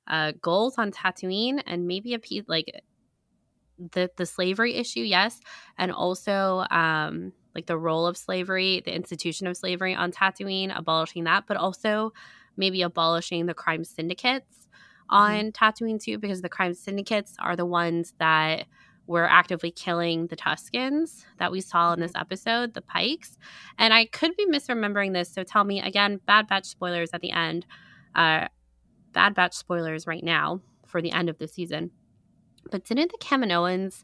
uh, 0.08 0.34
goals 0.42 0.78
on 0.78 0.92
Tatooine 0.92 1.62
and 1.66 1.88
maybe 1.88 2.14
a 2.14 2.20
piece 2.20 2.44
like 2.48 2.72
the 3.94 4.10
the 4.16 4.26
slavery 4.26 4.76
issue, 4.76 5.02
yes, 5.02 5.40
and 5.78 5.92
also 5.92 6.66
um, 6.70 7.34
like 7.56 7.66
the 7.66 7.78
role 7.78 8.06
of 8.06 8.18
slavery, 8.18 8.82
the 8.86 8.96
institution 8.96 9.48
of 9.48 9.58
slavery 9.58 9.96
on 9.96 10.12
Tatooine, 10.12 10.78
abolishing 10.78 11.24
that, 11.26 11.46
but 11.48 11.58
also 11.58 12.14
maybe 12.58 12.82
abolishing 12.82 13.46
the 13.46 13.54
crime 13.54 13.84
syndicates 13.84 14.68
mm-hmm. 14.68 15.16
on 15.16 15.52
mm-hmm. 15.52 15.66
Tatooine 15.86 16.02
too, 16.02 16.18
because 16.18 16.42
the 16.42 16.50
crime 16.50 16.74
syndicates 16.74 17.36
are 17.40 17.56
the 17.56 17.66
ones 17.66 18.14
that 18.20 18.66
were 19.08 19.30
actively 19.30 19.72
killing 19.72 20.28
the 20.28 20.38
Tuskens 20.38 21.26
that 21.38 21.52
we 21.52 21.60
saw 21.60 21.94
in 21.94 22.00
this 22.00 22.12
mm-hmm. 22.12 22.22
episode, 22.22 22.74
the 22.74 22.82
Pikes. 22.82 23.38
And 23.78 23.94
I 23.94 24.06
could 24.06 24.36
be 24.38 24.46
misremembering 24.48 25.14
this, 25.14 25.34
so 25.34 25.44
tell 25.44 25.64
me 25.64 25.82
again. 25.82 26.20
Bad 26.26 26.48
Batch 26.48 26.66
spoilers 26.66 27.10
at 27.14 27.22
the 27.22 27.32
end. 27.32 27.66
Uh, 28.16 28.48
Bad 29.14 29.36
Batch 29.36 29.54
spoilers 29.54 30.08
right 30.08 30.24
now 30.24 30.62
for 30.86 31.02
the 31.02 31.12
end 31.12 31.30
of 31.30 31.38
the 31.38 31.48
season. 31.48 31.92
But 32.70 32.86
didn't 32.86 33.12
the 33.12 33.18
Kaminoans 33.18 34.04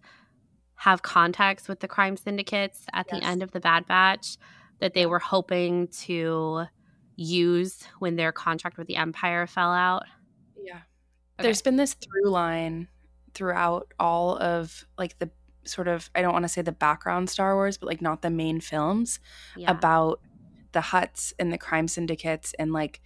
have 0.76 1.02
contacts 1.02 1.68
with 1.68 1.80
the 1.80 1.88
crime 1.88 2.18
syndicates 2.18 2.86
at 2.94 3.08
yes. 3.12 3.20
the 3.20 3.26
end 3.26 3.44
of 3.44 3.52
the 3.52 3.60
Bad 3.60 3.88
Batch 3.88 4.38
that 4.80 4.94
they 4.94 5.06
were 5.06 5.20
hoping 5.20 5.88
to 5.88 6.66
use 7.16 7.84
when 8.00 8.16
their 8.16 8.32
contract 8.32 8.78
with 8.78 8.88
the 8.88 8.96
Empire 8.96 9.48
fell 9.48 9.72
out? 9.72 10.04
Yeah. 10.62 10.76
Okay. 11.40 11.44
There's 11.44 11.62
been 11.62 11.78
this 11.78 11.94
through 11.94 12.30
line 12.30 12.88
throughout 13.34 13.94
all 14.00 14.38
of 14.38 14.86
like 14.98 15.18
the 15.20 15.30
sort 15.66 15.88
of 15.88 16.10
I 16.16 16.22
don't 16.22 16.34
want 16.34 16.44
to 16.44 16.50
say 16.50 16.62
the 16.62 16.72
background 16.72 17.30
Star 17.30 17.56
Wars, 17.56 17.78
but 17.78 17.88
like 17.88 18.02
not 18.02 18.22
the 18.22 18.30
main 18.30 18.60
films 18.62 19.20
yeah. 19.56 19.70
about 19.70 20.22
the 20.72 20.80
Hutts 20.80 21.34
and 21.40 21.52
the 21.52 21.58
crime 21.58 21.88
syndicates 21.88 22.54
and 22.60 22.72
like 22.72 23.02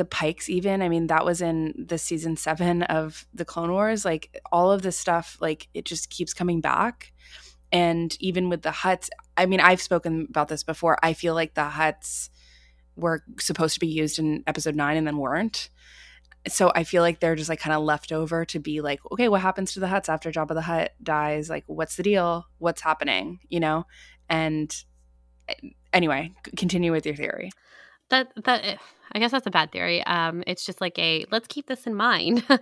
the 0.00 0.06
Pikes 0.06 0.48
even. 0.48 0.80
I 0.80 0.88
mean, 0.88 1.08
that 1.08 1.26
was 1.26 1.42
in 1.42 1.74
the 1.76 1.98
season 1.98 2.34
7 2.34 2.84
of 2.84 3.26
the 3.34 3.44
Clone 3.44 3.70
Wars. 3.70 4.02
Like 4.02 4.40
all 4.50 4.72
of 4.72 4.80
this 4.80 4.96
stuff 4.96 5.36
like 5.42 5.68
it 5.74 5.84
just 5.84 6.08
keeps 6.08 6.32
coming 6.32 6.62
back. 6.62 7.12
And 7.70 8.16
even 8.18 8.48
with 8.48 8.62
the 8.62 8.70
Hutts 8.70 9.10
I 9.36 9.44
mean, 9.44 9.60
I've 9.60 9.82
spoken 9.82 10.26
about 10.30 10.48
this 10.48 10.62
before. 10.62 10.96
I 11.02 11.12
feel 11.12 11.34
like 11.34 11.52
the 11.52 11.68
Hutts 11.68 12.30
were 12.96 13.22
supposed 13.38 13.74
to 13.74 13.80
be 13.80 13.88
used 13.88 14.18
in 14.18 14.42
episode 14.46 14.74
9 14.74 14.96
and 14.96 15.06
then 15.06 15.18
weren't 15.18 15.68
so 16.48 16.72
I 16.74 16.84
feel 16.84 17.02
like 17.02 17.20
they're 17.20 17.36
just 17.36 17.50
like 17.50 17.60
kind 17.60 17.76
of 17.76 17.82
left 17.82 18.10
over 18.10 18.46
to 18.46 18.58
be 18.58 18.80
like, 18.80 19.00
okay, 19.12 19.28
what 19.28 19.42
happens 19.42 19.74
to 19.74 19.80
the 19.80 19.86
Hutts 19.86 20.08
after 20.08 20.32
Jabba 20.32 20.54
the 20.54 20.62
Hutt 20.62 20.92
dies? 21.02 21.50
Like, 21.50 21.64
what's 21.66 21.96
the 21.96 22.02
deal? 22.02 22.46
What's 22.56 22.80
happening? 22.80 23.40
You 23.50 23.60
know? 23.60 23.84
And 24.30 24.74
eh, 25.48 25.70
anyway, 25.92 26.32
continue 26.56 26.92
with 26.92 27.04
your 27.04 27.16
theory. 27.16 27.50
That 28.10 28.32
that 28.44 28.64
eh, 28.64 28.76
I 29.12 29.18
guess 29.18 29.30
that's 29.30 29.46
a 29.46 29.50
bad 29.50 29.72
theory. 29.72 30.04
Um, 30.04 30.42
it's 30.46 30.64
just 30.64 30.80
like 30.80 30.98
a 30.98 31.24
let's 31.30 31.48
keep 31.48 31.66
this 31.66 31.86
in 31.86 31.94
mind. 31.94 32.44
uh, 32.48 32.58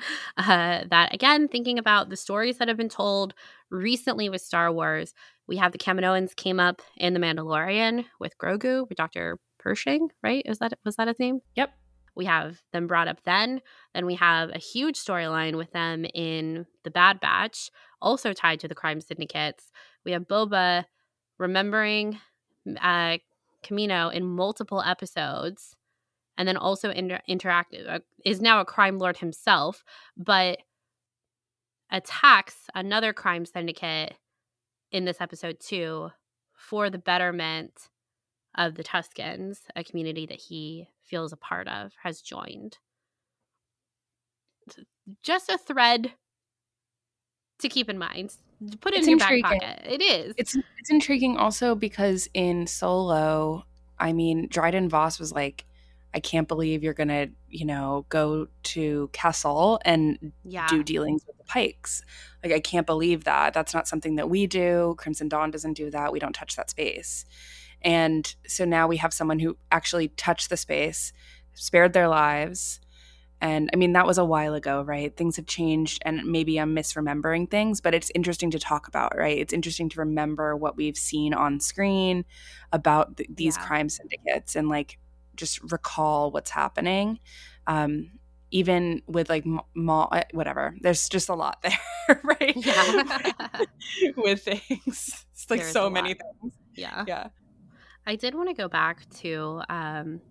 that 0.90 1.14
again, 1.14 1.48
thinking 1.48 1.78
about 1.78 2.08
the 2.08 2.16
stories 2.16 2.58
that 2.58 2.68
have 2.68 2.76
been 2.76 2.88
told 2.88 3.34
recently 3.70 4.28
with 4.28 4.40
Star 4.42 4.72
Wars, 4.72 5.14
we 5.46 5.56
have 5.56 5.72
the 5.72 5.78
Kaminoans 5.78 6.34
came 6.36 6.60
up 6.60 6.82
in 6.96 7.14
the 7.14 7.20
Mandalorian 7.20 8.04
with 8.20 8.36
Grogu 8.38 8.88
with 8.88 8.96
Doctor 8.96 9.38
Pershing, 9.58 10.08
right? 10.22 10.42
Is 10.46 10.58
that 10.58 10.72
was 10.84 10.96
that 10.96 11.08
his 11.08 11.18
name? 11.18 11.40
Yep. 11.56 11.70
We 12.14 12.24
have 12.24 12.60
them 12.72 12.88
brought 12.88 13.08
up 13.08 13.22
then. 13.24 13.60
Then 13.94 14.04
we 14.04 14.16
have 14.16 14.50
a 14.50 14.58
huge 14.58 14.96
storyline 14.96 15.56
with 15.56 15.70
them 15.72 16.04
in 16.14 16.66
The 16.82 16.90
Bad 16.90 17.20
Batch, 17.20 17.70
also 18.02 18.32
tied 18.32 18.58
to 18.60 18.68
the 18.68 18.74
crime 18.74 19.00
syndicates. 19.00 19.70
We 20.04 20.10
have 20.12 20.26
Boba 20.26 20.84
remembering 21.38 22.18
uh, 22.80 23.18
Kamino 23.64 24.12
in 24.12 24.24
multiple 24.24 24.82
episodes, 24.82 25.76
and 26.36 26.46
then 26.46 26.56
also 26.56 26.90
inter- 26.90 27.20
interactive 27.28 27.88
uh, 27.88 27.98
is 28.24 28.40
now 28.40 28.60
a 28.60 28.64
crime 28.64 28.98
lord 28.98 29.18
himself, 29.18 29.84
but 30.16 30.58
attacks 31.90 32.54
another 32.74 33.12
crime 33.12 33.44
syndicate 33.44 34.14
in 34.92 35.04
this 35.04 35.20
episode 35.20 35.58
too 35.60 36.10
for 36.54 36.90
the 36.90 36.98
betterment 36.98 37.88
of 38.56 38.74
the 38.74 38.84
Tuskens, 38.84 39.58
a 39.76 39.84
community 39.84 40.26
that 40.26 40.40
he 40.40 40.88
feels 41.04 41.32
a 41.32 41.36
part 41.36 41.68
of, 41.68 41.92
has 42.02 42.20
joined. 42.20 42.78
Just 45.22 45.48
a 45.48 45.56
thread 45.56 46.12
to 47.60 47.68
keep 47.68 47.88
in 47.88 47.98
mind. 47.98 48.36
Put 48.80 48.94
it 48.94 48.98
it's 48.98 49.06
in 49.06 49.18
your 49.18 49.20
intriguing. 49.20 49.42
back 49.42 49.60
pocket. 49.60 49.92
It 49.92 50.02
is. 50.02 50.34
It's 50.36 50.56
it's 50.78 50.90
intriguing 50.90 51.36
also 51.36 51.74
because 51.74 52.28
in 52.34 52.66
Solo, 52.66 53.64
I 53.98 54.12
mean, 54.12 54.48
Dryden 54.50 54.88
Voss 54.88 55.18
was 55.18 55.32
like, 55.32 55.64
I 56.14 56.20
can't 56.20 56.48
believe 56.48 56.82
you're 56.82 56.94
gonna, 56.94 57.28
you 57.48 57.66
know, 57.66 58.06
go 58.08 58.48
to 58.64 59.10
Kessel 59.12 59.80
and 59.84 60.32
yeah. 60.44 60.66
do 60.68 60.82
dealings 60.82 61.24
with 61.26 61.36
the 61.36 61.44
Pikes. 61.44 62.02
Like, 62.42 62.52
I 62.52 62.60
can't 62.60 62.86
believe 62.86 63.24
that. 63.24 63.52
That's 63.52 63.74
not 63.74 63.86
something 63.86 64.16
that 64.16 64.30
we 64.30 64.46
do. 64.46 64.94
Crimson 64.98 65.28
Dawn 65.28 65.50
doesn't 65.50 65.74
do 65.74 65.90
that. 65.90 66.12
We 66.12 66.18
don't 66.18 66.32
touch 66.32 66.56
that 66.56 66.70
space. 66.70 67.24
And 67.82 68.34
so 68.46 68.64
now 68.64 68.88
we 68.88 68.96
have 68.96 69.12
someone 69.12 69.38
who 69.38 69.56
actually 69.70 70.08
touched 70.08 70.50
the 70.50 70.56
space, 70.56 71.12
spared 71.54 71.92
their 71.92 72.08
lives. 72.08 72.80
And 73.40 73.70
I 73.72 73.76
mean, 73.76 73.92
that 73.92 74.06
was 74.06 74.18
a 74.18 74.24
while 74.24 74.54
ago, 74.54 74.82
right? 74.82 75.16
Things 75.16 75.36
have 75.36 75.46
changed, 75.46 76.02
and 76.04 76.24
maybe 76.24 76.58
I'm 76.58 76.74
misremembering 76.74 77.50
things, 77.50 77.80
but 77.80 77.94
it's 77.94 78.10
interesting 78.14 78.50
to 78.50 78.58
talk 78.58 78.88
about, 78.88 79.16
right? 79.16 79.38
It's 79.38 79.52
interesting 79.52 79.88
to 79.90 80.00
remember 80.00 80.56
what 80.56 80.76
we've 80.76 80.96
seen 80.96 81.34
on 81.34 81.60
screen 81.60 82.24
about 82.72 83.16
th- 83.16 83.30
these 83.32 83.56
yeah. 83.56 83.66
crime 83.66 83.88
syndicates 83.88 84.56
and 84.56 84.68
like 84.68 84.98
just 85.36 85.60
recall 85.70 86.30
what's 86.30 86.50
happening. 86.50 87.20
Um, 87.66 88.10
even 88.50 89.02
with 89.06 89.28
like 89.28 89.44
Maul, 89.74 90.08
uh, 90.10 90.22
whatever, 90.32 90.74
there's 90.80 91.08
just 91.08 91.28
a 91.28 91.34
lot 91.34 91.62
there, 91.62 92.20
right? 92.24 92.56
Yeah. 92.56 93.04
with 94.16 94.42
things, 94.42 95.26
it's 95.32 95.50
like 95.50 95.60
There's 95.60 95.72
so 95.72 95.88
many 95.88 96.10
lot. 96.10 96.18
things. 96.42 96.54
Yeah. 96.74 97.04
Yeah. 97.06 97.28
I 98.06 98.16
did 98.16 98.34
want 98.34 98.48
to 98.48 98.54
go 98.54 98.68
back 98.68 99.08
to 99.16 99.62
um 99.68 100.22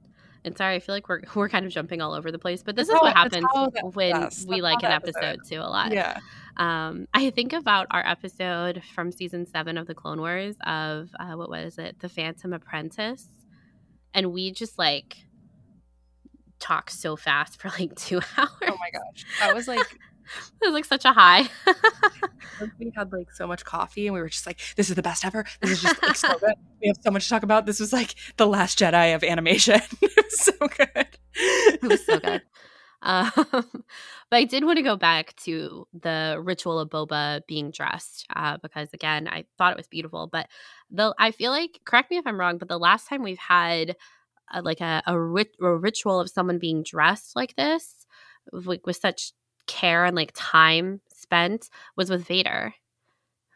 and 0.47 0.57
sorry, 0.57 0.75
I 0.75 0.79
feel 0.79 0.95
like 0.95 1.07
we're 1.07 1.21
we're 1.35 1.49
kind 1.49 1.65
of 1.65 1.71
jumping 1.71 2.01
all 2.01 2.13
over 2.13 2.31
the 2.31 2.39
place, 2.39 2.63
but 2.63 2.75
this 2.75 2.87
that's 2.87 2.97
is 2.97 3.01
what 3.01 3.15
happens 3.15 3.45
when 3.93 4.29
we 4.47 4.61
like 4.61 4.81
an 4.83 4.91
episode. 4.91 5.23
episode 5.23 5.39
too 5.47 5.59
a 5.59 5.69
lot. 5.69 5.91
Yeah. 5.91 6.19
Um, 6.57 7.07
I 7.13 7.29
think 7.29 7.53
about 7.53 7.85
our 7.91 8.05
episode 8.05 8.81
from 8.95 9.11
season 9.11 9.45
seven 9.45 9.77
of 9.77 9.85
the 9.85 9.93
Clone 9.93 10.19
Wars 10.19 10.55
of 10.65 11.09
uh, 11.19 11.33
what 11.33 11.49
was 11.49 11.77
it, 11.77 11.99
The 11.99 12.09
Phantom 12.09 12.51
Apprentice, 12.53 13.27
and 14.13 14.33
we 14.33 14.51
just 14.51 14.79
like 14.79 15.17
talk 16.59 16.89
so 16.89 17.15
fast 17.15 17.61
for 17.61 17.69
like 17.79 17.93
two 17.95 18.17
hours. 18.37 18.49
Oh 18.63 18.77
my 18.79 18.89
gosh, 18.91 19.25
that 19.39 19.53
was 19.53 19.67
like 19.67 19.99
was 20.61 20.73
like 20.73 20.85
such 20.85 21.05
a 21.05 21.13
high. 21.13 21.47
we 22.79 22.91
had 22.95 23.11
like 23.11 23.31
so 23.31 23.47
much 23.47 23.63
coffee 23.65 24.07
and 24.07 24.13
we 24.13 24.21
were 24.21 24.29
just 24.29 24.45
like, 24.45 24.59
this 24.75 24.89
is 24.89 24.95
the 24.95 25.01
best 25.01 25.25
ever. 25.25 25.45
This 25.61 25.71
is 25.71 25.81
just 25.81 26.03
like, 26.03 26.15
so 26.15 26.37
good. 26.39 26.55
We 26.81 26.87
have 26.87 26.97
so 27.01 27.11
much 27.11 27.23
to 27.25 27.29
talk 27.29 27.43
about. 27.43 27.65
This 27.65 27.79
was 27.79 27.93
like 27.93 28.15
the 28.37 28.47
last 28.47 28.79
Jedi 28.79 29.15
of 29.15 29.23
animation. 29.23 29.81
it 30.01 30.13
was 30.15 30.39
so 30.39 30.53
good. 30.59 31.07
It 31.33 31.83
was 31.83 32.05
so 32.05 32.19
good. 32.19 32.41
Um, 33.01 33.31
but 33.51 34.37
I 34.37 34.43
did 34.43 34.65
want 34.65 34.77
to 34.77 34.83
go 34.83 34.95
back 34.95 35.35
to 35.43 35.87
the 35.93 36.39
ritual 36.41 36.79
of 36.79 36.89
Boba 36.89 37.41
being 37.47 37.71
dressed 37.71 38.25
uh, 38.35 38.57
because, 38.61 38.89
again, 38.93 39.27
I 39.27 39.45
thought 39.57 39.71
it 39.71 39.77
was 39.77 39.87
beautiful. 39.87 40.27
But 40.31 40.47
the 40.89 41.13
I 41.17 41.31
feel 41.31 41.51
like, 41.51 41.79
correct 41.85 42.11
me 42.11 42.17
if 42.17 42.27
I'm 42.27 42.39
wrong, 42.39 42.57
but 42.57 42.67
the 42.67 42.79
last 42.79 43.07
time 43.07 43.23
we've 43.23 43.37
had 43.37 43.95
a, 44.53 44.61
like 44.61 44.81
a, 44.81 45.03
a, 45.05 45.19
rit- 45.19 45.55
a 45.61 45.75
ritual 45.75 46.19
of 46.19 46.29
someone 46.29 46.59
being 46.59 46.83
dressed 46.83 47.35
like 47.35 47.55
this, 47.55 48.05
like 48.51 48.85
with 48.85 48.97
such 48.97 49.31
care 49.67 50.05
and 50.05 50.15
like 50.15 50.31
time 50.35 51.01
spent, 51.13 51.69
was 51.95 52.09
with 52.09 52.27
Vader. 52.27 52.73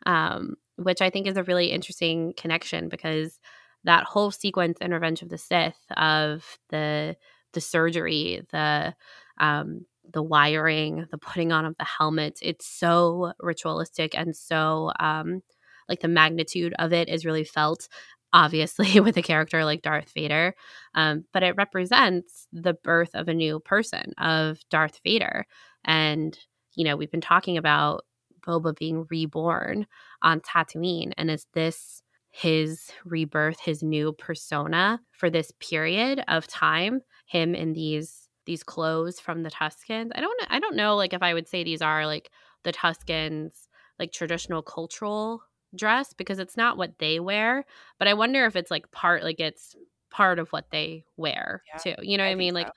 Um, 0.05 0.55
which 0.77 1.01
I 1.01 1.09
think 1.09 1.27
is 1.27 1.37
a 1.37 1.43
really 1.43 1.67
interesting 1.67 2.33
connection 2.35 2.89
because 2.89 3.39
that 3.83 4.03
whole 4.03 4.31
sequence 4.31 4.77
in 4.81 4.91
Revenge 4.93 5.21
of 5.21 5.29
the 5.29 5.37
Sith 5.37 5.77
of 5.95 6.57
the 6.69 7.15
the 7.53 7.61
surgery, 7.61 8.41
the 8.51 8.93
um, 9.39 9.85
the 10.11 10.23
wiring, 10.23 11.07
the 11.11 11.17
putting 11.17 11.51
on 11.51 11.65
of 11.65 11.75
the 11.77 11.85
helmet. 11.85 12.39
It's 12.41 12.67
so 12.67 13.33
ritualistic 13.39 14.17
and 14.17 14.35
so 14.35 14.91
um, 14.99 15.41
like 15.89 15.99
the 16.01 16.07
magnitude 16.07 16.73
of 16.79 16.93
it 16.93 17.09
is 17.09 17.25
really 17.25 17.43
felt. 17.43 17.87
Obviously, 18.33 18.97
with 19.01 19.17
a 19.17 19.21
character 19.21 19.65
like 19.65 19.81
Darth 19.81 20.13
Vader, 20.15 20.55
um, 20.95 21.25
but 21.33 21.43
it 21.43 21.57
represents 21.57 22.47
the 22.53 22.73
birth 22.73 23.09
of 23.13 23.27
a 23.27 23.33
new 23.33 23.59
person, 23.59 24.13
of 24.17 24.57
Darth 24.69 25.01
Vader. 25.03 25.45
And, 25.85 26.37
you 26.75 26.83
know, 26.83 26.95
we've 26.95 27.11
been 27.11 27.21
talking 27.21 27.57
about 27.57 28.05
Boba 28.45 28.75
being 28.75 29.05
reborn 29.09 29.87
on 30.21 30.41
Tatooine. 30.41 31.11
And 31.17 31.29
is 31.29 31.47
this 31.53 32.01
his 32.31 32.91
rebirth, 33.05 33.59
his 33.59 33.83
new 33.83 34.13
persona 34.13 35.01
for 35.11 35.29
this 35.29 35.51
period 35.59 36.23
of 36.27 36.47
time? 36.47 37.01
Him 37.25 37.55
in 37.55 37.73
these 37.73 38.27
these 38.45 38.63
clothes 38.63 39.19
from 39.19 39.43
the 39.43 39.51
Tuskens. 39.51 40.09
I 40.15 40.21
don't 40.21 40.41
I 40.49 40.59
don't 40.59 40.75
know 40.75 40.95
like 40.95 41.13
if 41.13 41.21
I 41.21 41.33
would 41.33 41.47
say 41.47 41.63
these 41.63 41.81
are 41.81 42.05
like 42.05 42.31
the 42.63 42.73
Tuskens 42.73 43.67
like 43.99 44.11
traditional 44.11 44.61
cultural 44.61 45.43
dress 45.75 46.13
because 46.13 46.39
it's 46.39 46.57
not 46.57 46.77
what 46.77 46.97
they 46.99 47.19
wear, 47.19 47.65
but 47.99 48.07
I 48.07 48.13
wonder 48.13 48.45
if 48.45 48.55
it's 48.55 48.71
like 48.71 48.91
part 48.91 49.23
like 49.23 49.39
it's 49.39 49.75
part 50.09 50.39
of 50.39 50.49
what 50.49 50.65
they 50.71 51.03
wear 51.17 51.63
yeah, 51.67 51.77
too. 51.77 52.01
You 52.01 52.17
know 52.17 52.23
what 52.23 52.29
I, 52.29 52.33
I 52.33 52.35
mean? 52.35 52.53
Like 52.53 52.67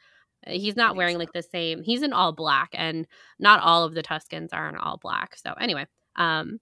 he's 0.46 0.76
not 0.76 0.96
wearing 0.96 1.14
so. 1.14 1.18
like 1.18 1.32
the 1.32 1.42
same. 1.42 1.82
He's 1.82 2.02
in 2.02 2.12
all 2.12 2.32
black 2.32 2.70
and 2.72 3.06
not 3.38 3.60
all 3.60 3.84
of 3.84 3.94
the 3.94 4.02
Tuskens 4.02 4.50
are 4.52 4.68
in 4.68 4.76
all 4.76 4.98
black. 4.98 5.36
So 5.36 5.52
anyway, 5.54 5.86
um 6.16 6.60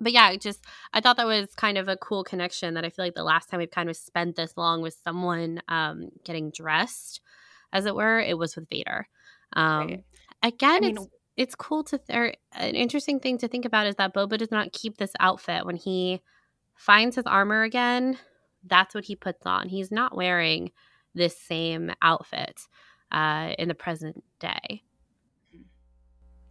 but 0.00 0.12
yeah, 0.12 0.36
just 0.36 0.64
I 0.92 1.00
thought 1.00 1.16
that 1.16 1.26
was 1.26 1.52
kind 1.56 1.76
of 1.76 1.88
a 1.88 1.96
cool 1.96 2.22
connection 2.22 2.74
that 2.74 2.84
I 2.84 2.90
feel 2.90 3.04
like 3.04 3.14
the 3.14 3.24
last 3.24 3.50
time 3.50 3.58
we've 3.58 3.70
kind 3.70 3.90
of 3.90 3.96
spent 3.96 4.36
this 4.36 4.56
long 4.56 4.80
with 4.80 4.96
someone 5.04 5.60
um 5.68 6.10
getting 6.24 6.50
dressed 6.50 7.20
as 7.72 7.86
it 7.86 7.94
were, 7.94 8.20
it 8.20 8.38
was 8.38 8.56
with 8.56 8.68
Vader. 8.68 9.08
Um, 9.54 9.88
right. 9.88 10.04
Again, 10.42 10.76
I 10.76 10.80
mean, 10.80 10.96
it's 10.96 11.06
it's 11.36 11.54
cool 11.54 11.84
to 11.84 11.98
th- 11.98 12.36
an 12.52 12.74
interesting 12.74 13.20
thing 13.20 13.38
to 13.38 13.48
think 13.48 13.64
about 13.64 13.86
is 13.86 13.96
that 13.96 14.14
Boba 14.14 14.38
does 14.38 14.50
not 14.50 14.72
keep 14.72 14.96
this 14.96 15.12
outfit 15.20 15.64
when 15.64 15.76
he 15.76 16.20
finds 16.74 17.16
his 17.16 17.26
armor 17.26 17.62
again. 17.62 18.18
That's 18.64 18.94
what 18.94 19.04
he 19.04 19.14
puts 19.14 19.46
on. 19.46 19.68
He's 19.68 19.92
not 19.92 20.16
wearing 20.16 20.72
this 21.14 21.40
same 21.40 21.92
outfit 22.02 22.60
uh, 23.12 23.54
in 23.58 23.68
the 23.68 23.74
present 23.74 24.22
day. 24.38 24.82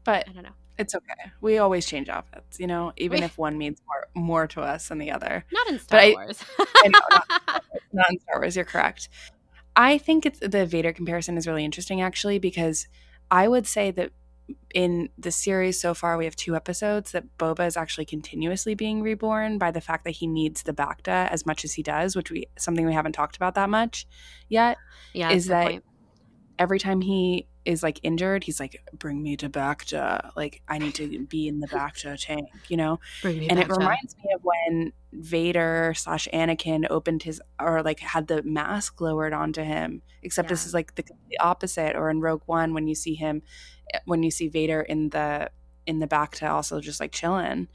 But 0.04 0.28
I 0.30 0.32
don't 0.34 0.44
know. 0.44 0.50
It's 0.78 0.94
okay. 0.94 1.32
We 1.42 1.58
always 1.58 1.86
change 1.86 2.08
outfits, 2.08 2.60
you 2.60 2.68
know, 2.68 2.94
even 2.98 3.24
if 3.24 3.38
one 3.38 3.58
means 3.58 3.82
more 3.88 4.24
more 4.24 4.48
to 4.48 4.62
us 4.62 4.90
than 4.90 5.00
the 5.00 5.12
other. 5.12 5.44
Not 5.52 5.68
in 5.68 5.80
Star 5.80 6.12
Wars. 6.12 6.44
I 6.60 6.88
know, 6.88 7.00
not, 7.12 7.64
not 7.94 8.12
in 8.12 8.20
Star 8.20 8.40
Wars. 8.40 8.56
You're 8.56 8.66
correct. 8.66 9.10
I 9.76 9.98
think 9.98 10.26
it's 10.26 10.40
the 10.40 10.66
Vader 10.66 10.94
comparison 10.94 11.38
is 11.38 11.48
really 11.48 11.66
interesting 11.66 12.02
actually 12.02 12.40
because 12.40 12.88
I 13.32 13.48
would 13.48 13.66
say 13.68 13.92
that 13.92 14.12
in 14.74 15.10
the 15.18 15.32
series 15.32 15.80
so 15.80 15.94
far 15.94 16.18
we 16.18 16.26
have 16.26 16.36
two 16.36 16.56
episodes 16.56 17.12
that 17.12 17.38
Boba 17.38 17.68
is 17.68 17.76
actually 17.76 18.06
continuously 18.06 18.76
being 18.76 19.02
reborn 19.02 19.58
by 19.58 19.72
the 19.72 19.82
fact 19.82 20.06
that 20.06 20.12
he 20.12 20.28
needs 20.28 20.64
the 20.64 20.74
Bacta 20.74 21.30
as 21.30 21.46
much 21.46 21.66
as 21.66 21.74
he 21.74 21.84
does, 21.84 22.16
which 22.16 22.32
we 22.32 22.46
something 22.58 22.86
we 22.86 22.94
haven't 22.94 23.14
talked 23.14 23.36
about 23.36 23.56
that 23.56 23.70
much 23.70 24.08
yet. 24.48 24.78
Yeah, 25.14 25.32
is 25.32 25.48
that 25.48 25.68
point. 25.68 25.84
Every 26.60 26.80
time 26.80 27.02
he 27.02 27.48
is 27.66 27.84
like 27.84 28.00
injured, 28.04 28.44
he's 28.44 28.60
like, 28.60 28.82
"Bring 28.94 29.22
me 29.22 29.36
to 29.38 29.50
Bacta. 29.50 30.32
Like 30.36 30.62
I 30.68 30.78
need 30.78 30.96
to 30.96 31.26
be 31.30 31.48
in 31.48 31.60
the 31.60 31.68
Bacta 31.68 32.18
tank," 32.20 32.48
you 32.68 32.78
know. 32.78 33.00
and 33.24 33.60
it 33.60 33.70
reminds 33.70 34.16
me 34.18 34.32
of 34.34 34.42
when 34.44 34.94
Vader 35.12 35.94
slash 35.96 36.28
Anakin 36.34 36.88
opened 36.90 37.24
his 37.24 37.42
or 37.60 37.84
like 37.84 38.00
had 38.00 38.28
the 38.28 38.44
mask 38.44 39.02
lowered 39.02 39.34
onto 39.34 39.62
him. 39.64 40.02
Except 40.24 40.48
yeah. 40.48 40.50
this 40.54 40.66
is 40.66 40.74
like 40.74 40.96
the 40.96 41.04
complete 41.04 41.38
opposite. 41.40 41.96
Or 41.96 42.10
in 42.10 42.22
Rogue 42.22 42.44
One, 42.46 42.74
when 42.74 42.88
you 42.88 42.96
see 42.96 43.16
him, 43.16 43.42
eh, 43.94 44.00
when 44.06 44.24
you 44.24 44.32
see 44.32 44.48
Vader 44.48 44.82
in 44.82 45.10
the 45.10 45.50
in 45.86 46.00
the 46.00 46.08
Bacta, 46.08 46.50
also 46.50 46.80
just 46.80 47.00
like 47.00 47.12
chilling. 47.12 47.68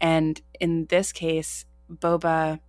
And 0.00 0.40
in 0.60 0.86
this 0.86 1.12
case, 1.12 1.64
Boba, 1.90 2.60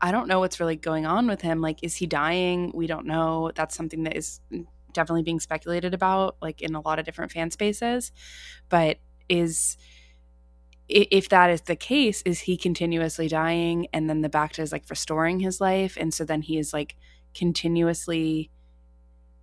I 0.00 0.12
don't 0.12 0.28
know 0.28 0.40
what's 0.40 0.60
really 0.60 0.76
going 0.76 1.06
on 1.06 1.26
with 1.26 1.40
him. 1.40 1.60
Like, 1.60 1.82
is 1.82 1.96
he 1.96 2.06
dying? 2.06 2.72
We 2.74 2.86
don't 2.86 3.06
know. 3.06 3.50
That's 3.54 3.74
something 3.74 4.04
that 4.04 4.16
is 4.16 4.40
definitely 4.92 5.22
being 5.22 5.40
speculated 5.40 5.94
about, 5.94 6.36
like 6.40 6.62
in 6.62 6.74
a 6.74 6.80
lot 6.80 6.98
of 6.98 7.04
different 7.04 7.32
fan 7.32 7.50
spaces. 7.50 8.12
But 8.68 8.98
is 9.28 9.76
if 10.88 11.30
that 11.30 11.50
is 11.50 11.62
the 11.62 11.76
case, 11.76 12.22
is 12.22 12.40
he 12.40 12.56
continuously 12.56 13.28
dying 13.28 13.86
and 13.92 14.08
then 14.08 14.20
the 14.20 14.28
Bacta 14.28 14.58
is 14.58 14.72
like 14.72 14.84
restoring 14.90 15.40
his 15.40 15.60
life? 15.60 15.96
And 15.98 16.12
so 16.12 16.24
then 16.24 16.42
he 16.42 16.58
is 16.58 16.72
like 16.72 16.96
continuously 17.34 18.50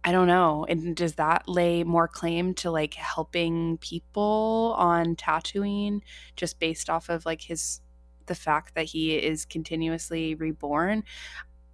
I 0.04 0.12
don't 0.12 0.28
know. 0.28 0.66
And 0.68 0.96
does 0.96 1.16
that 1.16 1.48
lay 1.48 1.84
more 1.84 2.08
claim 2.08 2.56
to 2.56 2.72
like 2.72 2.96
helping 2.96 3.78
people 3.78 4.74
on 4.78 5.16
Tatooine 5.16 6.02
just 6.36 6.60
based 6.60 6.90
off 6.90 7.08
of 7.10 7.24
like 7.26 7.42
his 7.44 7.82
the 8.32 8.36
fact 8.36 8.76
that 8.76 8.86
he 8.86 9.16
is 9.18 9.44
continuously 9.44 10.36
reborn? 10.36 11.04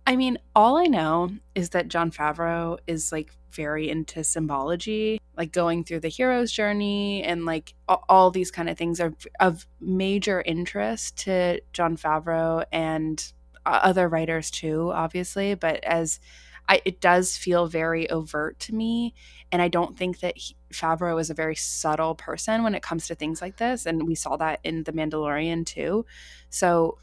I 0.08 0.16
mean, 0.16 0.40
all 0.56 0.76
I 0.76 0.86
know 0.86 1.30
is 1.54 1.70
that 1.70 1.88
Jon 1.88 2.10
Favreau 2.10 2.80
is 2.88 3.12
like 3.12 3.30
very 3.52 3.90
into 3.90 4.24
symbology, 4.24 5.22
like 5.38 5.52
going 5.52 5.84
through 5.84 6.00
the 6.00 6.08
hero's 6.08 6.52
journey 6.52 7.22
and 7.24 7.46
like 7.46 7.76
all, 7.88 8.32
these 8.32 8.50
kind 8.50 8.70
of 8.70 8.78
things 8.78 9.00
are 9.00 9.14
of 9.40 9.68
major 9.80 10.42
interest 10.42 11.18
to 11.26 11.62
Jon 11.74 11.96
Favreau 11.96 12.66
and 12.72 13.32
uh, 13.68 13.80
other 13.84 14.08
writers 14.08 14.50
too, 14.50 14.92
obviously. 14.94 15.54
But 15.54 15.84
as 15.84 16.20
I, 16.69 16.81
it 16.84 16.99
does 16.99 17.38
feel 17.38 17.68
very 17.68 18.10
overt 18.10 18.60
to 18.61 18.76
me, 18.76 19.14
and 19.52 19.61
I 19.61 19.68
don't 19.68 19.98
think 19.98 20.19
that 20.19 20.38
he, 20.38 20.56
Favreau 20.73 21.19
is 21.19 21.30
a 21.30 21.34
very 21.34 21.56
subtle 21.56 22.15
person 22.15 22.64
when 22.64 22.76
it 22.76 22.84
comes 22.84 23.07
to 23.07 23.15
things 23.15 23.41
like 23.41 23.57
this, 23.57 23.85
and 23.85 24.07
we 24.07 24.15
saw 24.15 24.35
that 24.38 24.60
in 24.64 24.84
The 24.84 24.91
Mandalorian 24.91 25.65
too. 25.65 26.06
So 26.49 26.98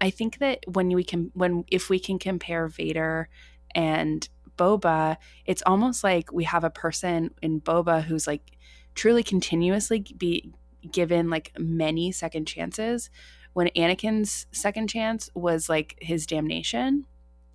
I 0.00 0.10
think 0.10 0.38
that 0.38 0.60
when 0.66 0.88
we 0.88 1.04
can 1.04 1.30
when 1.34 1.64
if 1.70 1.90
we 1.90 1.98
can 1.98 2.18
compare 2.18 2.68
Vader 2.68 3.28
and 3.74 4.26
Boba, 4.56 5.16
it's 5.44 5.62
almost 5.66 6.02
like 6.02 6.32
we 6.32 6.44
have 6.44 6.64
a 6.64 6.70
person 6.70 7.34
in 7.42 7.60
Boba 7.60 8.02
who's 8.02 8.26
like 8.26 8.56
truly 8.94 9.22
continuously 9.22 10.04
be 10.16 10.52
given 10.90 11.28
like 11.30 11.52
many 11.58 12.10
second 12.12 12.46
chances 12.46 13.10
when 13.52 13.68
Anakin's 13.68 14.46
second 14.52 14.88
chance 14.88 15.28
was 15.34 15.68
like 15.68 15.96
his 16.00 16.26
damnation 16.26 17.04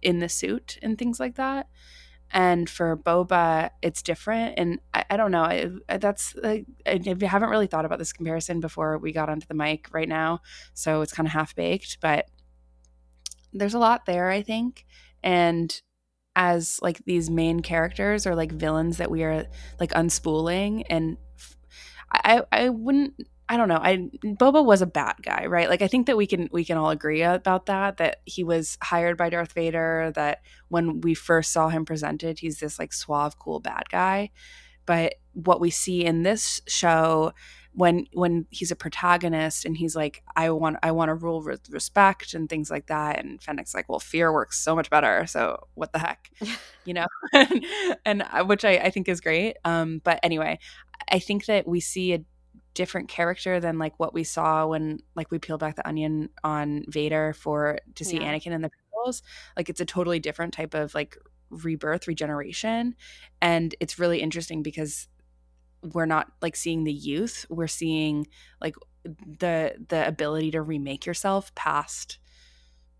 in 0.05 0.19
the 0.19 0.29
suit 0.29 0.77
and 0.81 0.97
things 0.97 1.19
like 1.19 1.35
that. 1.35 1.67
And 2.31 2.69
for 2.69 2.95
Boba, 2.95 3.71
it's 3.81 4.01
different. 4.01 4.55
And 4.57 4.79
I, 4.93 5.05
I 5.11 5.17
don't 5.17 5.31
know. 5.31 5.43
I, 5.43 5.69
I, 5.89 5.97
that's 5.97 6.35
like, 6.35 6.65
I, 6.85 7.01
haven't 7.21 7.49
really 7.49 7.67
thought 7.67 7.85
about 7.85 7.99
this 7.99 8.13
comparison 8.13 8.59
before 8.59 8.97
we 8.97 9.11
got 9.11 9.29
onto 9.29 9.47
the 9.47 9.53
mic 9.53 9.89
right 9.91 10.07
now. 10.07 10.41
So 10.73 11.01
it's 11.01 11.13
kind 11.13 11.27
of 11.27 11.33
half 11.33 11.55
baked. 11.55 11.97
But 12.01 12.29
there's 13.51 13.73
a 13.73 13.79
lot 13.79 14.05
there, 14.05 14.29
I 14.29 14.41
think. 14.41 14.85
And 15.23 15.81
as 16.35 16.79
like 16.81 17.03
these 17.05 17.29
main 17.29 17.61
characters 17.61 18.27
or 18.27 18.35
like 18.35 18.51
villains 18.51 18.97
that 18.97 19.09
we 19.09 19.23
are 19.23 19.45
like 19.79 19.91
unspooling 19.91 20.83
and 20.89 21.17
I 22.11 22.43
I 22.51 22.69
wouldn't 22.69 23.13
I 23.47 23.57
don't 23.57 23.69
know. 23.69 23.79
I 23.81 24.09
Boba 24.23 24.65
was 24.65 24.81
a 24.81 24.87
bad 24.87 25.17
guy, 25.21 25.45
right? 25.45 25.69
Like 25.69 25.81
I 25.81 25.87
think 25.87 26.07
that 26.07 26.17
we 26.17 26.25
can 26.25 26.49
we 26.51 26.65
can 26.65 26.77
all 26.77 26.89
agree 26.89 27.21
about 27.21 27.67
that 27.67 27.97
that 27.97 28.21
he 28.25 28.43
was 28.43 28.77
hired 28.81 29.17
by 29.17 29.29
Darth 29.29 29.53
Vader 29.53 30.11
that 30.15 30.41
when 30.69 31.01
we 31.01 31.13
first 31.13 31.51
saw 31.51 31.69
him 31.69 31.85
presented, 31.85 32.39
he's 32.39 32.59
this 32.59 32.79
like 32.79 32.91
suave 32.91 33.37
cool 33.37 33.59
bad 33.59 33.83
guy. 33.91 34.31
But 34.85 35.15
what 35.33 35.61
we 35.61 35.69
see 35.69 36.05
in 36.05 36.23
this 36.23 36.61
show 36.67 37.33
when 37.75 38.07
when 38.13 38.45
he's 38.49 38.71
a 38.71 38.75
protagonist 38.75 39.65
and 39.65 39.75
he's 39.75 39.95
like 39.95 40.23
i 40.35 40.49
want 40.49 40.77
i 40.81 40.91
want 40.91 41.09
to 41.09 41.13
rule 41.13 41.43
with 41.43 41.69
respect 41.69 42.33
and 42.33 42.47
things 42.47 42.71
like 42.71 42.87
that 42.87 43.19
and 43.19 43.43
fennec's 43.43 43.73
like 43.73 43.87
well 43.89 43.99
fear 43.99 44.31
works 44.31 44.57
so 44.57 44.75
much 44.75 44.89
better 44.89 45.25
so 45.27 45.67
what 45.73 45.91
the 45.91 45.99
heck 45.99 46.31
you 46.85 46.93
know 46.93 47.05
and, 47.33 47.65
and 48.05 48.23
which 48.47 48.63
I, 48.63 48.77
I 48.77 48.89
think 48.89 49.09
is 49.09 49.19
great 49.19 49.57
um 49.65 49.99
but 50.03 50.19
anyway 50.23 50.57
i 51.11 51.19
think 51.19 51.45
that 51.47 51.67
we 51.67 51.81
see 51.81 52.13
a 52.13 52.23
different 52.75 53.09
character 53.09 53.59
than 53.59 53.79
like 53.79 53.99
what 53.99 54.13
we 54.13 54.23
saw 54.23 54.67
when 54.67 54.99
like 55.15 55.31
we 55.31 55.39
peeled 55.39 55.59
back 55.61 55.75
the 55.75 55.87
onion 55.87 56.29
on 56.43 56.83
Vader 56.87 57.33
for 57.33 57.79
to 57.95 58.05
see 58.05 58.17
Yeah. 58.17 58.31
Anakin 58.33 58.51
in 58.51 58.61
the 58.61 58.69
prequels. 58.69 59.23
Like 59.57 59.69
it's 59.69 59.81
a 59.81 59.85
totally 59.85 60.19
different 60.19 60.53
type 60.53 60.75
of 60.75 60.93
like 60.93 61.17
rebirth, 61.49 62.07
regeneration, 62.07 62.95
and 63.41 63.73
it's 63.79 63.97
really 63.97 64.21
interesting 64.21 64.61
because 64.61 65.07
we're 65.81 66.05
not 66.05 66.27
like 66.41 66.55
seeing 66.55 66.83
the 66.83 66.93
youth, 66.93 67.45
we're 67.49 67.67
seeing 67.67 68.27
like 68.61 68.75
the 69.03 69.75
the 69.89 70.07
ability 70.07 70.51
to 70.51 70.61
remake 70.61 71.05
yourself 71.05 71.53
past 71.55 72.17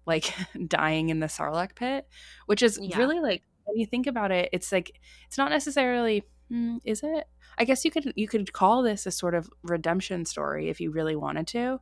like 0.06 0.31
dying 0.68 1.10
in 1.10 1.19
the 1.19 1.27
Sarlacc 1.27 1.76
pit, 1.76 2.07
which 2.45 2.61
is 2.64 2.80
Yeah. 2.81 2.97
really 2.97 3.19
like 3.19 3.43
when 3.65 3.77
you 3.77 3.85
think 3.88 4.06
about 4.07 4.31
it, 4.31 4.49
it's 4.53 4.72
like 4.72 4.99
it's 5.27 5.38
not 5.38 5.49
necessarily 5.49 6.23
hmm, 6.49 6.77
is 6.84 7.01
it? 7.03 7.26
I 7.57 7.63
guess 7.65 7.85
you 7.85 7.91
could 7.91 8.11
you 8.15 8.27
could 8.27 8.51
call 8.53 8.84
this 8.84 9.05
a 9.05 9.11
sort 9.11 9.34
of 9.35 9.49
redemption 9.63 10.26
story 10.26 10.69
if 10.69 10.80
you 10.81 10.91
really 10.91 11.15
wanted 11.15 11.47
to 11.47 11.80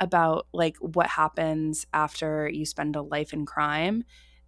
about 0.00 0.46
like 0.52 0.76
what 0.78 1.06
happens 1.06 1.86
after 1.92 2.48
you 2.48 2.64
spend 2.66 2.96
a 2.96 3.02
life 3.02 3.32
in 3.32 3.46
crime. 3.46 4.04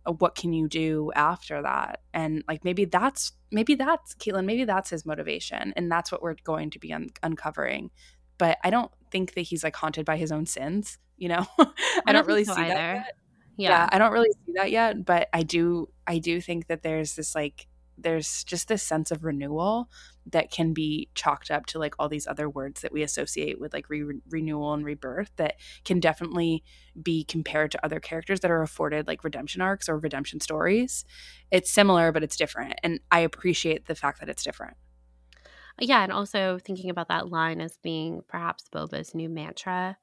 uh, 0.06 0.12
What 0.12 0.34
can 0.34 0.52
you 0.52 0.68
do 0.68 1.12
after 1.14 1.62
that? 1.62 2.00
And 2.12 2.42
like 2.48 2.64
maybe 2.64 2.84
that's 2.86 3.32
maybe 3.52 3.74
that's 3.76 4.14
Caitlin, 4.16 4.44
maybe 4.46 4.64
that's 4.64 4.90
his 4.90 5.06
motivation, 5.06 5.72
and 5.76 5.90
that's 5.90 6.10
what 6.12 6.22
we're 6.22 6.34
going 6.44 6.70
to 6.70 6.78
be 6.78 6.92
un- 6.92 7.10
uncovering. 7.22 7.90
But 8.38 8.58
I 8.64 8.70
don't 8.70 8.90
think 9.12 9.34
that 9.34 9.42
he's 9.42 9.62
like 9.62 9.76
haunted 9.76 10.04
by 10.04 10.16
his 10.16 10.32
own 10.32 10.46
sins. 10.46 10.98
You 11.16 11.28
know, 11.28 11.46
I, 12.06 12.12
don't, 12.12 12.26
really 12.26 12.44
so 12.44 12.54
see 12.54 12.62
that 12.62 12.68
yet 12.96 13.16
Yeah. 13.56 13.68
yeah 13.70 13.88
i 13.92 13.98
don't 13.98 14.10
really 14.12 14.32
see 14.44 14.52
that 14.56 14.72
yet 14.72 15.04
but 15.04 15.28
i 15.32 15.44
do 15.44 15.88
i 16.08 16.18
do 16.18 16.40
think 16.40 16.66
that 16.66 16.82
there's 16.82 17.14
this 17.14 17.36
like 17.36 17.68
there's 17.98 18.44
just 18.44 18.68
this 18.68 18.82
sense 18.82 19.10
of 19.10 19.24
renewal 19.24 19.88
that 20.26 20.50
can 20.50 20.72
be 20.72 21.08
chalked 21.14 21.50
up 21.50 21.66
to 21.66 21.78
like 21.78 21.94
all 21.98 22.08
these 22.08 22.26
other 22.26 22.48
words 22.48 22.80
that 22.80 22.92
we 22.92 23.02
associate 23.02 23.60
with 23.60 23.72
like 23.72 23.88
re- 23.88 24.20
renewal 24.30 24.72
and 24.72 24.84
rebirth 24.84 25.30
that 25.36 25.54
can 25.84 26.00
definitely 26.00 26.62
be 27.00 27.24
compared 27.24 27.70
to 27.70 27.84
other 27.84 28.00
characters 28.00 28.40
that 28.40 28.50
are 28.50 28.62
afforded 28.62 29.06
like 29.06 29.24
redemption 29.24 29.60
arcs 29.60 29.88
or 29.88 29.98
redemption 29.98 30.40
stories 30.40 31.04
it's 31.50 31.70
similar 31.70 32.12
but 32.12 32.22
it's 32.22 32.36
different 32.36 32.74
and 32.82 33.00
i 33.10 33.20
appreciate 33.20 33.86
the 33.86 33.94
fact 33.94 34.20
that 34.20 34.28
it's 34.28 34.42
different 34.44 34.76
Yeah, 35.80 36.02
and 36.02 36.12
also 36.12 36.58
thinking 36.58 36.90
about 36.90 37.08
that 37.08 37.30
line 37.30 37.60
as 37.60 37.76
being 37.82 38.22
perhaps 38.28 38.64
Boba's 38.72 39.14
new 39.14 39.28
mantra 39.28 39.96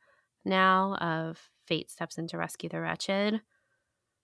now 0.44 0.96
of 0.96 1.50
fate 1.68 1.90
steps 1.90 2.18
in 2.18 2.28
to 2.28 2.38
rescue 2.38 2.70
the 2.70 2.82
wretched. 2.82 3.42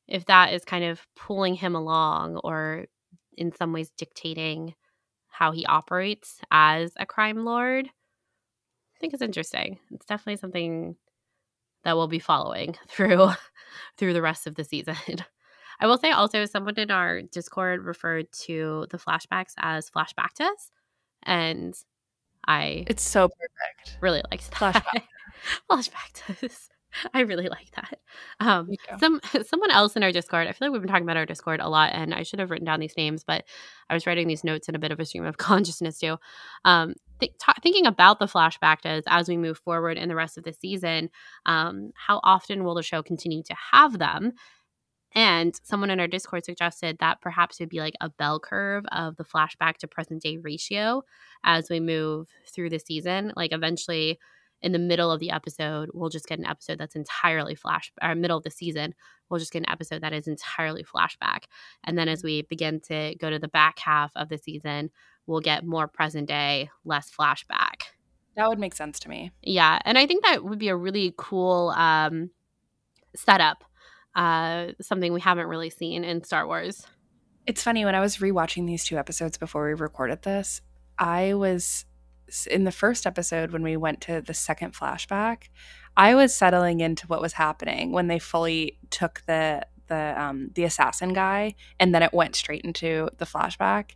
If 0.08 0.26
that 0.26 0.54
is 0.54 0.66
kind 0.66 0.84
of 0.86 1.06
pulling 1.16 1.56
him 1.56 1.76
along 1.76 2.38
or 2.44 2.86
in 3.38 3.54
some 3.54 3.74
ways 3.74 3.92
dictating 3.98 4.76
how 5.28 5.52
he 5.52 5.66
operates 5.66 6.42
as 6.52 6.94
a 6.98 7.06
crime 7.06 7.46
lord, 7.46 7.88
I 7.88 9.00
think 9.00 9.14
it's 9.14 9.22
interesting. 9.22 9.80
It's 9.92 10.06
definitely 10.06 10.38
something 10.38 10.96
that 11.84 11.96
we'll 11.96 12.08
be 12.08 12.20
following 12.20 12.76
through 12.88 13.30
through 13.98 14.14
the 14.14 14.22
rest 14.22 14.48
of 14.48 14.56
the 14.56 14.64
season. 14.64 14.96
I 15.80 15.86
will 15.86 16.00
say 16.00 16.10
also 16.10 16.46
someone 16.46 16.80
in 16.80 16.90
our 16.90 17.22
Discord 17.22 17.84
referred 17.84 18.32
to 18.46 18.88
the 18.90 18.98
flashbacks 18.98 19.54
as 19.58 19.92
flashbactas 19.92 20.72
and 21.24 21.76
I 22.48 22.86
it's 22.88 23.04
so 23.04 23.30
perfect 23.30 24.02
really 24.02 24.24
liked 24.32 24.50
that. 24.60 24.84
Flashback. 24.84 25.04
Flashbactas. 25.70 26.70
I 27.14 27.22
really 27.22 27.50
like 27.50 27.72
that. 27.76 28.00
Um, 28.40 28.72
some 29.00 29.20
someone 29.46 29.72
else 29.72 29.96
in 29.96 30.04
our 30.04 30.12
Discord. 30.12 30.48
I 30.48 30.52
feel 30.52 30.68
like 30.68 30.74
we've 30.74 30.82
been 30.82 30.90
talking 30.90 31.04
about 31.04 31.18
our 31.18 31.26
Discord 31.26 31.60
a 31.60 31.70
lot, 31.70 31.92
and 31.94 32.14
I 32.14 32.24
should 32.24 32.40
have 32.40 32.52
written 32.52 32.66
down 32.66 32.80
these 32.80 32.98
names, 32.98 33.24
but 33.24 33.46
I 33.90 33.94
was 33.94 34.06
writing 34.06 34.28
these 34.28 34.44
notes 34.44 34.70
in 34.70 34.76
a 34.76 34.80
bit 34.80 34.92
of 34.92 35.00
a 35.00 35.06
stream 35.06 35.26
of 35.26 35.38
consciousness 35.38 36.00
too. 36.00 36.18
Um, 36.66 36.96
th- 37.20 37.34
ta 37.40 37.54
thinking 37.62 37.86
about 37.86 38.20
the 38.20 38.28
flashbacks 38.28 39.04
as 39.08 39.28
we 39.28 39.38
move 39.38 39.58
forward 39.58 39.98
in 39.98 40.10
the 40.10 40.16
rest 40.16 40.38
of 40.38 40.44
the 40.44 40.54
season, 40.54 41.10
um, 41.46 41.92
how 41.96 42.20
often 42.24 42.64
will 42.64 42.76
the 42.76 42.84
show 42.84 43.02
continue 43.04 43.44
to 43.44 43.56
have 43.72 44.00
them? 44.00 44.34
And 45.16 45.60
someone 45.64 45.90
in 45.90 46.00
our 46.00 46.08
Discord 46.08 46.46
suggested 46.46 46.98
that 47.00 47.22
perhaps 47.22 47.60
it 47.60 47.64
would 47.64 47.70
be 47.70 47.80
like 47.80 47.96
a 48.02 48.10
bell 48.10 48.40
curve 48.40 48.86
of 48.92 49.16
the 49.16 49.24
flashback 49.24 49.78
to 49.78 49.88
present 49.88 50.22
day 50.22 50.38
ratio 50.38 51.04
as 51.44 51.70
we 51.70 51.80
move 51.80 52.28
through 52.54 52.70
the 52.70 52.80
season. 52.80 53.32
Like 53.36 53.54
eventually, 53.54 54.20
in 54.62 54.72
the 54.72 54.80
middle 54.80 55.12
of 55.12 55.20
the 55.20 55.30
episode, 55.30 55.90
we'll 55.94 56.10
just 56.10 56.28
get 56.28 56.40
an 56.40 56.46
episode 56.46 56.80
that's 56.80 56.96
entirely 56.96 57.56
flash, 57.56 57.92
or 58.02 58.16
middle 58.16 58.38
of 58.38 58.44
the 58.44 58.52
season, 58.52 58.96
we'll 59.30 59.40
just 59.40 59.52
get 59.52 59.60
an 59.60 59.70
episode 59.70 60.02
that 60.02 60.14
is 60.14 60.28
entirely 60.28 60.84
flashback. 60.84 61.44
And 61.84 61.98
then 61.98 62.08
as 62.08 62.24
we 62.24 62.44
begin 62.44 62.80
to 62.88 63.16
go 63.20 63.30
to 63.30 63.40
the 63.40 63.48
back 63.48 63.80
half 63.80 64.12
of 64.16 64.30
the 64.30 64.38
season, 64.38 64.90
we'll 65.26 65.42
get 65.42 65.66
more 65.66 65.88
present 65.88 66.28
day, 66.28 66.70
less 66.86 67.12
flashback. 67.12 67.84
that 68.36 68.50
would 68.50 68.60
make 68.60 68.76
sense 68.76 69.00
to 69.00 69.10
me 69.10 69.32
Yeah, 69.44 69.80
and 69.86 69.98
I 69.98 70.08
think 70.08 70.24
that 70.24 70.44
would 70.44 70.60
be 70.60 70.70
a 70.70 70.76
really 70.76 71.14
cool 71.18 71.70
um, 71.70 72.32
setup. 73.16 73.64
Uh, 74.16 74.72
something 74.82 75.14
we 75.14 75.22
haven't 75.22 75.46
really 75.48 75.70
seen 75.70 76.04
in 76.04 76.24
Star 76.24 76.48
Wars. 76.48 76.88
It's 77.46 77.62
funny 77.62 77.86
when 77.86 77.94
I 77.94 78.00
was 78.00 78.18
rewatching 78.18 78.66
these 78.66 78.84
two 78.84 78.98
episodes 78.98 79.38
before 79.38 79.68
we 79.68 79.74
recorded 79.76 80.24
this, 80.24 80.62
I 80.98 81.36
was 81.36 81.86
in 82.50 82.64
the 82.64 82.72
first 82.72 83.06
episode 83.06 83.52
when 83.52 83.64
we 83.64 83.78
went 83.78 84.02
to 84.02 84.22
the 84.22 84.34
second 84.34 84.74
flashback, 84.74 85.50
I 85.96 86.16
was 86.16 86.34
settling 86.34 86.80
into 86.82 87.08
what 87.08 87.22
was 87.22 87.34
happening 87.34 87.92
when 87.92 88.08
they 88.08 88.20
fully 88.20 88.78
took 88.90 89.24
the 89.26 89.66
the 89.88 90.22
um 90.22 90.52
the 90.54 90.66
assassin 90.66 91.14
guy 91.14 91.56
and 91.80 91.96
then 91.96 92.04
it 92.04 92.14
went 92.14 92.36
straight 92.36 92.64
into 92.64 93.10
the 93.18 93.26
flashback. 93.26 93.92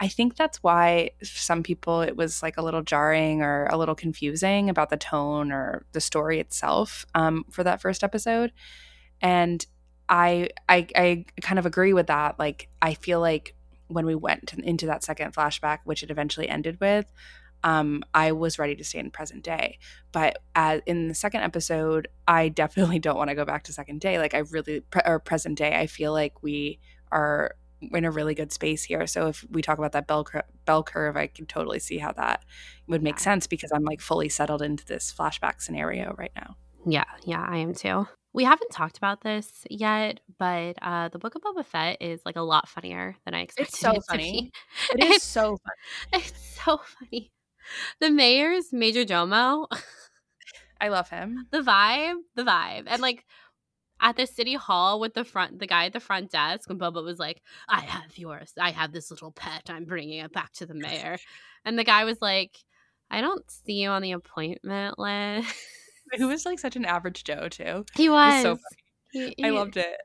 I 0.00 0.08
think 0.08 0.36
that's 0.36 0.62
why 0.62 1.10
some 1.22 1.62
people 1.62 2.02
it 2.02 2.16
was 2.16 2.42
like 2.42 2.56
a 2.56 2.62
little 2.62 2.82
jarring 2.82 3.42
or 3.42 3.66
a 3.66 3.76
little 3.76 3.96
confusing 3.96 4.70
about 4.70 4.90
the 4.90 4.96
tone 4.96 5.50
or 5.52 5.84
the 5.92 6.00
story 6.00 6.38
itself 6.38 7.04
um, 7.14 7.44
for 7.50 7.64
that 7.64 7.80
first 7.80 8.04
episode. 8.04 8.52
And 9.20 9.64
I, 10.08 10.50
I 10.68 10.86
I 10.94 11.24
kind 11.40 11.58
of 11.58 11.66
agree 11.66 11.92
with 11.92 12.06
that. 12.06 12.38
Like 12.38 12.68
I 12.80 12.94
feel 12.94 13.20
like 13.20 13.54
when 13.88 14.06
we 14.06 14.14
went 14.14 14.48
to, 14.48 14.60
into 14.62 14.86
that 14.86 15.02
second 15.02 15.34
flashback, 15.34 15.78
which 15.84 16.02
it 16.02 16.10
eventually 16.10 16.48
ended 16.48 16.78
with, 16.80 17.10
um, 17.64 18.02
I 18.14 18.32
was 18.32 18.58
ready 18.58 18.74
to 18.76 18.84
stay 18.84 18.98
in 18.98 19.10
present 19.10 19.42
day. 19.44 19.78
But 20.12 20.38
as, 20.54 20.80
in 20.86 21.08
the 21.08 21.14
second 21.14 21.42
episode, 21.42 22.08
I 22.26 22.48
definitely 22.62 22.98
don't 22.98 23.16
want 23.16 23.30
to 23.30 23.34
go 23.36 23.44
back 23.44 23.64
to 23.64 23.72
second 23.72 24.00
day. 24.00 24.18
Like 24.18 24.34
I 24.34 24.38
really 24.38 24.80
pre- 24.80 25.02
or 25.04 25.18
present 25.18 25.58
day. 25.58 25.74
I 25.78 25.86
feel 25.86 26.12
like 26.12 26.42
we 26.42 26.78
are 27.10 27.54
in 27.92 28.04
a 28.04 28.10
really 28.10 28.34
good 28.34 28.52
space 28.52 28.82
here. 28.84 29.06
So 29.06 29.28
if 29.28 29.44
we 29.50 29.62
talk 29.62 29.78
about 29.78 29.92
that 29.92 30.06
bell 30.08 30.24
cur- 30.24 30.42
bell 30.64 30.82
curve, 30.82 31.16
I 31.16 31.28
can 31.28 31.46
totally 31.46 31.78
see 31.78 31.98
how 31.98 32.12
that 32.12 32.44
would 32.88 33.02
make 33.02 33.16
Yeah. 33.16 33.22
sense 33.22 33.46
because 33.46 33.70
I'm 33.72 33.84
like 33.84 34.00
fully 34.00 34.28
settled 34.28 34.62
into 34.62 34.84
this 34.84 35.14
flashback 35.16 35.60
scenario 35.62 36.14
right 36.18 36.32
now. 36.34 36.56
Yeah, 36.86 37.04
yeah, 37.24 37.44
I 37.48 37.58
am 37.58 37.74
too. 37.74 38.08
We 38.34 38.44
haven't 38.44 38.70
talked 38.70 38.98
about 38.98 39.22
this 39.22 39.64
yet, 39.70 40.20
but 40.38 40.74
uh, 40.82 41.08
the 41.08 41.18
Book 41.18 41.34
of 41.34 41.42
Boba 41.42 41.64
Fett 41.64 41.96
is 42.00 42.20
like 42.26 42.36
a 42.36 42.42
lot 42.42 42.68
funnier 42.68 43.16
than 43.24 43.34
I 43.34 43.40
expected 43.40 43.72
It's 43.72 43.80
so 43.80 43.92
it 43.92 44.02
funny. 44.08 44.50
It 44.92 44.98
is 45.04 45.10
It's- 45.10 45.22
so 45.22 45.56
fun. 45.56 45.74
It's 46.20 46.60
so 46.64 46.80
funny. 46.98 47.30
The 48.00 48.10
mayor's 48.10 48.72
Major 48.72 49.04
Domo, 49.04 49.66
I 50.80 50.88
love 50.88 51.08
him. 51.10 51.46
the 51.50 51.60
vibe, 51.60 52.16
the 52.36 52.44
vibe, 52.44 52.84
and 52.86 53.02
like 53.02 53.24
at 54.00 54.16
the 54.16 54.26
city 54.26 54.54
hall 54.54 55.00
with 55.00 55.14
the 55.14 55.24
front, 55.24 55.58
the 55.58 55.66
guy 55.66 55.86
at 55.86 55.92
the 55.92 56.00
front 56.00 56.30
desk, 56.30 56.68
when 56.68 56.78
Boba 56.78 57.02
was 57.02 57.18
like, 57.18 57.42
"I 57.68 57.80
have 57.80 58.16
yours. 58.16 58.52
I 58.58 58.70
have 58.70 58.92
this 58.92 59.10
little 59.10 59.32
pet. 59.32 59.68
I'm 59.70 59.84
bringing 59.86 60.18
it 60.20 60.32
back 60.32 60.52
to 60.54 60.66
the 60.66 60.74
mayor," 60.74 61.18
and 61.64 61.76
the 61.78 61.84
guy 61.84 62.04
was 62.04 62.18
like, 62.22 62.56
"I 63.10 63.20
don't 63.20 63.44
see 63.50 63.74
you 63.82 63.88
on 63.90 64.02
the 64.02 64.12
appointment 64.12 64.98
list." 64.98 65.52
Who 66.16 66.28
was 66.28 66.46
like 66.46 66.58
such 66.60 66.76
an 66.76 66.84
average 66.84 67.24
Joe 67.24 67.48
too. 67.48 67.84
He 67.96 68.08
was 68.08 68.42
was. 68.42 68.42
so 68.42 68.58
He- 69.10 69.34
I 69.44 69.50
loved 69.50 69.76
it. 69.76 69.96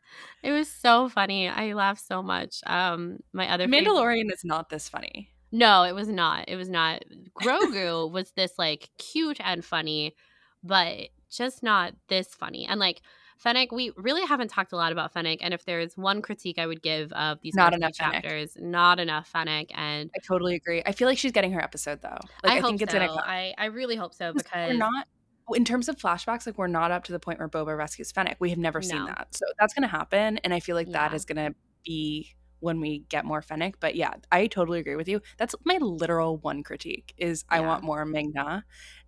It 0.44 0.52
was 0.52 0.70
so 0.72 1.08
funny. 1.08 1.48
I 1.48 1.74
laughed 1.74 2.06
so 2.06 2.24
much. 2.24 2.58
Um, 2.66 3.20
my 3.32 3.48
other 3.50 3.68
favorite- 3.68 3.86
Mandalorian 3.94 4.32
is 4.34 4.44
not 4.44 4.70
this 4.70 4.90
funny. 4.90 5.30
No, 5.54 5.84
it 5.84 5.94
was 5.94 6.10
not. 6.10 6.50
It 6.50 6.56
was 6.56 6.68
not. 6.68 7.04
Grogu 7.42 8.12
was 8.12 8.32
this 8.32 8.54
like 8.58 8.90
cute 8.98 9.38
and 9.40 9.64
funny, 9.64 10.16
but 10.64 11.10
just 11.30 11.62
not 11.64 11.94
this 12.10 12.28
funny. 12.34 12.66
And 12.66 12.80
like 12.80 13.02
Fennec, 13.38 13.72
we 13.72 13.92
really 13.96 14.26
haven't 14.26 14.48
talked 14.50 14.72
a 14.72 14.76
lot 14.76 14.92
about 14.92 15.14
Fennec. 15.14 15.40
And 15.42 15.54
if 15.54 15.64
there's 15.66 15.96
one 15.96 16.22
critique 16.24 16.58
I 16.58 16.66
would 16.66 16.82
give 16.82 17.12
of 17.14 17.40
these 17.42 17.54
Not 17.56 17.74
enough 17.74 17.96
Fennec. 17.96 18.24
chapters, 18.24 18.58
not 18.60 19.00
enough 19.00 19.28
Fennec. 19.32 19.68
And 19.78 20.10
I 20.16 20.20
totally 20.26 20.56
agree. 20.56 20.82
I 20.88 20.92
feel 20.92 21.08
like 21.08 21.20
she's 21.20 21.32
getting 21.32 21.52
her 21.54 21.62
episode 21.62 22.02
though. 22.02 22.18
Like 22.44 22.54
I, 22.54 22.58
I, 22.58 22.60
hope 22.60 22.70
think 22.72 22.82
it's 22.82 22.92
so. 22.92 23.00
gonna 23.00 23.14
I, 23.14 23.54
I 23.58 23.66
really 23.66 23.96
hope 23.96 24.14
so 24.16 24.34
because 24.34 24.70
we're 24.72 24.78
not 24.78 25.08
in 25.54 25.66
terms 25.66 25.88
of 25.88 25.98
flashbacks, 25.98 26.48
like 26.48 26.58
we're 26.58 26.66
not 26.68 26.90
up 26.90 27.04
to 27.04 27.12
the 27.12 27.20
point 27.20 27.38
where 27.38 27.50
Boba 27.50 27.78
rescues 27.78 28.12
Fennec. 28.12 28.38
We 28.40 28.50
have 28.50 28.58
never 28.60 28.82
seen 28.82 29.00
No. 29.00 29.06
that. 29.08 29.28
So 29.36 29.46
that's 29.60 29.74
gonna 29.76 29.88
happen. 29.88 30.38
And 30.40 30.52
I 30.52 30.60
feel 30.60 30.76
like 30.76 30.90
that 30.94 31.12
Yeah. 31.12 31.16
is 31.16 31.26
gonna 31.26 31.54
be 31.86 32.34
when 32.64 32.80
we 32.80 33.00
get 33.10 33.26
more 33.26 33.42
Fennec. 33.42 33.76
But 33.82 33.96
yeah, 33.96 34.14
I 34.32 34.48
totally 34.48 34.80
agree 34.80 34.96
with 34.96 35.10
you. 35.10 35.22
That's 35.38 35.54
my 35.66 35.78
literal 35.82 36.38
one 36.38 36.64
critique 36.64 37.14
is 37.18 37.44
I 37.50 37.60
Yeah. 37.60 37.68
want 37.68 37.84
more 37.84 38.06
Ming-Na. 38.06 38.62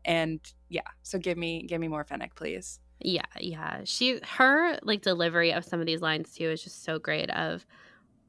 And 0.03 0.41
yeah, 0.67 0.81
so 1.03 1.17
give 1.17 1.37
me 1.37 1.65
give 1.65 1.79
me 1.79 1.87
more 1.87 2.03
Fennec, 2.03 2.35
please. 2.35 2.79
Yeah, 2.99 3.25
yeah. 3.39 3.81
She 3.85 4.19
her 4.37 4.77
like 4.83 5.01
delivery 5.01 5.53
of 5.53 5.63
some 5.63 5.79
of 5.79 5.85
these 5.85 6.01
lines 6.01 6.33
too 6.33 6.49
is 6.49 6.63
just 6.63 6.83
so 6.83 6.99
great 6.99 7.29
of 7.29 7.65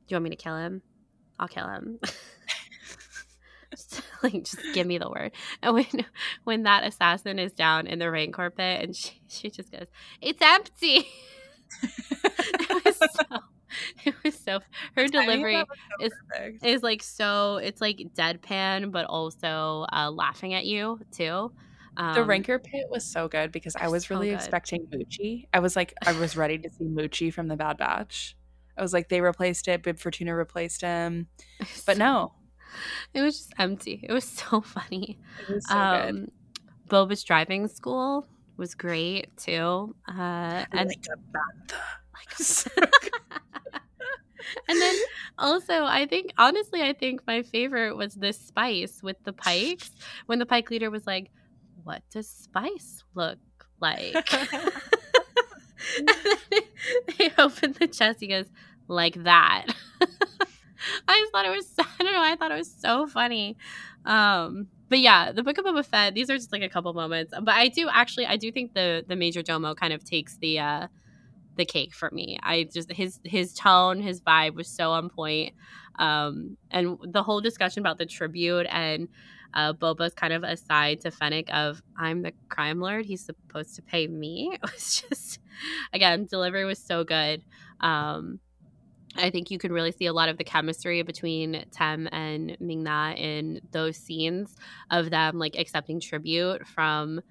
do 0.07 0.13
you 0.13 0.15
want 0.15 0.25
me 0.25 0.31
to 0.31 0.37
kill 0.37 0.57
him? 0.57 0.83
I'll 1.41 1.49
kill 1.49 1.69
him. 1.69 1.99
like 4.23 4.45
just 4.45 4.63
give 4.75 4.87
me 4.87 4.99
the 4.99 5.11
word. 5.11 5.33
And 5.61 5.75
when 5.75 5.87
when 6.45 6.63
that 6.63 6.85
assassin 6.85 7.41
is 7.41 7.53
down 7.53 7.89
in 7.89 7.99
the 7.99 8.11
rain 8.11 8.33
pit 8.33 8.53
and 8.59 8.95
she, 8.95 9.21
she 9.29 9.51
just 9.51 9.73
goes, 9.73 9.89
It's 10.21 10.41
empty. 10.41 11.09
it 11.83 12.85
was 12.85 12.97
so 13.31 13.39
it 14.05 14.15
was 14.25 14.39
so 14.39 14.61
her 14.95 15.07
delivery 15.07 15.57
so 15.57 16.05
is 16.05 16.13
perfect. 16.29 16.65
is 16.65 16.83
like 16.83 17.03
so 17.03 17.57
it's 17.57 17.81
like 17.81 17.99
deadpan 18.15 18.93
but 18.93 19.07
also 19.07 19.87
uh, 19.93 20.11
laughing 20.11 20.55
at 20.55 20.65
you 20.65 21.01
too. 21.11 21.53
Um, 21.99 22.15
the 22.15 22.25
Rancor 22.25 22.59
Pit 22.59 22.87
was 22.91 23.05
so 23.05 23.27
good 23.27 23.53
because 23.53 23.75
I 23.75 23.89
was 23.89 24.11
really 24.11 24.31
so 24.31 24.35
expecting 24.35 24.87
Muchi. 24.87 25.49
I 25.55 25.61
was 25.61 25.77
like, 25.77 25.95
I 26.07 26.13
was 26.13 26.37
ready 26.37 26.59
to 26.59 26.69
see 26.69 26.85
Muchi 26.85 27.33
from 27.33 27.49
the 27.49 27.57
Bad 27.57 27.79
Batch. 27.79 28.37
I 28.77 28.83
was 28.83 28.93
like, 28.93 29.09
they 29.09 29.23
replaced 29.23 29.67
it. 29.69 29.83
Bib 29.83 29.99
Fortuna 29.99 30.37
replaced 30.37 30.83
him, 30.83 31.29
but 31.87 31.97
no, 31.97 32.35
it 33.15 33.23
was 33.23 33.39
just 33.39 33.55
empty. 33.59 34.01
It 34.03 34.13
was 34.13 34.25
so 34.25 34.61
funny. 34.61 35.19
It 35.49 35.55
was 35.55 35.67
so 35.67 35.75
um, 35.75 36.15
good. 36.15 36.31
Boba's 36.89 37.25
driving 37.25 37.67
school 37.69 38.27
was 38.57 38.75
great 38.75 39.35
too. 39.37 39.95
Uh, 40.09 40.65
and 40.73 40.89
like. 40.89 41.07
Like 42.17 42.31
and 44.69 44.81
then 44.81 44.95
also, 45.39 45.85
I 45.85 46.07
think 46.07 46.33
honestly, 46.39 46.83
I 46.83 46.93
think 46.93 47.21
my 47.27 47.43
favorite 47.43 47.97
was 47.97 48.15
this 48.15 48.39
spice 48.39 49.03
with 49.03 49.17
the 49.25 49.33
pikes 49.33 49.91
when 50.27 50.39
the 50.39 50.47
pike 50.47 50.71
leader 50.71 50.91
was 50.91 51.07
like, 51.07 51.31
"What 51.85 52.03
does 52.11 52.29
spice 52.29 53.05
look 53.15 53.39
like?" 53.81 54.15
they 57.19 57.31
opened 57.39 57.75
the 57.77 57.89
chest. 57.89 58.21
He 58.21 58.29
goes, 58.29 58.47
"Like 58.89 59.23
that." 59.25 59.67
I 61.09 61.21
just 61.21 61.33
thought 61.33 61.47
it 61.47 61.51
was. 61.51 61.73
I 61.79 62.03
don't 62.03 62.13
know. 62.13 62.23
I 62.23 62.37
thought 62.37 62.53
it 62.53 62.59
was 62.59 62.73
so 62.73 63.07
funny. 63.07 63.57
Um, 64.05 64.69
but 64.89 65.01
yeah, 65.01 65.33
the 65.33 65.43
Book 65.43 65.59
of 65.59 65.65
Boba 65.65 65.85
Fett. 65.85 66.15
These 66.15 66.31
are 66.31 66.37
just 66.37 66.53
like 66.53 66.63
a 66.63 66.69
couple 66.69 66.93
moments. 66.93 67.35
But 67.41 67.55
I 67.55 67.69
do 67.69 67.89
actually, 67.91 68.27
I 68.27 68.37
do 68.37 68.53
think 68.53 68.75
the 68.75 69.05
the 69.07 69.17
Major 69.17 69.43
Domo 69.43 69.75
kind 69.75 69.93
of 69.93 70.05
takes 70.05 70.37
the 70.39 70.61
uh, 70.61 70.87
the 71.57 71.65
cake 71.65 71.95
for 71.95 72.11
me. 72.13 72.39
I 72.43 72.65
just 72.65 72.93
his 72.93 73.21
his 73.25 73.55
tone, 73.55 74.01
his 74.01 74.21
vibe 74.21 74.55
was 74.55 74.69
so 74.69 74.93
on 74.93 75.09
point. 75.09 75.55
Um, 75.99 76.57
and 76.71 76.99
the 77.03 77.23
whole 77.23 77.41
discussion 77.41 77.81
about 77.81 77.99
the 77.99 78.07
tribute 78.07 78.67
and 78.71 79.09
uh, 79.55 79.73
Boba's 79.73 80.13
kind 80.13 80.33
of 80.33 80.45
aside 80.45 81.01
to 81.01 81.11
Fennec 81.11 81.49
of 81.53 81.83
I'm 81.99 82.23
the 82.23 82.33
crime 82.49 82.81
lord. 82.81 83.07
He's 83.07 83.25
supposed 83.25 83.75
to 83.77 83.83
pay 83.83 84.07
me. 84.07 84.53
It 84.63 84.63
was 84.63 85.03
just 85.09 85.41
again 85.93 86.27
delivery 86.27 86.65
was 86.65 86.79
so 86.79 87.05
good. 87.05 87.43
Um, 87.81 88.41
I 89.19 89.31
think 89.31 89.51
you 89.51 89.59
can 89.59 89.73
really 89.73 89.93
see 89.93 90.07
a 90.07 90.13
lot 90.13 90.29
of 90.29 90.37
the 90.37 90.45
chemistry 90.45 91.03
between 91.03 91.65
Tem 91.73 92.09
and 92.13 92.57
Ming 92.61 92.83
Na 92.83 93.13
in 93.13 93.61
those 93.71 93.97
scenes 93.97 94.55
of 94.91 95.11
them 95.11 95.39
like 95.39 95.57
accepting 95.59 96.01
tribute 96.01 96.67
from 96.67 97.23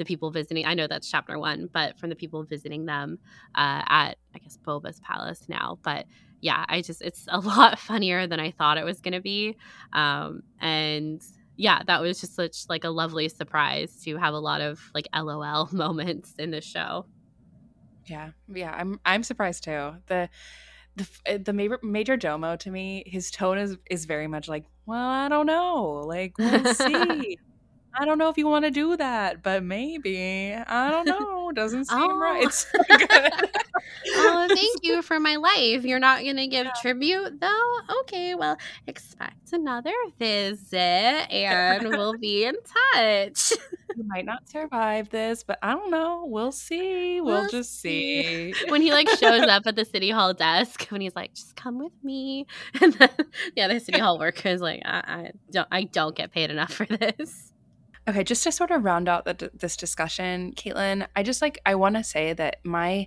the 0.00 0.04
people 0.06 0.30
visiting. 0.30 0.64
I 0.64 0.72
know 0.72 0.86
that's 0.86 1.10
chapter 1.10 1.38
one, 1.38 1.68
but 1.70 1.98
from 1.98 2.08
the 2.08 2.16
people 2.16 2.42
visiting 2.42 2.86
them 2.86 3.18
uh, 3.54 3.84
at 3.86 4.16
I 4.34 4.38
guess 4.38 4.56
Boba's 4.56 4.98
palace 5.00 5.46
now. 5.46 5.78
But 5.82 6.06
yeah, 6.40 6.64
I 6.68 6.80
just 6.80 7.02
it's 7.02 7.26
a 7.28 7.38
lot 7.40 7.78
funnier 7.78 8.26
than 8.26 8.40
I 8.40 8.50
thought 8.50 8.78
it 8.78 8.84
was 8.84 9.00
going 9.00 9.12
to 9.12 9.20
be, 9.20 9.58
um, 9.92 10.42
and 10.58 11.22
yeah, 11.56 11.82
that 11.86 12.00
was 12.00 12.18
just 12.18 12.34
such 12.34 12.64
like 12.70 12.84
a 12.84 12.88
lovely 12.88 13.28
surprise 13.28 13.94
to 14.04 14.16
have 14.16 14.32
a 14.32 14.38
lot 14.38 14.62
of 14.62 14.80
like 14.94 15.06
LOL 15.14 15.68
moments 15.72 16.34
in 16.38 16.50
the 16.50 16.62
show. 16.62 17.04
Yeah, 18.06 18.30
yeah, 18.48 18.74
I'm 18.74 18.98
I'm 19.04 19.22
surprised 19.22 19.64
too. 19.64 19.96
The 20.06 20.30
the 20.96 21.08
eh, 21.26 21.38
the 21.44 21.52
major, 21.52 21.78
major 21.82 22.16
domo 22.16 22.56
to 22.56 22.70
me 22.70 23.04
his 23.06 23.30
tone 23.30 23.58
is 23.58 23.76
is 23.90 24.06
very 24.06 24.26
much 24.26 24.48
like 24.48 24.64
well 24.86 25.08
i 25.08 25.28
don't 25.28 25.46
know 25.46 26.02
like 26.04 26.36
we'll 26.36 26.74
see 26.74 27.38
i 27.94 28.04
don't 28.04 28.18
know 28.18 28.28
if 28.28 28.38
you 28.38 28.46
want 28.46 28.64
to 28.64 28.70
do 28.70 28.96
that 28.96 29.42
but 29.42 29.62
maybe 29.62 30.54
i 30.54 30.90
don't 30.90 31.06
know 31.06 31.52
doesn't 31.52 31.86
seem 31.86 31.98
oh. 31.98 32.18
right 32.18 32.52
so 32.52 32.68
oh 34.08 34.46
thank 34.48 34.78
you 34.82 35.02
for 35.02 35.18
my 35.18 35.36
life 35.36 35.84
you're 35.84 35.98
not 35.98 36.24
gonna 36.24 36.46
give 36.46 36.66
yeah. 36.66 36.72
tribute 36.80 37.40
though 37.40 37.78
okay 38.00 38.34
well 38.34 38.56
expect 38.86 39.52
another 39.52 39.92
visit 40.18 40.76
and 40.76 41.88
we'll 41.88 42.16
be 42.18 42.44
in 42.44 42.54
touch 42.94 43.52
you 43.96 44.04
might 44.04 44.24
not 44.24 44.48
survive 44.48 45.10
this, 45.10 45.42
but 45.42 45.58
I 45.62 45.72
don't 45.72 45.90
know. 45.90 46.24
We'll 46.26 46.52
see. 46.52 47.20
We'll, 47.20 47.42
we'll 47.42 47.50
just 47.50 47.80
see. 47.80 48.52
see. 48.52 48.70
when 48.70 48.82
he 48.82 48.92
like 48.92 49.08
shows 49.08 49.42
up 49.42 49.66
at 49.66 49.76
the 49.76 49.84
city 49.84 50.10
hall 50.10 50.32
desk, 50.32 50.86
when 50.90 51.00
he's 51.00 51.14
like, 51.16 51.34
"Just 51.34 51.56
come 51.56 51.78
with 51.78 51.92
me," 52.02 52.46
and 52.80 52.92
then 52.94 53.10
yeah, 53.56 53.68
the 53.68 53.80
city 53.80 53.98
hall 53.98 54.18
worker 54.18 54.48
is 54.48 54.60
like, 54.60 54.82
I, 54.84 55.02
"I 55.06 55.30
don't, 55.50 55.68
I 55.70 55.84
don't 55.84 56.14
get 56.14 56.32
paid 56.32 56.50
enough 56.50 56.72
for 56.72 56.86
this." 56.86 57.49
Okay, 58.10 58.24
just 58.24 58.42
to 58.42 58.50
sort 58.50 58.72
of 58.72 58.84
round 58.84 59.08
out 59.08 59.24
the, 59.24 59.52
this 59.54 59.76
discussion, 59.76 60.52
Caitlin, 60.56 61.06
I 61.14 61.22
just 61.22 61.40
like 61.40 61.60
I 61.64 61.76
want 61.76 61.94
to 61.94 62.02
say 62.02 62.32
that 62.32 62.56
my 62.64 63.06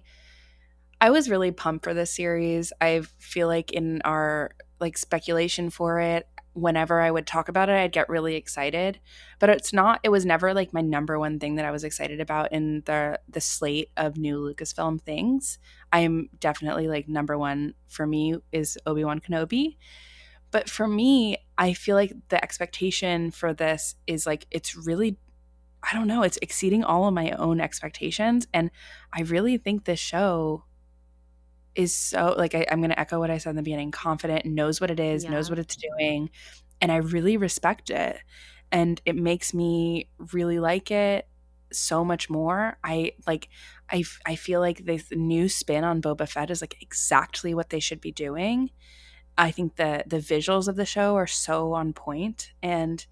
I 1.02 1.10
was 1.10 1.30
really 1.30 1.52
pumped 1.52 1.84
for 1.84 1.94
this 1.94 2.16
series. 2.16 2.72
I 2.80 3.02
feel 3.20 3.50
like 3.50 3.74
in 3.74 4.02
our 4.06 4.52
like 4.80 4.98
speculation 4.98 5.70
for 5.70 6.00
it, 6.00 6.26
whenever 6.54 7.02
I 7.02 7.12
would 7.12 7.28
talk 7.28 7.50
about 7.50 7.68
it, 7.68 7.76
I'd 7.76 7.92
get 7.92 8.08
really 8.08 8.36
excited. 8.36 9.02
But 9.40 9.50
it's 9.50 9.74
not 9.74 10.00
it 10.04 10.10
was 10.10 10.26
never 10.26 10.54
like 10.54 10.72
my 10.72 10.80
number 10.80 11.20
one 11.20 11.38
thing 11.38 11.56
that 11.56 11.66
I 11.66 11.72
was 11.72 11.84
excited 11.84 12.22
about 12.22 12.54
in 12.54 12.84
the 12.86 13.20
the 13.28 13.42
slate 13.42 13.90
of 13.98 14.16
new 14.16 14.38
Lucasfilm 14.40 15.02
things. 15.02 15.60
I'm 15.92 16.30
definitely 16.40 16.88
like 16.88 17.10
number 17.10 17.38
one 17.38 17.74
for 17.90 18.08
me 18.08 18.38
is 18.54 18.78
Obi-Wan 18.86 19.20
Kenobi. 19.20 19.76
But 20.54 20.70
for 20.70 20.88
me, 20.88 21.38
I 21.58 21.74
feel 21.74 21.96
like 21.96 22.14
the 22.30 22.42
expectation 22.42 23.32
for 23.32 23.56
this 23.56 23.96
is 24.06 24.28
like 24.28 24.46
it's 24.52 24.76
really 24.76 25.18
I 25.84 25.94
don't 25.94 26.08
know, 26.08 26.22
it's 26.22 26.38
exceeding 26.42 26.86
all 26.86 27.08
of 27.10 27.14
my 27.14 27.32
own 27.32 27.60
expectations 27.60 28.48
and 28.54 28.72
I 29.12 29.24
really 29.24 29.58
think 29.58 29.84
this 29.84 30.00
show 30.00 30.64
is 31.76 31.94
so 31.94 32.36
like 32.38 32.54
I, 32.54 32.66
am 32.70 32.80
going 32.82 32.92
to 32.92 33.00
echo 33.00 33.20
what 33.20 33.32
I 33.32 33.40
said 33.40 33.50
in 33.50 33.56
the 33.56 33.64
beginning 33.64 33.92
confident, 33.92 34.46
knows 34.46 34.80
what 34.80 34.92
it 34.92 35.00
is, 35.00 35.24
yeah. 35.24 35.32
knows 35.32 35.50
what 35.50 35.58
it's 35.60 35.76
doing. 35.76 36.30
And 36.80 36.92
I 36.92 36.98
really 36.98 37.36
respect 37.36 37.90
it. 37.90 38.18
And 38.72 39.02
it 39.06 39.16
makes 39.16 39.54
me 39.56 40.10
really 40.32 40.60
like 40.60 40.92
it 40.92 41.28
so 41.72 42.06
much 42.06 42.30
more. 42.30 42.78
I 42.84 43.14
like, 43.26 43.50
I, 43.92 44.04
I 44.26 44.36
feel 44.36 44.60
like 44.60 44.86
this 44.86 45.06
new 45.12 45.50
spin 45.50 45.84
on 45.84 46.02
Boba 46.02 46.30
Fett 46.30 46.52
is 46.52 46.62
like 46.62 46.78
exactly 46.80 47.56
what 47.56 47.72
they 47.72 47.80
should 47.80 48.00
be 48.02 48.12
doing. 48.12 48.70
I 49.38 49.52
think 49.52 49.76
the 49.76 50.04
the 50.06 50.18
visuals 50.18 50.68
of 50.68 50.76
the 50.76 50.86
show 50.86 51.16
are 51.16 51.28
so 51.28 51.74
on 51.74 51.94
point 51.94 52.52
and 52.62 53.06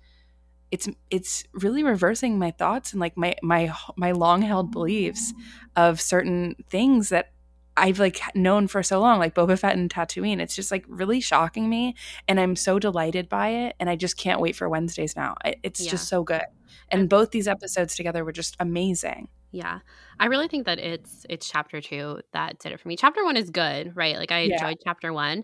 it's 0.72 0.88
it's 1.10 1.44
really 1.54 1.84
reversing 1.84 2.40
my 2.40 2.52
thoughts 2.52 2.94
and 2.94 3.00
like 3.00 3.18
my 3.18 3.36
my 3.44 3.74
my 3.98 4.12
long 4.12 4.42
held 4.42 4.72
beliefs 4.72 5.34
of 5.76 6.00
certain 6.00 6.56
things 6.70 7.10
that 7.10 7.32
I've 7.78 8.00
like 8.00 8.20
known 8.36 8.68
for 8.68 8.84
so 8.84 9.00
long, 9.00 9.20
like 9.20 9.34
Boba 9.34 9.58
Fett 9.58 9.78
and 9.78 9.90
Tatooine. 9.90 10.40
It's 10.40 10.56
just 10.56 10.72
like 10.72 10.86
really 10.88 11.22
shocking 11.22 11.70
me, 11.70 11.96
and 12.28 12.40
I'm 12.40 12.56
so 12.56 12.80
delighted 12.80 13.30
by 13.30 13.50
it, 13.50 13.76
and 13.80 13.90
I 13.90 13.96
just 13.96 14.18
can't 14.18 14.42
wait 14.42 14.56
for 14.56 14.68
Wednesdays 14.68 15.16
now. 15.16 15.36
It's 15.64 15.82
yeah. 15.82 15.92
just 15.92 16.08
so 16.08 16.24
good, 16.24 16.44
and 16.90 17.10
both 17.10 17.32
these 17.32 17.48
episodes 17.48 17.96
together 17.96 18.26
were 18.26 18.34
just 18.34 18.56
amazing. 18.60 19.30
Yeah, 19.52 19.80
I 20.20 20.26
really 20.28 20.48
think 20.48 20.66
that 20.66 20.80
it's 20.80 21.26
it's 21.30 21.50
chapter 21.50 21.82
two 21.82 22.20
that 22.34 22.60
did 22.60 22.74
it 22.74 22.80
for 22.80 22.88
me. 22.88 22.98
Chapter 22.98 23.24
one 23.24 23.38
is 23.38 23.50
good, 23.50 23.96
right? 23.96 24.18
Like 24.18 24.32
I 24.32 24.40
enjoyed 24.40 24.78
yeah. 24.80 24.84
chapter 24.84 25.14
one, 25.14 25.44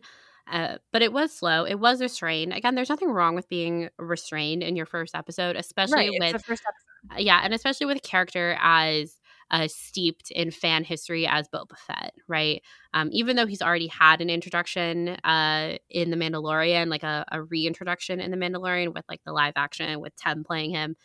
uh, 0.52 0.78
but 0.91 1.02
it 1.02 1.11
was 1.11 1.34
slow. 1.34 1.65
It 1.65 1.80
was 1.80 2.02
restrained. 2.02 2.53
Again, 2.53 2.76
there's 2.76 2.90
nothing 2.90 3.11
wrong 3.11 3.36
with 3.36 3.49
being 3.49 3.90
restrained 3.98 4.64
in 4.64 4.76
your 4.76 4.86
first 4.86 5.15
episode, 5.15 5.56
especially 5.56 6.10
right, 6.10 6.11
with 6.19 6.45
first 6.45 6.64
episode. 6.68 7.24
yeah, 7.24 7.41
and 7.44 7.53
especially 7.53 7.86
with 7.86 7.98
a 7.98 8.02
character 8.02 8.57
as 8.61 9.19
uh, 9.52 9.68
steeped 9.68 10.32
in 10.32 10.52
fan 10.52 10.84
history 10.84 11.26
as 11.26 11.48
Boba 11.48 11.78
Fett, 11.78 12.14
right? 12.28 12.61
Um, 12.94 13.10
even 13.11 13.36
though 13.36 13.45
he's 13.45 13.61
already 13.61 13.88
had 13.88 14.22
an 14.22 14.30
introduction 14.30 15.10
uh, 15.24 15.78
in 15.90 16.11
The 16.11 16.18
Mandalorian, 16.18 16.90
like 16.90 17.03
a, 17.03 17.26
a, 17.32 17.41
reintroduction 17.41 18.19
in 18.19 18.32
The 18.32 18.38
Mandalorian 18.38 18.94
with 18.94 19.06
like 19.07 19.22
the 19.26 19.32
live 19.32 19.53
action 19.56 20.02
with 20.02 20.15
Tem 20.15 20.44
playing 20.44 20.72
him, 20.72 20.98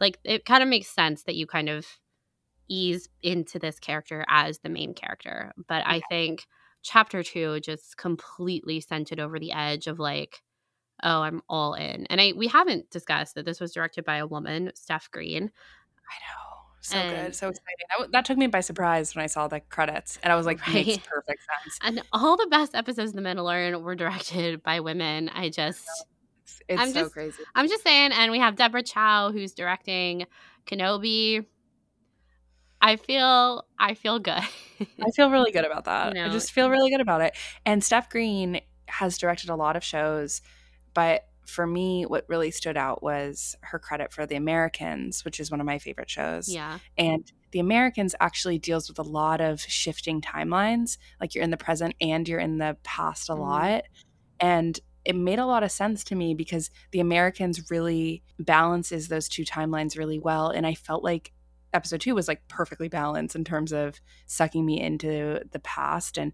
like 0.00 0.18
it 0.24 0.44
kind 0.44 0.62
of 0.62 0.68
makes 0.68 0.88
sense 0.88 1.22
that 1.24 1.34
you 1.34 1.46
kind 1.46 1.68
of 1.68 1.86
ease 2.68 3.08
into 3.22 3.58
this 3.58 3.78
character 3.78 4.24
as 4.28 4.58
the 4.58 4.68
main 4.68 4.94
character. 4.94 5.52
But 5.68 5.82
yeah. 5.86 5.92
I 5.92 6.00
think 6.10 6.46
chapter 6.84 7.24
two 7.24 7.58
just 7.60 7.96
completely 7.96 8.80
sent 8.80 9.10
it 9.10 9.18
over 9.18 9.40
the 9.40 9.50
edge 9.50 9.88
of 9.88 9.98
like, 9.98 10.42
oh, 11.02 11.22
I'm 11.22 11.42
all 11.48 11.74
in. 11.74 12.06
And 12.06 12.20
I 12.20 12.32
we 12.36 12.46
haven't 12.46 12.90
discussed 12.90 13.34
that 13.34 13.44
this 13.44 13.58
was 13.58 13.72
directed 13.72 14.04
by 14.04 14.18
a 14.18 14.26
woman, 14.26 14.70
Steph 14.76 15.10
Green. 15.10 15.44
I 15.44 16.14
know 16.28 16.54
so 16.84 16.98
and, 16.98 17.26
good, 17.26 17.34
so 17.34 17.48
exciting. 17.48 17.86
That, 17.98 18.12
that, 18.12 18.24
took 18.26 18.36
me 18.36 18.46
by 18.46 18.60
surprise 18.60 19.16
when 19.16 19.24
I 19.24 19.26
saw 19.26 19.48
the 19.48 19.60
credits, 19.60 20.18
and 20.22 20.30
I 20.30 20.36
was 20.36 20.44
like, 20.44 20.60
right. 20.66 20.86
"Makes 20.86 21.06
perfect 21.06 21.40
sense." 21.62 21.78
And 21.80 22.02
all 22.12 22.36
the 22.36 22.46
best 22.46 22.74
episodes 22.74 23.10
of 23.10 23.16
The 23.16 23.22
Mandalorian 23.22 23.82
were 23.82 23.94
directed 23.94 24.62
by 24.62 24.80
women. 24.80 25.30
I 25.30 25.48
just, 25.48 25.86
it's, 26.42 26.60
it's 26.68 26.80
I'm 26.80 26.92
so 26.92 27.00
just, 27.00 27.14
crazy. 27.14 27.42
I'm 27.54 27.68
just 27.68 27.82
saying, 27.82 28.12
and 28.12 28.30
we 28.30 28.38
have 28.38 28.56
Deborah 28.56 28.82
Chow 28.82 29.32
who's 29.32 29.54
directing 29.54 30.26
Kenobi. 30.66 31.46
I 32.84 32.96
feel, 32.96 33.64
I 33.78 33.94
feel 33.94 34.18
good. 34.18 34.42
I 34.80 35.10
feel 35.16 35.30
really 35.30 35.52
good 35.56 35.64
about 35.64 35.86
that. 35.86 36.12
Know, 36.12 36.26
I 36.26 36.28
just 36.28 36.52
feel 36.52 36.68
really 36.68 36.90
good 36.90 37.00
about 37.00 37.22
it. 37.22 37.34
And 37.64 37.82
Steph 37.82 38.10
Green 38.10 38.60
has 38.88 39.16
directed 39.16 39.48
a 39.48 39.56
lot 39.56 39.74
of 39.74 39.82
shows, 39.82 40.42
but 40.92 41.22
for 41.46 41.66
me, 41.66 42.04
what 42.04 42.26
really 42.28 42.50
stood 42.50 42.76
out 42.76 43.02
was 43.02 43.56
her 43.62 43.78
credit 43.78 44.12
for 44.12 44.26
The 44.26 44.36
Americans, 44.36 45.24
which 45.24 45.40
is 45.40 45.50
one 45.50 45.60
of 45.60 45.66
my 45.66 45.78
favorite 45.78 46.10
shows. 46.10 46.48
Yeah. 46.48 46.78
And 46.98 47.30
The 47.52 47.58
Americans 47.58 48.14
actually 48.20 48.58
deals 48.58 48.88
with 48.88 48.98
a 48.98 49.02
lot 49.02 49.40
of 49.40 49.62
shifting 49.62 50.20
timelines. 50.20 50.98
Like 51.20 51.34
you're 51.34 51.44
in 51.44 51.50
the 51.50 51.56
present 51.56 51.94
and 52.02 52.28
you're 52.28 52.38
in 52.38 52.58
the 52.58 52.76
past 52.82 53.30
a 53.30 53.32
Mhm. 53.32 53.38
lot. 53.38 53.84
And 54.40 54.78
it 55.06 55.16
made 55.16 55.38
a 55.38 55.46
lot 55.46 55.62
of 55.62 55.72
sense 55.72 56.04
to 56.04 56.14
me 56.14 56.34
because 56.34 56.70
The 56.92 57.00
Americans 57.00 57.70
really 57.70 58.22
balances 58.38 59.08
those 59.08 59.28
two 59.28 59.44
timelines 59.44 59.96
really 59.96 60.18
well. 60.18 60.48
And 60.50 60.66
I 60.66 60.74
felt 60.74 61.02
like 61.02 61.32
episode 61.74 62.00
two 62.00 62.14
was 62.14 62.28
like 62.28 62.46
perfectly 62.48 62.88
balanced 62.88 63.36
in 63.36 63.44
terms 63.44 63.72
of 63.72 64.00
sucking 64.26 64.64
me 64.64 64.80
into 64.80 65.40
the 65.52 65.58
past. 65.58 66.16
And 66.16 66.32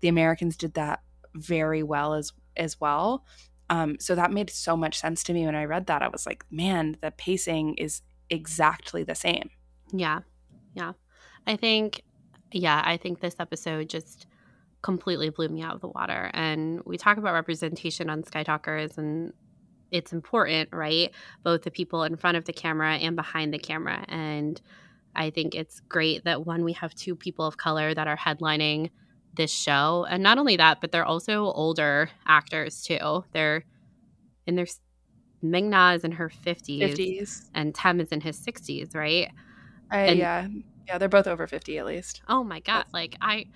The 0.00 0.08
Americans 0.08 0.56
did 0.56 0.74
that 0.74 1.00
very 1.34 1.82
well 1.82 2.14
as 2.14 2.32
as 2.56 2.80
well. 2.80 3.24
Um, 3.70 3.96
so 4.00 4.14
that 4.16 4.32
made 4.32 4.50
so 4.50 4.76
much 4.76 4.98
sense 4.98 5.22
to 5.24 5.32
me 5.32 5.46
when 5.46 5.54
I 5.54 5.64
read 5.64 5.86
that. 5.86 6.02
I 6.02 6.08
was 6.08 6.26
like, 6.26 6.44
man, 6.50 6.96
the 7.00 7.12
pacing 7.12 7.76
is 7.76 8.02
exactly 8.28 9.04
the 9.04 9.14
same. 9.14 9.50
Yeah. 9.92 10.20
Yeah. 10.74 10.92
I 11.46 11.56
think, 11.56 12.02
yeah, 12.52 12.82
I 12.84 12.96
think 12.96 13.20
this 13.20 13.36
episode 13.38 13.88
just 13.88 14.26
completely 14.82 15.30
blew 15.30 15.48
me 15.48 15.62
out 15.62 15.74
of 15.74 15.80
the 15.80 15.88
water. 15.88 16.30
And 16.34 16.80
we 16.84 16.98
talk 16.98 17.16
about 17.16 17.34
representation 17.34 18.10
on 18.10 18.24
Sky 18.24 18.42
Talkers, 18.42 18.98
and 18.98 19.32
it's 19.90 20.12
important, 20.12 20.68
right? 20.72 21.10
Both 21.42 21.62
the 21.62 21.70
people 21.70 22.02
in 22.04 22.16
front 22.16 22.36
of 22.36 22.44
the 22.44 22.52
camera 22.52 22.94
and 22.94 23.16
behind 23.16 23.52
the 23.52 23.58
camera. 23.58 24.04
And 24.08 24.60
I 25.16 25.30
think 25.30 25.54
it's 25.54 25.80
great 25.88 26.24
that 26.24 26.46
one, 26.46 26.64
we 26.64 26.72
have 26.74 26.94
two 26.94 27.16
people 27.16 27.44
of 27.44 27.56
color 27.56 27.92
that 27.94 28.06
are 28.06 28.16
headlining 28.16 28.90
this 29.36 29.52
show. 29.52 30.06
And 30.08 30.22
not 30.22 30.38
only 30.38 30.56
that, 30.56 30.80
but 30.80 30.92
they're 30.92 31.04
also 31.04 31.46
older 31.46 32.10
actors 32.26 32.82
too. 32.82 33.24
They're 33.32 33.64
in 34.46 34.56
their 34.56 34.66
Ming-Na 35.42 35.92
is 35.94 36.04
in 36.04 36.12
her 36.12 36.28
50s, 36.28 36.80
50s. 36.82 37.48
and 37.54 37.74
Tem 37.74 38.00
is 38.00 38.08
in 38.10 38.20
his 38.20 38.38
60s, 38.38 38.94
right? 38.94 39.30
I, 39.90 39.98
And- 40.00 40.18
yeah. 40.18 40.46
Yeah, 40.86 40.98
they're 40.98 41.08
both 41.08 41.28
over 41.28 41.46
50 41.46 41.78
at 41.78 41.86
least. 41.86 42.20
Oh 42.28 42.42
my 42.42 42.58
god! 42.58 42.84
Like 42.92 43.14
I, 43.20 43.46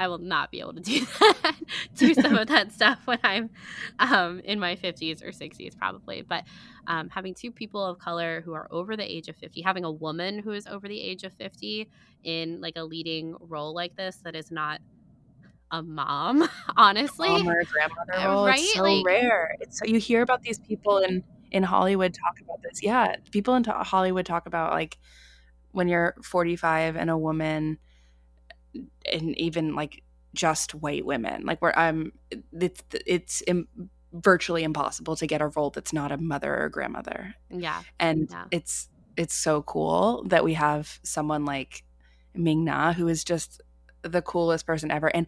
I 0.00 0.08
will 0.08 0.18
not 0.18 0.50
be 0.50 0.60
able 0.60 0.72
to 0.74 0.80
do 0.80 1.00
that. 1.20 1.56
do 1.94 2.14
some 2.14 2.34
of 2.36 2.48
that 2.48 2.72
stuff 2.72 2.98
when 3.04 3.18
I'm 3.22 3.50
um, 3.98 4.40
in 4.40 4.58
my 4.58 4.74
fifties 4.76 5.22
or 5.22 5.30
sixties, 5.30 5.74
probably. 5.76 6.22
But 6.22 6.44
um, 6.86 7.10
having 7.10 7.34
two 7.34 7.52
people 7.52 7.84
of 7.84 7.98
color 7.98 8.40
who 8.44 8.54
are 8.54 8.66
over 8.70 8.96
the 8.96 9.04
age 9.04 9.28
of 9.28 9.36
fifty, 9.36 9.60
having 9.60 9.84
a 9.84 9.90
woman 9.92 10.38
who 10.40 10.52
is 10.52 10.66
over 10.66 10.88
the 10.88 11.00
age 11.00 11.22
of 11.22 11.32
fifty 11.34 11.88
in 12.24 12.60
like 12.60 12.76
a 12.76 12.82
leading 12.82 13.36
role 13.40 13.74
like 13.74 13.94
this, 13.96 14.16
that 14.24 14.34
is 14.34 14.50
not 14.50 14.80
a 15.70 15.82
mom. 15.82 16.48
Honestly, 16.76 17.28
Mom 17.28 17.48
or 17.48 17.62
grandmother 17.64 18.14
Uh, 18.14 18.26
role. 18.34 18.46
right? 18.46 18.58
It's 18.58 18.74
so 18.74 18.82
Like- 18.82 19.04
rare. 19.06 19.54
It's 19.60 19.78
so 19.78 19.84
you 19.84 19.98
hear 20.00 20.22
about 20.22 20.42
these 20.42 20.58
people 20.58 20.98
in 20.98 21.22
in 21.52 21.62
Hollywood 21.62 22.14
talk 22.14 22.40
about 22.40 22.62
this. 22.62 22.82
Yeah, 22.82 23.16
people 23.30 23.54
in 23.54 23.64
Hollywood 23.64 24.24
talk 24.24 24.46
about 24.46 24.72
like 24.72 24.98
when 25.72 25.88
you're 25.88 26.14
45 26.24 26.96
and 26.96 27.10
a 27.10 27.16
woman, 27.18 27.78
and 29.12 29.36
even 29.38 29.74
like 29.74 30.02
just 30.34 30.74
white 30.74 31.04
women. 31.04 31.44
Like 31.44 31.60
where 31.62 31.76
I'm, 31.78 32.12
it's 32.52 32.82
it's 33.06 33.42
Im- 33.46 33.68
virtually 34.12 34.62
impossible 34.64 35.16
to 35.16 35.26
get 35.26 35.40
a 35.40 35.48
role 35.48 35.70
that's 35.70 35.92
not 35.92 36.12
a 36.12 36.16
mother 36.16 36.56
or 36.62 36.68
grandmother, 36.68 37.34
yeah, 37.50 37.82
and 37.98 38.28
Yeah. 38.30 38.44
it's 38.50 38.88
it's 39.16 39.34
so 39.34 39.62
cool 39.62 40.24
that 40.28 40.44
we 40.44 40.54
have 40.54 40.98
someone 41.02 41.44
like 41.44 41.84
Ming 42.34 42.64
Na 42.64 42.92
who 42.92 43.08
is 43.08 43.24
just 43.24 43.60
the 44.02 44.22
coolest 44.22 44.66
person 44.66 44.90
ever. 44.90 45.08
And 45.14 45.26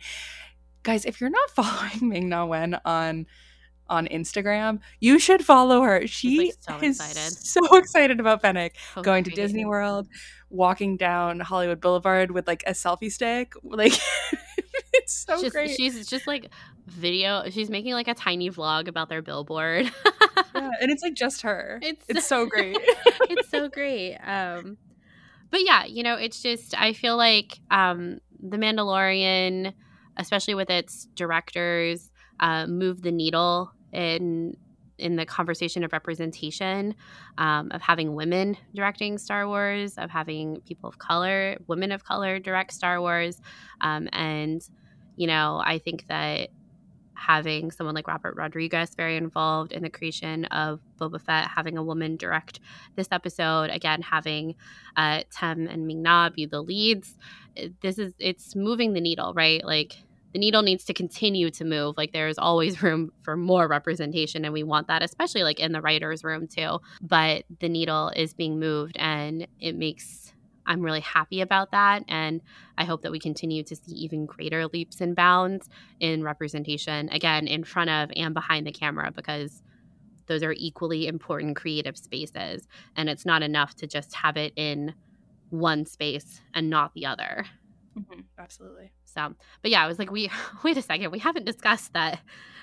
guys, 0.82 1.04
if 1.04 1.20
you're 1.20 1.30
not 1.30 1.50
following 1.54 2.08
Ming 2.08 2.28
Na 2.28 2.46
Wen 2.46 2.78
on 2.84 3.26
on 3.88 4.06
Instagram, 4.08 4.80
you 5.00 5.18
should 5.18 5.44
follow 5.44 5.82
her. 5.82 6.06
She 6.06 6.38
like, 6.38 6.54
so 6.60 6.76
is 6.86 7.00
excited. 7.00 7.32
so 7.32 7.60
excited 7.76 8.20
about 8.20 8.40
Fennec 8.42 8.74
So 8.94 9.02
going 9.02 9.24
to. 9.24 9.30
Disney 9.30 9.64
World, 9.64 10.08
walking 10.50 10.96
down 10.96 11.40
Hollywood 11.40 11.80
Boulevard 11.80 12.30
with 12.30 12.46
like 12.46 12.62
a 12.66 12.72
selfie 12.72 13.10
stick. 13.12 13.52
Like 13.64 13.92
it's 14.94 15.12
so 15.26 15.48
great. 15.50 15.70
She's 15.76 16.06
just 16.06 16.26
like 16.26 16.50
video. 16.86 17.48
She's 17.50 17.70
making 17.70 17.92
like 17.94 18.08
a 18.08 18.14
tiny 18.14 18.50
vlog 18.50 18.88
about 18.88 19.08
their 19.08 19.22
billboard. 19.22 19.90
yeah, 20.54 20.70
and 20.80 20.90
it's 20.90 21.02
like 21.02 21.14
just 21.14 21.42
her. 21.42 21.78
It's- 21.82 22.04
It's, 22.08 22.26
so 22.26 22.46
great. 22.46 22.76
it's 23.30 23.48
so 23.48 23.68
great. 23.68 24.16
Um, 24.18 24.76
but 25.50 25.60
yeah, 25.64 25.84
you 25.84 26.02
know, 26.02 26.16
it's 26.16 26.40
just 26.42 26.74
I 26.80 26.92
feel 26.92 27.16
like 27.16 27.58
um, 27.70 28.20
the 28.42 28.56
Mandalorian, 28.58 29.72
especially 30.16 30.54
with 30.54 30.70
its 30.70 31.06
directors, 31.14 32.10
uh, 32.42 32.66
move 32.66 33.00
the 33.00 33.12
needle 33.12 33.72
in 33.92 34.54
in 34.98 35.16
the 35.16 35.26
conversation 35.26 35.82
of 35.84 35.92
representation 35.92 36.94
um, 37.38 37.70
of 37.72 37.80
having 37.80 38.14
women 38.14 38.56
directing 38.74 39.18
Star 39.18 39.48
Wars, 39.48 39.96
of 39.96 40.10
having 40.10 40.60
people 40.60 40.88
of 40.88 40.98
color, 40.98 41.56
women 41.66 41.90
of 41.90 42.04
color 42.04 42.38
direct 42.38 42.72
Star 42.72 43.00
Wars, 43.00 43.40
um, 43.80 44.08
and 44.12 44.68
you 45.16 45.26
know, 45.26 45.62
I 45.64 45.78
think 45.78 46.06
that 46.08 46.50
having 47.14 47.70
someone 47.70 47.94
like 47.94 48.08
Robert 48.08 48.34
Rodriguez 48.36 48.94
very 48.96 49.16
involved 49.16 49.72
in 49.72 49.82
the 49.82 49.90
creation 49.90 50.44
of 50.46 50.80
Boba 51.00 51.20
Fett, 51.20 51.46
having 51.46 51.78
a 51.78 51.82
woman 51.82 52.16
direct 52.16 52.58
this 52.96 53.08
episode, 53.12 53.70
again 53.70 54.02
having 54.02 54.56
uh, 54.96 55.22
Tem 55.30 55.68
and 55.68 55.86
Ming 55.86 56.02
Na 56.02 56.30
be 56.30 56.46
the 56.46 56.60
leads. 56.60 57.16
This 57.80 57.98
is 57.98 58.12
it's 58.18 58.56
moving 58.56 58.92
the 58.92 59.00
needle, 59.00 59.32
right? 59.34 59.64
Like 59.64 59.96
the 60.32 60.38
needle 60.38 60.62
needs 60.62 60.84
to 60.84 60.94
continue 60.94 61.50
to 61.52 61.64
move. 61.64 61.96
Like 61.96 62.12
there 62.12 62.28
is 62.28 62.38
always 62.38 62.82
room 62.82 63.10
for 63.22 63.36
more 63.36 63.68
representation, 63.68 64.44
and 64.44 64.52
we 64.52 64.62
want 64.62 64.88
that, 64.88 65.02
especially 65.02 65.42
like 65.42 65.60
in 65.60 65.72
the 65.72 65.80
writers' 65.82 66.24
room 66.24 66.46
too. 66.48 66.78
But 67.00 67.44
the 67.60 67.68
needle 67.68 68.10
is 68.14 68.34
being 68.34 68.58
moved, 68.58 68.96
and 68.98 69.46
it 69.60 69.76
makes 69.76 70.32
I'm 70.64 70.80
really 70.80 71.00
happy 71.00 71.40
about 71.40 71.72
that, 71.72 72.04
and 72.08 72.40
I 72.78 72.84
hope 72.84 73.02
that 73.02 73.10
we 73.12 73.18
continue 73.18 73.64
to 73.64 73.74
see 73.76 73.92
even 73.92 74.26
greater 74.26 74.66
leaps 74.68 75.00
and 75.00 75.16
bounds 75.16 75.68
in 75.98 76.22
representation, 76.22 77.08
again, 77.10 77.48
in 77.48 77.64
front 77.64 77.90
of 77.90 78.10
and 78.14 78.32
behind 78.32 78.66
the 78.66 78.72
camera, 78.72 79.10
because 79.14 79.60
those 80.28 80.42
are 80.42 80.54
equally 80.56 81.06
important 81.06 81.56
creative 81.56 81.96
spaces. 81.96 82.66
And 82.96 83.08
it's 83.08 83.26
not 83.26 83.42
enough 83.42 83.74
to 83.76 83.86
just 83.86 84.14
have 84.16 84.36
it 84.36 84.52
in 84.56 84.94
one 85.50 85.84
space 85.86 86.40
and 86.54 86.70
not 86.70 86.92
the 86.94 87.06
other. 87.06 87.46
Mhm, 87.98 88.24
Absolutely. 88.38 88.92
So, 89.14 89.34
but 89.62 89.70
yeah, 89.70 89.84
I 89.84 89.86
was 89.86 89.98
like, 89.98 90.10
we 90.10 90.30
wait 90.64 90.76
a 90.76 90.82
second, 90.82 91.10
we 91.10 91.18
haven't 91.18 91.44
discussed 91.46 91.92
that 91.92 92.20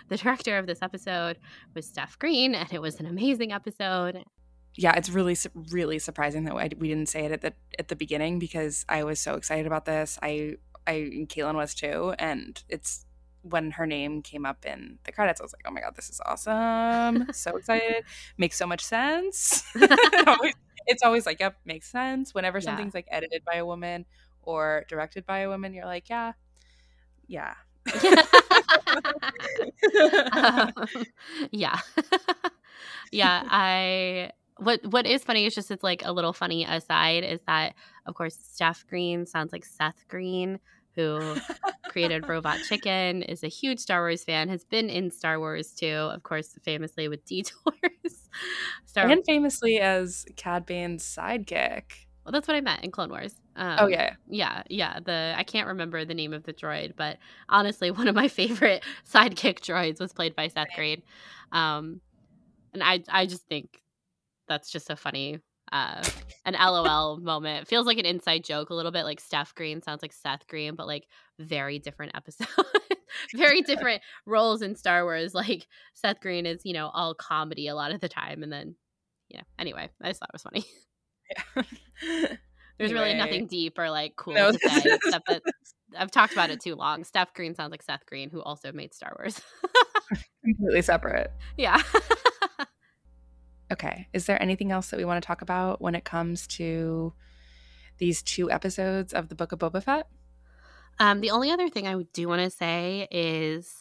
the 0.10 0.18
director 0.18 0.58
of 0.58 0.66
this 0.68 0.82
episode 0.82 1.38
was 1.76 1.86
Steph 1.86 2.18
Green, 2.20 2.56
and 2.56 2.72
it 2.74 2.82
was 2.82 3.00
an 3.00 3.06
amazing 3.06 3.52
episode. 3.52 4.24
yeah, 4.76 4.94
it's 4.96 5.10
really 5.10 5.36
really 5.72 6.00
surprising 6.00 6.46
that 6.46 6.56
we 6.80 6.88
didn't 6.88 7.10
say 7.10 7.26
it 7.26 7.32
at 7.32 7.42
the 7.42 7.54
at 7.78 7.88
the 7.90 7.96
beginning 7.96 8.40
because 8.40 8.86
I 8.90 9.04
was 9.04 9.20
so 9.20 9.36
excited 9.36 9.68
about 9.68 9.86
this. 9.86 10.18
I 10.22 10.56
I 10.88 10.94
and 10.94 11.30
Caitlin 11.30 11.56
was 11.56 11.76
too, 11.76 12.14
and 12.18 12.62
it's 12.70 13.06
when 13.42 13.72
her 13.72 13.86
name 13.86 14.22
came 14.22 14.46
up 14.46 14.66
in 14.66 14.98
the 15.06 15.12
credits, 15.14 15.40
I 15.40 15.44
was 15.44 15.54
like, 15.54 15.64
oh 15.66 15.72
my 15.72 15.80
god, 15.82 15.96
this 15.96 16.10
is 16.10 16.20
awesome! 16.26 17.28
so 17.34 17.56
excited, 17.56 18.04
makes 18.38 18.58
so 18.58 18.66
much 18.68 18.84
sense. 18.84 19.64
Always- 20.28 20.54
it's 20.92 21.04
always 21.04 21.28
like, 21.28 21.40
yep, 21.40 21.56
makes 21.66 21.88
sense. 21.88 22.34
Whenever 22.34 22.58
Yeah. 22.58 22.64
something's 22.66 22.96
like 22.96 23.06
edited 23.12 23.46
by 23.46 23.56
a 23.58 23.66
woman 23.66 24.06
or 24.50 24.86
directed 24.90 25.26
by 25.26 25.40
a 25.40 25.50
woman, 25.50 25.74
you're 25.74 25.86
like, 25.86 26.10
yeah, 26.10 26.34
yeah. 27.28 27.54
um, 30.34 30.72
yeah 31.52 31.80
yeah 33.12 33.44
i 33.50 34.30
what 34.58 34.86
what 34.88 35.08
is 35.08 35.24
funny 35.24 35.46
is 35.46 35.56
just 35.56 35.72
it's 35.72 35.82
like 35.84 36.04
a 36.06 36.12
little 36.12 36.34
funny 36.34 36.66
aside 36.66 37.24
is 37.24 37.40
that 37.48 37.74
of 38.06 38.14
course 38.16 38.38
steph 38.42 38.86
green 38.88 39.26
sounds 39.26 39.52
like 39.54 39.66
seth 39.66 40.06
green 40.08 40.60
who 40.96 41.36
created 41.90 42.28
robot 42.28 42.58
chicken 42.68 43.24
is 43.24 43.44
a 43.44 43.48
huge 43.48 43.80
star 43.80 44.02
wars 44.02 44.24
fan 44.24 44.50
has 44.50 44.66
been 44.66 44.90
in 44.90 45.10
star 45.10 45.40
wars 45.40 45.72
too 45.72 45.88
of 45.88 46.22
course 46.24 46.58
famously 46.64 47.08
with 47.08 47.24
detours 47.26 48.30
star 48.86 49.08
and 49.08 49.24
famously 49.26 49.80
as 49.80 50.26
Cad 50.36 50.66
Bane's 50.66 51.04
sidekick. 51.04 51.84
well, 52.24 52.32
that's 52.32 52.48
what 52.48 52.56
i 52.58 52.62
meant 52.62 52.84
in 52.84 52.92
clone 52.92 53.10
wars 53.10 53.36
um, 53.60 53.76
oh 53.78 53.88
yeah, 53.88 54.16
yeah, 54.30 54.64
yeah. 54.70 55.00
The 55.04 55.34
I 55.36 55.44
can't 55.44 55.68
remember 55.68 56.06
the 56.06 56.14
name 56.14 56.32
of 56.32 56.44
the 56.44 56.54
droid, 56.54 56.94
but 56.96 57.18
honestly, 57.50 57.92
one 57.92 58.08
of 58.08 58.16
my 58.16 58.30
favorite 58.30 58.84
sidekick 59.12 59.60
droids 59.60 60.00
was 60.00 60.14
played 60.14 60.34
by 60.36 60.48
Seth 60.48 60.70
Green, 60.76 61.04
um, 61.52 62.00
and 62.74 62.82
I 62.82 63.04
I 63.10 63.26
just 63.26 63.46
think 63.48 63.82
that's 64.48 64.72
just 64.72 64.90
a 64.90 64.96
funny 64.96 65.40
uh, 65.74 66.02
an 66.46 66.54
LOL 66.54 67.18
moment. 67.22 67.68
Feels 67.68 67.86
like 67.86 67.98
an 67.98 68.06
inside 68.06 68.46
joke 68.46 68.70
a 68.70 68.74
little 68.74 68.94
bit. 68.94 69.04
Like 69.04 69.20
Steph 69.20 69.54
Green 69.54 69.82
sounds 69.82 70.02
like 70.02 70.14
Seth 70.14 70.48
Green, 70.48 70.76
but 70.76 70.88
like 70.88 71.06
very 71.38 71.80
different 71.80 72.16
episode, 72.16 72.48
very 73.36 73.62
different 73.62 74.02
roles 74.26 74.62
in 74.62 74.74
Star 74.74 75.04
Wars. 75.04 75.34
Like 75.34 75.68
Seth 75.94 76.22
Green 76.22 76.46
is 76.46 76.62
you 76.64 76.74
know 76.74 76.90
all 76.94 77.14
comedy 77.14 77.68
a 77.68 77.76
lot 77.76 77.92
of 77.92 78.00
the 78.00 78.10
time, 78.10 78.42
and 78.42 78.54
then 78.54 78.76
yeah. 79.28 79.42
Anyway, 79.60 79.90
I 80.02 80.08
just 80.08 80.22
thought 80.22 80.30
it 80.30 80.34
was 80.34 80.44
funny. 80.44 80.66
yeah. 82.06 82.36
There's 82.80 82.92
really 82.94 83.12
Anyway. 83.12 83.26
nothing 83.26 83.48
deep 83.48 83.78
or 83.78 83.92
like 83.92 84.16
cool 84.16 84.34
No. 84.34 84.52
to 84.52 84.58
say 84.58 84.82
except 84.96 85.28
that 85.28 85.44
I've 85.98 86.10
talked 86.12 86.34
about 86.34 86.50
it 86.50 86.62
too 86.62 86.76
long. 86.76 87.04
Steph 87.04 87.34
Green 87.36 87.54
sounds 87.54 87.70
like 87.72 87.84
Seth 87.84 88.06
Green, 88.08 88.30
who 88.32 88.42
also 88.42 88.72
made 88.72 88.94
Star 88.96 89.16
Wars. 89.20 89.40
completely 90.44 90.82
separate. 90.82 91.32
yeah. 91.58 91.82
Okay. 93.72 94.08
Is 94.14 94.26
there 94.26 94.42
anything 94.42 94.72
else 94.72 94.90
that 94.90 94.98
we 94.98 95.06
want 95.06 95.22
to 95.22 95.28
talk 95.28 95.44
about 95.44 95.80
when 95.80 95.94
it 95.94 96.04
comes 96.04 96.48
to 96.48 97.14
these 98.00 98.24
two 98.24 98.50
episodes 98.50 99.14
of 99.14 99.30
the 99.30 99.36
Book 99.36 99.52
of 99.52 99.60
Boba 99.60 99.84
Fett? 99.84 100.08
Um, 101.00 101.22
the 101.22 101.30
only 101.30 101.52
other 101.52 101.70
thing 101.70 101.88
I 101.88 101.96
do 102.12 102.28
want 102.28 102.42
to 102.42 102.50
say 102.50 103.08
is 103.12 103.78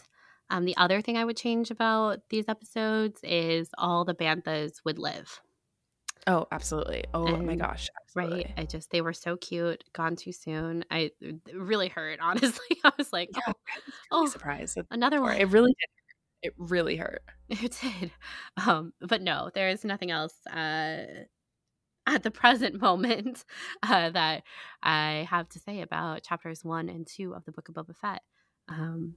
um, 0.50 0.66
the 0.66 0.76
other 0.76 1.00
thing 1.00 1.16
I 1.16 1.24
would 1.24 1.38
change 1.38 1.70
about 1.70 2.20
these 2.28 2.44
episodes 2.48 3.20
is 3.22 3.70
all 3.78 4.04
the 4.04 4.14
banthas 4.14 4.72
would 4.84 4.98
live. 4.98 5.40
Oh, 6.28 6.46
absolutely. 6.52 7.04
Oh 7.14 7.26
and, 7.26 7.46
my 7.46 7.56
gosh. 7.56 7.88
Absolutely. 8.04 8.44
Right. 8.44 8.54
I 8.58 8.64
just, 8.64 8.90
they 8.90 9.00
were 9.00 9.14
so 9.14 9.38
cute, 9.38 9.82
gone 9.94 10.14
too 10.14 10.30
soon. 10.32 10.84
I 10.90 11.10
really 11.54 11.88
hurt, 11.88 12.20
honestly. 12.22 12.76
I 12.84 12.92
was 12.98 13.12
like, 13.12 13.30
yeah, 13.34 13.52
oh, 14.12 14.20
really 14.20 14.30
surprised. 14.30 14.78
Another 14.90 15.22
one. 15.22 15.38
It 15.38 15.48
really 15.48 15.72
did. 15.72 16.48
It 16.48 16.54
really 16.58 16.96
hurt. 16.96 17.22
It 17.48 17.78
did. 17.80 18.12
Um, 18.66 18.92
but 19.00 19.22
no, 19.22 19.50
there 19.54 19.70
is 19.70 19.82
nothing 19.86 20.10
else 20.10 20.34
uh, 20.52 21.06
at 22.06 22.22
the 22.22 22.30
present 22.30 22.78
moment 22.78 23.42
uh, 23.82 24.10
that 24.10 24.42
I 24.82 25.26
have 25.30 25.48
to 25.50 25.58
say 25.58 25.80
about 25.80 26.24
chapters 26.24 26.62
one 26.62 26.90
and 26.90 27.06
two 27.06 27.32
of 27.32 27.46
the 27.46 27.52
Book 27.52 27.70
of 27.70 27.74
Boba 27.74 27.96
Fett. 27.96 28.20
Um, 28.68 29.14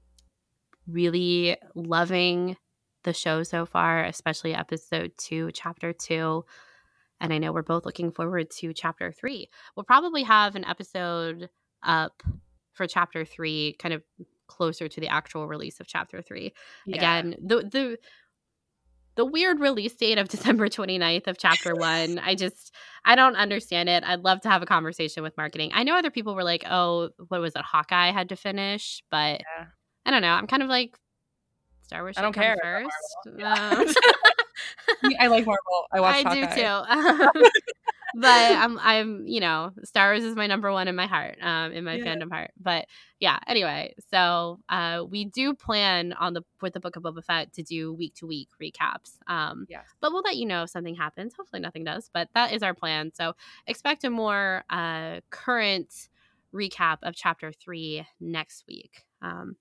really 0.88 1.58
loving 1.76 2.56
the 3.04 3.12
show 3.12 3.44
so 3.44 3.66
far, 3.66 4.06
especially 4.06 4.56
episode 4.56 5.12
two, 5.18 5.52
chapter 5.54 5.92
two. 5.92 6.46
And 7.22 7.32
I 7.32 7.38
know 7.38 7.54
we're 7.54 7.62
both 7.62 7.86
looking 7.86 8.12
forward 8.12 8.50
to 8.60 8.74
chapter 8.74 9.12
three. 9.12 9.48
We'll 9.76 9.86
probably 9.86 10.24
have 10.24 10.56
an 10.56 10.66
episode 10.66 11.50
up 11.84 12.22
for 12.74 12.88
chapter 12.88 13.24
three, 13.24 13.76
kind 13.80 13.94
of 13.94 14.04
closer 14.48 14.90
to 14.90 15.00
the 15.00 15.08
actual 15.08 15.48
release 15.48 15.80
of 15.80 15.88
chapter 15.88 16.22
three. 16.22 16.52
Yeah. 16.86 16.98
Again, 16.98 17.36
the 17.42 17.58
the 17.58 17.98
the 19.16 19.26
weird 19.26 19.60
release 19.60 19.94
date 19.96 20.18
of 20.18 20.28
December 20.30 20.68
29th 20.68 21.28
of 21.28 21.38
chapter 21.38 21.76
one. 21.76 22.20
I 22.20 22.34
just, 22.36 22.74
I 23.04 23.16
don't 23.16 23.36
understand 23.36 23.90
it. 23.90 24.04
I'd 24.06 24.22
love 24.22 24.42
to 24.42 24.50
have 24.50 24.62
a 24.62 24.66
conversation 24.66 25.22
with 25.22 25.36
marketing. 25.38 25.72
I 25.74 25.84
know 25.84 25.98
other 25.98 26.12
people 26.12 26.34
were 26.34 26.44
like, 26.44 26.64
oh, 26.70 27.10
what 27.28 27.42
was 27.42 27.54
it? 27.56 27.62
Hawkeye 27.62 28.12
had 28.12 28.30
to 28.30 28.36
finish, 28.36 29.04
but 29.12 29.42
yeah. 29.42 29.66
I 30.06 30.12
don't 30.12 30.22
know. 30.22 30.32
I'm 30.32 30.48
kind 30.48 30.64
of 30.64 30.70
like, 30.70 30.98
Star 31.84 32.04
Wars. 32.04 32.18
I 32.18 32.22
don't 32.22 32.34
care. 32.34 32.56
First. 32.64 33.44
Um, 33.44 33.86
I 35.20 35.28
like 35.28 35.46
Marvel. 35.46 35.88
I 35.92 36.00
watch. 36.00 36.26
I 36.26 36.30
Hawkeye. 36.30 36.56
do 36.56 37.42
too. 37.42 37.50
but 38.16 38.58
I'm 38.58 38.80
I'm 38.80 39.28
you 39.28 39.40
know 39.40 39.72
Star 39.84 40.12
Wars 40.12 40.24
is 40.24 40.36
my 40.36 40.48
number 40.48 40.72
one 40.72 40.88
in 40.88 40.96
my 40.96 41.08
heart, 41.08 41.38
um, 41.42 41.72
in 41.72 41.84
my 41.84 41.96
yeah. 41.96 42.06
fandom 42.06 42.32
heart. 42.32 42.52
But 42.60 42.86
yeah, 43.20 43.40
anyway, 43.48 43.96
so 44.12 44.60
uh, 44.70 45.04
we 45.10 45.26
do 45.26 45.54
plan 45.54 46.14
on 46.14 46.34
the 46.34 46.44
with 46.62 46.74
the 46.74 46.80
Book 46.80 46.96
of 46.96 47.04
Boba 47.04 47.24
Fett 47.24 47.54
to 47.54 47.64
do 47.64 47.94
week 47.94 48.16
to 48.16 48.28
week 48.28 48.50
recaps. 48.62 49.18
Um, 49.28 49.66
yeah, 49.70 49.82
but 50.02 50.12
we'll 50.12 50.24
let 50.24 50.38
you 50.38 50.46
know 50.46 50.64
if 50.64 50.70
something 50.70 50.96
happens. 50.96 51.34
Hopefully, 51.36 51.62
nothing 51.62 51.84
does, 51.84 52.10
but 52.14 52.30
that 52.36 52.54
is 52.54 52.64
our 52.64 52.74
plan. 52.74 53.12
So 53.14 53.34
expect 53.68 54.04
a 54.04 54.10
more 54.10 54.64
uh, 54.70 55.22
current 55.30 56.10
recap 56.54 56.98
of 57.04 57.16
chapter 57.16 57.52
three 57.52 58.06
next 58.20 58.66
week. 58.68 59.06
Um, 59.22 59.56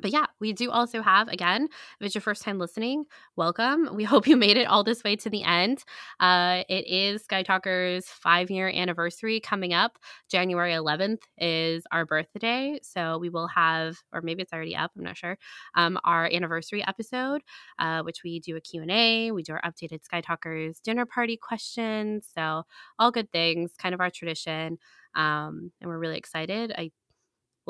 but 0.00 0.12
yeah, 0.12 0.26
we 0.40 0.52
do 0.52 0.70
also 0.70 1.02
have, 1.02 1.28
again, 1.28 1.64
if 2.00 2.06
it's 2.06 2.14
your 2.14 2.22
first 2.22 2.42
time 2.42 2.58
listening, 2.58 3.04
welcome. 3.36 3.88
We 3.94 4.04
hope 4.04 4.26
you 4.26 4.36
made 4.36 4.56
it 4.56 4.66
all 4.66 4.82
this 4.84 5.02
way 5.04 5.16
to 5.16 5.30
the 5.30 5.42
end. 5.42 5.84
Uh, 6.18 6.64
it 6.68 6.86
is 6.86 7.22
Sky 7.24 7.42
Talker's 7.42 8.06
five 8.06 8.50
year 8.50 8.68
anniversary 8.68 9.40
coming 9.40 9.72
up. 9.74 9.98
January 10.30 10.72
11th 10.72 11.22
is 11.38 11.84
our 11.92 12.04
birthday. 12.04 12.78
So 12.82 13.18
we 13.18 13.28
will 13.28 13.48
have, 13.48 13.98
or 14.12 14.20
maybe 14.22 14.42
it's 14.42 14.52
already 14.52 14.76
up, 14.76 14.92
I'm 14.96 15.04
not 15.04 15.16
sure, 15.16 15.38
um, 15.74 15.98
our 16.04 16.26
anniversary 16.32 16.84
episode, 16.86 17.42
uh, 17.78 18.02
which 18.02 18.22
we 18.24 18.40
do 18.40 18.56
a 18.56 18.60
Q&A. 18.60 19.30
We 19.30 19.42
do 19.42 19.52
our 19.52 19.62
updated 19.62 20.04
Sky 20.04 20.20
Talkers 20.20 20.80
dinner 20.80 21.06
party 21.06 21.36
questions. 21.36 22.28
So 22.34 22.64
all 22.98 23.10
good 23.10 23.30
things, 23.32 23.72
kind 23.78 23.94
of 23.94 24.00
our 24.00 24.10
tradition. 24.10 24.78
Um, 25.14 25.72
and 25.80 25.88
we're 25.90 25.98
really 25.98 26.18
excited. 26.18 26.72
I 26.76 26.90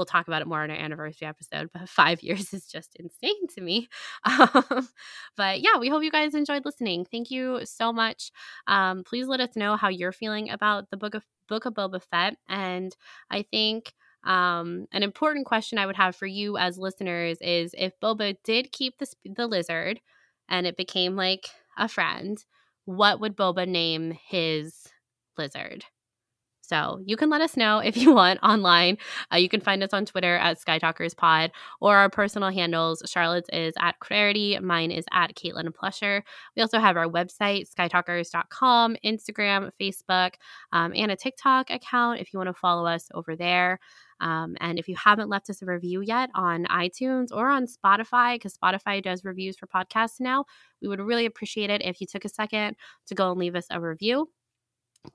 we'll 0.00 0.06
talk 0.06 0.26
about 0.26 0.40
it 0.40 0.48
more 0.48 0.64
in 0.64 0.70
our 0.70 0.76
anniversary 0.76 1.28
episode 1.28 1.68
but 1.74 1.86
five 1.86 2.22
years 2.24 2.54
is 2.54 2.66
just 2.66 2.96
insane 2.96 3.46
to 3.54 3.60
me. 3.60 3.88
Um, 4.24 4.88
but 5.36 5.60
yeah 5.60 5.76
we 5.78 5.88
hope 5.88 6.02
you 6.02 6.10
guys 6.10 6.34
enjoyed 6.34 6.64
listening. 6.64 7.04
Thank 7.04 7.30
you 7.30 7.60
so 7.64 7.92
much. 7.92 8.30
Um, 8.66 9.04
please 9.04 9.26
let 9.26 9.40
us 9.40 9.56
know 9.56 9.76
how 9.76 9.88
you're 9.88 10.12
feeling 10.12 10.50
about 10.50 10.90
the 10.90 10.96
book 10.96 11.14
of 11.14 11.24
book 11.50 11.66
of 11.66 11.74
boba 11.74 12.00
fett 12.00 12.36
and 12.48 12.96
i 13.30 13.42
think 13.42 13.92
um, 14.24 14.86
an 14.92 15.02
important 15.02 15.44
question 15.44 15.78
i 15.78 15.84
would 15.84 15.96
have 15.96 16.16
for 16.16 16.26
you 16.26 16.56
as 16.56 16.78
listeners 16.78 17.38
is 17.42 17.74
if 17.76 17.98
boba 18.00 18.36
did 18.44 18.72
keep 18.72 18.96
the, 18.98 19.06
the 19.24 19.46
lizard 19.46 20.00
and 20.48 20.66
it 20.66 20.76
became 20.76 21.16
like 21.16 21.48
a 21.76 21.88
friend 21.88 22.44
what 22.84 23.20
would 23.20 23.36
boba 23.36 23.66
name 23.68 24.16
his 24.28 24.86
lizard 25.36 25.84
so 26.70 27.00
you 27.04 27.16
can 27.16 27.30
let 27.30 27.40
us 27.40 27.56
know 27.56 27.80
if 27.80 27.96
you 27.96 28.14
want 28.14 28.38
online. 28.44 28.96
Uh, 29.32 29.36
you 29.36 29.48
can 29.48 29.60
find 29.60 29.82
us 29.82 29.92
on 29.92 30.06
Twitter 30.06 30.36
at 30.36 30.58
SkyTalkersPod 30.60 31.50
or 31.80 31.96
our 31.96 32.08
personal 32.08 32.50
handles. 32.50 33.02
Charlotte's 33.06 33.48
is 33.52 33.74
at 33.80 33.98
Clarity. 33.98 34.56
Mine 34.60 34.92
is 34.92 35.04
at 35.12 35.34
Caitlin 35.34 35.74
Plusher. 35.74 36.22
We 36.56 36.62
also 36.62 36.78
have 36.78 36.96
our 36.96 37.08
website, 37.08 37.66
skytalkers.com, 37.74 38.96
Instagram, 39.04 39.70
Facebook, 39.80 40.34
um, 40.72 40.92
and 40.94 41.10
a 41.10 41.16
TikTok 41.16 41.70
account 41.70 42.20
if 42.20 42.32
you 42.32 42.38
want 42.38 42.48
to 42.48 42.54
follow 42.54 42.86
us 42.86 43.08
over 43.14 43.34
there. 43.34 43.80
Um, 44.20 44.54
and 44.60 44.78
if 44.78 44.86
you 44.86 44.94
haven't 44.96 45.30
left 45.30 45.50
us 45.50 45.62
a 45.62 45.66
review 45.66 46.02
yet 46.02 46.30
on 46.34 46.66
iTunes 46.66 47.32
or 47.32 47.48
on 47.48 47.66
Spotify, 47.66 48.34
because 48.34 48.56
Spotify 48.56 49.02
does 49.02 49.24
reviews 49.24 49.56
for 49.56 49.66
podcasts 49.66 50.20
now, 50.20 50.44
we 50.80 50.88
would 50.88 51.00
really 51.00 51.26
appreciate 51.26 51.70
it 51.70 51.82
if 51.82 52.00
you 52.00 52.06
took 52.06 52.24
a 52.24 52.28
second 52.28 52.76
to 53.06 53.14
go 53.14 53.30
and 53.32 53.40
leave 53.40 53.56
us 53.56 53.66
a 53.70 53.80
review 53.80 54.28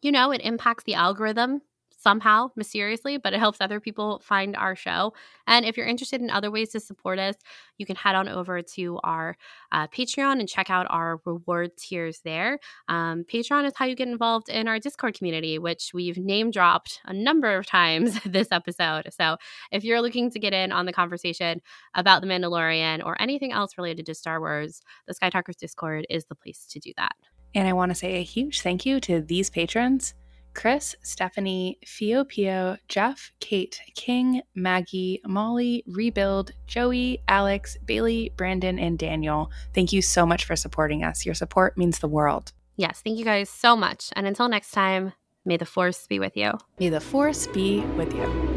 you 0.02 0.12
know, 0.12 0.32
it 0.32 0.42
impacts 0.42 0.84
the 0.84 0.96
algorithm 0.96 1.62
somehow 2.06 2.52
mysteriously, 2.56 3.18
but 3.18 3.34
it 3.34 3.40
helps 3.40 3.60
other 3.60 3.80
people 3.80 4.22
find 4.24 4.56
our 4.56 4.76
show. 4.76 5.12
And 5.48 5.66
if 5.66 5.76
you're 5.76 5.88
interested 5.88 6.22
in 6.22 6.30
other 6.30 6.52
ways 6.52 6.70
to 6.70 6.80
support 6.80 7.18
us, 7.18 7.36
you 7.80 7.86
can 7.88 7.96
head 7.96 8.14
on 8.14 8.30
over 8.30 8.62
to 8.62 9.00
our 9.04 9.36
uh, 9.72 9.88
Patreon 9.88 10.40
and 10.40 10.48
check 10.48 10.70
out 10.70 10.86
our 10.92 11.20
reward 11.26 11.76
tiers 11.78 12.22
there. 12.24 12.60
Um, 12.88 13.24
Patreon 13.24 13.66
is 13.66 13.74
how 13.76 13.86
you 13.86 13.96
get 13.96 14.08
involved 14.08 14.50
in 14.50 14.68
our 14.68 14.78
Discord 14.78 15.16
community, 15.16 15.58
which 15.58 15.92
we've 15.96 16.18
name 16.18 16.52
dropped 16.52 17.02
a 17.06 17.14
number 17.14 17.58
of 17.58 17.66
times 17.66 18.20
this 18.26 18.50
episode. 18.52 19.10
So 19.12 19.38
if 19.72 19.84
you're 19.84 20.02
looking 20.02 20.30
to 20.30 20.40
get 20.40 20.54
in 20.54 20.72
on 20.72 20.86
the 20.86 20.94
conversation 20.94 21.60
about 21.96 22.22
The 22.22 22.28
Mandalorian 22.28 23.04
or 23.04 23.20
anything 23.20 23.52
else 23.52 23.80
related 23.80 24.06
to 24.06 24.14
Star 24.14 24.40
Wars, 24.40 24.80
the 25.08 25.16
Sky 25.16 25.32
Talkers 25.32 25.56
Discord 25.56 26.06
is 26.08 26.26
the 26.26 26.36
place 26.36 26.68
to 26.70 26.80
do 26.80 26.92
that. 26.98 27.16
And 27.56 27.68
I 27.68 27.74
want 27.74 27.90
to 27.90 27.96
say 27.96 28.16
a 28.16 28.24
huge 28.24 28.62
thank 28.62 28.86
you 28.86 29.00
to 29.02 29.22
these 29.22 29.50
patrons 29.50 30.14
Chris, 30.54 30.96
Stephanie, 31.04 31.78
Fio 31.86 32.24
Pio, 32.24 32.78
Jeff, 32.88 33.32
Kate, 33.40 33.80
King, 33.94 34.42
Maggie, 34.56 35.22
Molly, 35.26 35.84
Rebuild, 35.86 36.52
Joey, 36.66 37.22
Alex, 37.28 37.78
Bailey, 37.86 38.32
Brandon, 38.38 38.80
and 38.80 38.98
Daniel. 38.98 39.52
Thank 39.74 39.92
you 39.92 40.02
so 40.02 40.26
much 40.26 40.46
for 40.46 40.56
supporting 40.56 41.04
us. 41.04 41.26
Your 41.26 41.36
support 41.36 41.78
means 41.78 42.00
the 42.00 42.08
world. 42.08 42.54
Yes, 42.78 43.02
thank 43.04 43.20
you 43.20 43.26
guys 43.26 43.50
so 43.50 43.76
much. 43.76 44.10
And 44.16 44.26
until 44.26 44.48
next 44.48 44.72
time, 44.72 45.12
may 45.44 45.58
the 45.58 45.66
force 45.66 46.08
be 46.08 46.20
with 46.20 46.38
you. 46.38 46.54
May 46.80 46.90
the 46.90 47.02
force 47.02 47.48
be 47.48 47.82
with 47.98 48.14
you. 48.14 48.56